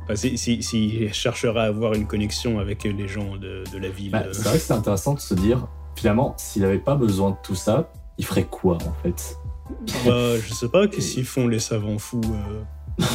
enfin, 0.04 0.16
si- 0.16 1.10
chercherait 1.12 1.60
à 1.60 1.64
avoir 1.64 1.94
une 1.94 2.08
connexion 2.08 2.60
avec 2.60 2.84
les 2.84 3.08
gens 3.08 3.36
de, 3.36 3.64
de 3.72 3.78
la 3.78 3.90
ville. 3.90 4.12
Bah, 4.12 4.24
c'est 4.32 4.44
vrai 4.44 4.54
que 4.58 4.64
c'est 4.64 4.74
intéressant 4.74 5.14
de 5.16 5.20
se 5.20 5.34
dire, 5.34 5.68
finalement, 5.96 6.34
s'il 6.38 6.64
avait 6.64 6.78
pas 6.80 6.96
besoin 6.96 7.32
de 7.32 7.38
tout 7.44 7.56
ça, 7.56 7.92
il 8.18 8.26
ferait 8.26 8.46
quoi 8.46 8.76
en 8.78 8.94
fait? 9.04 9.38
Bah, 10.06 10.38
je 10.40 10.54
sais 10.54 10.70
pas, 10.70 10.88
qu'est-ce 10.88 11.14
qu'ils 11.16 11.26
font 11.26 11.48
les 11.48 11.60
savants 11.60 11.98
fous 12.00 12.22
euh, 12.26 12.62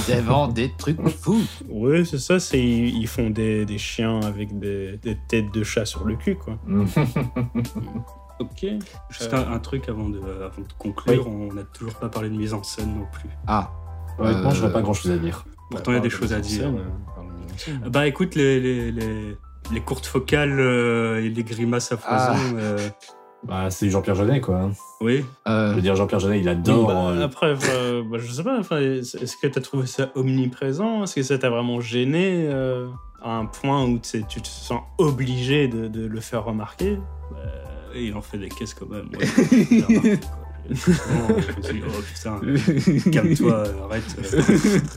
Ils 0.09 0.13
inventent 0.15 0.55
des 0.55 0.71
trucs 0.77 1.01
fous. 1.09 1.43
Oui, 1.69 2.05
c'est 2.07 2.19
ça, 2.19 2.39
c'est 2.41 2.59
ils 2.61 2.97
ils 2.99 3.07
font 3.09 3.31
des, 3.31 3.65
des 3.65 3.79
chiens 3.79 4.21
avec 4.21 4.59
des, 4.59 4.99
des 4.99 5.17
têtes 5.29 5.53
de 5.53 5.63
chat 5.65 5.85
sur 5.87 6.05
le 6.05 6.17
cul, 6.17 6.37
quoi. 6.37 6.59
Ok. 8.41 8.67
Juste 9.11 9.33
un, 9.35 9.53
un 9.53 9.59
truc 9.61 9.89
avant 9.89 10.09
de, 10.09 10.19
avant 10.19 10.63
de 10.63 10.73
conclure, 10.79 11.29
on 11.29 11.53
n'a 11.53 11.63
toujours 11.63 11.95
pas 11.95 12.09
parlé 12.09 12.29
de 12.29 12.35
mise 12.35 12.55
en 12.55 12.63
scène 12.65 12.93
non 12.97 13.07
plus. 13.13 13.29
Ah, 13.47 13.71
Honnêtement, 14.19 14.51
Euh, 14.51 14.55
j'aurais 14.55 14.73
pas 14.73 14.83
grand 14.83 14.95
chose 14.95 15.13
à 15.13 15.17
dire. 15.19 15.45
Pourtant, 15.71 15.93
il 15.93 15.95
y 15.95 15.99
a 15.99 16.01
des 16.01 16.11
choses 16.11 16.33
à 16.33 16.41
dire. 16.41 16.73
Bah 17.89 18.07
écoute, 18.09 18.35
les, 18.35 18.59
les, 18.59 18.91
les, 18.91 19.37
les 19.71 19.81
courtes 19.81 20.07
focales 20.07 20.59
euh, 20.59 21.23
et 21.23 21.29
les 21.29 21.45
grimaces 21.45 21.93
à 21.93 21.97
foison, 21.99 22.57
euh, 22.57 22.79
Bah, 23.45 23.71
c'est 23.71 23.91
Jean-Pierre 23.91 24.15
Jeunet, 24.15 24.41
quoi. 24.41 24.71
oui. 25.01 25.25
Je 25.47 25.51
euh, 25.53 25.73
veux 25.75 25.81
dire, 25.81 25.97
Jean-Pierre 25.97 26.21
Jeunet, 26.21 26.41
il 26.41 26.49
adore. 26.49 26.87
Bah, 26.89 27.09
euh, 27.11 27.25
après, 27.25 27.55
euh, 27.71 28.03
bah, 28.09 28.19
je 28.19 28.31
sais 28.31 28.45
pas, 28.45 28.59
enfin, 28.59 28.79
est-ce 28.79 29.37
que 29.37 29.47
t'as 29.49 29.61
trouvé 29.61 29.87
ça 29.87 30.11
omniprésent? 30.15 31.03
Est-ce 31.03 31.17
que 31.17 31.23
ça 31.23 31.39
t'a 31.39 31.51
vraiment 31.51 31.81
gêné 31.81 32.47
euh, 32.49 32.87
à 33.21 33.33
un 33.37 33.47
point 33.47 33.85
où 33.85 33.99
tu 33.99 34.23
te 34.25 34.49
sens 34.49 34.83
obligé 34.99 35.67
de, 35.67 35.89
de 35.89 36.07
le 36.07 36.21
faire 36.21 36.45
remarquer? 36.45 36.99
Euh, 37.37 37.65
il 37.97 38.15
en 38.15 38.23
fait 38.23 38.39
des 38.39 38.49
caisses 38.49 38.75
quand 38.75 38.89
même. 38.89 39.09
ouais. 39.19 39.27
J'ai 39.51 39.83
remarqué, 39.83 40.19
quoi. 40.19 40.37
Vraiment, 40.71 41.41
je 41.41 41.57
me 41.57 41.63
suis 41.63 41.75
dit, 41.75 41.83
oh 41.87 42.03
putain, 42.15 43.11
calme-toi, 43.11 43.65
arrête. 43.85 44.17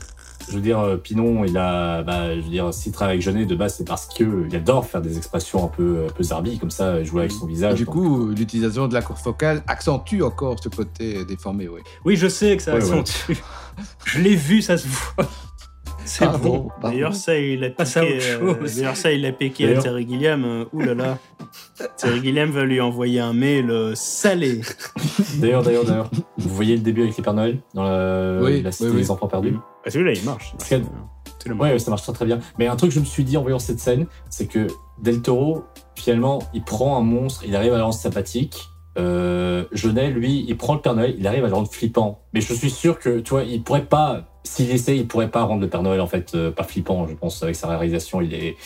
Je 0.48 0.54
veux 0.54 0.60
dire, 0.60 0.78
euh, 0.78 0.96
Pinon, 0.96 1.44
il 1.44 1.56
a, 1.58 2.02
bah, 2.02 2.34
je 2.36 2.40
veux 2.40 2.48
dire, 2.50 2.72
s'il 2.72 2.92
travaille 2.92 3.14
avec 3.14 3.22
Jeunet, 3.22 3.46
de 3.46 3.54
base, 3.56 3.74
c'est 3.76 3.86
parce 3.86 4.06
que 4.06 4.22
euh, 4.22 4.46
il 4.48 4.54
adore 4.54 4.86
faire 4.86 5.02
des 5.02 5.16
expressions 5.16 5.64
un 5.64 5.68
peu, 5.68 6.06
un 6.08 6.12
peu 6.12 6.22
zarbi, 6.22 6.58
comme 6.58 6.70
ça, 6.70 7.02
jouer 7.02 7.20
avec 7.22 7.32
son 7.32 7.46
et 7.46 7.50
visage. 7.50 7.74
du 7.78 7.84
donc- 7.84 7.94
coup, 7.94 8.28
l'utilisation 8.28 8.86
de 8.86 8.94
la 8.94 9.02
courbe 9.02 9.18
focale 9.18 9.62
accentue 9.66 10.22
encore 10.22 10.56
ce 10.62 10.68
côté 10.68 11.24
déformé, 11.24 11.68
oui. 11.68 11.80
Oui, 12.04 12.16
je 12.16 12.28
sais 12.28 12.56
que 12.56 12.62
ça 12.62 12.74
Ouais, 12.74 12.84
ouais. 12.84 12.98
accentue. 13.00 13.36
Je 14.04 14.20
l'ai 14.20 14.36
vu, 14.36 14.62
ça 14.62 14.78
se 14.78 14.86
voit. 14.86 15.26
C'est 16.06 16.24
Pardon, 16.24 16.48
bon. 16.48 16.68
pardon. 16.80 16.88
D'ailleurs, 16.96 17.14
ça, 17.14 17.36
il 17.38 17.62
a 17.64 17.70
piqué, 17.70 18.18
euh, 18.30 18.54
d'ailleurs, 18.74 18.96
ça, 18.96 19.12
il 19.12 19.26
a 19.26 19.32
piqué 19.32 19.74
à 19.76 19.80
Terry 19.82 20.06
Gilliam. 20.08 20.44
euh, 20.44 20.64
ouh 20.72 20.80
là 20.80 20.94
là. 20.94 21.18
Terry 21.96 22.22
Gilliam 22.22 22.50
va 22.50 22.64
lui 22.64 22.80
envoyer 22.80 23.20
un 23.20 23.32
mail 23.32 23.70
euh, 23.70 23.92
salé. 23.94 24.60
D'ailleurs, 25.38 25.62
d'ailleurs, 25.62 25.84
d'ailleurs, 25.84 26.10
vous 26.38 26.54
voyez 26.54 26.76
le 26.76 26.82
début 26.82 27.02
avec 27.02 27.16
les 27.16 27.22
Pères 27.22 27.34
Noël 27.34 27.58
dans 27.74 27.82
la, 27.84 28.38
Oui, 28.42 28.62
la 28.62 28.72
cité 28.72 28.86
oui, 28.86 28.90
oui. 28.94 29.02
des 29.02 29.10
enfants 29.10 29.26
perdus? 29.26 29.56
Ah, 29.84 29.90
celui-là, 29.90 30.12
il 30.12 30.24
marche. 30.24 30.54
Le 30.70 31.54
Ouais, 31.54 31.70
ouais, 31.72 31.78
ça 31.78 31.90
marche 31.90 32.02
très 32.02 32.12
très 32.12 32.24
bien. 32.24 32.40
Mais 32.58 32.66
un 32.66 32.74
truc 32.74 32.90
que 32.90 32.94
je 32.96 33.00
me 33.00 33.04
suis 33.04 33.22
dit 33.22 33.36
en 33.36 33.42
voyant 33.42 33.60
cette 33.60 33.78
scène, 33.78 34.06
c'est 34.30 34.46
que 34.46 34.66
Del 35.00 35.22
Toro, 35.22 35.62
finalement, 35.94 36.40
il 36.54 36.62
prend 36.64 36.96
un 36.98 37.02
monstre, 37.02 37.44
il 37.46 37.54
arrive 37.54 37.72
à 37.74 37.82
rendre 37.82 37.94
sympathique. 37.94 38.68
Euh, 38.96 39.64
Jeunet, 39.72 40.10
lui, 40.10 40.44
il 40.48 40.56
prend 40.56 40.74
le 40.74 40.80
Père 40.80 40.94
Noël, 40.94 41.14
il 41.18 41.26
arrive 41.26 41.44
à 41.44 41.48
le 41.48 41.54
rendre 41.54 41.70
flippant. 41.70 42.22
Mais 42.32 42.40
je 42.40 42.54
suis 42.54 42.70
sûr 42.70 42.98
que, 42.98 43.20
tu 43.20 43.30
vois, 43.30 43.42
il 43.44 43.62
pourrait 43.62 43.84
pas, 43.84 44.26
s'il 44.42 44.70
essaie, 44.70 44.96
il 44.96 45.06
pourrait 45.06 45.30
pas 45.30 45.42
rendre 45.42 45.60
le 45.60 45.68
Père 45.68 45.82
Noël, 45.82 46.00
en 46.00 46.06
fait, 46.06 46.34
euh, 46.34 46.50
pas 46.50 46.64
flippant, 46.64 47.06
je 47.06 47.14
pense, 47.14 47.42
avec 47.42 47.56
sa 47.56 47.68
réalisation, 47.68 48.20
il 48.20 48.32
est, 48.34 48.56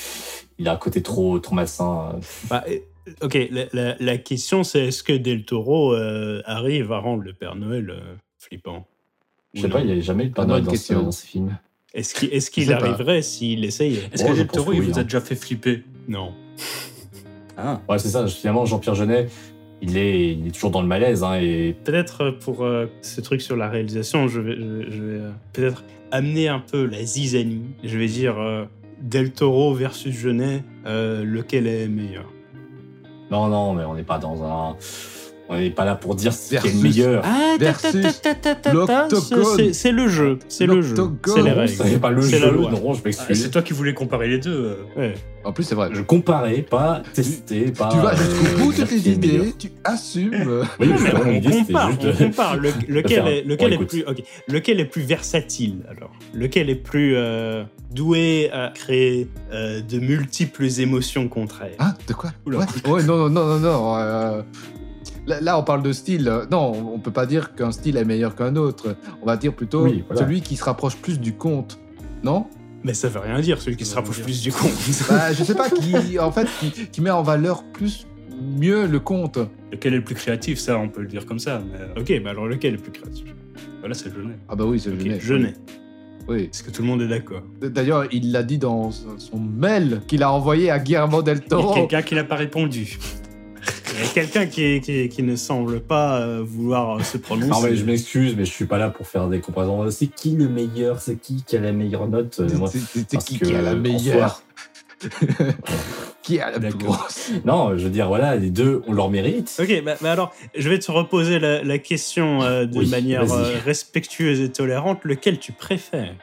il 0.58 0.68
a 0.68 0.72
un 0.74 0.76
côté 0.76 1.02
trop, 1.02 1.38
trop 1.40 1.54
malsain. 1.54 2.18
Bah, 2.48 2.64
ok, 3.22 3.38
la, 3.50 3.64
la- 3.72 3.96
la 3.98 4.18
question, 4.18 4.62
c'est 4.62 4.86
est-ce 4.88 5.02
que 5.02 5.12
Del 5.12 5.44
Toro 5.44 5.94
euh, 5.94 6.42
arrive 6.44 6.92
à 6.92 6.98
rendre 6.98 7.22
le 7.24 7.32
Père 7.32 7.56
Noël 7.56 7.90
euh, 7.90 8.14
flippant 8.38 8.86
Je 9.54 9.62
sais 9.62 9.68
pas, 9.68 9.80
il 9.80 9.86
n'y 9.86 9.92
a 9.92 10.00
jamais 10.00 10.24
eu 10.24 10.26
le 10.28 10.32
Père 10.32 10.46
Noël 10.46 10.62
dans, 10.62 10.70
dans 11.02 11.10
ces 11.12 11.26
films. 11.26 11.56
Est-ce 11.92 12.14
qu'il 12.52 12.70
est 12.70 12.72
arriverait 12.72 13.20
s'il 13.22 13.64
essayait 13.64 14.08
Est-ce 14.12 14.22
Oh, 14.22 14.28
que 14.28 14.34
je 14.34 14.38
Del 14.42 14.46
Toro, 14.46 14.70
que 14.70 14.76
il 14.76 14.82
vous 14.82 14.96
a 14.96 15.00
hein. 15.00 15.02
déjà 15.04 15.20
fait 15.20 15.34
flipper? 15.34 15.82
Non. 16.06 16.32
Ah, 17.56 17.80
Ouais, 17.88 17.98
c'est 17.98 18.08
ça, 18.10 18.24
finalement, 18.28 18.64
Jean-Pierre 18.64 18.94
Jeunet, 18.94 19.26
il 19.82 19.96
est, 19.96 20.32
il 20.32 20.46
est 20.46 20.50
toujours 20.50 20.70
dans 20.70 20.82
le 20.82 20.88
malaise. 20.88 21.22
Hein, 21.22 21.38
et 21.40 21.74
Peut-être 21.84 22.30
pour 22.30 22.64
euh, 22.64 22.86
ce 23.02 23.20
truc 23.20 23.40
sur 23.40 23.56
la 23.56 23.68
réalisation, 23.68 24.28
je 24.28 24.40
vais, 24.40 24.56
je, 24.56 24.90
je 24.90 25.02
vais 25.02 25.20
euh, 25.20 25.30
peut-être 25.52 25.84
amener 26.10 26.48
un 26.48 26.60
peu 26.60 26.86
la 26.86 27.02
zizanie. 27.02 27.62
Je 27.84 27.98
vais 27.98 28.06
dire 28.06 28.38
euh, 28.38 28.64
Del 29.00 29.32
Toro 29.32 29.74
versus 29.74 30.14
Genet, 30.14 30.62
euh, 30.86 31.24
lequel 31.24 31.66
est 31.66 31.88
meilleur? 31.88 32.30
Non, 33.30 33.48
non, 33.48 33.74
mais 33.74 33.84
on 33.84 33.94
n'est 33.94 34.02
pas 34.02 34.18
dans 34.18 34.42
un. 34.42 34.76
On 35.52 35.58
n'est 35.58 35.70
pas 35.70 35.84
là 35.84 35.96
pour 35.96 36.14
dire 36.14 36.32
ce 36.32 36.50
qui 36.50 36.54
est 36.68 36.72
le 36.74 36.80
meilleur. 36.80 37.24
Ah, 37.24 37.56
c'est- 37.76 39.72
c'est 39.72 39.90
le 39.92 40.06
jeu, 40.06 40.38
c'est 40.48 40.66
le 40.66 40.80
jeu, 40.80 40.94
c'est 41.26 41.42
les 41.42 41.50
règles. 41.50 41.98
pas 42.00 42.10
le 42.10 42.22
C'est 42.22 42.38
la 42.38 42.46
jeu, 42.46 42.52
loi. 42.52 42.70
non, 42.70 42.92
je 42.94 42.98
Ah, 43.00 43.02
m'excuse. 43.06 43.42
c'est 43.42 43.50
toi 43.50 43.62
qui 43.62 43.72
voulais 43.72 43.92
comparer 43.92 44.28
les 44.28 44.38
deux. 44.38 44.76
euh. 44.96 45.00
Ouais. 45.00 45.14
En 45.42 45.52
plus, 45.52 45.64
c'est 45.64 45.74
vrai. 45.74 45.88
je 45.92 46.02
comparais, 46.02 46.62
pas 46.62 47.02
tester, 47.14 47.72
pas. 47.72 47.88
tu 47.90 47.96
vas 47.98 48.12
euh, 48.12 48.16
jusqu'au 48.16 48.58
bout 48.64 48.72
de 48.74 48.84
tes 48.84 49.10
idées, 49.10 49.54
tu 49.58 49.70
assumes. 49.84 50.34
euh, 50.34 50.64
Oui, 50.78 50.88
mais 51.02 51.10
on 51.14 51.40
compare, 51.50 51.90
juste 51.90 52.02
on 52.20 52.24
compare. 52.26 52.56
Le- 52.56 52.72
lequel 52.88 53.26
est, 53.26 53.42
lequel 53.42 53.76
bon, 53.76 53.82
est 53.82 53.86
plus, 53.86 54.04
ok. 54.06 54.22
lequel 54.48 54.78
est 54.80 54.84
plus 54.84 55.02
versatile 55.02 55.78
alors? 55.90 56.12
Lequel 56.34 56.68
est 56.70 56.74
plus 56.74 57.14
euh, 57.16 57.64
doué 57.90 58.50
à 58.52 58.70
créer 58.74 59.28
euh, 59.52 59.80
de 59.80 59.98
multiples 59.98 60.66
émotions 60.78 61.26
contraires? 61.26 61.70
Hein 61.78 61.94
De 62.06 62.12
quoi? 62.12 62.30
Oula. 62.46 62.58
Ouais. 62.58 62.66
Ouais, 62.90 63.02
non, 63.02 63.16
non, 63.16 63.30
non, 63.30 63.58
non, 63.58 63.60
non. 63.60 64.44
Là, 65.40 65.58
on 65.58 65.62
parle 65.62 65.82
de 65.82 65.92
style. 65.92 66.30
Non, 66.50 66.72
on 66.94 66.98
peut 66.98 67.10
pas 67.10 67.26
dire 67.26 67.54
qu'un 67.54 67.72
style 67.72 67.96
est 67.96 68.04
meilleur 68.04 68.34
qu'un 68.34 68.56
autre. 68.56 68.96
On 69.22 69.26
va 69.26 69.36
dire 69.36 69.52
plutôt 69.54 69.84
Oui, 69.84 70.04
voilà. 70.08 70.22
celui 70.22 70.40
qui 70.40 70.56
se 70.56 70.64
rapproche 70.64 70.96
plus 70.96 71.18
du 71.20 71.32
conte. 71.34 71.78
Non? 72.22 72.46
Mais 72.82 72.94
ça 72.94 73.08
veut 73.08 73.20
rien 73.20 73.38
dire, 73.40 73.60
celui 73.60 73.76
qui 73.76 73.84
se 73.84 73.94
rapproche 73.94 74.22
plus 74.22 74.40
du 74.42 74.50
con. 74.52 74.68
bah, 75.10 75.32
Je 75.32 75.44
sais 75.44 75.54
pas, 75.54 75.68
qui, 75.68 76.18
en 76.18 76.32
fait, 76.32 76.46
qui, 76.60 76.70
qui 76.88 77.00
met 77.02 77.10
en 77.10 77.22
valeur 77.22 77.62
plus 77.62 78.06
mieux 78.58 78.86
le 78.86 79.00
conte. 79.00 79.38
Lequel 79.70 79.92
est 79.94 79.98
le 79.98 80.04
plus 80.04 80.14
créatif, 80.14 80.58
ça, 80.58 80.78
on 80.78 80.88
peut 80.88 81.02
le 81.02 81.06
dire 81.08 81.26
comme 81.26 81.38
ça. 81.38 81.60
Mais 81.70 81.78
euh, 81.78 82.00
ok, 82.00 82.22
bah 82.24 82.30
alors 82.30 82.46
lequel 82.46 82.74
est 82.74 82.78
plus 82.78 82.90
créatif? 82.92 83.26
Voilà, 83.80 83.94
c'est 83.94 84.12
Genet. 84.14 84.38
Ah 84.48 84.56
bah 84.56 84.64
oui, 84.64 84.80
c'est 84.80 84.90
Ok, 84.90 84.98
Genet. 84.98 85.20
Genet. 85.20 85.54
Oui. 86.28 86.48
Est-ce 86.52 86.62
que 86.62 86.70
tout 86.70 86.80
le 86.82 86.88
monde 86.88 87.02
est 87.02 87.08
d'accord? 87.08 87.42
D'ailleurs, 87.60 88.04
il 88.12 88.32
l'a 88.32 88.42
dit 88.42 88.56
dans 88.58 88.90
son 88.90 89.38
mail 89.38 90.00
qu'il 90.06 90.22
a 90.22 90.32
envoyé 90.32 90.70
à 90.70 90.78
Guillermo 90.78 91.22
del 91.22 91.38
Il 91.38 91.42
y 91.42 91.44
a 91.44 91.48
Toro. 91.48 91.74
quelqu'un 91.74 92.02
qui 92.02 92.14
n'a 92.14 92.24
pas 92.24 92.36
répondu. 92.36 92.98
Il 94.02 94.06
y 94.06 94.08
a 94.08 94.12
quelqu'un 94.12 94.46
qui, 94.46 94.80
qui, 94.80 95.08
qui 95.08 95.22
ne 95.22 95.36
semble 95.36 95.80
pas 95.80 96.20
euh, 96.20 96.42
vouloir 96.44 96.98
euh, 96.98 97.02
se 97.02 97.18
prononcer. 97.18 97.48
Non, 97.50 97.60
mais 97.60 97.76
je 97.76 97.84
m'excuse, 97.84 98.34
mais 98.36 98.44
je 98.44 98.50
suis 98.50 98.64
pas 98.66 98.78
là 98.78 98.88
pour 98.90 99.06
faire 99.06 99.28
des 99.28 99.40
comparaisons. 99.40 99.90
C'est 99.90 100.06
qui 100.06 100.36
le 100.36 100.48
meilleur? 100.48 101.00
C'est 101.00 101.16
qui 101.16 101.42
qui 101.44 101.56
a 101.56 101.60
la 101.60 101.72
meilleure 101.72 102.08
note 102.08 102.38
Euh, 102.40 102.48
C'est- 102.68 103.18
qui 103.18 103.38
qui 103.38 103.54
a 103.54 103.62
la 103.62 103.74
meilleure? 103.74 104.42
Qui 106.22 106.38
a 106.40 106.50
la 106.50 106.60
plus 106.60 106.74
grosse? 106.74 107.30
Non, 107.46 107.76
je 107.78 107.84
veux 107.84 107.90
dire, 107.90 108.08
voilà, 108.08 108.36
les 108.36 108.50
deux 108.50 108.82
ont 108.86 108.92
leur 108.92 109.08
mérite. 109.10 109.56
Ok, 109.58 109.82
bah, 109.82 109.94
bah 110.02 110.12
alors, 110.12 110.34
je 110.54 110.68
vais 110.68 110.78
te 110.78 110.92
reposer 110.92 111.38
la, 111.38 111.62
la 111.64 111.78
question 111.78 112.42
euh, 112.42 112.66
de 112.66 112.78
Oui, 112.78 112.86
manière 112.90 113.32
euh, 113.32 113.58
respectueuse 113.64 114.40
et 114.42 114.52
tolérante. 114.52 115.00
Lequel 115.04 115.38
tu 115.38 115.52
préfères? 115.52 116.14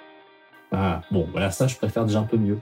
Ah, 0.71 1.01
bon, 1.11 1.27
voilà, 1.31 1.49
ça, 1.49 1.65
je 1.67 1.75
préfère 1.75 2.05
déjà 2.05 2.19
un 2.19 2.23
peu 2.23 2.37
mieux. 2.37 2.59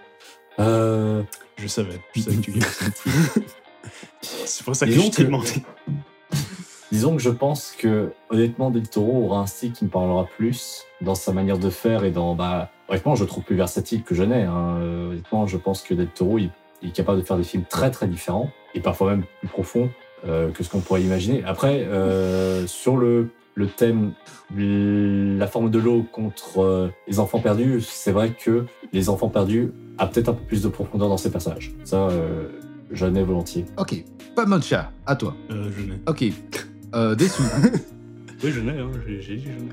Euh, 0.59 1.21
Je 1.57 1.67
savais, 1.67 1.99
je 2.15 2.21
savais 2.21 2.37
que 2.37 2.41
tu 2.41 2.51
C'est 4.21 4.63
pour 4.63 4.75
ça 4.75 4.85
que 4.85 4.91
Disons 4.91 5.03
je 5.05 5.09
t'ai 5.11 5.17
que- 5.23 5.27
demandé. 5.27 5.49
disons 6.91 7.15
que 7.15 7.21
je 7.21 7.29
pense 7.29 7.73
que, 7.77 8.11
honnêtement, 8.29 8.71
Del 8.71 8.87
Toro 8.87 9.25
aura 9.25 9.39
un 9.39 9.47
style 9.47 9.71
qui 9.73 9.85
me 9.85 9.89
parlera 9.89 10.25
plus 10.37 10.83
dans 11.01 11.15
sa 11.15 11.31
manière 11.33 11.57
de 11.57 11.69
faire 11.69 12.03
et 12.03 12.11
dans. 12.11 12.35
Bah, 12.35 12.69
honnêtement, 12.89 13.15
je 13.15 13.23
le 13.23 13.27
trouve 13.29 13.43
plus 13.43 13.55
versatile 13.55 14.03
que 14.03 14.15
Genet. 14.15 14.43
Hein. 14.43 14.77
Euh, 14.79 15.09
Honnêtement, 15.11 15.45
je 15.47 15.57
pense 15.57 15.81
que 15.81 15.93
Del 15.93 16.07
Toro, 16.07 16.37
il, 16.37 16.51
il 16.81 16.89
est 16.89 16.93
capable 16.93 17.19
de 17.21 17.25
faire 17.25 17.37
des 17.37 17.43
films 17.43 17.65
très 17.69 17.91
très 17.91 18.07
différents 18.07 18.49
et 18.73 18.79
parfois 18.79 19.11
même 19.11 19.23
plus 19.39 19.47
profonds 19.47 19.89
euh, 20.27 20.51
que 20.51 20.63
ce 20.63 20.69
qu'on 20.69 20.79
pourrait 20.79 21.01
imaginer. 21.01 21.43
Après, 21.45 21.83
euh, 21.87 22.67
sur 22.67 22.97
le, 22.97 23.29
le 23.55 23.67
thème 23.67 24.13
la 24.55 25.47
forme 25.47 25.69
de 25.71 25.79
l'eau 25.79 26.05
contre 26.11 26.59
euh, 26.61 26.89
les 27.07 27.19
enfants 27.19 27.39
perdus, 27.39 27.81
c'est 27.81 28.11
vrai 28.11 28.31
que 28.31 28.65
les 28.93 29.09
enfants 29.09 29.29
perdus 29.29 29.71
a 29.97 30.05
peut-être 30.07 30.29
un 30.29 30.33
peu 30.33 30.43
plus 30.43 30.61
de 30.61 30.67
profondeur 30.67 31.09
dans 31.09 31.17
ses 31.17 31.31
personnages. 31.31 31.71
Ça, 31.83 32.07
euh, 32.09 32.49
Genet 32.91 33.23
volontiers. 33.23 33.65
Ok, 33.77 34.03
pas 34.35 34.45
de 34.45 34.63
chat, 34.63 34.91
à 35.05 35.15
toi. 35.15 35.35
Euh, 35.51 35.69
je 35.77 35.83
n'ai. 35.85 35.99
Ok, 36.07 36.23
euh, 36.95 37.15
déçu. 37.15 37.41
Oui, 38.43 38.51
Genet, 38.51 38.73
hein, 38.79 38.91
j'ai 39.07 39.21
j'ai 39.21 39.35
dit 39.37 39.43
Genet. 39.45 39.71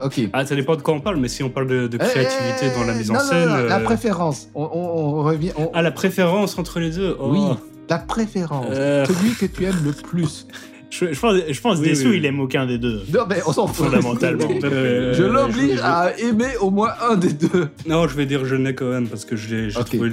Ok. 0.00 0.20
Ah, 0.32 0.44
ça 0.44 0.56
dépend 0.56 0.74
de 0.76 0.82
quoi 0.82 0.94
on 0.94 1.00
parle, 1.00 1.16
mais 1.16 1.28
si 1.28 1.42
on 1.44 1.48
parle 1.48 1.68
de, 1.68 1.86
de 1.86 1.96
créativité 1.96 2.66
Eh, 2.66 2.78
dans 2.78 2.84
la 2.84 2.94
mise 2.94 3.10
en 3.10 3.14
non, 3.14 3.20
scène. 3.20 3.48
non, 3.48 3.54
la 3.64 3.78
euh, 3.78 3.84
préférence. 3.84 4.48
On, 4.54 4.64
on- 4.64 4.98
on 5.18 5.22
revient. 5.22 5.52
on- 5.56 5.70
Ah, 5.72 5.80
la 5.80 5.92
préférence 5.92 6.58
entre 6.58 6.80
les 6.80 6.90
deux 6.90 7.16
oh. 7.18 7.30
Oui, 7.30 7.40
la 7.88 7.98
préférence. 7.98 8.66
Euh. 8.70 9.06
Celui 9.06 9.34
que 9.34 9.46
tu 9.46 9.64
aimes 9.64 9.82
le 9.84 9.92
plus. 9.92 10.46
Je, 10.90 11.12
je 11.12 11.18
pense, 11.18 11.34
je 11.50 11.60
pense 11.60 11.78
Oui, 11.78 11.88
Dessou, 11.88 12.10
oui. 12.10 12.18
il 12.18 12.24
aime 12.26 12.38
aucun 12.38 12.66
des 12.66 12.78
deux. 12.78 13.02
Non, 13.12 13.22
mais 13.28 13.40
on 13.46 13.52
s'en 13.52 13.66
fout. 13.66 13.86
Fondamentalement. 13.86 14.46
Euh, 14.64 15.12
Je 15.12 15.24
l'oblige 15.24 15.78
je- 15.78 15.82
à 15.82 16.16
aimer 16.18 16.56
au 16.60 16.70
moins 16.70 16.92
un 17.10 17.16
des 17.16 17.32
deux. 17.32 17.68
Non, 17.88 18.06
je 18.06 18.14
vais 18.14 18.26
dire 18.26 18.44
Genet 18.44 18.74
quand 18.76 18.90
même, 18.90 19.08
parce 19.08 19.24
que 19.24 19.34
j'ai 19.34 19.70
j'ai 19.70 19.78
Ok. 19.80 19.86
trouvé. 19.86 20.12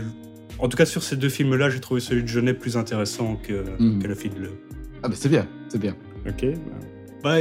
En 0.62 0.70
tout 0.70 0.78
cas, 0.78 0.86
sur 0.86 1.02
ces 1.04 1.16
deux 1.16 1.30
films-là, 1.30 1.70
j'ai 1.70 1.80
trouvé 1.80 2.00
celui 2.02 2.22
de 2.24 2.28
Genet 2.28 2.54
plus 2.54 2.78
intéressant 2.78 3.36
que, 3.42 3.64
Mhm. 3.80 4.02
que 4.02 4.08
le 4.08 4.16
film 4.16 4.34
de. 4.36 4.50
Ah, 5.04 5.10
mais 5.10 5.16
c'est 5.16 5.30
bien, 5.30 5.48
c'est 5.70 5.80
bien. 5.80 5.96
Ok. 6.28 6.46
bah. 6.46 6.58
Bah, 7.24 7.36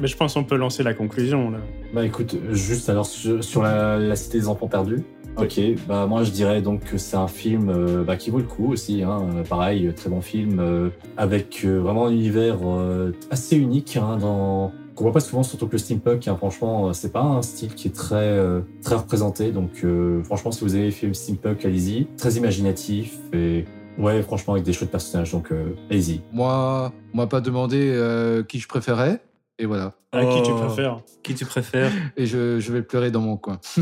mais 0.00 0.08
je 0.08 0.16
pense 0.16 0.34
qu'on 0.34 0.44
peut 0.44 0.56
lancer 0.56 0.82
la 0.82 0.92
conclusion 0.92 1.50
là. 1.50 1.58
Bah 1.94 2.04
écoute, 2.04 2.36
juste 2.50 2.90
alors 2.90 3.06
sur, 3.06 3.62
la, 3.62 3.98
la 3.98 4.14
cité 4.16 4.38
des 4.38 4.46
enfants 4.48 4.68
perdus. 4.68 5.02
Ok, 5.38 5.58
bah 5.88 6.04
moi 6.06 6.22
je 6.24 6.30
dirais 6.30 6.60
donc 6.60 6.84
que 6.84 6.98
c'est 6.98 7.16
un 7.16 7.28
film 7.28 7.70
euh, 7.70 8.04
bah, 8.04 8.16
qui 8.16 8.28
vaut 8.28 8.36
le 8.38 8.44
coup 8.44 8.70
aussi. 8.72 9.02
Hein, 9.02 9.26
Euh, 9.36 9.42
pareil, 9.42 9.90
très 9.96 10.10
bon 10.10 10.20
film 10.20 10.58
euh, 10.60 10.90
avec 11.16 11.62
euh, 11.64 11.78
vraiment 11.80 12.08
un 12.08 12.10
univers 12.10 12.58
euh, 12.66 13.12
assez 13.30 13.56
unique 13.56 13.96
hein, 13.96 14.18
dans 14.18 14.74
qu'on 15.02 15.08
voit 15.08 15.14
pas 15.14 15.20
souvent, 15.20 15.42
surtout 15.42 15.66
que 15.66 15.72
le 15.72 15.78
steampunk. 15.78 16.28
Hein, 16.28 16.36
franchement, 16.36 16.88
euh, 16.88 16.92
c'est 16.92 17.10
pas 17.12 17.22
un 17.22 17.42
style 17.42 17.74
qui 17.74 17.88
est 17.88 17.92
très 17.92 18.14
euh, 18.16 18.60
très 18.82 18.94
représenté. 18.94 19.50
Donc 19.50 19.82
euh, 19.82 20.22
franchement, 20.22 20.52
si 20.52 20.62
vous 20.62 20.76
avez 20.76 20.92
fait 20.92 21.12
steampunk, 21.12 21.64
allez-y. 21.64 22.06
Très 22.16 22.34
imaginatif 22.34 23.18
et 23.32 23.64
ouais, 23.98 24.22
franchement 24.22 24.54
avec 24.54 24.64
des 24.64 24.72
chouettes 24.72 24.92
personnages. 24.92 25.32
Donc 25.32 25.50
euh, 25.50 25.74
allez-y. 25.90 26.20
Moi, 26.32 26.92
on 27.12 27.16
m'a 27.16 27.26
pas 27.26 27.40
demandé 27.40 27.90
euh, 27.92 28.44
qui 28.44 28.60
je 28.60 28.68
préférais. 28.68 29.20
Et 29.58 29.66
voilà. 29.66 29.92
À 30.12 30.24
qui 30.24 30.42
tu 30.42 30.50
Oh. 30.52 30.56
préfères 30.56 31.00
Qui 31.24 31.34
tu 31.34 31.44
préfères 31.46 31.90
Et 32.16 32.26
je, 32.26 32.60
je 32.60 32.72
vais 32.72 32.82
pleurer 32.82 33.10
dans 33.10 33.20
mon 33.20 33.36
coin. 33.36 33.58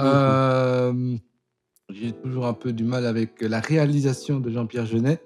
Euh, 0.00 1.16
J'ai 1.92 2.10
toujours 2.10 2.46
un 2.46 2.54
peu 2.54 2.72
du 2.72 2.82
mal 2.82 3.06
avec 3.06 3.40
la 3.40 3.60
réalisation 3.60 4.40
de 4.40 4.50
Jean-Pierre 4.50 4.84
Jeunet. 4.86 5.20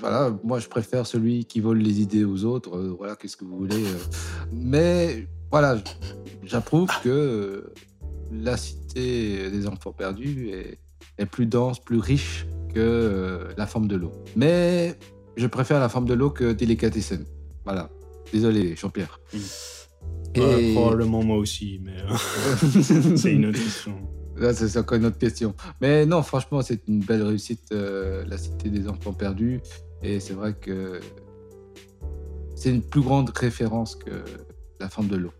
Voilà, 0.00 0.34
moi 0.44 0.58
je 0.58 0.68
préfère 0.68 1.06
celui 1.06 1.44
qui 1.44 1.60
vole 1.60 1.78
les 1.78 2.00
idées 2.00 2.24
aux 2.24 2.44
autres. 2.44 2.76
euh, 2.76 2.94
voilà, 2.96 3.16
qu'est-ce 3.16 3.36
que 3.36 3.44
vous 3.44 3.56
voulez. 3.58 3.76
euh. 3.84 3.98
Mais 4.52 5.26
voilà, 5.50 5.76
j'approuve 6.42 6.88
que 7.02 7.08
euh, 7.08 7.74
la 8.32 8.56
cité 8.56 9.50
des 9.50 9.66
enfants 9.66 9.92
perdus 9.92 10.48
est, 10.50 10.78
est 11.18 11.26
plus 11.26 11.46
dense, 11.46 11.80
plus 11.80 11.98
riche 11.98 12.46
que 12.74 13.48
la 13.56 13.66
forme 13.66 13.88
de 13.88 13.96
l'eau. 13.96 14.12
Mais 14.36 14.96
je 15.36 15.46
préfère 15.46 15.80
la 15.80 15.88
forme 15.88 16.06
de 16.06 16.14
l'eau 16.14 16.30
que 16.30 16.52
Delicatessen. 16.52 17.24
Voilà. 17.64 17.90
Désolé, 18.32 18.76
Jean-Pierre. 18.76 19.20
Ouais, 20.36 20.72
Probablement 20.74 21.22
moi 21.24 21.36
aussi, 21.36 21.80
mais 21.82 21.96
euh, 22.00 23.16
c'est 23.16 23.32
une 23.32 23.46
autre 23.46 23.58
question. 23.58 23.94
Là, 24.36 24.54
c'est 24.54 24.78
encore 24.78 24.96
une 24.96 25.06
autre 25.06 25.18
question. 25.18 25.54
Mais 25.80 26.06
non, 26.06 26.22
franchement, 26.22 26.62
c'est 26.62 26.80
une 26.88 27.00
belle 27.00 27.22
réussite, 27.24 27.72
euh, 27.72 28.24
la 28.26 28.38
cité 28.38 28.70
des 28.70 28.88
enfants 28.88 29.12
perdus. 29.12 29.60
Et 30.02 30.18
c'est 30.20 30.32
vrai 30.34 30.54
que 30.54 31.00
c'est 32.54 32.70
une 32.70 32.82
plus 32.82 33.00
grande 33.02 33.30
référence 33.30 33.94
que 33.96 34.10
la 34.80 34.88
forme 34.88 35.08
de 35.08 35.16
l'eau. 35.16 35.32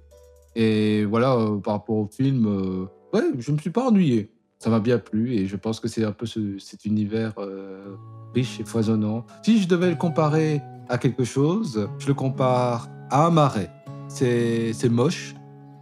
Et 0.57 1.05
voilà, 1.05 1.35
euh, 1.35 1.59
par 1.59 1.75
rapport 1.75 1.97
au 1.97 2.07
film, 2.09 2.47
euh, 2.47 2.87
ouais, 3.15 3.25
je 3.39 3.53
me 3.53 3.59
suis 3.59 3.71
pas 3.71 3.87
ennuyé. 3.89 4.31
Ça 4.59 4.69
m'a 4.69 4.81
bien 4.81 4.99
plu 4.99 5.33
et 5.35 5.47
je 5.47 5.57
pense 5.57 5.81
que 5.81 5.89
c'est 5.89 6.05
un 6.05 6.13
peu 6.13 6.27
ce- 6.27 6.59
cet 6.59 6.85
univers 6.85 7.33
euh, 7.39 7.95
riche 8.35 8.61
et 8.61 8.65
foisonnant. 8.65 9.25
Si 9.43 9.61
je 9.63 9.67
devais 9.69 9.89
le 9.89 9.97
comparer 9.97 10.61
à 10.91 10.99
quelque 10.99 11.25
chose, 11.25 11.89
je 11.99 12.07
le 12.09 12.15
compare 12.15 12.89
à 13.11 13.27
un 13.27 13.31
marais. 13.31 13.71
C'est 14.09 14.73
c'est 14.75 14.89
moche, 14.91 15.35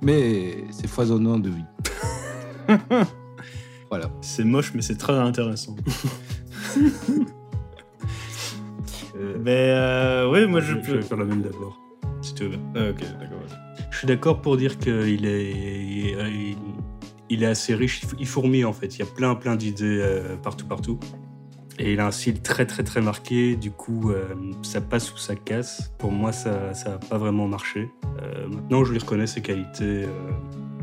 mais 0.03 0.65
c'est 0.71 0.87
foisonnant 0.87 1.39
de 1.39 1.51
vie. 1.51 1.65
Voilà. 3.91 4.11
C'est 4.21 4.45
moche, 4.45 4.75
mais 4.75 4.83
c'est 4.83 4.99
très 4.99 5.15
intéressant. 5.15 5.75
mais 9.43 9.71
euh, 9.71 10.31
oui, 10.31 10.47
moi 10.47 10.61
je 10.61 10.75
je, 10.75 10.81
je 10.81 10.81
peux. 10.87 10.97
vais 10.97 11.03
faire 11.03 11.19
la 11.19 11.25
même 11.25 11.43
d'abord, 11.43 11.79
si 12.23 12.35
tu 12.35 12.45
veux. 12.45 12.59
Ah, 12.75 12.91
ok, 12.91 13.01
d'accord. 13.21 13.39
Je 13.91 13.97
suis 13.99 14.07
d'accord 14.07 14.41
pour 14.41 14.57
dire 14.57 14.79
qu'il 14.79 15.25
est, 15.27 15.51
il, 15.51 16.57
il 17.31 17.43
est 17.43 17.47
assez 17.47 17.75
riche. 17.75 18.03
Il 18.19 18.27
fourmille 18.27 18.65
en 18.65 18.73
fait. 18.73 18.97
Il 18.97 19.01
y 19.01 19.03
a 19.03 19.07
plein, 19.07 19.35
plein 19.35 19.57
d'idées 19.57 20.01
euh, 20.03 20.37
partout, 20.37 20.67
partout. 20.67 20.99
Et 21.81 21.93
il 21.93 22.01
a 22.01 22.07
un 22.07 22.11
style 22.11 22.41
très, 22.43 22.67
très, 22.67 22.83
très 22.83 23.01
marqué. 23.01 23.55
Du 23.57 23.71
coup, 23.71 24.11
euh, 24.11 24.25
ça 24.63 24.81
passe 24.81 25.13
ou 25.15 25.17
ça 25.17 25.37
casse. 25.37 25.93
Pour 25.99 26.11
moi, 26.11 26.33
ça 26.33 26.73
n'a 26.87 26.99
pas 26.99 27.19
vraiment 27.19 27.47
marché. 27.47 27.89
Euh, 28.21 28.49
maintenant, 28.49 28.83
je 28.85 28.93
lui 28.93 28.99
reconnais 28.99 29.29
ses 29.29 29.43
qualités, 29.43 30.05
euh, 30.05 30.07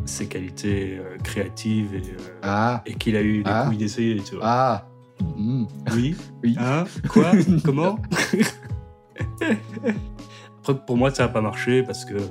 ses 0.06 0.28
qualités 0.28 0.97
euh, 0.97 1.18
créatives 1.24 1.93
et, 1.95 1.97
euh, 2.12 2.39
Ah, 2.43 2.82
et 2.86 2.93
qu'il 2.93 3.18
a 3.18 3.22
eu 3.22 3.39
les 3.39 3.43
Ah. 3.45 3.66
couilles 3.68 3.78
d'essayer. 3.78 4.16
Tu 4.22 4.36
vois. 4.36 4.43
ah, 4.45 4.88
Hmm. 5.38 5.66
Oui. 5.93 6.16
Oui. 6.43 6.55
Hein 6.59 6.86
Quoi? 7.09 7.32
Comment? 7.63 7.99
Après, 10.59 10.86
pour 10.86 10.97
moi, 10.97 11.11
ça 11.11 11.24
n'a 11.24 11.30
pas 11.30 11.41
marché 11.41 11.84
parce 11.84 12.05
que 12.05 12.16
euh, 12.16 12.28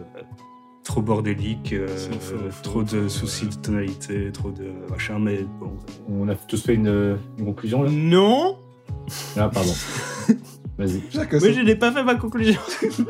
trop 0.82 1.01
bordélique, 1.03 1.72
euh, 1.72 1.87
euh, 2.32 2.51
trop 2.62 2.82
de 2.82 3.09
soucis 3.09 3.47
de 3.47 3.55
tonalité, 3.55 4.30
trop 4.32 4.51
de 4.51 4.70
machin, 4.91 5.18
mais 5.18 5.45
bon. 5.61 5.72
On 6.09 6.28
a 6.28 6.35
tous 6.35 6.62
fait 6.62 6.74
une, 6.74 7.18
une 7.39 7.45
conclusion 7.47 7.82
là? 7.82 7.91
Non 7.91 8.59
Ah, 9.37 9.49
pardon. 9.49 9.72
Vas-y. 10.76 11.03
Son- 11.11 11.22
je 11.53 11.61
n'ai 11.61 11.76
pas 11.76 11.93
fait 11.93 12.03
ma 12.03 12.16
conclusion. 12.16 12.61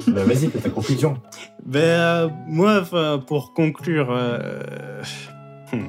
Bah, 0.09 0.25
Vas-y, 0.25 0.49
fais 0.49 0.59
ta 0.61 0.69
conclusion. 0.71 1.17
Ben, 1.65 1.81
euh, 1.81 2.29
moi, 2.47 2.83
pour 3.27 3.55
conclure, 3.55 4.09
euh, 4.11 5.03
hmm. 5.73 5.87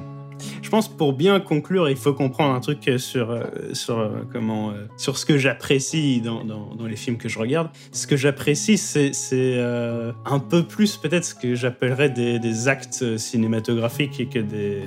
Je 0.66 0.70
pense 0.72 0.88
pour 0.88 1.12
bien 1.12 1.38
conclure, 1.38 1.88
il 1.88 1.96
faut 1.96 2.12
comprendre 2.12 2.52
un 2.52 2.58
truc 2.58 2.90
sur, 2.98 3.30
euh, 3.30 3.44
sur, 3.72 4.00
euh, 4.00 4.22
comment, 4.32 4.70
euh, 4.70 4.88
sur 4.96 5.16
ce 5.16 5.24
que 5.24 5.38
j'apprécie 5.38 6.20
dans, 6.20 6.42
dans, 6.44 6.86
les 6.86 6.96
films 6.96 7.18
que 7.18 7.28
je 7.28 7.38
regarde. 7.38 7.70
Ce 7.92 8.08
que 8.08 8.16
j'apprécie, 8.16 8.76
c'est 8.76 9.12
euh, 9.32 10.10
un 10.24 10.40
peu 10.40 10.64
plus 10.64 10.96
peut-être 10.96 11.24
ce 11.24 11.36
que 11.36 11.54
j'appellerais 11.54 12.10
des, 12.10 12.40
des 12.40 12.66
actes 12.66 13.16
cinématographiques 13.16 14.28
que 14.28 14.40
des... 14.40 14.82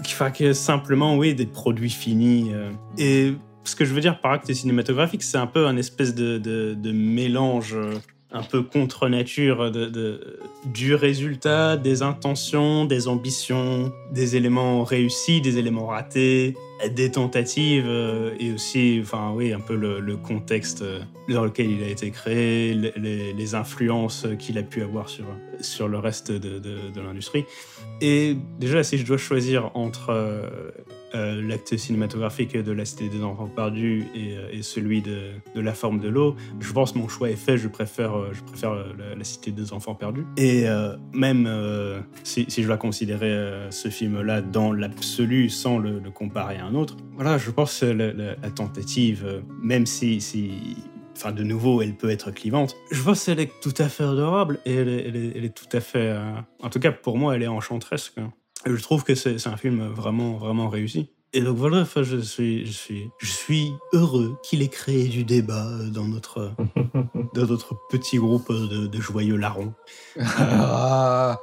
Enfin, 0.00 0.30
que 0.30 0.52
simplement, 0.52 1.16
oui, 1.16 1.34
des 1.34 1.46
produits 1.46 1.88
finis. 1.88 2.50
euh. 2.52 2.70
Et 2.98 3.32
ce 3.64 3.74
que 3.74 3.86
je 3.86 3.94
veux 3.94 4.02
dire 4.02 4.20
par 4.20 4.32
acte 4.32 4.52
cinématographique, 4.52 5.22
c'est 5.22 5.38
un 5.38 5.46
peu 5.46 5.66
un 5.66 5.76
espèce 5.76 6.14
de, 6.14 6.38
de, 6.38 6.92
mélange 6.92 7.74
euh, 7.74 7.94
un 8.32 8.42
peu 8.42 8.62
contre 8.62 9.08
nature 9.08 9.70
du 10.64 10.94
résultat, 10.94 11.76
des 11.76 12.02
intentions, 12.02 12.84
des 12.84 13.08
ambitions, 13.08 13.92
des 14.10 14.36
éléments 14.36 14.84
réussis, 14.84 15.40
des 15.40 15.58
éléments 15.58 15.86
ratés, 15.86 16.54
des 16.90 17.10
tentatives 17.10 17.86
euh, 17.86 18.34
et 18.38 18.52
aussi, 18.52 18.98
enfin 19.02 19.32
oui, 19.34 19.52
un 19.52 19.60
peu 19.60 19.74
le, 19.74 20.16
contexte 20.16 20.82
euh, 20.82 21.00
dans 21.28 21.44
lequel 21.44 21.70
il 21.70 21.82
a 21.82 21.88
été 21.88 22.10
créé, 22.10 22.74
les, 22.74 23.54
influences 23.54 24.26
qu'il 24.38 24.58
a 24.58 24.62
pu 24.62 24.82
avoir 24.82 25.08
sur, 25.08 25.24
sur 25.60 25.88
le 25.88 25.98
reste 25.98 26.32
de, 26.32 26.58
de- 26.58 27.00
l'industrie. 27.00 27.44
Et 28.00 28.36
déjà, 28.58 28.82
si 28.82 28.98
je 28.98 29.06
dois 29.06 29.16
choisir 29.16 29.70
entre 29.74 30.10
euh, 30.10 31.42
l'acte 31.42 31.76
cinématographique 31.76 32.56
de 32.56 32.72
La 32.72 32.84
Cité 32.84 33.08
des 33.08 33.22
Enfants 33.22 33.46
Perdus 33.46 34.04
et, 34.14 34.62
celui 34.62 35.00
de, 35.00 35.30
de 35.54 35.60
La 35.60 35.72
Forme 35.72 36.00
de 36.00 36.08
l'eau, 36.08 36.34
je 36.60 36.72
pense 36.72 36.92
que 36.92 36.98
mon 36.98 37.08
choix 37.08 37.30
est 37.30 37.36
fait. 37.36 37.56
Je 37.56 37.68
préfère, 37.68 38.32
je 38.32 38.42
préfère 38.42 38.74
la, 38.74 39.24
Cité 39.24 39.52
des 39.52 39.72
Enfants 39.72 39.94
Perdus. 39.94 40.26
Et 40.36 40.64
même 41.12 41.48
si, 42.24 42.46
je 42.48 42.66
dois 42.66 42.76
considérer 42.76 43.68
ce 43.70 43.88
film-là 43.88 44.42
dans 44.42 44.72
l'absolu 44.72 45.48
sans 45.48 45.78
le, 45.78 46.00
comparer 46.10 46.58
un 46.66 46.74
autre, 46.74 46.96
voilà, 47.14 47.38
je 47.38 47.50
pense 47.50 47.80
que 47.80 47.86
la, 47.86 48.12
la- 48.12 48.36
la 48.36 48.50
tentative, 48.50 49.24
euh, 49.26 49.40
même 49.62 49.86
si, 49.86 50.20
si 50.20 50.76
Enfin, 51.18 51.32
de 51.32 51.42
nouveau, 51.42 51.80
elle 51.80 51.96
peut 51.96 52.10
être 52.10 52.30
clivante. 52.30 52.76
Je 52.92 53.02
pense 53.02 53.24
qu'elle 53.24 53.40
est 53.40 53.50
tout 53.62 53.72
à 53.78 53.88
fait 53.88 54.04
adorable 54.04 54.58
et 54.66 54.74
elle 54.74 54.88
est, 54.90 55.08
elle 55.08 55.16
est- 55.16 55.32
elle 55.34 55.44
est 55.46 55.54
tout 55.56 55.74
à 55.74 55.80
fait. 55.80 56.10
euh, 56.10 56.32
en 56.62 56.68
tout 56.68 56.78
cas, 56.78 56.92
pour 56.92 57.16
moi, 57.16 57.34
elle 57.34 57.42
est 57.42 57.46
enchanteresque. 57.46 58.18
Et 58.66 58.70
je 58.76 58.82
trouve 58.82 59.02
que 59.02 59.14
c'est 59.14 59.46
un 59.46 59.56
film 59.56 59.86
vraiment, 59.88 60.36
vraiment 60.36 60.68
réussi. 60.68 61.08
Et 61.32 61.40
donc 61.40 61.56
voilà, 61.56 61.78
enfin, 61.80 62.02
je 62.02 62.18
suis, 62.18 62.66
je 62.66 62.72
suis, 62.72 63.08
je 63.18 63.32
suis 63.32 63.72
heureux 63.94 64.36
qu'il 64.42 64.60
ait 64.60 64.68
créé 64.68 65.08
du 65.08 65.24
débat 65.24 65.66
euh, 65.66 65.88
dans 65.88 66.04
notre, 66.06 66.52
dans 67.34 67.46
notre 67.46 67.74
petit 67.88 68.18
groupe 68.18 68.52
de, 68.52 68.86
de 68.86 69.00
joyeux 69.00 69.36
larrons. 69.36 69.72
Ah, 70.18 71.40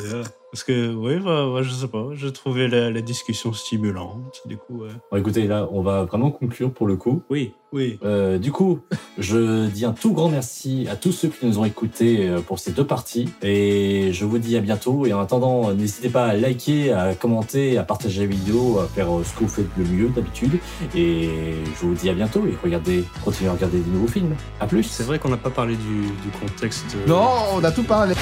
Euh, 0.00 0.24
Parce 0.52 0.64
que, 0.64 0.92
oui, 0.92 1.18
bah, 1.18 1.46
bah, 1.52 1.62
je 1.62 1.70
sais 1.70 1.86
pas, 1.86 2.08
j'ai 2.14 2.32
trouvé 2.32 2.66
la, 2.66 2.90
la 2.90 3.00
discussion 3.00 3.52
stimulante. 3.52 4.42
Du 4.46 4.56
coup, 4.56 4.82
euh, 4.82 4.90
Bon, 5.12 5.16
écoutez, 5.16 5.46
là, 5.46 5.68
on 5.70 5.80
va 5.82 6.04
vraiment 6.04 6.30
conclure 6.32 6.72
pour 6.72 6.86
le 6.88 6.96
coup. 6.96 7.22
oui, 7.30 7.52
oui. 7.72 8.00
Euh, 8.04 8.36
du 8.38 8.50
coup, 8.50 8.80
je 9.16 9.68
dis 9.68 9.84
un 9.84 9.92
tout 9.92 10.12
grand 10.12 10.28
merci 10.28 10.88
à 10.90 10.96
tous 10.96 11.12
ceux 11.12 11.28
qui 11.28 11.46
nous 11.46 11.60
ont 11.60 11.64
écoutés 11.64 12.28
euh, 12.28 12.40
pour 12.40 12.58
ces 12.58 12.72
deux 12.72 12.84
parties. 12.84 13.28
Et 13.42 14.12
je 14.12 14.24
vous 14.24 14.38
dis 14.38 14.56
à 14.56 14.60
bientôt. 14.60 15.06
Et 15.06 15.12
en 15.12 15.20
attendant, 15.20 15.72
n'hésitez 15.72 16.08
pas 16.08 16.24
à 16.26 16.34
liker, 16.34 16.92
à 16.92 17.14
commenter, 17.14 17.78
à 17.78 17.84
partager 17.84 18.22
la 18.22 18.26
vidéo, 18.26 18.80
à 18.80 18.88
faire 18.88 19.16
euh, 19.16 19.22
ce 19.22 19.32
que 19.34 19.40
vous 19.44 19.48
faites 19.48 19.68
le 19.78 19.84
mieux 19.84 20.08
d'habitude. 20.08 20.58
Et 20.96 21.28
je 21.80 21.86
vous 21.86 21.94
dis 21.94 22.10
à 22.10 22.14
bientôt 22.14 22.44
et 22.44 22.56
regardez, 22.60 23.04
continuez 23.24 23.50
à 23.50 23.52
regarder 23.52 23.78
des 23.78 23.90
nouveaux 23.92 24.08
films. 24.08 24.34
À 24.58 24.66
plus. 24.66 24.82
C'est 24.82 25.04
vrai 25.04 25.20
qu'on 25.20 25.28
n'a 25.28 25.36
pas 25.36 25.50
parlé 25.50 25.76
du, 25.76 26.00
du 26.00 26.28
contexte. 26.40 26.96
euh, 26.96 27.06
non, 27.08 27.28
on 27.54 27.62
a 27.62 27.70
tout 27.70 27.84
parlé. 27.84 28.14